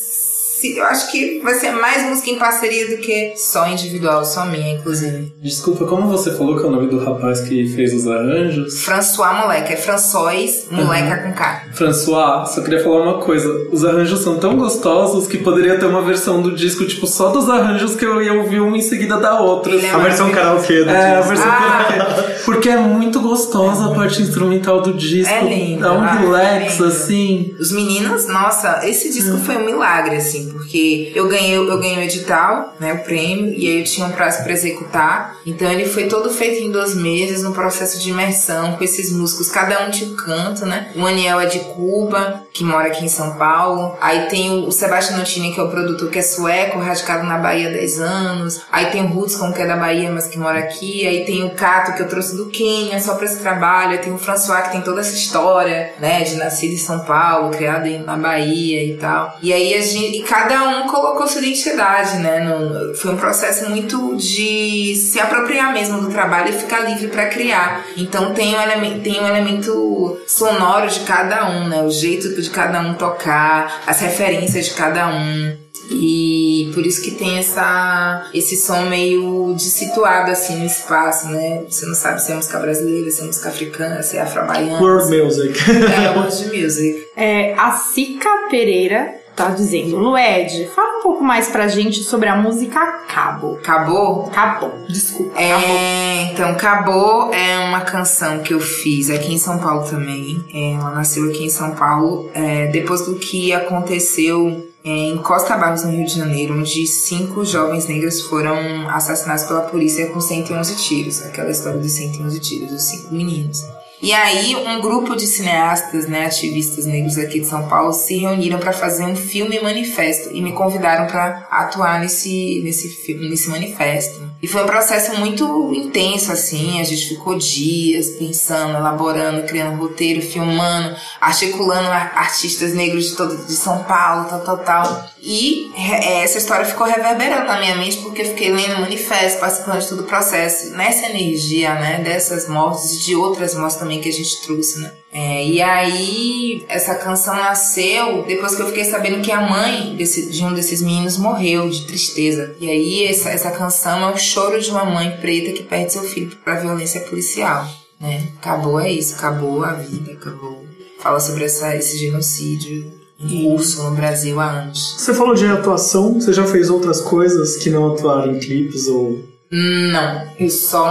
Se- 0.64 0.78
Eu 0.78 0.86
acho 0.86 1.12
que 1.12 1.40
vai 1.44 1.56
ser 1.56 1.72
mais 1.72 2.04
música 2.08 2.30
em 2.30 2.38
parceria 2.40 2.88
do 2.96 2.98
que 3.02 3.34
só 3.36 3.68
individual, 3.68 4.24
só 4.24 4.46
minha, 4.46 4.74
inclusive. 4.76 5.34
Desculpa, 5.42 5.86
como 5.86 6.08
você 6.08 6.32
falou 6.38 6.58
que 6.58 6.64
é 6.64 6.68
o 6.68 6.72
nome 6.72 6.88
do 6.88 7.00
rapaz 7.04 7.42
que 7.42 7.68
fez 7.76 7.94
os 7.94 8.08
arranjos? 8.08 8.82
François 8.82 9.36
Moleca, 9.38 9.74
é 9.74 9.76
François 9.76 10.66
Moleca 10.72 11.18
com 11.18 11.34
K. 11.34 11.64
François, 11.74 12.48
só 12.50 12.62
queria 12.62 12.82
falar 12.82 13.02
uma 13.04 13.20
coisa. 13.22 13.50
Os 13.74 13.84
arranjos 13.84 14.22
são 14.22 14.38
tão 14.40 14.56
gostosos 14.56 15.28
que 15.28 15.38
poderia 15.38 15.78
ter 15.78 15.86
uma 15.86 16.02
versão 16.02 16.42
do 16.42 16.52
disco, 16.56 16.86
tipo, 16.88 17.06
só 17.08 17.30
dos 17.30 17.50
arranjos 17.50 17.96
que 17.98 18.06
eu 18.06 18.22
ia 18.22 18.34
ouvir 18.34 18.62
uma 18.62 18.78
em 18.78 18.82
seguida 18.82 19.18
da 19.18 19.42
outra. 19.42 19.74
É 19.76 19.90
A 19.92 19.98
versão 19.98 20.32
karaokê 20.32 20.84
do 20.86 20.90
É, 20.90 21.16
a 21.16 21.20
disco. 21.20 21.28
versão 21.30 21.52
Ah. 21.52 21.86
karaokê. 21.90 22.34
Porque 22.46 22.70
é 22.70 22.78
muito 22.78 23.20
gostosa 23.22 23.88
a 23.92 23.96
parte 23.96 24.22
instrumental 24.22 24.82
do 24.82 24.94
disco. 24.94 25.34
É 25.34 25.42
lindo. 25.44 25.82
Dá 25.82 25.94
um 25.94 26.02
Ah, 26.02 26.14
relax, 26.14 26.80
é 26.80 26.84
assim. 26.86 27.56
Os 27.60 27.72
meninos, 27.72 28.28
nossa, 28.28 28.82
esse 28.88 29.12
disco 29.12 29.38
foi 29.40 29.58
um 29.58 29.66
milagre, 29.66 30.16
assim, 30.18 30.53
porque 30.54 31.12
eu 31.16 31.28
ganhei, 31.28 31.58
eu 31.58 31.78
ganhei 31.80 31.98
o 31.98 32.02
edital, 32.02 32.76
né, 32.80 32.94
o 32.94 33.00
prêmio, 33.00 33.54
e 33.54 33.68
aí 33.68 33.80
eu 33.80 33.84
tinha 33.84 34.08
um 34.08 34.12
prazo 34.12 34.44
pra 34.44 34.54
executar. 34.54 35.38
Então 35.46 35.70
ele 35.70 35.86
foi 35.86 36.06
todo 36.06 36.30
feito 36.30 36.64
em 36.64 36.72
dois 36.72 36.96
meses, 36.96 37.44
num 37.44 37.52
processo 37.52 38.00
de 38.00 38.10
imersão 38.12 38.78
com 38.78 38.84
esses 38.84 39.12
músicos. 39.12 39.50
Cada 39.50 39.86
um 39.86 39.92
tinha 39.92 40.12
um 40.12 40.16
canto, 40.16 40.66
né? 40.66 40.92
O 40.96 41.06
Aniel 41.06 41.40
é 41.40 41.46
de 41.48 41.60
Cuba, 41.60 42.44
que 42.54 42.64
mora 42.64 42.88
aqui 42.88 43.04
em 43.04 43.10
São 43.10 43.36
Paulo. 43.36 43.98
Aí 44.00 44.28
tem 44.28 44.52
o 44.66 44.72
Sebastião 44.72 45.18
Notini, 45.18 45.54
que 45.54 45.60
é 45.60 45.64
o 45.64 45.70
produtor 45.70 46.10
que 46.10 46.20
é 46.20 46.22
sueco, 46.22 46.80
radicado 46.80 47.26
na 47.26 47.38
Bahia 47.38 47.70
há 47.70 47.72
10 47.72 48.00
anos. 48.00 48.62
Aí 48.72 48.88
tem 48.88 49.04
o 49.04 49.18
Hudson, 49.18 49.52
que 49.52 49.62
é 49.62 49.66
da 49.66 49.76
Bahia, 49.76 50.12
mas 50.12 50.28
que 50.28 50.38
mora 50.38 50.60
aqui. 50.60 51.06
Aí 51.06 51.26
tem 51.26 51.44
o 51.44 51.52
Cato, 51.52 51.94
que 51.94 52.02
eu 52.02 52.08
trouxe 52.08 52.38
do 52.38 52.48
Quênia, 52.48 53.00
só 53.00 53.16
pra 53.16 53.26
esse 53.26 53.40
trabalho. 53.40 53.92
Aí 53.92 53.98
tem 53.98 54.14
o 54.14 54.18
François, 54.18 54.64
que 54.64 54.72
tem 54.72 54.82
toda 54.82 55.02
essa 55.02 55.16
história, 55.16 55.94
né? 56.00 56.24
De 56.24 56.36
nascido 56.36 56.74
em 56.74 56.78
São 56.78 57.00
Paulo, 57.00 57.52
criado 57.52 57.84
na 58.06 58.16
Bahia 58.16 58.84
e 58.84 58.98
tal. 58.98 59.38
E 59.42 59.52
aí 59.52 59.74
a 59.74 59.82
gente, 59.82 60.20
e 60.20 60.24
cada 60.24 60.43
um 60.52 60.88
colocou 60.88 61.28
sua 61.28 61.42
identidade, 61.42 62.18
né? 62.18 62.40
No- 62.40 62.96
foi 62.96 63.12
um 63.14 63.18
processo 63.18 63.70
muito 63.70 64.16
de 64.18 64.96
se 64.96 65.20
apropriar 65.20 65.72
mesmo 65.74 66.02
do 66.02 66.10
trabalho 66.10 66.50
e 66.50 66.54
ficar 66.54 66.80
livre 66.82 67.08
pra 67.08 67.28
criar. 67.28 67.86
Então 67.98 68.34
tem 68.34 68.56
um 68.56 68.62
elemento, 68.62 69.00
tem 69.02 69.20
um 69.22 69.28
elemento 69.28 70.18
sonoro 70.28 70.88
de 70.90 71.02
cada 71.02 71.50
um, 71.50 71.68
né? 71.68 71.82
O 71.84 71.90
jeito 71.90 72.42
de 72.42 72.50
cada 72.50 72.80
um 72.82 72.94
tocar, 72.96 73.82
as 73.88 74.00
referências 74.02 74.66
de 74.66 74.74
cada 74.74 75.08
um. 75.08 75.58
E 75.92 76.72
por 76.74 76.86
isso 76.86 77.02
que 77.02 77.12
tem 77.12 77.38
essa, 77.38 78.30
esse 78.34 78.56
som 78.56 78.84
meio 78.84 79.54
dissituado 79.56 80.32
assim 80.32 80.58
no 80.58 80.66
espaço, 80.66 81.28
né? 81.30 81.64
Você 81.70 81.86
não 81.86 81.94
sabe 81.94 82.22
se 82.22 82.32
é 82.32 82.36
música 82.36 82.58
brasileira, 82.60 83.12
se 83.12 83.22
é 83.22 83.26
música 83.26 83.50
africana, 83.50 84.02
se 84.02 84.18
é 84.18 84.22
afro-baiana. 84.22 84.80
World 84.80 85.18
Music. 85.18 85.60
É, 85.70 86.10
world 86.18 86.58
music. 86.58 87.08
É, 87.18 87.54
a 87.56 87.72
Cica 87.74 88.30
Pereira 88.50 89.14
tá 89.36 89.50
dizendo, 89.50 89.98
Lued, 89.98 90.68
fala 90.76 91.00
um 91.00 91.04
pouco 91.04 91.24
mais 91.24 91.50
pra 91.50 91.68
gente 91.68 92.04
sobre 92.04 92.30
a 92.30 92.36
música 92.36 92.80
Cabo. 93.08 93.56
Acabou? 93.56 94.30
Cabo, 94.30 94.72
desculpa. 94.88 95.34
Cabo. 95.34 95.64
É, 95.66 96.32
então, 96.32 96.50
Acabou 96.50 97.34
é 97.34 97.60
uma 97.60 97.82
canção 97.82 98.40
que 98.40 98.54
eu 98.54 98.60
fiz 98.60 99.10
aqui 99.10 99.34
em 99.34 99.38
São 99.38 99.60
Paulo 99.60 99.88
também. 99.90 100.44
É, 100.54 100.74
ela 100.74 100.92
nasceu 100.92 101.30
aqui 101.30 101.46
em 101.46 101.50
São 101.50 101.72
Paulo 101.72 102.30
é, 102.34 102.68
depois 102.68 103.06
do 103.06 103.16
que 103.16 103.54
aconteceu 103.54 104.68
é, 104.86 104.90
em 104.90 105.18
Costa 105.18 105.56
Barros, 105.56 105.84
no 105.84 105.92
Rio 105.92 106.06
de 106.06 106.16
Janeiro, 106.16 106.58
onde 106.58 106.86
cinco 106.86 107.46
jovens 107.46 107.88
negros 107.88 108.22
foram 108.22 108.90
assassinados 108.90 109.46
pela 109.46 109.62
polícia 109.62 110.08
com 110.08 110.20
111 110.20 110.76
tiros. 110.76 111.22
Aquela 111.24 111.52
história 111.52 111.80
dos 111.80 111.92
111 111.92 112.40
tiros, 112.40 112.72
dos 112.72 112.84
cinco 112.84 113.14
meninos. 113.14 113.64
E 114.04 114.12
aí, 114.12 114.54
um 114.54 114.82
grupo 114.82 115.16
de 115.16 115.26
cineastas, 115.26 116.10
né, 116.10 116.26
ativistas 116.26 116.86
negros 116.86 117.18
aqui 117.18 117.40
de 117.40 117.48
São 117.48 117.70
Paulo, 117.70 117.94
se 117.94 118.18
reuniram 118.18 118.60
para 118.60 118.74
fazer 118.74 119.06
um 119.06 119.16
filme 119.16 119.62
manifesto 119.62 120.30
e 120.34 120.42
me 120.42 120.52
convidaram 120.52 121.08
para 121.08 121.48
atuar 121.50 122.02
nesse, 122.02 122.60
nesse 122.66 122.90
filme, 122.90 123.30
nesse 123.30 123.50
manifesto. 123.50 124.22
E 124.42 124.48
foi 124.48 124.62
um 124.64 124.68
processo 124.68 125.18
muito 125.18 125.72
intenso, 125.74 126.34
assim. 126.34 126.82
A 126.82 126.84
gente 126.84 127.08
ficou 127.08 127.38
dias 127.38 128.10
pensando, 128.20 128.76
elaborando, 128.76 129.44
criando 129.48 129.78
roteiro, 129.80 130.22
filmando, 130.22 130.94
articulando 131.22 131.88
ar- 131.88 132.12
artistas 132.14 132.74
negros 132.74 133.06
de 133.06 133.16
todo 133.16 133.38
de 133.46 133.54
São 133.54 133.86
Paulo, 133.86 134.28
tal, 134.28 134.42
tal, 134.42 134.58
tal. 134.58 135.06
E 135.26 135.72
é, 135.74 136.22
essa 136.24 136.38
história 136.38 136.66
ficou 136.66 136.86
reverberando 136.86 137.48
na 137.48 137.58
minha 137.58 137.76
mente 137.78 137.98
porque 138.00 138.24
eu 138.24 138.26
fiquei 138.26 138.52
lendo 138.52 138.82
manifesto, 138.82 139.40
participando 139.40 139.80
de 139.80 139.88
todo 139.88 140.02
o 140.02 140.06
processo, 140.06 140.72
nessa 140.72 141.06
energia, 141.06 141.74
né, 141.76 142.02
dessas 142.04 142.50
mortes 142.50 142.92
e 142.92 143.06
de 143.06 143.16
outras 143.16 143.56
mortes 143.56 143.78
também 143.78 144.02
que 144.02 144.10
a 144.10 144.12
gente 144.12 144.42
trouxe, 144.42 144.80
né. 144.80 144.92
É, 145.14 145.46
e 145.46 145.62
aí, 145.62 146.66
essa 146.68 146.96
canção 146.96 147.36
nasceu 147.36 148.24
depois 148.24 148.54
que 148.56 148.62
eu 148.64 148.68
fiquei 148.68 148.84
sabendo 148.84 149.22
que 149.22 149.32
a 149.32 149.40
mãe 149.40 149.96
desse- 149.96 150.30
de 150.30 150.44
um 150.44 150.54
desses 150.54 150.82
meninos 150.82 151.18
morreu 151.18 151.70
de 151.70 151.86
tristeza. 151.88 152.56
E 152.60 152.70
aí, 152.70 153.06
essa, 153.08 153.30
essa 153.30 153.52
canção 153.52 154.10
é 154.10 154.12
o 154.12 154.18
choro 154.18 154.60
de 154.60 154.70
uma 154.72 154.84
mãe 154.84 155.10
preta 155.22 155.54
que 155.54 155.64
perde 155.64 155.94
seu 155.94 156.04
filho 156.04 156.36
pra 156.44 156.56
violência 156.60 157.00
policial, 157.02 157.66
né. 157.98 158.24
Acabou, 158.40 158.78
é 158.78 158.92
isso, 158.92 159.16
acabou 159.16 159.64
a 159.64 159.72
vida, 159.74 160.12
acabou. 160.14 160.66
Fala 161.00 161.20
sobre 161.22 161.46
essa, 161.46 161.74
esse 161.78 161.98
genocídio 161.98 163.03
curso 163.28 163.84
no 163.84 163.92
Brasil 163.96 164.40
há 164.40 164.46
anos. 164.50 164.96
Você 164.98 165.14
falou 165.14 165.34
de 165.36 165.46
atuação, 165.46 166.14
você 166.16 166.34
já 166.34 166.46
fez 166.46 166.70
outras 166.70 167.02
coisas 167.02 167.58
que 167.58 167.70
não 167.70 167.94
atuaram 167.94 168.36
em 168.36 168.40
clipes 168.40 168.88
ou. 168.88 169.32
Não, 169.56 170.24
eu 170.40 170.50
só 170.50 170.84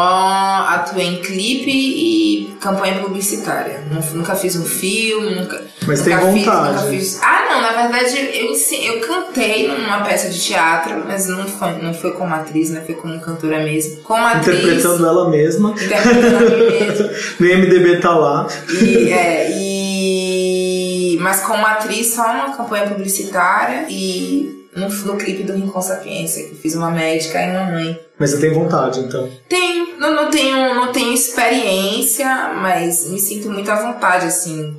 atuei 0.68 1.04
em 1.06 1.16
clipe 1.16 1.68
e 1.72 2.54
campanha 2.60 3.00
publicitária. 3.00 3.80
Nu- 3.90 4.18
Nunca 4.18 4.36
fiz 4.36 4.54
um 4.54 4.64
filme, 4.64 5.34
nunca. 5.34 5.60
Mas 5.84 5.98
nunca 6.06 6.10
tem 6.20 6.32
fiz- 6.32 6.44
vontade. 6.44 6.72
nunca 6.76 6.86
fiz- 6.90 7.20
Ah, 7.24 7.46
não, 7.50 7.60
na 7.60 7.72
verdade 7.72 8.16
eu, 8.38 8.54
eu 8.54 9.00
cantei 9.00 9.66
numa 9.66 10.02
peça 10.02 10.28
de 10.30 10.40
teatro, 10.40 11.02
mas 11.08 11.26
não 11.26 11.44
foi, 11.44 11.72
não 11.82 11.92
foi 11.92 12.12
como 12.12 12.32
atriz, 12.32 12.70
né? 12.70 12.82
Foi 12.86 12.94
como 12.94 13.18
cantora 13.20 13.64
mesmo. 13.64 13.96
Como 14.02 14.24
atriz. 14.24 14.56
Interpretando 14.60 15.06
ela 15.06 15.28
mesma. 15.28 15.70
Interpretando 15.72 16.36
a 16.46 16.50
mim 16.50 16.70
mesma. 16.70 17.10
No 17.40 17.46
IMDB 17.48 17.96
tá 18.00 18.16
lá. 18.16 18.46
E, 18.80 19.08
é, 19.12 19.50
e... 19.58 19.61
Mas 21.22 21.40
como 21.40 21.64
atriz, 21.64 22.14
só 22.14 22.30
uma 22.32 22.56
campanha 22.56 22.88
publicitária 22.88 23.86
e 23.88 24.68
no, 24.74 24.88
no 24.88 25.16
clipe 25.16 25.44
do 25.44 25.52
Rincon 25.52 25.80
Sapiência, 25.80 26.48
que 26.48 26.56
fiz 26.56 26.74
uma 26.74 26.90
médica 26.90 27.40
e 27.40 27.50
uma 27.50 27.64
mãe. 27.64 28.00
Mas 28.18 28.30
você 28.30 28.40
tem 28.40 28.52
vontade, 28.52 29.00
então. 29.00 29.30
Tenho, 29.48 29.98
não, 29.98 30.14
não 30.14 30.30
tenho, 30.30 30.74
não 30.74 30.92
tenho 30.92 31.12
experiência, 31.12 32.52
mas 32.54 33.08
me 33.08 33.20
sinto 33.20 33.50
muito 33.50 33.70
à 33.70 33.76
vontade, 33.76 34.26
assim, 34.26 34.76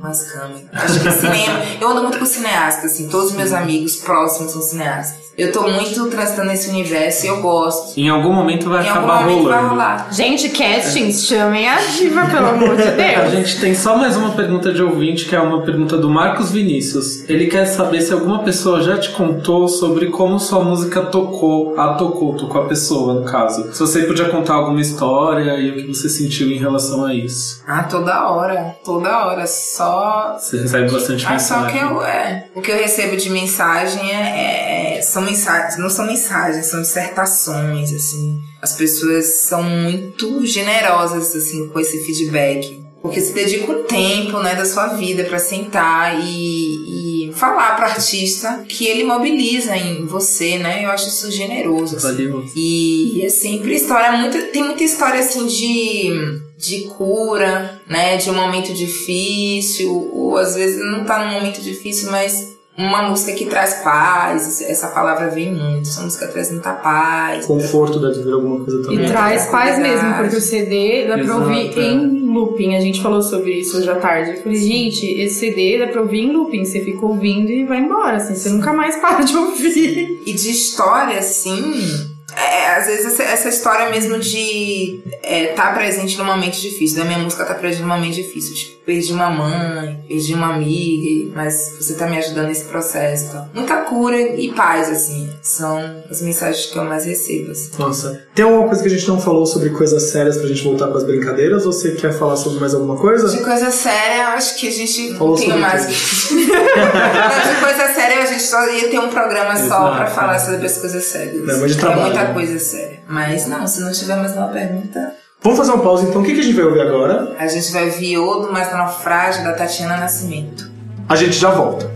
com 0.00 0.06
as 0.06 0.24
câmeras. 0.24 0.64
Acho 0.72 1.00
que 1.00 1.10
cinema. 1.12 1.60
eu 1.80 1.88
ando 1.88 2.02
muito 2.02 2.18
com 2.18 2.26
cineastas, 2.26 2.92
assim, 2.92 3.08
todos 3.08 3.30
os 3.30 3.36
meus 3.36 3.52
amigos 3.52 3.96
próximos 3.96 4.52
são 4.52 4.62
cineastas. 4.62 5.32
Eu 5.36 5.50
tô 5.52 5.62
muito 5.68 6.06
transitando 6.08 6.48
nesse 6.48 6.70
universo 6.70 7.24
e 7.26 7.28
eu 7.28 7.40
gosto. 7.40 7.98
Em 7.98 8.08
algum 8.08 8.32
momento 8.32 8.68
vai 8.70 8.84
em 8.84 8.88
algum 8.88 9.00
acabar 9.10 9.22
momento 9.26 9.42
vai 9.44 9.52
rolando. 9.54 9.68
rolar. 9.70 10.08
Gente, 10.12 10.48
castings, 10.50 11.26
chamem 11.26 11.68
a 11.68 11.76
diva, 11.80 12.26
pelo 12.26 12.46
amor 12.46 12.76
de 12.76 12.82
A 12.86 12.90
Deus. 12.92 13.30
gente 13.32 13.60
tem 13.60 13.74
só 13.74 13.96
mais 13.96 14.16
uma 14.16 14.30
pergunta 14.30 14.72
de 14.72 14.82
ouvinte, 14.82 15.24
que 15.26 15.34
é 15.34 15.40
uma 15.40 15.62
pergunta 15.62 15.96
do 15.96 16.08
Marcos 16.08 16.52
Vinícius. 16.52 17.28
Ele 17.28 17.46
quer 17.46 17.64
saber 17.66 18.00
se 18.02 18.12
alguma 18.12 18.40
pessoa 18.44 18.80
já 18.82 18.96
te 18.98 19.10
contou 19.10 19.66
sobre 19.66 20.06
como 20.10 20.38
sua 20.38 20.62
música 20.62 21.02
tocou, 21.02 21.74
a 21.78 21.94
tocou, 21.94 22.34
tocou 22.36 22.62
a 22.62 22.66
pessoa, 22.66 23.14
no 23.14 23.24
caso. 23.24 23.72
Se 23.72 23.80
você 23.80 24.02
podia 24.02 24.28
contar 24.28 24.54
alguma 24.54 24.80
história 24.80 25.56
e 25.58 25.70
o 25.70 25.74
que 25.76 25.86
você 25.88 26.08
sentiu 26.08 26.48
em 26.50 26.58
relação 26.58 27.04
a 27.04 27.12
isso. 27.12 27.60
Ah, 27.66 27.82
toda 27.82 28.30
hora, 28.30 28.76
toda 28.84 29.26
hora. 29.26 29.46
Só 29.46 30.36
Você 30.38 30.58
recebe 30.60 30.90
bastante 30.90 31.24
Mas 31.24 31.42
só 31.42 31.60
mensagem. 31.60 31.78
que 31.78 31.84
eu, 31.84 32.02
é, 32.02 32.44
o 32.54 32.60
que 32.60 32.70
eu 32.70 32.76
recebo 32.76 33.16
de 33.16 33.30
mensagem 33.30 34.10
é, 34.12 34.98
é- 34.98 35.02
são 35.02 35.23
mensagens, 35.24 35.78
não 35.78 35.90
são 35.90 36.06
mensagens, 36.06 36.66
são 36.66 36.82
dissertações, 36.82 37.92
assim. 37.92 38.38
As 38.62 38.72
pessoas 38.74 39.26
são 39.42 39.62
muito 39.62 40.44
generosas, 40.46 41.34
assim, 41.34 41.68
com 41.68 41.80
esse 41.80 42.04
feedback. 42.04 42.84
Porque 43.04 43.20
se 43.20 43.34
dedica 43.34 43.70
um 43.70 43.82
tempo, 43.82 44.38
né, 44.38 44.54
da 44.54 44.64
sua 44.64 44.86
vida 44.94 45.24
pra 45.24 45.38
sentar 45.38 46.18
e, 46.24 47.28
e 47.28 47.32
falar 47.34 47.76
pro 47.76 47.84
artista 47.84 48.64
que 48.66 48.86
ele 48.86 49.04
mobiliza 49.04 49.76
em 49.76 50.06
você, 50.06 50.56
né? 50.56 50.86
Eu 50.86 50.90
acho 50.90 51.08
isso 51.08 51.30
generoso. 51.30 51.96
assim. 51.96 52.06
Valeu. 52.06 52.44
E 52.56 53.20
é 53.22 53.28
sempre 53.28 53.74
história 53.74 54.12
muito. 54.12 54.40
Tem 54.50 54.62
muita 54.62 54.82
história 54.84 55.20
assim 55.20 55.46
de, 55.46 56.40
de 56.56 56.84
cura, 56.96 57.78
né? 57.86 58.16
De 58.16 58.30
um 58.30 58.34
momento 58.34 58.72
difícil, 58.72 60.10
ou 60.10 60.38
às 60.38 60.54
vezes 60.54 60.80
não 60.80 61.04
tá 61.04 61.22
num 61.26 61.32
momento 61.32 61.60
difícil, 61.60 62.10
mas 62.10 62.53
uma 62.76 63.08
música 63.08 63.32
que 63.32 63.46
traz 63.46 63.74
paz. 63.82 64.60
Essa 64.62 64.88
palavra 64.88 65.28
vem 65.30 65.52
muito. 65.54 65.88
Essa 65.88 66.02
música 66.02 66.26
traz 66.28 66.50
muita 66.50 66.72
paz. 66.72 67.46
Conforto 67.46 68.00
deve 68.00 68.22
vir 68.24 68.32
alguma 68.32 68.64
coisa 68.64 68.80
E 68.80 68.82
também. 68.82 68.98
Muita 68.98 69.12
traz 69.12 69.46
paz 69.46 69.74
tranquilidade. 69.76 70.04
mesmo, 70.04 70.18
porque 70.22 70.36
o 70.36 70.40
CD 70.40 71.06
dá 71.06 71.14
pra 71.14 71.22
Exato, 71.24 71.40
ouvir 71.40 71.78
é. 71.78 71.82
em 71.82 72.24
looping. 72.34 72.74
A 72.76 72.80
gente 72.80 73.00
falou 73.00 73.22
sobre 73.22 73.52
isso 73.60 73.78
hoje 73.78 73.88
à 73.88 73.96
tarde. 73.96 74.30
Eu 74.32 74.42
falei, 74.42 74.58
gente, 74.58 75.06
esse 75.06 75.40
CD 75.40 75.78
dá 75.78 75.86
pra 75.86 76.02
ouvir 76.02 76.20
em 76.20 76.32
looping. 76.32 76.64
Você 76.64 76.80
fica 76.80 77.04
ouvindo 77.06 77.50
e 77.50 77.64
vai 77.64 77.78
embora, 77.78 78.16
assim. 78.16 78.34
Você 78.34 78.48
nunca 78.48 78.72
mais 78.72 78.96
para 79.00 79.22
de 79.22 79.36
ouvir. 79.36 80.22
E 80.26 80.32
de 80.32 80.50
história, 80.50 81.18
assim. 81.18 82.13
É, 82.36 82.76
às 82.76 82.86
vezes 82.86 83.06
essa, 83.06 83.22
essa 83.22 83.48
história 83.48 83.90
mesmo 83.90 84.18
de 84.18 85.02
estar 85.22 85.68
tá 85.68 85.72
presente 85.72 86.18
num 86.18 86.24
momento 86.24 86.60
difícil. 86.60 86.98
Da 86.98 87.04
minha 87.04 87.18
música 87.18 87.44
tá 87.44 87.54
presente 87.54 87.82
num 87.82 87.88
momento 87.88 88.14
difícil. 88.14 88.54
Tipo, 88.54 88.84
perdi 88.84 89.12
uma 89.12 89.30
mãe, 89.30 90.04
perdi 90.06 90.34
uma 90.34 90.54
amiga, 90.54 91.32
mas 91.34 91.74
você 91.78 91.94
tá 91.94 92.06
me 92.06 92.18
ajudando 92.18 92.48
nesse 92.48 92.64
processo. 92.64 93.26
Então. 93.26 93.48
Muita 93.54 93.76
cura 93.82 94.16
e 94.18 94.52
paz, 94.52 94.88
assim. 94.90 95.30
São 95.42 96.02
as 96.10 96.20
mensagens 96.20 96.66
que 96.66 96.78
eu 96.78 96.84
mais 96.84 97.04
recebo. 97.04 97.52
Assim. 97.52 97.70
Nossa. 97.78 98.24
Tem 98.34 98.44
alguma 98.44 98.66
coisa 98.66 98.82
que 98.82 98.88
a 98.88 98.90
gente 98.90 99.08
não 99.08 99.20
falou 99.20 99.46
sobre 99.46 99.70
coisas 99.70 100.02
sérias 100.04 100.36
pra 100.36 100.46
gente 100.46 100.62
voltar 100.62 100.88
com 100.88 100.96
as 100.96 101.04
brincadeiras? 101.04 101.64
Ou 101.66 101.72
você 101.72 101.92
quer 101.92 102.12
falar 102.12 102.36
sobre 102.36 102.60
mais 102.60 102.74
alguma 102.74 102.96
coisa? 102.96 103.28
De 103.28 103.42
coisa 103.42 103.70
séria, 103.70 104.22
eu 104.22 104.28
acho 104.30 104.58
que 104.58 104.68
a 104.68 104.72
gente 104.72 105.14
Falou 105.14 105.36
tem 105.36 105.58
mais. 105.58 105.84
Não, 106.30 106.38
de 107.54 107.60
coisa 107.60 107.94
séria, 107.94 108.22
a 108.22 108.26
gente 108.26 108.42
só 108.42 108.66
ia 108.68 108.88
ter 108.88 108.98
um 108.98 109.08
programa 109.08 109.56
só 109.56 109.64
Exato. 109.64 109.96
pra 109.96 110.06
falar 110.06 110.38
sobre 110.38 110.66
as 110.66 110.78
coisas 110.78 111.04
sérias. 111.04 111.48
É, 111.48 111.56
mas 111.60 111.72
de 111.72 111.78
é 111.78 111.80
trabalho, 111.80 112.14
muita 112.24 112.34
coisa 112.34 112.58
séria. 112.58 113.00
Mas 113.08 113.46
não, 113.46 113.66
se 113.66 113.80
não 113.80 113.92
tiver 113.92 114.16
mais 114.16 114.32
nenhuma 114.32 114.52
pergunta. 114.52 115.14
Vamos 115.42 115.58
fazer 115.58 115.72
uma 115.72 115.82
pausa 115.82 116.08
então. 116.08 116.22
O 116.22 116.24
que, 116.24 116.32
a 116.32 116.42
gente 116.42 116.54
vai 116.54 116.64
ouvir 116.64 116.80
agora? 116.80 117.36
A 117.38 117.46
gente 117.46 117.70
vai 117.70 117.84
ouvir 117.84 118.16
Odo 118.18 118.52
Mais 118.52 118.72
Naufrágio 118.72 119.44
da 119.44 119.52
Tatiana 119.52 119.98
Nascimento. 119.98 120.70
A 121.08 121.16
gente 121.16 121.32
já 121.32 121.50
volta. 121.50 121.92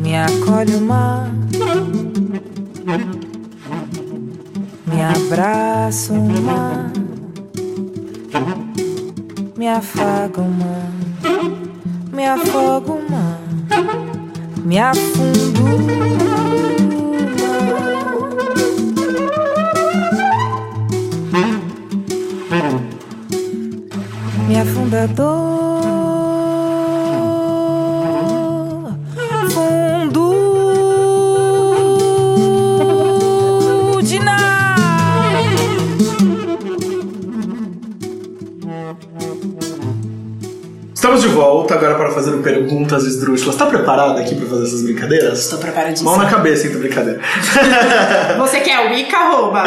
Me 0.00 0.16
acolhe 0.16 0.76
o 0.76 0.80
mar, 0.80 1.28
me 4.86 5.02
abraça 5.02 6.12
o 6.12 6.22
mar, 6.22 6.92
me 9.56 9.68
afaga 9.68 10.40
o 10.40 10.48
mar, 10.48 10.92
me 12.12 12.26
afoga 12.26 12.92
o 12.92 13.10
mar, 13.10 13.40
me 14.64 14.78
afundo 14.78 16.37
wabarakatuh 25.16 25.37
volta 42.18 42.18
agora 42.18 42.18
para 42.18 42.20
fazer 42.20 42.34
o 42.34 42.42
perguntas 42.42 43.04
esdrúxulas. 43.04 43.56
Tá 43.56 43.66
preparada 43.66 44.20
aqui 44.20 44.34
para 44.34 44.46
fazer 44.46 44.64
essas 44.64 44.82
brincadeiras? 44.82 45.40
Estou 45.40 45.58
preparadíssima. 45.58 46.10
Mão 46.10 46.22
na 46.22 46.30
cabeça, 46.30 46.66
então, 46.66 46.80
brincadeira. 46.80 47.20
Você 48.38 48.60
quer 48.60 48.80
o 48.86 48.90
Wicca, 48.90 49.16
arroba? 49.16 49.64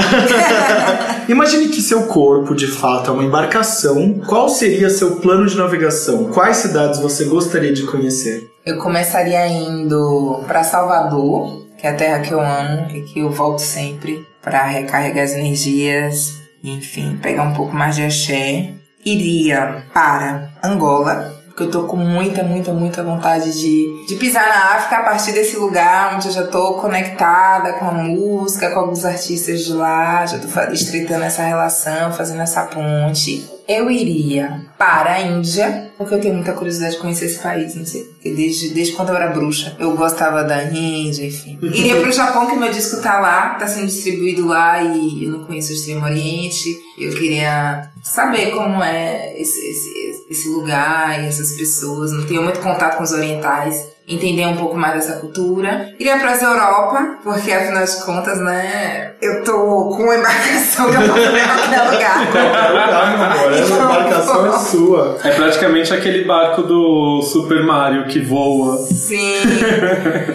Imagine 1.27 1.69
que 1.69 1.81
seu 1.81 2.03
corpo, 2.03 2.55
de 2.55 2.67
fato, 2.67 3.11
é 3.11 3.13
uma 3.13 3.23
embarcação. 3.23 4.19
Qual 4.27 4.49
seria 4.49 4.89
seu 4.89 5.17
plano 5.17 5.45
de 5.45 5.57
navegação? 5.57 6.25
Quais 6.25 6.57
cidades 6.57 6.99
você 6.99 7.25
gostaria 7.25 7.73
de 7.73 7.83
conhecer? 7.83 8.49
Eu 8.65 8.77
começaria 8.77 9.47
indo 9.47 10.43
pra 10.47 10.63
Salvador, 10.63 11.65
que 11.77 11.87
é 11.87 11.89
a 11.89 11.95
terra 11.95 12.19
que 12.19 12.31
eu 12.31 12.39
amo 12.39 12.87
e 12.91 13.01
que 13.01 13.19
eu 13.19 13.31
volto 13.31 13.59
sempre 13.59 14.25
pra 14.41 14.65
recarregar 14.65 15.23
as 15.23 15.33
energias, 15.33 16.33
enfim, 16.63 17.17
pegar 17.21 17.43
um 17.43 17.53
pouco 17.53 17.75
mais 17.75 17.95
de 17.95 18.03
axé. 18.03 18.69
Iria 19.03 19.83
para 19.91 20.51
Angola, 20.63 21.40
porque 21.61 21.63
eu 21.63 21.71
tô 21.71 21.83
com 21.83 21.97
muita, 21.97 22.43
muita, 22.43 22.73
muita 22.73 23.03
vontade 23.03 23.51
de, 23.53 24.05
de 24.07 24.15
pisar 24.15 24.47
na 24.47 24.75
África 24.75 24.97
a 24.97 25.03
partir 25.03 25.31
desse 25.31 25.57
lugar 25.57 26.15
onde 26.15 26.27
eu 26.27 26.33
já 26.33 26.47
tô 26.47 26.75
conectada 26.75 27.73
com 27.73 27.85
a 27.85 27.91
música, 27.91 28.71
com 28.71 28.79
alguns 28.79 29.05
artistas 29.05 29.61
de 29.61 29.73
lá, 29.73 30.25
já 30.25 30.39
tô 30.39 30.47
estreitando 30.73 31.23
essa 31.23 31.43
relação, 31.43 32.11
fazendo 32.13 32.41
essa 32.41 32.63
ponte. 32.63 33.47
Eu 33.71 33.89
iria 33.89 34.65
para 34.77 35.13
a 35.13 35.21
Índia, 35.21 35.93
porque 35.97 36.13
eu 36.13 36.19
tenho 36.19 36.33
muita 36.33 36.51
curiosidade 36.51 36.95
de 36.95 36.99
conhecer 36.99 37.27
esse 37.27 37.39
país, 37.39 37.73
não 37.73 37.85
sei. 37.85 38.05
Desde, 38.21 38.69
desde 38.73 38.93
quando 38.93 39.09
eu 39.09 39.15
era 39.15 39.29
bruxa, 39.29 39.77
eu 39.79 39.95
gostava 39.95 40.43
da 40.43 40.61
Índia, 40.65 41.25
enfim. 41.25 41.57
Iria 41.63 42.01
pro 42.01 42.11
Japão, 42.11 42.47
que 42.47 42.57
meu 42.57 42.69
disco 42.69 43.01
tá 43.01 43.21
lá, 43.21 43.55
tá 43.55 43.65
sendo 43.65 43.85
distribuído 43.85 44.45
lá 44.45 44.83
e 44.83 45.23
eu 45.23 45.31
não 45.31 45.45
conheço 45.45 45.71
o 45.71 45.75
Extremo 45.75 46.03
Oriente. 46.03 46.77
Eu 46.99 47.13
queria 47.13 47.89
saber 48.03 48.51
como 48.51 48.83
é 48.83 49.39
esse, 49.39 49.57
esse, 49.57 50.25
esse 50.29 50.49
lugar 50.49 51.23
e 51.23 51.27
essas 51.27 51.53
pessoas. 51.53 52.11
Não 52.11 52.25
tenho 52.25 52.43
muito 52.43 52.59
contato 52.59 52.97
com 52.97 53.03
os 53.03 53.13
orientais. 53.13 53.90
Entender 54.07 54.45
um 54.47 54.57
pouco 54.57 54.75
mais 54.75 54.93
dessa 54.95 55.19
cultura. 55.19 55.93
Iria 55.99 56.17
pra 56.17 56.33
Europa, 56.35 57.17
porque 57.23 57.51
afinal 57.51 57.85
de 57.85 58.03
contas, 58.03 58.39
né? 58.39 59.11
Eu 59.21 59.43
tô 59.43 59.53
com 59.95 60.03
uma 60.03 60.15
embarcação 60.17 60.89
que 60.89 60.95
eu 60.97 61.01
posso 61.07 61.19
em 61.19 61.31
qualquer 61.31 61.91
lugar. 61.91 62.27
Ai, 62.93 63.17
meu 63.17 63.25
amor, 63.25 63.53
essa 63.53 63.73
embarcação 63.73 64.47
é 64.47 64.59
sua. 64.59 65.17
É 65.23 65.31
praticamente 65.31 65.93
aquele 65.93 66.25
barco 66.25 66.63
do 66.63 67.21
Super 67.21 67.63
Mario 67.63 68.07
que 68.07 68.19
voa. 68.19 68.77
Sim. 68.87 69.35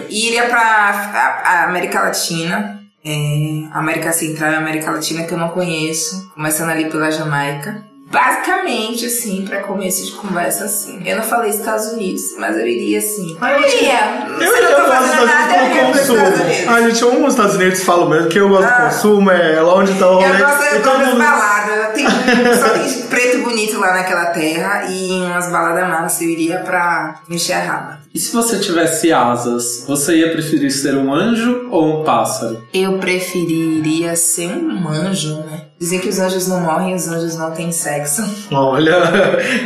E 0.09 0.27
iria 0.27 0.43
pra 0.47 0.59
a- 0.59 1.41
a 1.43 1.63
América 1.65 2.01
Latina, 2.01 2.79
é, 3.05 3.67
América 3.73 4.11
Central 4.11 4.51
e 4.53 4.55
América 4.55 4.91
Latina 4.91 5.23
que 5.23 5.33
eu 5.33 5.37
não 5.37 5.49
conheço, 5.49 6.31
começando 6.33 6.69
ali 6.69 6.85
pela 6.89 7.11
Jamaica. 7.11 7.83
Basicamente, 8.09 9.05
assim, 9.05 9.45
pra 9.45 9.61
começo 9.63 10.05
de 10.05 10.11
conversa, 10.13 10.63
assim. 10.65 11.01
Eu 11.05 11.17
não 11.17 11.23
falei 11.23 11.49
Estados 11.49 11.87
Unidos, 11.87 12.21
mas 12.37 12.57
eu 12.57 12.65
iria, 12.65 12.99
assim. 12.99 13.37
Eu 13.39 13.59
iria. 13.59 14.27
Eu 14.39 14.55
iria 14.57 14.69
não 14.69 14.75
tô 14.77 14.89
para 14.89 15.01
os 15.01 15.07
fazendo 15.09 15.23
Estados 15.25 15.61
Unidos 15.61 15.91
pros 15.91 16.07
consumo. 16.07 16.69
Ah, 16.69 16.81
gente, 16.81 17.03
amo 17.03 17.27
os 17.27 17.33
Estados 17.33 17.55
Unidos, 17.55 17.83
falo 17.83 18.09
mesmo, 18.09 18.29
que 18.29 18.39
eu 18.39 18.49
gosto 18.49 18.65
Ah. 18.65 18.77
do 18.79 18.83
consumo, 18.95 19.29
é 19.31 19.61
lá 19.61 19.75
onde 19.75 19.93
tá 19.99 20.09
o 20.09 20.15
rolê. 20.15 20.25
Eu 20.25 20.37
gosto 20.39 20.97
de 21.03 21.05
mundo- 21.05 21.17
baladas. 21.17 21.77
Tem, 21.93 22.05
só 22.07 22.69
tem 22.69 23.01
preto 23.07 23.37
bonito 23.43 23.79
lá 23.79 23.93
naquela 23.93 24.25
terra 24.27 24.85
e 24.89 25.09
umas 25.21 25.49
baladas 25.51 25.87
massas. 25.89 26.21
Eu 26.21 26.29
iria 26.29 26.59
pra 26.59 27.15
mexer 27.27 27.53
a 27.53 27.59
raba. 27.59 27.99
E 28.17 28.19
se 28.19 28.33
você 28.33 28.57
tivesse 28.57 29.13
asas, 29.13 29.83
você 29.87 30.15
ia 30.15 30.31
preferir 30.31 30.71
ser 30.71 30.97
um 30.97 31.13
anjo 31.13 31.67
ou 31.69 32.01
um 32.01 32.03
pássaro? 32.03 32.63
Eu 32.73 32.97
preferiria 32.97 34.15
ser 34.15 34.47
um 34.47 34.89
anjo, 34.89 35.35
né? 35.41 35.65
Dizem 35.77 35.99
que 35.99 36.09
os 36.09 36.17
anjos 36.17 36.47
não 36.47 36.61
morrem, 36.61 36.95
os 36.95 37.07
anjos 37.07 37.37
não 37.37 37.51
têm 37.51 37.71
sexo. 37.71 38.23
Olha, 38.49 38.93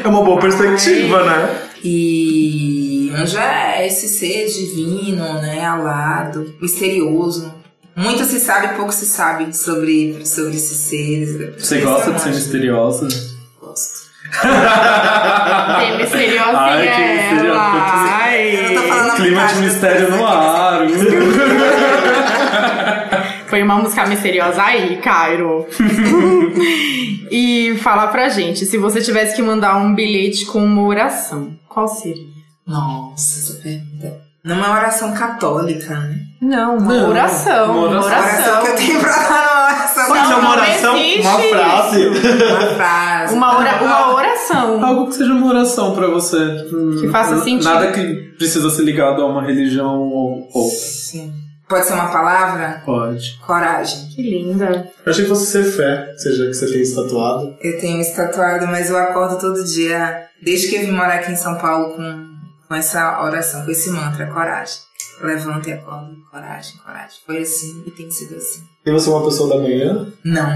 é 0.04 0.06
uma 0.06 0.22
boa 0.22 0.38
perspectiva, 0.38 1.24
né? 1.24 1.62
E 1.82 3.10
anjo 3.16 3.38
é 3.38 3.88
esse 3.88 4.10
ser 4.10 4.48
divino, 4.48 5.24
né? 5.36 5.64
Alado, 5.64 6.54
misterioso. 6.62 7.54
Muito 7.96 8.26
se 8.26 8.38
sabe, 8.38 8.76
pouco 8.76 8.92
se 8.92 9.06
sabe 9.06 9.56
sobre, 9.56 10.26
sobre 10.26 10.58
esses 10.58 10.76
seres. 10.76 11.56
Você 11.58 11.80
gosta 11.80 12.12
de 12.12 12.22
ser 12.22 12.30
misteriosa? 12.32 13.08
Gosto. 13.62 14.01
Tem 15.80 15.98
misteriosinha 15.98 16.58
Ai, 16.58 16.88
que. 16.88 17.02
Ai. 17.52 18.76
A 18.76 19.16
Clima 19.16 19.46
de 19.48 19.56
mistério 19.60 20.12
no 20.12 20.26
ar. 20.26 20.82
Foi 23.48 23.62
uma 23.64 23.76
música 23.76 24.06
misteriosa 24.06 24.64
aí, 24.64 24.98
Cairo. 24.98 25.68
e 27.30 27.78
fala 27.84 28.08
pra 28.08 28.30
gente, 28.30 28.66
se 28.66 28.78
você 28.78 29.02
tivesse 29.02 29.36
que 29.36 29.42
mandar 29.42 29.76
um 29.76 29.94
bilhete 29.94 30.46
com 30.46 30.64
uma 30.64 30.84
oração, 30.84 31.52
qual 31.68 31.88
seria? 31.88 32.30
Nossa, 32.66 33.40
essa 33.40 33.62
pergunta. 33.62 34.22
Não 34.44 34.56
é 34.56 34.60
uma 34.68 34.72
oração 34.78 35.14
católica, 35.14 35.94
né? 36.00 36.16
Não, 36.42 36.78
uma 36.78 36.94
Não, 36.94 37.10
oração. 37.10 37.78
uma 37.78 37.88
Uma 37.90 38.06
oração. 38.06 38.14
A 38.14 38.22
oração 38.22 38.64
que 38.64 38.70
eu 38.70 38.76
tenho 38.76 39.00
pra 39.02 39.12
dar 39.12 39.30
uma 39.30 39.51
oração. 40.00 40.08
Pode 40.08 40.28
ser 40.28 40.34
uma 40.34 40.52
oração, 40.52 40.96
uma 40.96 41.40
frase. 41.40 42.08
Uma 42.08 42.76
frase. 42.76 43.34
Uma, 43.36 43.58
ora- 43.58 43.84
uma 43.84 44.14
oração. 44.16 44.86
Algo 44.86 45.08
que 45.08 45.16
seja 45.16 45.32
uma 45.34 45.48
oração 45.48 45.96
pra 45.96 46.08
você. 46.08 46.38
Que 47.00 47.08
faça 47.10 47.38
sentido. 47.44 47.64
Nada 47.66 47.92
que 47.92 48.14
precisa 48.38 48.70
ser 48.70 48.84
ligado 48.84 49.22
a 49.22 49.26
uma 49.26 49.42
religião 49.44 50.00
ou 50.00 50.48
outra. 50.54 50.78
Sim. 50.78 51.34
Pode 51.68 51.86
ser 51.86 51.94
uma 51.94 52.08
palavra? 52.12 52.82
Pode. 52.86 53.40
Coragem. 53.46 54.08
Que 54.14 54.22
linda. 54.22 54.92
Eu 55.06 55.10
achei 55.12 55.24
que 55.24 55.30
fosse 55.30 55.46
ser 55.46 55.64
fé, 55.64 56.14
seja 56.18 56.46
que 56.48 56.54
você 56.54 56.66
tem 56.70 56.82
isso 56.82 57.02
tatuado. 57.02 57.56
Eu 57.62 57.80
tenho 57.80 58.02
isso 58.02 58.14
tatuado, 58.14 58.68
mas 58.68 58.90
eu 58.90 58.98
acordo 58.98 59.40
todo 59.40 59.64
dia, 59.64 60.24
desde 60.44 60.68
que 60.68 60.76
eu 60.76 60.82
vim 60.82 60.92
morar 60.92 61.16
aqui 61.16 61.32
em 61.32 61.36
São 61.38 61.56
Paulo 61.56 61.96
com, 61.96 62.26
com 62.68 62.76
essa 62.76 63.24
oração, 63.24 63.64
com 63.64 63.72
esse 63.72 63.90
mantra, 63.90 64.28
coragem. 64.28 64.80
Levanta 65.22 65.70
e 65.70 65.74
acorda, 65.74 66.12
coragem, 66.32 66.78
coragem. 66.78 67.18
Foi 67.26 67.38
assim 67.40 67.84
e 67.86 67.92
tem 67.92 68.10
sido 68.10 68.36
assim. 68.36 68.62
E 68.84 68.92
você 68.92 69.10
é 69.10 69.12
uma 69.14 69.24
pessoa 69.26 69.50
da 69.50 69.62
manhã? 69.62 70.08
Não, 70.24 70.48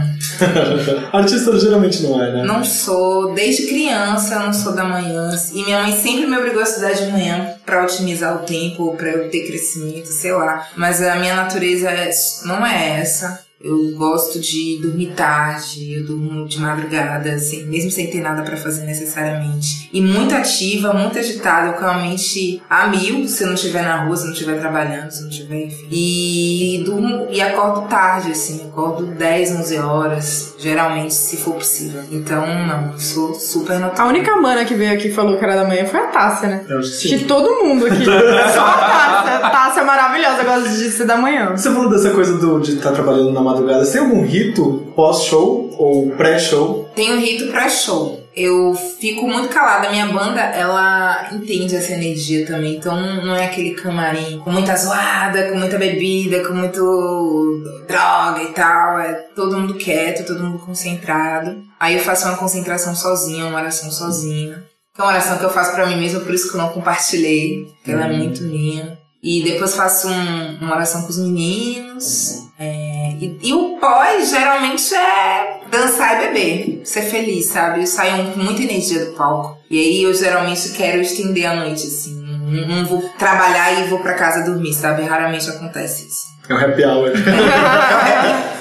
Artista 1.14 1.58
geralmente 1.60 2.02
não 2.02 2.22
é, 2.24 2.32
né? 2.34 2.43
não 2.43 2.64
sou. 2.64 3.34
Desde 3.36 3.68
criança 3.68 4.34
eu 4.36 4.39
não 4.41 4.54
sou 4.54 4.74
da 4.74 4.84
manhã. 4.84 5.30
E 5.54 5.64
minha 5.64 5.84
mãe 5.84 5.96
sempre 5.96 6.26
me 6.26 6.36
obrigou 6.38 6.62
a 6.62 6.64
estudar 6.64 6.93
de 6.93 7.12
manhã 7.12 7.54
pra 7.66 7.84
otimizar 7.84 8.36
o 8.36 8.46
tempo, 8.46 8.96
pra 8.98 9.10
eu 9.12 9.30
ter 9.30 9.46
crescimento, 9.48 10.08
sei 10.08 10.32
lá. 10.32 10.68
Mas 10.76 11.02
a 11.04 11.16
minha 11.18 11.36
natureza 11.36 11.89
é- 11.89 12.10
não 12.46 12.66
é 12.66 13.00
essa. 13.00 13.45
Eu 13.64 13.95
gosto 13.97 14.39
de 14.39 14.80
dormir 14.82 15.14
tarde, 15.16 15.93
eu 15.93 16.06
durmo 16.06 16.45
de 16.45 16.60
madrugada, 16.60 17.32
assim, 17.32 17.66
mesmo 17.66 17.89
sem 17.89 18.08
ter 18.08 18.22
nada 18.22 18.43
pra 18.43 18.58
fazer 18.58 18.86
necessariamente. 18.86 19.89
E 19.93 20.01
muito 20.01 20.36
ativa, 20.36 20.93
muito 20.93 21.18
agitada, 21.18 21.74
com 21.74 21.86
a 21.86 21.93
mente 21.93 22.62
a 22.70 22.88
mil, 22.88 23.26
se 23.28 23.43
eu 23.43 23.47
não 23.47 23.56
estiver 23.56 23.84
na 23.84 24.03
rua, 24.03 24.16
se 24.18 24.24
eu 24.24 24.28
não 24.28 24.34
estiver 24.34 24.60
trabalhando, 24.60 25.10
se 25.10 25.20
eu 25.20 25.24
não 25.24 25.30
estiver, 25.30 25.66
enfim. 25.68 25.88
E 25.89 26.84
durmo 26.86 27.28
e 27.32 27.41
acordo 27.41 27.88
tarde, 27.88 28.32
assim, 28.32 28.68
acordo 28.68 29.06
10, 29.06 29.51
11 29.51 29.78
horas, 29.78 30.56
geralmente, 30.60 31.14
se 31.14 31.38
for 31.38 31.56
possível. 31.56 32.03
Então, 32.12 32.45
não, 32.68 32.97
sou 32.97 33.34
super 33.36 33.78
A 33.78 33.80
noturna. 33.80 34.06
única 34.06 34.36
mana 34.36 34.66
que 34.66 34.76
veio 34.76 34.93
aqui 34.93 35.08
e 35.08 35.14
falou 35.14 35.38
que 35.38 35.43
era 35.45 35.56
da 35.56 35.66
manhã 35.66 35.86
foi 35.86 36.01
a 36.01 36.08
Tássia, 36.08 36.49
né? 36.49 36.66
Eu 36.68 36.84
sim. 36.84 37.17
que 37.17 37.24
todo 37.24 37.63
mundo 37.63 37.86
aqui. 37.86 38.04
Só 38.04 38.66
a 38.66 38.78
Tássia. 38.78 39.36
A 39.38 39.50
Tássia 39.50 39.82
é 39.82 39.86
maravilhosa, 39.86 40.43
gosta 40.43 40.70
de 40.70 40.92
ser 40.92 41.05
da 41.05 41.17
manhã. 41.17 41.51
Você 41.55 41.71
falou 41.71 41.89
dessa 41.89 42.09
coisa 42.12 42.38
do, 42.38 42.59
de 42.59 42.75
estar 42.75 42.92
trabalhando 42.92 43.32
na 43.32 43.45
madrugada. 43.46 43.86
Você 43.86 43.93
tem 43.93 44.01
algum 44.01 44.24
rito 44.24 44.92
pós-show 44.96 45.74
ou 45.78 46.12
pré-show? 46.12 46.89
Tenho 46.96 47.20
rito 47.20 47.47
pra 47.47 47.70
show. 47.70 48.26
Eu 48.36 48.76
fico 49.00 49.26
muito 49.28 49.47
calada. 49.47 49.88
A 49.88 49.92
minha 49.92 50.08
banda, 50.08 50.42
ela 50.42 51.30
entende 51.32 51.76
essa 51.76 51.93
energia 51.93 52.46
também. 52.46 52.76
Então 52.76 53.00
não 53.24 53.34
é 53.34 53.46
aquele 53.46 53.72
camarim 53.72 54.39
com 54.39 54.51
muita 54.51 54.76
zoada, 54.76 55.50
com 55.50 55.58
muita 55.58 55.78
bebida, 55.78 56.46
com 56.46 56.54
muito 56.54 57.63
droga 57.88 58.43
e 58.43 58.51
tal. 58.51 59.00
É 59.00 59.13
todo 59.36 59.58
mundo 59.58 59.76
quieto, 59.76 60.26
todo 60.26 60.43
mundo 60.43 60.59
concentrado. 60.59 61.63
Aí 61.80 61.96
eu 61.96 62.01
faço 62.01 62.28
uma 62.28 62.38
concentração 62.38 62.93
sozinha, 62.93 63.46
uma 63.46 63.59
oração 63.59 63.89
sozinha. 63.89 64.63
Que 64.93 65.01
é 65.01 65.04
uma 65.04 65.12
oração 65.12 65.38
que 65.38 65.46
eu 65.46 65.50
faço 65.50 65.74
pra 65.74 65.86
mim 65.86 65.97
mesma, 65.97 66.20
por 66.22 66.34
isso 66.34 66.50
que 66.50 66.58
eu 66.58 66.62
não 66.62 66.70
compartilhei. 66.70 67.67
Que 67.84 67.92
ela 67.92 68.05
é 68.05 68.12
muito 68.12 68.43
minha. 68.43 68.97
E 69.28 69.42
depois 69.43 69.76
faço 69.76 70.08
um- 70.08 70.58
uma 70.62 70.76
oração 70.76 71.02
com 71.02 71.10
os 71.10 71.18
meninos. 71.18 72.43
É, 72.60 73.10
e, 73.20 73.39
e 73.42 73.54
o 73.54 73.78
pós 73.80 74.30
geralmente 74.30 74.93
é 74.93 75.62
dançar 75.72 76.22
e 76.22 76.28
beber, 76.28 76.82
ser 76.86 77.02
feliz, 77.02 77.47
sabe? 77.47 77.82
Eu 77.82 77.88
saio 77.88 78.32
com 78.34 78.39
muita 78.39 78.62
energia 78.62 79.04
do 79.04 79.14
palco. 79.14 79.58
E 79.70 79.80
aí 79.80 80.04
eu 80.04 80.14
geralmente 80.14 80.70
quero 80.70 81.02
estender 81.02 81.46
a 81.47 81.56
noite, 81.56 81.88
assim. 81.88 82.22
Não, 82.22 82.68
não 82.68 82.86
vou 82.86 83.02
trabalhar 83.18 83.82
e 83.82 83.88
vou 83.88 83.97
pra 84.00 84.14
casa 84.14 84.46
dormir, 84.46 84.74
sabe? 84.76 85.02
Raramente 85.02 85.50
acontece 85.50 86.08
isso. 86.08 86.36
É 86.47 86.54
o 86.54 86.58
happy 86.58 86.84
hour. 86.86 87.12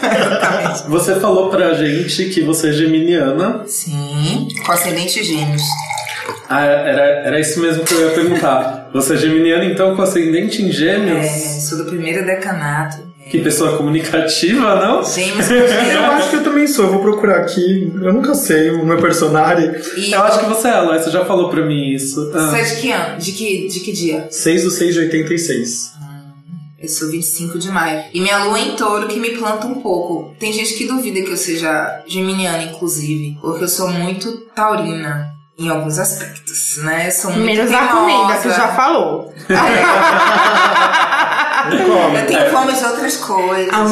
Exatamente. 0.02 0.88
Você 0.88 1.20
falou 1.20 1.50
pra 1.50 1.74
gente 1.74 2.30
que 2.30 2.42
você 2.42 2.70
é 2.70 2.72
geminiana. 2.72 3.64
Sim, 3.66 4.48
com 4.64 4.72
ascendente 4.72 5.22
gêmeos. 5.22 5.62
Ah, 6.48 6.64
era, 6.64 7.02
era 7.26 7.40
isso 7.40 7.60
mesmo 7.60 7.84
que 7.84 7.94
eu 7.94 8.08
ia 8.08 8.14
perguntar. 8.14 8.90
Você 8.92 9.14
é 9.14 9.16
geminiana, 9.16 9.64
então, 9.64 9.96
com 9.96 10.02
ascendente 10.02 10.62
em 10.62 10.68
É, 10.68 10.72
gêmeos? 10.72 11.26
sou 11.68 11.78
do 11.78 11.84
primeiro 11.84 12.24
decanato. 12.24 13.14
Que 13.30 13.40
pessoa 13.40 13.76
comunicativa, 13.78 14.76
não? 14.76 15.02
Gêmeos 15.02 15.50
Eu 15.50 16.04
acho 16.12 16.30
que 16.30 16.36
eu 16.36 16.44
também 16.44 16.66
sou. 16.66 16.84
Eu 16.84 16.92
vou 16.92 17.00
procurar 17.02 17.38
aqui. 17.38 17.90
Eu 17.94 18.12
nunca 18.12 18.34
sei 18.34 18.70
o 18.70 18.84
meu 18.84 19.00
personagem. 19.00 19.72
E 19.96 20.12
Eu 20.12 20.22
acho 20.22 20.40
que 20.40 20.46
você 20.46 20.68
é, 20.68 20.72
Aloy, 20.72 20.98
você 20.98 21.10
já 21.10 21.24
falou 21.24 21.48
pra 21.48 21.64
mim 21.64 21.88
isso. 21.88 22.30
Ah. 22.34 22.50
você 22.50 22.58
é 22.58 22.62
de 22.62 22.80
que 22.80 22.92
ano? 22.92 23.18
De 23.18 23.32
que, 23.32 23.68
de 23.68 23.80
que 23.80 23.92
dia? 23.92 24.28
6 24.30 24.64
do 24.64 24.70
6 24.70 24.94
de 24.94 25.00
86. 25.00 25.94
Eu 26.82 26.88
sou 26.88 27.10
25 27.10 27.58
de 27.58 27.70
maio. 27.70 28.04
E 28.12 28.20
minha 28.20 28.44
lua 28.44 28.58
é 28.58 28.62
em 28.62 28.76
touro 28.76 29.08
que 29.08 29.18
me 29.18 29.30
planta 29.30 29.66
um 29.66 29.80
pouco. 29.80 30.34
Tem 30.38 30.52
gente 30.52 30.74
que 30.74 30.86
duvida 30.86 31.22
que 31.22 31.30
eu 31.30 31.36
seja 31.36 32.02
geminiana, 32.06 32.62
inclusive. 32.64 33.38
Porque 33.40 33.64
eu 33.64 33.68
sou 33.68 33.88
muito 33.88 34.30
taurina. 34.54 35.33
Em 35.56 35.68
alguns 35.68 35.98
aspectos, 36.00 36.78
né? 36.78 37.10
Sou 37.10 37.30
muito 37.30 37.44
Menos 37.46 37.72
a 37.72 37.86
comida, 37.86 38.36
que 38.42 38.50
já 38.50 38.68
falou. 38.68 39.32
Eu 42.14 42.26
tenho 42.26 42.50
fome 42.50 42.72
de 42.72 42.84
outras 42.84 43.16
coisas. 43.18 43.72
Ah, 43.72 43.84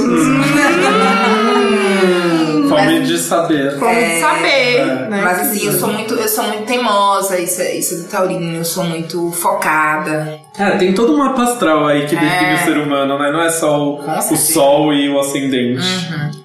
Fome 2.68 3.00
de 3.02 3.18
saber. 3.18 3.76
Vamos 3.78 3.96
É, 3.96 4.20
saber, 4.20 4.86
né? 5.08 5.20
Mas 5.22 5.40
assim, 5.40 5.66
eu 5.66 5.78
sou 5.78 5.88
muito, 5.92 6.14
eu 6.14 6.28
sou 6.28 6.44
muito 6.44 6.64
teimosa, 6.64 7.38
isso 7.38 7.60
é, 7.60 7.74
isso 7.76 7.94
é 7.94 7.98
do 7.98 8.04
taurino, 8.04 8.56
eu 8.56 8.64
sou 8.64 8.84
muito 8.84 9.30
focada. 9.32 10.40
É, 10.58 10.72
tem 10.72 10.92
todo 10.92 11.14
um 11.14 11.16
mapa 11.18 11.44
astral 11.44 11.86
aí 11.86 12.02
que 12.06 12.14
define 12.14 12.50
É. 12.50 12.54
o 12.54 12.58
ser 12.58 12.76
humano, 12.78 13.18
né? 13.18 13.30
Não 13.32 13.40
é 13.42 13.48
só 13.48 13.82
o, 13.82 14.00
o 14.06 14.36
sol 14.36 14.92
e 14.92 15.08
o 15.08 15.18
ascendente. 15.18 15.82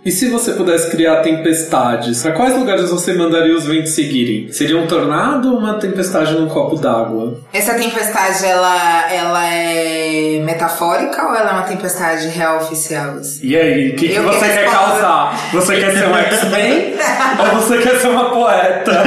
E 0.05 0.09
se 0.11 0.29
você 0.29 0.53
pudesse 0.53 0.89
criar 0.89 1.17
tempestades, 1.17 2.21
pra 2.21 2.31
quais 2.31 2.55
lugares 2.57 2.89
você 2.89 3.11
mandaria 3.13 3.53
os 3.53 3.65
ventos 3.65 3.91
seguirem? 3.91 4.49
Seria 4.53 4.77
um 4.77 4.87
tornado 4.87 5.51
ou 5.51 5.59
uma 5.59 5.73
tempestade 5.73 6.33
num 6.33 6.47
copo 6.47 6.77
d'água? 6.77 7.37
Essa 7.51 7.73
tempestade, 7.73 8.45
ela, 8.45 9.11
ela 9.11 9.45
é 9.45 10.39
metafórica 10.41 11.23
ou 11.27 11.35
ela 11.35 11.49
é 11.49 11.53
uma 11.53 11.63
tempestade 11.63 12.29
real 12.29 12.57
oficial? 12.59 13.15
assim? 13.15 13.45
E 13.45 13.57
aí, 13.57 13.89
o 13.89 13.95
que, 13.97 14.07
que 14.07 14.19
você 14.21 14.39
que 14.39 14.45
quer 14.53 14.63
respondo. 14.69 14.77
causar? 14.91 15.49
Você 15.51 15.79
quer 15.81 15.91
ser 15.91 16.07
um 16.07 16.15
X-Men 16.17 16.93
ou 17.39 17.59
você 17.59 17.77
quer 17.79 17.99
ser 17.99 18.07
uma 18.07 18.29
poeta? 18.29 19.03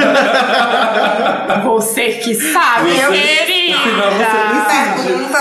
Você 1.64 2.04
que 2.12 2.34
sabe, 2.34 2.90
Você- 2.90 3.04
eu 3.06 3.12
Querida. 3.72 5.00
Pergunta 5.02 5.40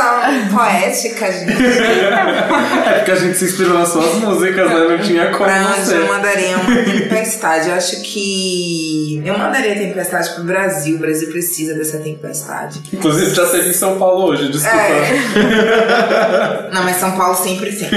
poética, 0.56 1.32
gente. 1.32 1.52
É 1.52 2.94
porque 2.98 3.12
a 3.12 3.16
gente 3.16 3.38
se 3.38 3.46
inspirou 3.46 3.74
nas 3.74 3.90
suas 3.90 4.16
músicas, 4.16 4.70
né? 4.70 4.88
Não 4.90 5.00
tinha 5.00 5.32
como 5.32 5.46
Pra 5.46 5.76
onde 5.78 5.94
eu 5.94 6.08
mandaria 6.08 6.58
uma 6.58 6.84
tempestade? 6.84 7.70
Eu 7.70 7.76
acho 7.76 8.02
que. 8.02 9.22
Eu 9.26 9.38
mandaria 9.38 9.76
tempestade 9.76 10.34
pro 10.36 10.44
Brasil. 10.44 10.96
O 10.96 11.00
Brasil 11.00 11.30
precisa 11.30 11.74
dessa 11.74 12.00
tempestade. 12.00 12.82
Inclusive, 12.94 13.34
já 13.34 13.46
teve 13.48 13.70
em 13.70 13.74
São 13.74 13.98
Paulo 13.98 14.26
hoje, 14.26 14.50
desculpa. 14.52 14.78
É. 14.78 16.70
Não, 16.74 16.84
mas 16.84 16.98
São 16.98 17.12
Paulo 17.14 17.36
sempre 17.36 17.72
tem. 17.72 17.90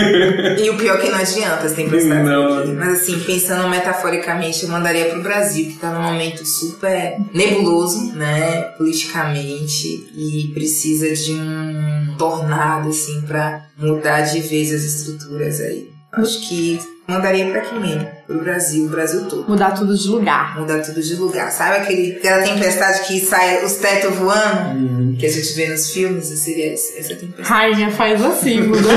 E 0.64 0.70
o 0.70 0.76
pior 0.76 0.98
é 0.98 1.00
que 1.00 1.10
não 1.10 1.18
adianta 1.18 1.66
as 1.66 1.72
tempestades. 1.72 2.24
Não. 2.24 2.74
Mas 2.74 3.02
assim, 3.02 3.18
pensando 3.20 3.68
metaforicamente, 3.68 4.64
eu 4.64 4.68
mandaria 4.70 5.06
pro 5.06 5.22
Brasil, 5.22 5.66
que 5.66 5.74
tá 5.74 5.90
num 5.90 6.02
momento 6.02 6.44
super 6.46 7.16
nebuloso, 7.32 8.12
né? 8.14 8.72
Politicamente. 8.78 10.10
E 10.24 10.52
precisa 10.54 11.12
de 11.12 11.32
um 11.32 12.16
tornado, 12.16 12.90
assim, 12.90 13.22
pra 13.22 13.68
mudar 13.76 14.20
de 14.20 14.40
vez 14.40 14.72
as 14.72 14.82
estruturas 14.82 15.60
aí. 15.60 15.90
Acho 16.12 16.48
que 16.48 16.78
mandaria 17.12 17.50
pra 17.50 17.60
aqui 17.60 17.78
mesmo, 17.78 18.06
pro 18.26 18.38
Brasil, 18.40 18.86
o 18.86 18.88
Brasil 18.88 19.24
todo. 19.28 19.44
Mudar 19.48 19.72
tudo 19.72 19.96
de 19.96 20.08
lugar. 20.08 20.58
Mudar 20.58 20.80
tudo 20.80 21.00
de 21.00 21.14
lugar. 21.16 21.50
Sabe 21.50 21.76
aquele, 21.76 22.16
aquela 22.16 22.42
tempestade 22.42 23.02
que 23.06 23.20
sai 23.20 23.64
os 23.64 23.74
tetos 23.74 24.14
voando? 24.16 25.16
Que 25.18 25.26
a 25.26 25.30
gente 25.30 25.52
vê 25.54 25.68
nos 25.68 25.90
filmes? 25.92 26.26
Seria 26.26 26.72
essa 26.72 27.14
tempestade. 27.14 27.48
Rainha 27.48 27.90
faz 27.90 28.24
assim, 28.24 28.62
muda 28.62 28.82
tudo. 28.82 28.92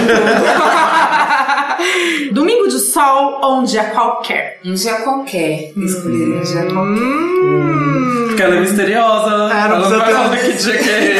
Domingo 2.34 2.68
de 2.68 2.80
sol 2.80 3.40
ou 3.44 3.60
um 3.60 3.64
dia 3.64 3.84
qualquer? 3.86 4.60
Um 4.66 4.74
dia 4.74 4.94
qualquer. 4.96 5.72
Escolheria 5.76 6.36
um 6.38 6.42
dia 6.42 6.64
qualquer. 6.64 7.04
Hum. 7.04 8.26
Porque 8.28 8.44
ela 8.44 8.56
é 8.56 8.60
misteriosa, 8.60 9.32
É, 9.54 9.68
não 9.70 9.76
ela 9.76 9.90
não 9.90 10.00
vai 10.00 10.14
falar 10.14 10.38
que 10.38 10.54
dia 10.54 10.78
que 10.78 10.90
é. 10.90 11.16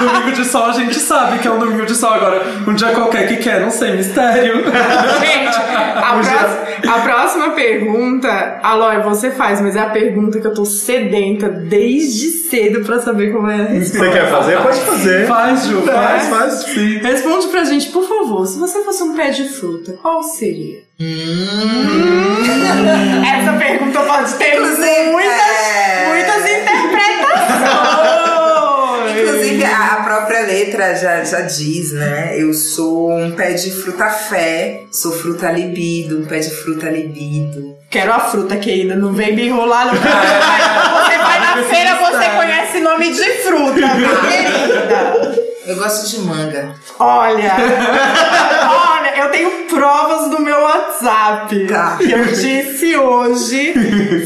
domingo 0.08 0.32
de 0.32 0.44
sol 0.44 0.64
a 0.66 0.72
gente 0.72 0.98
sabe 0.98 1.38
que 1.38 1.48
é 1.48 1.50
um 1.50 1.58
domingo 1.58 1.84
de 1.86 1.94
sol. 1.94 2.12
Agora, 2.14 2.42
um 2.66 2.74
dia 2.74 2.88
qualquer 2.92 3.26
que 3.28 3.36
quer, 3.36 3.60
não 3.60 3.70
sei, 3.70 3.96
mistério. 3.96 4.64
Gente, 5.20 5.56
a, 5.56 6.14
pró- 6.14 6.92
a 6.92 7.00
próxima 7.00 7.50
pergunta, 7.50 8.58
Aloy, 8.62 9.00
você 9.02 9.30
faz, 9.30 9.60
mas 9.60 9.76
é 9.76 9.80
a 9.80 9.90
pergunta 9.90 10.40
que 10.40 10.46
eu 10.46 10.54
tô 10.54 10.64
sedenta 10.64 11.48
desde 11.48 12.30
cedo 12.30 12.80
pra 12.84 13.00
saber 13.00 13.32
como 13.32 13.50
é 13.50 13.54
a 13.54 13.64
resposta. 13.64 14.06
Você 14.06 14.10
quer 14.18 14.30
fazer? 14.30 14.56
Pode 14.58 14.80
fazer. 14.80 15.26
Faz, 15.26 15.66
Ju, 15.66 15.82
Faz, 15.82 15.96
faz. 15.96 16.28
faz. 16.28 16.54
Sim. 16.74 16.98
Responde 16.98 17.46
pra 17.48 17.64
gente, 17.64 17.88
por 17.90 18.08
favor, 18.08 18.46
se 18.46 18.58
você 18.58 18.82
fosse 18.84 19.02
um 19.02 19.14
pé 19.14 19.30
de 19.30 19.48
fruta, 19.48 19.92
qual 20.00 20.22
seria? 20.22 20.78
Essa 23.40 23.52
pergunta 23.58 24.00
pode 24.00 24.34
ter 24.34 24.54
Inclusive, 24.56 25.10
muitas, 25.12 25.32
é. 25.32 26.06
muitas 26.08 26.50
interpretações. 26.50 29.18
Inclusive, 29.18 29.56
a, 29.72 29.94
a 29.94 30.02
própria 30.02 30.40
letra 30.40 30.94
já, 30.94 31.24
já 31.24 31.40
diz, 31.42 31.92
né? 31.92 32.34
Eu 32.36 32.52
sou 32.52 33.12
um 33.12 33.32
pé 33.32 33.52
de 33.52 33.70
fruta 33.70 34.08
fé, 34.08 34.82
sou 34.92 35.12
fruta 35.12 35.50
libido, 35.50 36.18
um 36.18 36.24
pé 36.24 36.38
de 36.38 36.50
fruta 36.50 36.88
libido. 36.88 37.76
Quero 37.88 38.12
a 38.12 38.20
fruta 38.20 38.56
que 38.56 38.70
ainda 38.70 38.94
não 38.94 39.12
vem 39.12 39.34
me 39.34 39.46
enrolar 39.48 39.86
no 39.86 39.92
Você 39.92 41.18
vai 41.18 41.40
na 41.40 41.62
feira, 41.64 41.96
você 41.96 42.30
conhece 42.30 42.80
nome 42.80 43.12
de 43.12 43.30
fruta, 43.42 43.94
minha 43.94 44.16
querida. 44.16 45.50
Eu 45.66 45.76
gosto 45.76 46.08
de 46.08 46.20
manga. 46.20 46.74
Olha, 46.98 47.52
eu 49.20 49.30
tenho 49.30 49.50
provas 49.68 50.30
no 50.30 50.40
meu 50.40 50.58
WhatsApp. 50.60 51.66
Tá. 51.66 51.96
Que 51.98 52.10
eu 52.10 52.24
disse 52.24 52.96
hoje. 52.96 53.74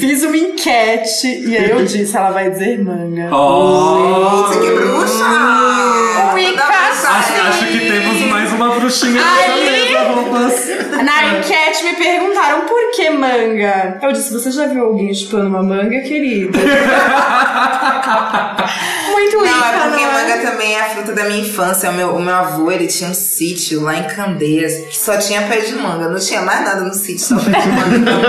Fiz 0.01 0.23
uma 0.23 0.37
enquete. 0.37 1.27
E 1.47 1.57
aí 1.57 1.71
eu 1.71 1.85
disse, 1.85 2.17
ela 2.17 2.31
vai 2.31 2.51
dizer 2.51 2.83
manga. 2.83 3.35
Oh, 3.35 4.49
Isso 4.51 4.59
aqui 4.59 4.69
é 4.69 4.73
bruxa! 4.73 5.25
Acho, 7.07 7.49
acho 7.49 7.67
que 7.67 7.79
temos 7.79 8.21
mais 8.31 8.53
uma 8.53 8.71
bruxinha 8.71 9.21
roupas. 10.15 10.69
Na 11.03 11.39
enquete 11.39 11.74
me 11.85 11.95
perguntaram 11.95 12.63
por 12.63 12.91
que 12.93 13.11
manga. 13.11 13.99
Eu 14.03 14.13
disse, 14.13 14.33
você 14.33 14.51
já 14.51 14.67
viu 14.67 14.85
alguém 14.85 15.15
chupando 15.15 15.47
uma 15.49 15.63
manga, 15.63 16.01
querida? 16.01 16.59
Muito 19.11 19.37
Não, 19.37 19.43
Wicca, 19.43 19.67
é 19.67 19.89
porque 19.89 20.05
não 20.05 20.13
manga 20.13 20.39
também 20.39 20.75
é 20.75 20.81
a 20.81 20.91
fruta 20.91 21.13
da 21.13 21.25
minha 21.25 21.41
infância. 21.41 21.91
O 21.91 21.93
meu, 21.93 22.15
o 22.15 22.23
meu 22.23 22.35
avô, 22.35 22.71
ele 22.71 22.87
tinha 22.87 23.11
um 23.11 23.15
sítio 23.15 23.83
lá 23.83 23.97
em 23.97 24.05
Candeias 24.05 24.87
que 24.89 24.97
só 24.97 25.17
tinha 25.17 25.43
pé 25.47 25.59
de 25.59 25.75
manga. 25.75 26.09
Não 26.09 26.19
tinha 26.19 26.43
mais 26.43 26.65
nada 26.65 26.83
no 26.83 26.95
sítio, 26.95 27.21
só 27.21 27.37
pé 27.37 27.61
de 27.61 27.69
manga. 27.69 27.97
Então, 27.97 28.23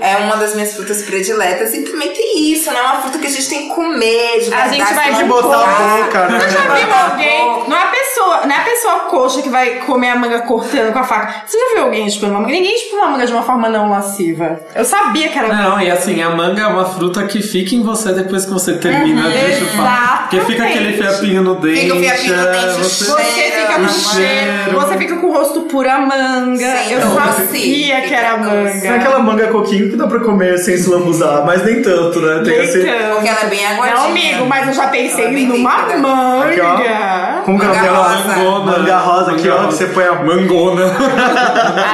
é 0.02 0.16
uma 0.16 0.36
das 0.36 0.54
minhas 0.54 0.74
frutas 0.74 1.02
prediletas. 1.02 1.74
E 1.74 1.82
também 1.82 2.12
tem 2.12 2.52
isso, 2.52 2.70
né? 2.72 2.78
É 2.78 2.82
uma 2.82 3.02
fruta 3.02 3.18
que 3.18 3.26
a 3.26 3.30
gente 3.30 3.48
tem 3.48 3.68
que 3.68 3.74
comer. 3.74 4.40
De 4.40 4.54
A 4.54 4.68
gente 4.68 4.94
vai 4.94 5.14
de 5.14 5.24
botar 5.24 5.62
a 5.62 5.98
boca, 6.04 6.28
né? 6.28 6.40
Você 6.40 6.50
já 6.50 6.74
viu 6.74 6.94
alguém? 6.94 7.68
Não 7.68 7.76
é 7.76 7.82
a 7.82 7.86
pessoa, 7.88 8.46
não 8.46 8.54
é 8.54 8.58
a 8.58 8.64
pessoa 8.64 8.94
coxa 9.10 9.42
que 9.42 9.48
vai 9.48 9.80
comer 9.80 10.10
a 10.10 10.16
manga 10.16 10.40
cortando 10.40 10.92
com 10.92 10.98
a 10.98 11.04
faca. 11.04 11.44
Você 11.46 11.58
já 11.58 11.74
viu 11.74 11.84
alguém 11.84 12.08
chupando 12.10 12.32
uma 12.32 12.40
manga? 12.40 12.52
Ninguém 12.52 12.76
chupa 12.90 12.96
uma 13.02 13.10
manga 13.12 13.26
de 13.26 13.32
uma 13.32 13.42
forma 13.42 13.68
não 13.68 13.90
lasciva. 13.90 14.60
Eu 14.74 14.84
sabia 14.84 15.28
que 15.28 15.38
era 15.38 15.48
Não, 15.48 15.80
e 15.80 15.90
assim, 15.90 16.22
a 16.22 16.30
manga 16.30 16.62
é 16.62 16.66
uma 16.66 16.84
fruta 16.84 17.24
que 17.24 17.42
fica 17.42 17.74
em 17.74 17.82
você 17.82 18.12
depois 18.12 18.44
que 18.44 18.50
você 18.52 18.74
termina 18.74 19.22
de 19.30 19.54
chupar. 19.56 20.28
Porque 20.30 20.40
fica 20.52 20.64
aquele 20.64 20.92
fiapinho 20.94 21.42
no 21.42 21.54
dente. 21.56 21.80
Fica 21.82 21.94
o 21.94 22.00
fiapinho 22.00 22.36
no 22.36 22.42
é, 22.42 22.52
dente, 22.52 22.66
você- 22.78 23.04
o 23.04 23.14
Você 23.16 23.24
cheiro, 23.24 23.56
fica 23.66 23.74
com 23.80 23.88
cheiro, 23.88 24.72
você 24.80 24.98
fica 24.98 25.16
com 25.16 25.26
o 25.28 25.32
rosto 25.32 25.60
pura 25.62 25.98
manga. 26.00 26.76
Sim, 26.76 26.92
eu 26.92 27.00
doce. 27.00 27.16
sabia 27.46 28.00
que 28.02 28.14
era 28.14 28.36
manga. 28.36 28.94
aquela 28.94 29.18
manga 29.20 29.48
coquinho 29.48 29.90
que 29.90 29.96
dá 29.96 30.06
pra 30.06 30.20
comer 30.20 30.58
sem 30.58 30.76
se 30.76 30.88
lambuzar, 30.88 31.44
mas 31.44 31.64
nem 31.64 31.82
tanto, 31.82 32.20
né? 32.20 32.42
Tem 32.44 32.64
esse... 32.64 32.78
Leitão. 32.78 33.14
Porque 33.14 33.28
ela 33.28 33.40
é 33.42 33.46
bem 33.46 33.66
aguadinha. 33.66 33.96
Não, 33.96 34.04
amigo, 34.06 34.46
mas 34.46 34.68
eu 34.68 34.74
já 34.74 34.86
pensei 34.88 35.24
Ela 35.26 35.38
é 35.38 35.42
numa 35.42 35.76
líquida. 35.82 35.98
manga. 35.98 36.46
Aqui, 36.46 36.60
ó. 36.60 37.42
Como 37.44 37.58
que 37.60 37.64
é 37.64 37.68
o 37.68 37.74
Manga 37.76 37.90
rosa. 37.92 38.16
Mangona. 38.36 38.78
Manga 38.78 38.98
rosa 38.98 39.30
aqui, 39.32 39.48
ó, 39.48 39.66
que 39.66 39.74
você 39.74 39.86
põe 39.86 40.04
a 40.04 40.12
Mangona. 40.14 40.84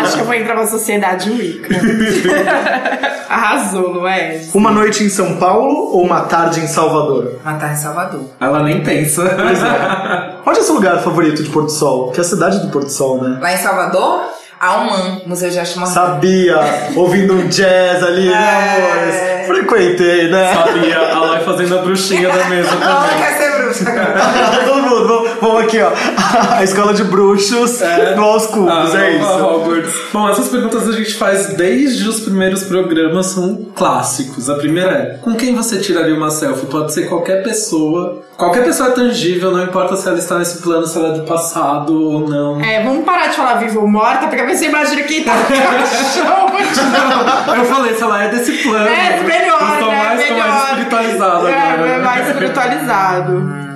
Acho 0.02 0.14
que 0.14 0.20
eu 0.20 0.24
vou 0.24 0.34
entrar 0.34 0.54
pra 0.54 0.66
sociedade 0.82 1.30
Wicca. 1.30 1.74
Arrasou, 3.28 3.94
não 3.94 4.06
é? 4.08 4.40
Uma 4.52 4.70
noite 4.70 5.04
em 5.04 5.08
São 5.08 5.36
Paulo 5.36 5.90
ou 5.92 6.02
uma 6.04 6.22
tarde 6.22 6.60
em 6.60 6.66
Salvador? 6.66 7.38
Matar 7.44 7.72
em 7.72 7.76
Salvador. 7.76 8.24
Ela 8.40 8.62
nem 8.62 8.82
pensa. 8.82 9.22
Pois 9.36 9.62
é. 9.62 10.34
Onde 10.44 10.58
é 10.58 10.62
seu 10.62 10.74
lugar 10.74 10.98
favorito 10.98 11.42
de 11.42 11.48
Porto 11.50 11.70
Sol? 11.70 12.10
Que 12.10 12.18
é 12.18 12.22
a 12.22 12.24
cidade 12.24 12.58
do 12.60 12.68
Porto 12.70 12.90
Sol, 12.90 13.22
né? 13.22 13.38
Lá 13.40 13.52
em 13.54 13.56
Salvador, 13.56 14.20
a 14.60 14.76
UMAN, 14.80 15.22
Museu 15.26 15.48
de 15.50 15.58
Arte 15.58 15.78
Moderna. 15.78 15.94
Sabia, 16.06 16.60
ouvindo 16.94 17.34
um 17.34 17.46
jazz 17.48 18.02
ali, 18.02 18.28
né, 18.28 18.34
É. 18.34 18.76
amores? 18.76 19.46
Frequentei, 19.46 20.30
né? 20.30 20.54
Sabia, 20.54 20.98
a 21.14 21.18
Lai 21.20 21.40
fazendo 21.44 21.78
a 21.78 21.82
bruxinha 21.82 22.28
da 22.28 22.44
mesa 22.44 22.70
Ela 22.80 23.02
também. 23.02 23.16
quer 23.18 23.32
ser 23.38 23.62
bruxa. 23.62 23.84
Todo 24.66 24.82
mundo, 24.82 25.21
vamos, 25.42 25.54
vamos 25.54 25.62
aqui, 25.64 25.80
ó. 25.80 25.90
A 26.56 26.64
escola 26.64 26.94
de 26.94 27.04
bruxos 27.04 27.80
no 28.16 28.22
Aos 28.22 28.46
Cubos, 28.46 28.94
Ah, 28.94 29.04
é 29.04 29.16
isso. 29.16 29.44
Hogwarts. 29.44 29.94
Bom, 30.12 30.28
essas 30.28 30.48
perguntas 30.48 30.88
a 30.88 30.92
gente 30.92 31.14
faz 31.14 31.48
desde 31.54 32.08
os 32.08 32.20
primeiros 32.20 32.64
programas, 32.64 33.26
são 33.26 33.66
clássicos. 33.74 34.48
A 34.48 34.54
primeira 34.54 34.90
é: 34.92 35.18
com 35.20 35.34
quem 35.34 35.54
você 35.54 35.78
tiraria 35.78 36.14
uma 36.14 36.30
selfie? 36.30 36.66
Pode 36.66 36.92
ser 36.92 37.08
qualquer 37.08 37.42
pessoa. 37.42 38.22
Qualquer 38.36 38.64
pessoa 38.64 38.88
é 38.88 38.92
tangível, 38.92 39.52
não 39.52 39.62
importa 39.62 39.94
se 39.94 40.08
ela 40.08 40.18
está 40.18 40.38
nesse 40.38 40.62
plano, 40.62 40.86
se 40.86 40.98
ela 40.98 41.14
é 41.14 41.18
do 41.18 41.24
passado 41.24 41.94
ou 41.94 42.28
não. 42.28 42.60
É, 42.60 42.82
vamos 42.82 43.04
parar 43.04 43.28
de 43.28 43.36
falar 43.36 43.54
viva 43.54 43.78
ou 43.78 43.86
morta, 43.86 44.26
porque 44.26 44.42
você 44.44 44.66
imagina 44.66 45.02
que 45.02 45.22
tá 45.22 45.34
no 45.34 45.46
caixão. 45.46 46.52
Eu 47.56 47.64
falei, 47.66 47.94
se 47.94 48.02
ela 48.02 48.24
é 48.24 48.28
desse 48.30 48.52
plano. 48.62 48.88
É, 48.88 49.20
melhor, 49.20 49.60
né? 49.62 49.86
mais, 49.86 50.18
melhor. 50.18 50.38
mais 50.38 50.64
espiritualizado 50.70 51.46
agora. 51.46 51.88
É, 51.88 51.94
é 51.94 51.98
mais 51.98 52.28
espiritualizado. 52.28 53.71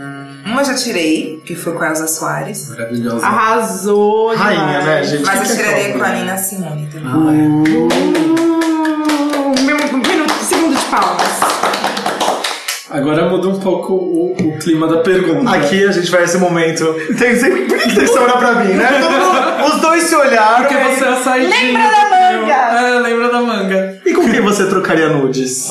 Uma 0.47 0.60
eu 0.60 0.64
já 0.66 0.74
tirei, 0.74 1.43
que 1.44 1.56
foi 1.56 1.73
com 1.73 1.82
a 1.82 1.89
Elza 1.89 2.06
Soares. 2.06 2.68
Maravilhosa. 2.70 3.27
Arrasou 3.27 4.35
Rainha, 4.36 4.60
demais. 4.78 4.85
né, 4.86 5.02
gente? 5.05 5.24
Mas 5.27 5.40
Que 5.40 5.40
eu 5.40 5.56
que 5.56 5.62
é 5.62 5.64
tiraria 5.64 5.89
com 5.93 6.05
a 6.05 6.06
mulher? 6.09 6.20
Nina 6.20 6.36
Simone 6.39 6.86
também. 6.86 7.12
Um 7.12 7.24
meu- 9.64 9.77
um 9.77 9.98
minuto, 9.98 10.32
segundo 10.43 10.77
de 10.78 10.85
palmas. 10.85 11.27
Agora 12.89 13.28
muda 13.28 13.48
um 13.48 13.59
pouco 13.59 13.93
o, 13.93 14.32
o 14.39 14.59
clima 14.59 14.86
da 14.86 14.98
pergunta. 14.98 15.51
Aqui 15.51 15.85
a 15.85 15.90
gente 15.90 16.09
vai 16.10 16.23
esse 16.23 16.39
momento. 16.39 16.94
Tem 17.18 17.35
sempre. 17.39 17.62
Por 17.64 17.77
que 17.82 17.94
tem 17.97 18.05
que 18.06 18.18
olhar 18.18 18.39
pra 18.39 18.52
mim, 18.55 18.73
né? 18.74 18.89
Mundo- 19.01 19.74
os 19.74 19.81
dois 19.81 20.05
se 20.05 20.14
olharam. 20.14 20.64
Porque 20.64 20.74
você 20.77 21.05
é 21.05 21.09
a 21.09 21.16
saidinha. 21.16 21.51
Lembra 21.90 21.90
da 21.90 22.09
manga? 22.09 22.55
É, 22.55 23.01
lembra 23.01 23.28
da 23.32 23.43
manga. 23.43 23.98
E 24.06 24.14
com 24.14 24.31
quem 24.31 24.40
você 24.40 24.66
trocaria 24.68 25.09
nudes? 25.09 25.68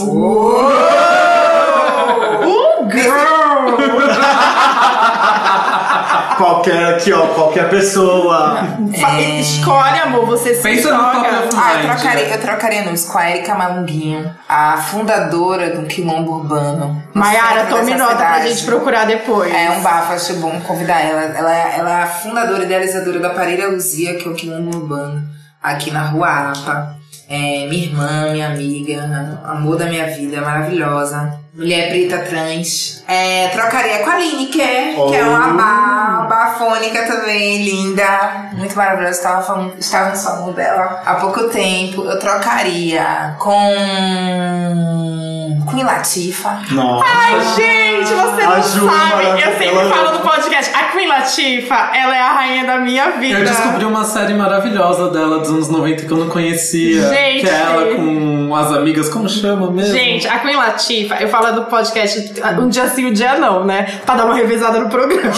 Qualquer 6.37 6.95
aqui, 6.95 7.13
ó, 7.13 7.27
qualquer 7.27 7.69
pessoa. 7.69 8.57
Fa- 8.99 9.21
Escolhe, 9.21 9.99
amor, 9.99 10.25
você 10.25 10.53
se 10.53 10.61
Pensa 10.63 10.91
no 10.91 11.03
papel 11.03 11.31
Ah, 11.55 11.73
eu 11.75 11.81
trocaria, 11.89 12.25
né? 12.27 12.35
eu 12.35 12.41
trocaria 12.41 12.83
a 13.17 13.29
Erika 13.31 13.55
Malunguinho, 13.55 14.31
a 14.49 14.77
fundadora 14.77 15.69
do 15.71 15.85
Quilombo 15.87 16.39
Urbano. 16.39 17.01
Maiara, 17.13 17.61
centro 17.61 17.77
tome 17.77 17.95
nota 17.95 18.15
pra 18.15 18.45
gente 18.47 18.63
procurar 18.65 19.05
depois. 19.05 19.53
É 19.53 19.71
um 19.71 19.81
bafo, 19.81 20.13
acho 20.13 20.33
bom 20.35 20.59
convidar 20.61 20.99
ela. 21.01 21.21
Ela, 21.21 21.55
é- 21.55 21.75
ela 21.79 21.99
é 21.99 22.03
a 22.03 22.07
fundadora 22.07 22.61
e 22.63 22.65
idealizadora 22.65 23.19
da 23.19 23.29
Parelha 23.29 23.67
Luzia, 23.69 24.15
que 24.15 24.27
é 24.27 24.31
o 24.31 24.35
Quilombo 24.35 24.75
Urbano, 24.77 25.23
aqui 25.61 25.91
na 25.91 26.03
Rua 26.03 26.51
Apa. 26.51 26.95
É, 27.27 27.65
minha 27.67 27.85
irmã, 27.85 28.31
minha 28.31 28.47
amiga, 28.49 29.41
amor 29.45 29.77
da 29.77 29.85
minha 29.85 30.05
vida, 30.07 30.41
maravilhosa. 30.41 31.39
Mulher 31.55 31.89
preta 31.89 32.17
trans. 32.29 33.03
É, 33.07 33.47
trocaria 33.49 33.99
com 33.99 34.09
a 34.09 34.17
Lineker, 34.19 34.95
que 35.09 35.15
é 35.15 35.23
uma 35.23 35.53
ba- 35.53 36.27
bafônica 36.29 37.03
também, 37.07 37.63
linda. 37.63 38.49
Muito 38.53 38.75
maravilhosa. 38.75 39.11
Estava, 39.17 39.41
falando, 39.41 39.73
estava 39.79 40.09
no 40.09 40.15
salão 40.17 40.51
dela 40.51 41.01
há 41.05 41.15
pouco 41.15 41.45
tempo. 41.49 42.03
Eu 42.03 42.19
trocaria 42.19 43.35
com. 43.39 45.34
Queen 45.75 45.83
Latifa. 45.85 46.61
Nossa. 46.71 47.05
Ai, 47.05 47.39
gente, 47.55 48.13
você 48.13 48.41
A 48.41 48.49
não 48.49 48.61
Ju, 48.63 48.69
sabe. 48.85 48.85
Eu 48.85 48.89
maravilhosa. 48.89 49.57
sempre 49.59 49.89
falo 49.89 50.11
no 50.13 50.19
podcast. 50.19 50.73
A 50.75 50.83
Queen 50.85 51.07
Latifah, 51.07 51.91
ela 51.95 52.15
é 52.15 52.21
a 52.21 52.31
rainha 52.31 52.63
da 52.65 52.77
minha 52.77 53.11
vida. 53.11 53.39
Eu 53.39 53.45
descobri 53.45 53.85
uma 53.85 54.03
série 54.05 54.33
maravilhosa 54.33 55.09
dela 55.09 55.39
dos 55.39 55.49
anos 55.49 55.69
90 55.69 56.05
que 56.05 56.11
eu 56.11 56.17
não 56.17 56.29
conhecia. 56.29 57.09
Gente. 57.09 57.41
Que 57.41 57.49
é 57.49 57.53
ela 57.61 57.95
com 57.95 58.55
as 58.55 58.71
amigas, 58.71 59.09
como 59.09 59.27
chama 59.27 59.69
mesmo? 59.71 59.93
Gente, 59.93 60.27
a 60.27 60.39
Queen 60.39 60.55
Latifah, 60.55 61.21
eu 61.21 61.27
falo 61.27 61.51
no 61.53 61.65
podcast 61.65 62.33
um 62.59 62.69
dia 62.69 62.87
sim, 62.87 63.05
um 63.07 63.13
dia 63.13 63.35
não, 63.37 63.65
né? 63.65 63.99
Pra 64.05 64.15
dar 64.15 64.25
uma 64.25 64.35
revezada 64.35 64.79
no 64.79 64.89
programa. 64.89 65.33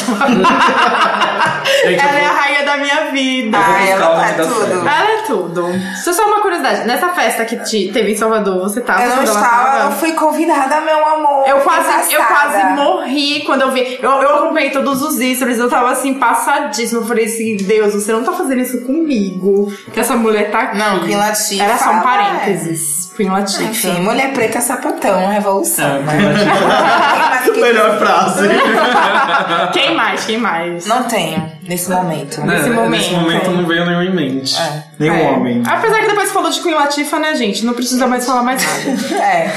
Gente, 1.84 2.02
eu 2.04 2.10
ela 2.10 2.20
é 2.20 2.26
a 2.26 2.32
rainha 2.32 2.66
da 2.66 2.78
minha 2.78 3.12
vida. 3.12 3.58
O 3.58 3.62
ela 3.62 4.26
é 4.28 4.34
tudo. 4.34 4.74
Ela 4.74 5.12
é 5.12 5.22
tudo. 5.26 5.66
Só 6.04 6.14
só 6.14 6.26
uma 6.28 6.42
curiosidade. 6.42 6.86
Nessa 6.88 7.10
festa 7.10 7.46
que 7.46 7.58
te- 7.58 7.92
teve 7.92 8.12
em 8.12 8.16
Salvador, 8.16 8.60
você 8.60 8.82
tava? 8.82 9.04
Eu 9.04 9.16
não 9.18 9.24
estava, 9.24 9.42
tava? 9.72 9.84
eu 9.86 9.92
fui 9.92 10.12
convidada, 10.32 10.82
meu 10.82 11.06
amor. 11.06 11.48
Eu 11.48 11.58
quase, 11.62 12.14
eu 12.14 12.22
quase 12.24 12.64
morri 12.76 13.44
quando 13.46 13.62
eu 13.62 13.72
vi. 13.72 13.98
Eu, 14.02 14.12
eu 14.12 14.36
acompanhei 14.36 14.70
todos 14.72 15.02
os 15.02 15.16
stories, 15.16 15.58
eu 15.60 15.70
tava 15.70 15.92
assim, 15.92 16.16
passadíssima. 16.16 17.02
Eu 17.02 17.06
falei 17.08 17.26
assim, 17.26 17.56
Deus, 17.58 17.94
você 17.94 18.12
não 18.12 18.24
tá 18.24 18.34
fazendo 18.34 18.62
isso 18.62 18.82
comigo. 18.86 19.72
Que 19.94 20.00
essa 20.00 20.16
mulher 20.16 20.52
tá 20.52 20.60
aqui. 20.62 20.78
Não, 20.78 21.00
Queen 21.06 21.16
Latifah, 21.18 21.64
Era 21.64 21.78
só 21.78 21.92
um 21.92 22.00
é. 22.00 22.02
parênteses. 22.02 23.12
Queen 23.16 23.30
Latifah. 23.30 23.64
Enfim, 23.64 24.02
mulher 24.02 24.32
preta 24.34 24.62
sapatão, 24.62 25.28
revolução. 25.30 25.86
É, 25.86 26.00
né? 26.00 27.42
Que- 27.44 27.52
Melhor 27.68 27.98
frase. 27.98 28.48
Quem 29.74 29.96
mais? 29.96 30.26
Quem 30.26 30.38
mais? 30.38 30.86
Não 30.86 31.04
tenho, 31.06 31.52
nesse 31.68 31.90
momento. 31.90 32.42
Né, 32.42 32.56
Nesse 32.58 32.70
momento. 32.70 32.90
Nesse 32.92 33.14
momento 33.14 33.52
não 33.52 33.66
veio 33.66 33.86
nenhum 33.86 34.02
em 34.04 34.14
mente. 34.16 34.56
É. 34.62 34.84
Nenhum 35.00 35.16
É. 35.16 35.32
homem. 35.32 35.64
Apesar 35.68 36.00
que 36.00 36.08
depois 36.08 36.32
falou 36.32 36.50
de 36.52 36.60
Queen 36.62 36.76
Latifah, 36.76 37.20
né, 37.20 37.34
gente? 37.36 37.66
Não 37.66 37.74
precisa 37.74 38.06
mais 38.06 38.26
falar 38.26 38.44
mais 38.44 38.62
nada. 38.64 38.98
É. 39.28 39.50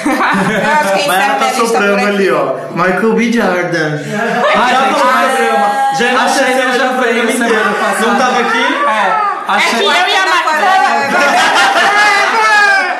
Acho 0.61 0.93
que 0.95 1.09
Mas 1.09 1.17
ela 1.17 1.17
encerra 1.17 1.35
tá 1.39 1.45
por 1.47 1.55
soprando 1.67 2.07
ali, 2.07 2.31
ó. 2.31 2.55
Michael 2.75 3.13
B. 3.15 3.33
Jordan. 3.33 3.99
Ai, 4.57 4.73
Já 4.75 4.81
gente, 4.81 5.05
mas- 5.05 5.37
programa. 5.37 5.71
Já 5.99 6.25
A 6.25 6.29
Shayna 6.29 6.79
já 6.79 6.89
veio 7.01 7.33
semana 7.33 7.73
passada. 7.75 8.07
Não 8.07 8.17
tava 8.19 8.41
aqui? 8.41 8.65
É, 8.87 9.21
a 9.49 9.57
É 9.57 9.61
que 9.61 9.77
eu 9.77 9.91
e 9.91 9.97
a 9.97 10.01
Mayara. 10.07 10.31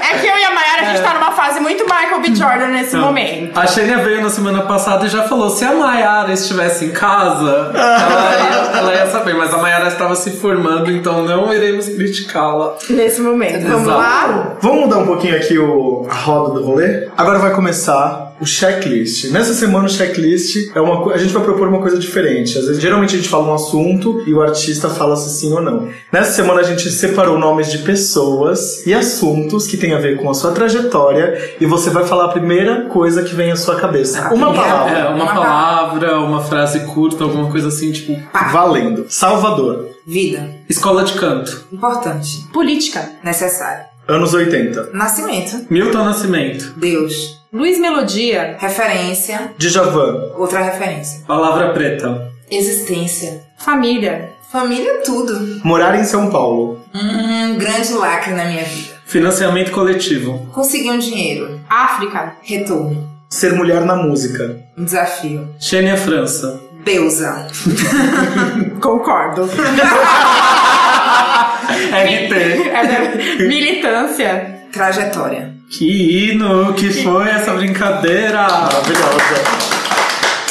É 0.03 0.19
que 0.19 0.27
eu 0.27 0.39
e 0.39 0.45
a 0.45 0.51
Mayara, 0.51 0.80
a 0.80 0.80
gente 0.95 1.05
tá 1.05 1.15
numa 1.15 1.33
fase 1.33 1.61
muito 1.61 1.85
Michael 1.85 2.21
B. 2.21 2.35
Jordan 2.35 2.69
nesse 2.69 2.97
momento. 2.97 3.59
A 3.59 3.67
Xenia 3.67 3.99
veio 3.99 4.23
na 4.23 4.31
semana 4.31 4.63
passada 4.63 5.07
e 5.07 5.09
já 5.09 5.23
falou: 5.25 5.51
se 5.51 5.65
a 5.65 5.73
Mayara 5.75 6.33
estivesse 6.33 6.85
em 6.87 6.91
casa, 6.91 7.73
ela 7.75 8.35
ia, 8.39 8.79
ela 8.79 8.95
ia 8.95 9.07
saber. 9.07 9.35
Mas 9.35 9.53
a 9.53 9.59
Mayara 9.59 9.89
estava 9.89 10.15
se 10.15 10.31
formando, 10.33 10.91
então 10.91 11.25
não 11.25 11.53
iremos 11.53 11.89
criticá-la. 11.89 12.77
Nesse 12.89 13.21
momento. 13.21 13.67
Vamos 13.67 13.83
Exato. 13.83 13.99
lá? 13.99 14.57
Vamos 14.61 14.81
mudar 14.81 14.99
um 14.99 15.07
pouquinho 15.07 15.37
aqui 15.37 15.59
o, 15.59 16.07
a 16.11 16.15
roda 16.15 16.55
do 16.55 16.65
rolê? 16.65 17.09
Agora 17.17 17.39
vai 17.39 17.53
começar 17.53 18.30
o 18.41 18.47
checklist. 18.47 19.31
Nessa 19.31 19.55
semana, 19.55 19.87
o 19.87 19.89
checklist 19.89 20.71
é 20.75 20.81
uma 20.81 21.13
A 21.13 21.19
gente 21.19 21.33
vai 21.33 21.43
propor 21.43 21.69
uma 21.69 21.81
coisa 21.81 21.99
diferente. 21.99 22.59
Às 22.59 22.67
vezes, 22.67 22.83
geralmente 22.83 23.15
a 23.15 23.19
gente 23.19 23.29
fala 23.29 23.51
um 23.51 23.55
assunto 23.55 24.23
e 24.27 24.33
o 24.33 24.41
artista 24.41 24.89
fala 24.89 25.17
se 25.17 25.39
sim 25.39 25.53
ou 25.53 25.61
não. 25.61 25.89
Nessa 26.13 26.33
semana, 26.33 26.61
a 26.61 26.65
gente 26.65 26.91
separou 26.91 27.39
nomes 27.39 27.71
de 27.71 27.79
pessoas 27.79 28.87
e 28.87 28.95
assuntos 28.95 29.67
que 29.67 29.77
tem 29.77 29.95
a 29.95 29.99
ver 29.99 30.17
com 30.17 30.31
a 30.31 30.35
sua 30.35 30.53
trajetória 30.53 31.55
e 31.61 31.67
você 31.67 31.91
vai 31.91 32.05
falar 32.05 32.27
a 32.27 32.29
primeira 32.29 32.87
coisa 32.87 33.23
que 33.23 33.35
vem 33.35 33.51
à 33.51 33.57
sua 33.57 33.77
cabeça. 33.77 34.33
Uma 34.33 34.53
palavra. 34.53 34.99
É, 34.99 35.09
uma 35.09 35.21
Uma 35.25 35.35
palavra, 35.35 36.21
uma 36.21 36.43
frase 36.43 36.81
curta, 36.81 37.25
alguma 37.25 37.51
coisa 37.51 37.69
assim, 37.69 37.93
tipo, 37.93 38.17
Valendo. 38.53 39.07
Salvador. 39.09 39.89
Vida. 40.07 40.49
escola 40.69 41.05
de 41.05 41.13
canto. 41.13 41.67
Importante. 41.71 42.47
Política. 42.53 43.11
Necessário. 43.23 43.85
Anos 44.09 44.35
80. 44.35 44.91
Nascimento. 44.93 45.67
Milton 45.71 46.05
Nascimento. 46.05 46.73
Deus. 46.77 47.40
Luiz 47.53 47.79
Melodia. 47.79 48.57
Referência. 48.59 49.53
Djavan. 49.59 50.33
Outra 50.37 50.61
referência. 50.63 51.25
Palavra 51.27 51.73
preta. 51.73 52.31
Existência. 52.51 53.43
Família. 53.59 54.31
Família, 54.51 55.01
tudo. 55.05 55.61
Morar 55.65 55.97
em 55.99 56.05
São 56.05 56.31
Paulo. 56.31 56.81
Um 56.95 57.57
grande 57.57 57.93
lacre 57.93 58.33
na 58.35 58.45
minha 58.45 58.65
vida. 58.65 58.95
Financiamento 59.07 59.71
coletivo. 59.73 60.49
Conseguir 60.53 60.91
um 60.91 60.99
dinheiro. 60.99 61.61
África. 61.69 62.35
Retorno. 62.43 63.09
Ser 63.29 63.53
mulher 63.55 63.85
na 63.85 63.95
música. 63.97 64.59
Um 64.77 64.85
desafio. 64.85 65.49
Xênia 65.59 65.97
França. 65.97 66.61
Deusa. 66.85 67.47
Concordo. 68.81 69.49
RT. 71.91 72.33
É 72.73 72.87
da- 72.87 73.45
Militância. 73.47 74.60
Trajetória. 74.73 75.55
Que 75.69 76.31
hino 76.31 76.73
que 76.75 76.91
foi 77.03 77.29
essa 77.29 77.53
brincadeira! 77.55 78.43
Maravilhosa. 78.43 79.71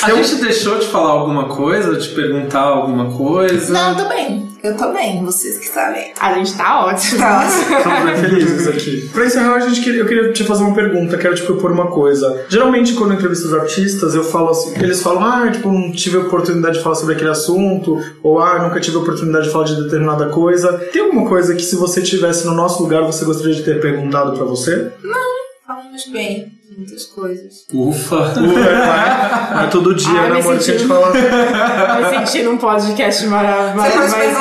A 0.02 0.12
gente 0.12 0.36
deixou 0.36 0.80
de 0.80 0.88
falar 0.88 1.12
alguma 1.12 1.46
coisa, 1.46 1.96
de 1.98 2.08
perguntar 2.10 2.62
alguma 2.62 3.12
coisa? 3.18 3.74
Não, 3.74 3.96
tô 3.96 4.08
bem. 4.08 4.49
Eu 4.62 4.76
tô 4.76 4.92
bem, 4.92 5.24
vocês 5.24 5.58
que 5.58 5.68
sabem. 5.68 6.12
A 6.20 6.34
gente 6.34 6.56
tá 6.56 6.86
ótimo. 6.86 7.20
Tá 7.20 7.40
ótimo. 7.40 7.78
Estamos 7.78 8.04
bem 8.04 8.18
felizes 8.18 8.68
aqui. 8.68 9.10
Pra 9.14 9.26
encerrar, 9.26 9.56
a 9.56 9.60
gente 9.60 9.82
queria, 9.82 10.02
eu 10.02 10.06
queria 10.06 10.34
te 10.34 10.44
fazer 10.44 10.64
uma 10.64 10.76
pergunta, 10.76 11.18
quero 11.18 11.36
te 11.36 11.44
propor 11.44 11.72
uma 11.72 11.88
coisa. 11.88 12.46
Geralmente, 12.50 12.94
quando 12.94 13.12
eu 13.12 13.18
entrevisto 13.18 13.48
os 13.48 13.54
artistas, 13.54 14.16
eu 14.16 14.24
falo 14.24 14.50
assim, 14.50 14.74
eles 14.82 15.02
falam, 15.02 15.24
ah, 15.24 15.50
tipo, 15.50 15.72
não 15.72 15.92
tive 15.92 16.18
a 16.18 16.22
oportunidade 16.22 16.78
de 16.78 16.84
falar 16.84 16.96
sobre 16.96 17.16
aquele 17.16 17.30
assunto, 17.30 18.04
ou 18.22 18.40
ah, 18.40 18.60
nunca 18.64 18.80
tive 18.80 18.98
a 18.98 19.00
oportunidade 19.00 19.46
de 19.46 19.52
falar 19.52 19.66
de 19.66 19.82
determinada 19.84 20.28
coisa. 20.28 20.74
Tem 20.92 21.02
alguma 21.02 21.28
coisa 21.28 21.56
que, 21.56 21.62
se 21.62 21.76
você 21.76 22.02
estivesse 22.02 22.46
no 22.46 22.54
nosso 22.54 22.84
lugar, 22.84 23.04
você 23.04 23.24
gostaria 23.24 23.56
de 23.56 23.64
ter 23.64 23.80
perguntado 23.80 24.34
pra 24.34 24.44
você? 24.46 24.92
Bem 26.08 26.52
de 26.70 26.78
muitas 26.78 27.06
coisas. 27.06 27.66
Ufa! 27.74 28.34
Não 28.40 28.58
é, 28.60 29.64
é 29.66 29.68
todo 29.72 29.96
dia, 29.96 30.08
Ai, 30.12 30.30
né, 30.30 30.36
me 30.36 30.40
amor, 30.42 30.58
que 30.58 30.60
a 30.60 30.62
gente 30.68 30.78
senti- 30.80 30.88
fala. 30.88 31.12
Me 32.12 32.26
senti 32.28 32.44
num 32.44 32.58
podcast 32.58 33.26
mara- 33.26 33.72
Você 33.72 33.76
mara- 33.76 33.92
pode 33.92 34.12
mais 34.12 34.38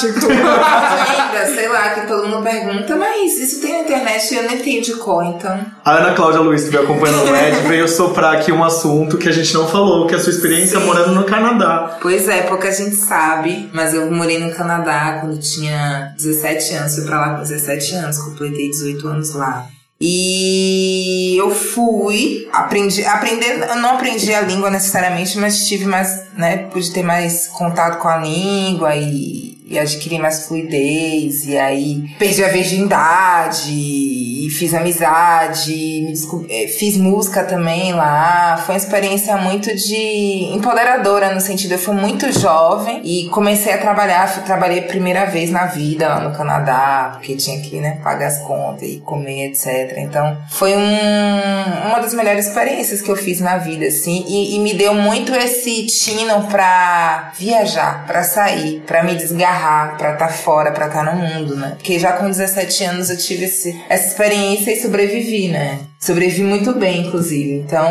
político. 0.00 0.26
ainda, 0.32 1.54
sei 1.54 1.68
lá, 1.68 1.90
que 1.90 2.06
todo 2.06 2.26
mundo 2.28 2.42
pergunta, 2.42 2.96
mas 2.96 3.38
isso 3.38 3.60
tem 3.60 3.72
na 3.74 3.80
internet 3.80 4.32
e 4.32 4.36
eu 4.38 4.42
nem 4.44 4.58
tenho 4.58 4.82
de 4.82 4.94
cor, 4.94 5.22
então. 5.24 5.58
A 5.84 5.92
Ana 5.98 6.14
Cláudia 6.14 6.40
Luiz, 6.40 6.64
que 6.64 6.70
veio 6.70 6.84
acompanhando 6.84 7.30
o 7.30 7.36
Ed, 7.36 7.56
veio 7.68 7.86
soprar 7.88 8.36
aqui 8.36 8.50
um 8.50 8.64
assunto 8.64 9.18
que 9.18 9.28
a 9.28 9.32
gente 9.32 9.52
não 9.54 9.68
falou, 9.68 10.06
que 10.06 10.14
é 10.14 10.16
a 10.16 10.20
sua 10.20 10.32
experiência 10.32 10.78
Sim. 10.80 10.86
morando 10.86 11.12
no 11.12 11.24
Canadá. 11.24 11.98
Pois 12.00 12.26
é, 12.28 12.42
pouca 12.42 12.72
gente 12.72 12.96
sabe, 12.96 13.68
mas 13.74 13.92
eu 13.94 14.10
morei 14.10 14.38
no 14.38 14.50
Canadá 14.54 15.18
quando 15.20 15.38
tinha 15.38 16.14
17 16.16 16.74
anos, 16.74 16.94
fui 16.94 17.04
pra 17.04 17.20
lá 17.20 17.34
com 17.34 17.42
17 17.42 17.94
anos, 17.96 18.18
completei 18.18 18.70
18 18.70 19.06
anos 19.08 19.34
lá. 19.34 19.66
E 19.98 21.36
eu 21.38 21.50
fui, 21.50 22.46
aprendi, 22.52 23.02
aprender, 23.04 23.66
eu 23.66 23.76
não 23.76 23.94
aprendi 23.94 24.32
a 24.34 24.42
língua 24.42 24.70
necessariamente, 24.70 25.38
mas 25.38 25.66
tive 25.66 25.86
mais, 25.86 26.32
né, 26.34 26.58
pude 26.70 26.92
ter 26.92 27.02
mais 27.02 27.46
contato 27.48 27.98
com 27.98 28.08
a 28.08 28.18
língua 28.18 28.94
e, 28.94 29.55
e 29.68 29.78
adquiri 29.78 30.18
mais 30.18 30.46
fluidez, 30.46 31.46
e 31.46 31.58
aí 31.58 32.04
perdi 32.18 32.44
a 32.44 32.48
virgindade, 32.48 33.72
e 33.72 34.48
fiz 34.50 34.72
amizade, 34.72 36.06
eh, 36.48 36.68
fiz 36.68 36.96
música 36.96 37.42
também 37.42 37.92
lá, 37.92 38.62
foi 38.64 38.76
uma 38.76 38.78
experiência 38.78 39.36
muito 39.36 39.74
de 39.74 40.52
empoderadora, 40.54 41.34
no 41.34 41.40
sentido, 41.40 41.72
eu 41.72 41.78
fui 41.78 41.94
muito 41.94 42.30
jovem 42.32 43.00
e 43.04 43.28
comecei 43.30 43.72
a 43.72 43.78
trabalhar, 43.78 44.28
fui, 44.28 44.44
trabalhei 44.44 44.78
a 44.78 44.82
primeira 44.82 45.24
vez 45.26 45.50
na 45.50 45.66
vida 45.66 46.06
lá 46.06 46.20
no 46.20 46.36
Canadá, 46.36 47.10
porque 47.14 47.34
tinha 47.34 47.60
que, 47.60 47.80
né, 47.80 47.98
pagar 48.04 48.28
as 48.28 48.38
contas 48.38 48.88
e 48.88 48.98
comer, 49.04 49.50
etc. 49.50 49.96
Então, 49.98 50.38
foi 50.48 50.76
um, 50.76 51.88
uma 51.88 51.98
das 51.98 52.14
melhores 52.14 52.46
experiências 52.46 53.02
que 53.02 53.10
eu 53.10 53.16
fiz 53.16 53.40
na 53.40 53.56
vida, 53.58 53.86
assim, 53.86 54.24
e, 54.28 54.54
e 54.54 54.58
me 54.60 54.74
deu 54.74 54.94
muito 54.94 55.34
esse 55.34 55.86
tino 55.86 56.44
pra 56.44 57.32
viajar, 57.36 58.06
pra 58.06 58.22
sair, 58.22 58.80
pra 58.86 59.02
me 59.02 59.16
desgarrar, 59.16 59.55
pra 59.96 60.12
estar 60.12 60.28
fora, 60.28 60.72
pra 60.72 60.86
estar 60.86 61.04
no 61.04 61.20
mundo, 61.20 61.56
né? 61.56 61.74
Porque 61.76 61.98
já 61.98 62.12
com 62.12 62.26
17 62.26 62.84
anos 62.84 63.10
eu 63.10 63.16
tive 63.16 63.44
esse, 63.44 63.80
essa 63.88 64.08
experiência 64.08 64.72
e 64.72 64.80
sobrevivi, 64.80 65.48
né? 65.48 65.80
Sobrevivi 65.98 66.42
muito 66.42 66.72
bem, 66.72 67.06
inclusive. 67.06 67.54
Então, 67.54 67.90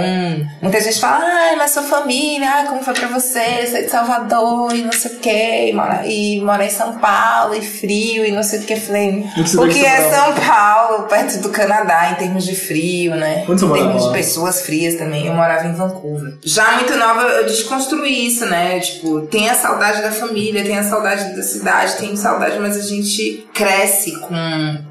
muita 0.62 0.80
gente 0.80 1.00
fala, 1.00 1.26
ai, 1.26 1.56
mas 1.56 1.72
sua 1.72 1.84
família, 1.84 2.50
ai, 2.50 2.68
como 2.68 2.84
foi 2.84 2.94
pra 2.94 3.08
você? 3.08 3.40
É 3.40 3.82
de 3.82 3.90
Salvador 3.90 4.76
e 4.76 4.84
não 4.84 4.92
sei 4.92 5.12
o 5.12 5.20
quê, 5.20 5.70
e 5.70 5.74
mora, 5.74 6.06
e 6.06 6.40
mora 6.42 6.66
em 6.66 6.70
São 6.70 6.98
Paulo, 7.00 7.56
e 7.56 7.62
frio, 7.62 8.26
e 8.26 8.32
não 8.32 8.44
sei 8.44 8.60
o 8.60 8.64
que. 8.64 8.76
Falei, 8.76 9.26
o 9.38 9.68
que 9.68 9.86
é 9.86 10.10
São 10.10 10.34
Paulo, 10.34 11.04
perto 11.04 11.40
do 11.40 11.50
Canadá, 11.50 12.12
em 12.12 12.16
termos 12.16 12.46
de 12.46 12.56
frio, 12.56 13.16
né? 13.16 13.44
Onde 13.50 13.66
em 13.66 13.74
termos 13.74 14.06
de 14.06 14.14
pessoas 14.14 14.62
frias 14.62 14.96
também. 14.96 15.28
Eu 15.28 15.34
morava 15.34 15.68
em 15.68 15.74
Vancouver. 15.74 16.38
Já 16.44 16.74
muito 16.74 16.96
nova, 16.96 17.22
eu 17.22 17.46
desconstruí 17.46 18.28
isso, 18.28 18.46
né? 18.46 18.80
Tipo, 18.80 19.22
tem 19.22 19.50
a 19.50 19.56
saudade 19.56 20.02
da 20.02 20.12
família, 20.12 20.64
tem 20.64 20.78
a 20.78 20.84
saudade 20.84 21.36
da 21.36 21.44
cidade, 21.44 21.96
tem 21.98 22.16
saudade, 22.16 22.60
mas 22.60 22.78
a 22.78 22.82
gente 22.82 23.45
cresce 23.56 24.20
com 24.20 24.36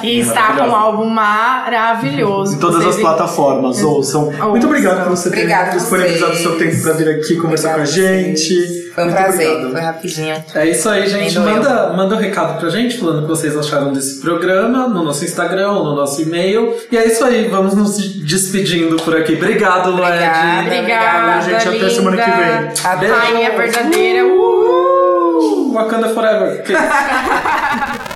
E 0.03 0.19
está 0.21 0.57
com 0.57 0.65
um 0.65 0.75
álbum 0.75 1.09
maravilhoso. 1.09 2.57
Em 2.57 2.59
todas 2.59 2.85
as 2.85 2.97
plataformas, 2.97 3.83
ouçam. 3.83 4.31
Muito 4.51 4.67
obrigado 4.67 5.05
por 5.05 5.11
você 5.17 5.31
ter 5.31 5.51
a 5.53 5.71
disponibilizado 5.71 6.33
o 6.33 6.37
seu 6.37 6.59
tempo 6.59 6.83
pra 6.83 6.93
vir 6.93 7.09
aqui 7.09 7.37
conversar 7.37 7.75
Obrigada 7.75 7.75
com 7.75 7.81
a 7.81 7.83
a 7.83 7.87
gente. 7.87 8.85
Foi 8.95 9.05
um 9.05 9.07
Muito 9.07 9.17
prazer, 9.17 9.49
obrigado. 9.49 9.73
foi 9.73 9.81
rapidinho. 9.81 10.45
É 10.55 10.69
isso 10.69 10.89
aí, 10.89 11.09
gente. 11.09 11.37
Manda, 11.39 11.93
manda 11.93 12.15
um 12.15 12.19
recado 12.19 12.61
pra 12.61 12.69
gente 12.69 12.99
falando 12.99 13.19
o 13.19 13.23
que 13.23 13.29
vocês 13.29 13.57
acharam 13.57 13.93
desse 13.93 14.21
programa 14.21 14.87
no 14.87 15.03
nosso 15.03 15.25
Instagram 15.25 15.73
ou 15.73 15.85
no 15.85 15.97
nosso 15.97 16.23
e-mail. 16.23 16.73
E 16.93 16.97
é 16.97 17.05
isso 17.07 17.25
aí, 17.25 17.49
vamos 17.49 17.75
nos 17.75 17.97
despedindo 18.55 18.97
por 18.97 19.17
aqui. 19.17 19.35
Obrigado, 19.35 19.91
Lued. 19.91 20.05
Obrigada. 20.05 20.63
Obrigada, 20.63 21.41
gente. 21.43 21.69
Até 21.69 21.91
semana 21.91 22.17
que 22.17 22.31
vem. 22.31 22.91
A 22.93 22.97
Beijo. 22.97 23.15
rainha 23.15 23.51
verdadeira. 23.57 24.25
Uh! 24.27 25.73
Wakanda 25.75 26.09
Forever. 26.11 26.63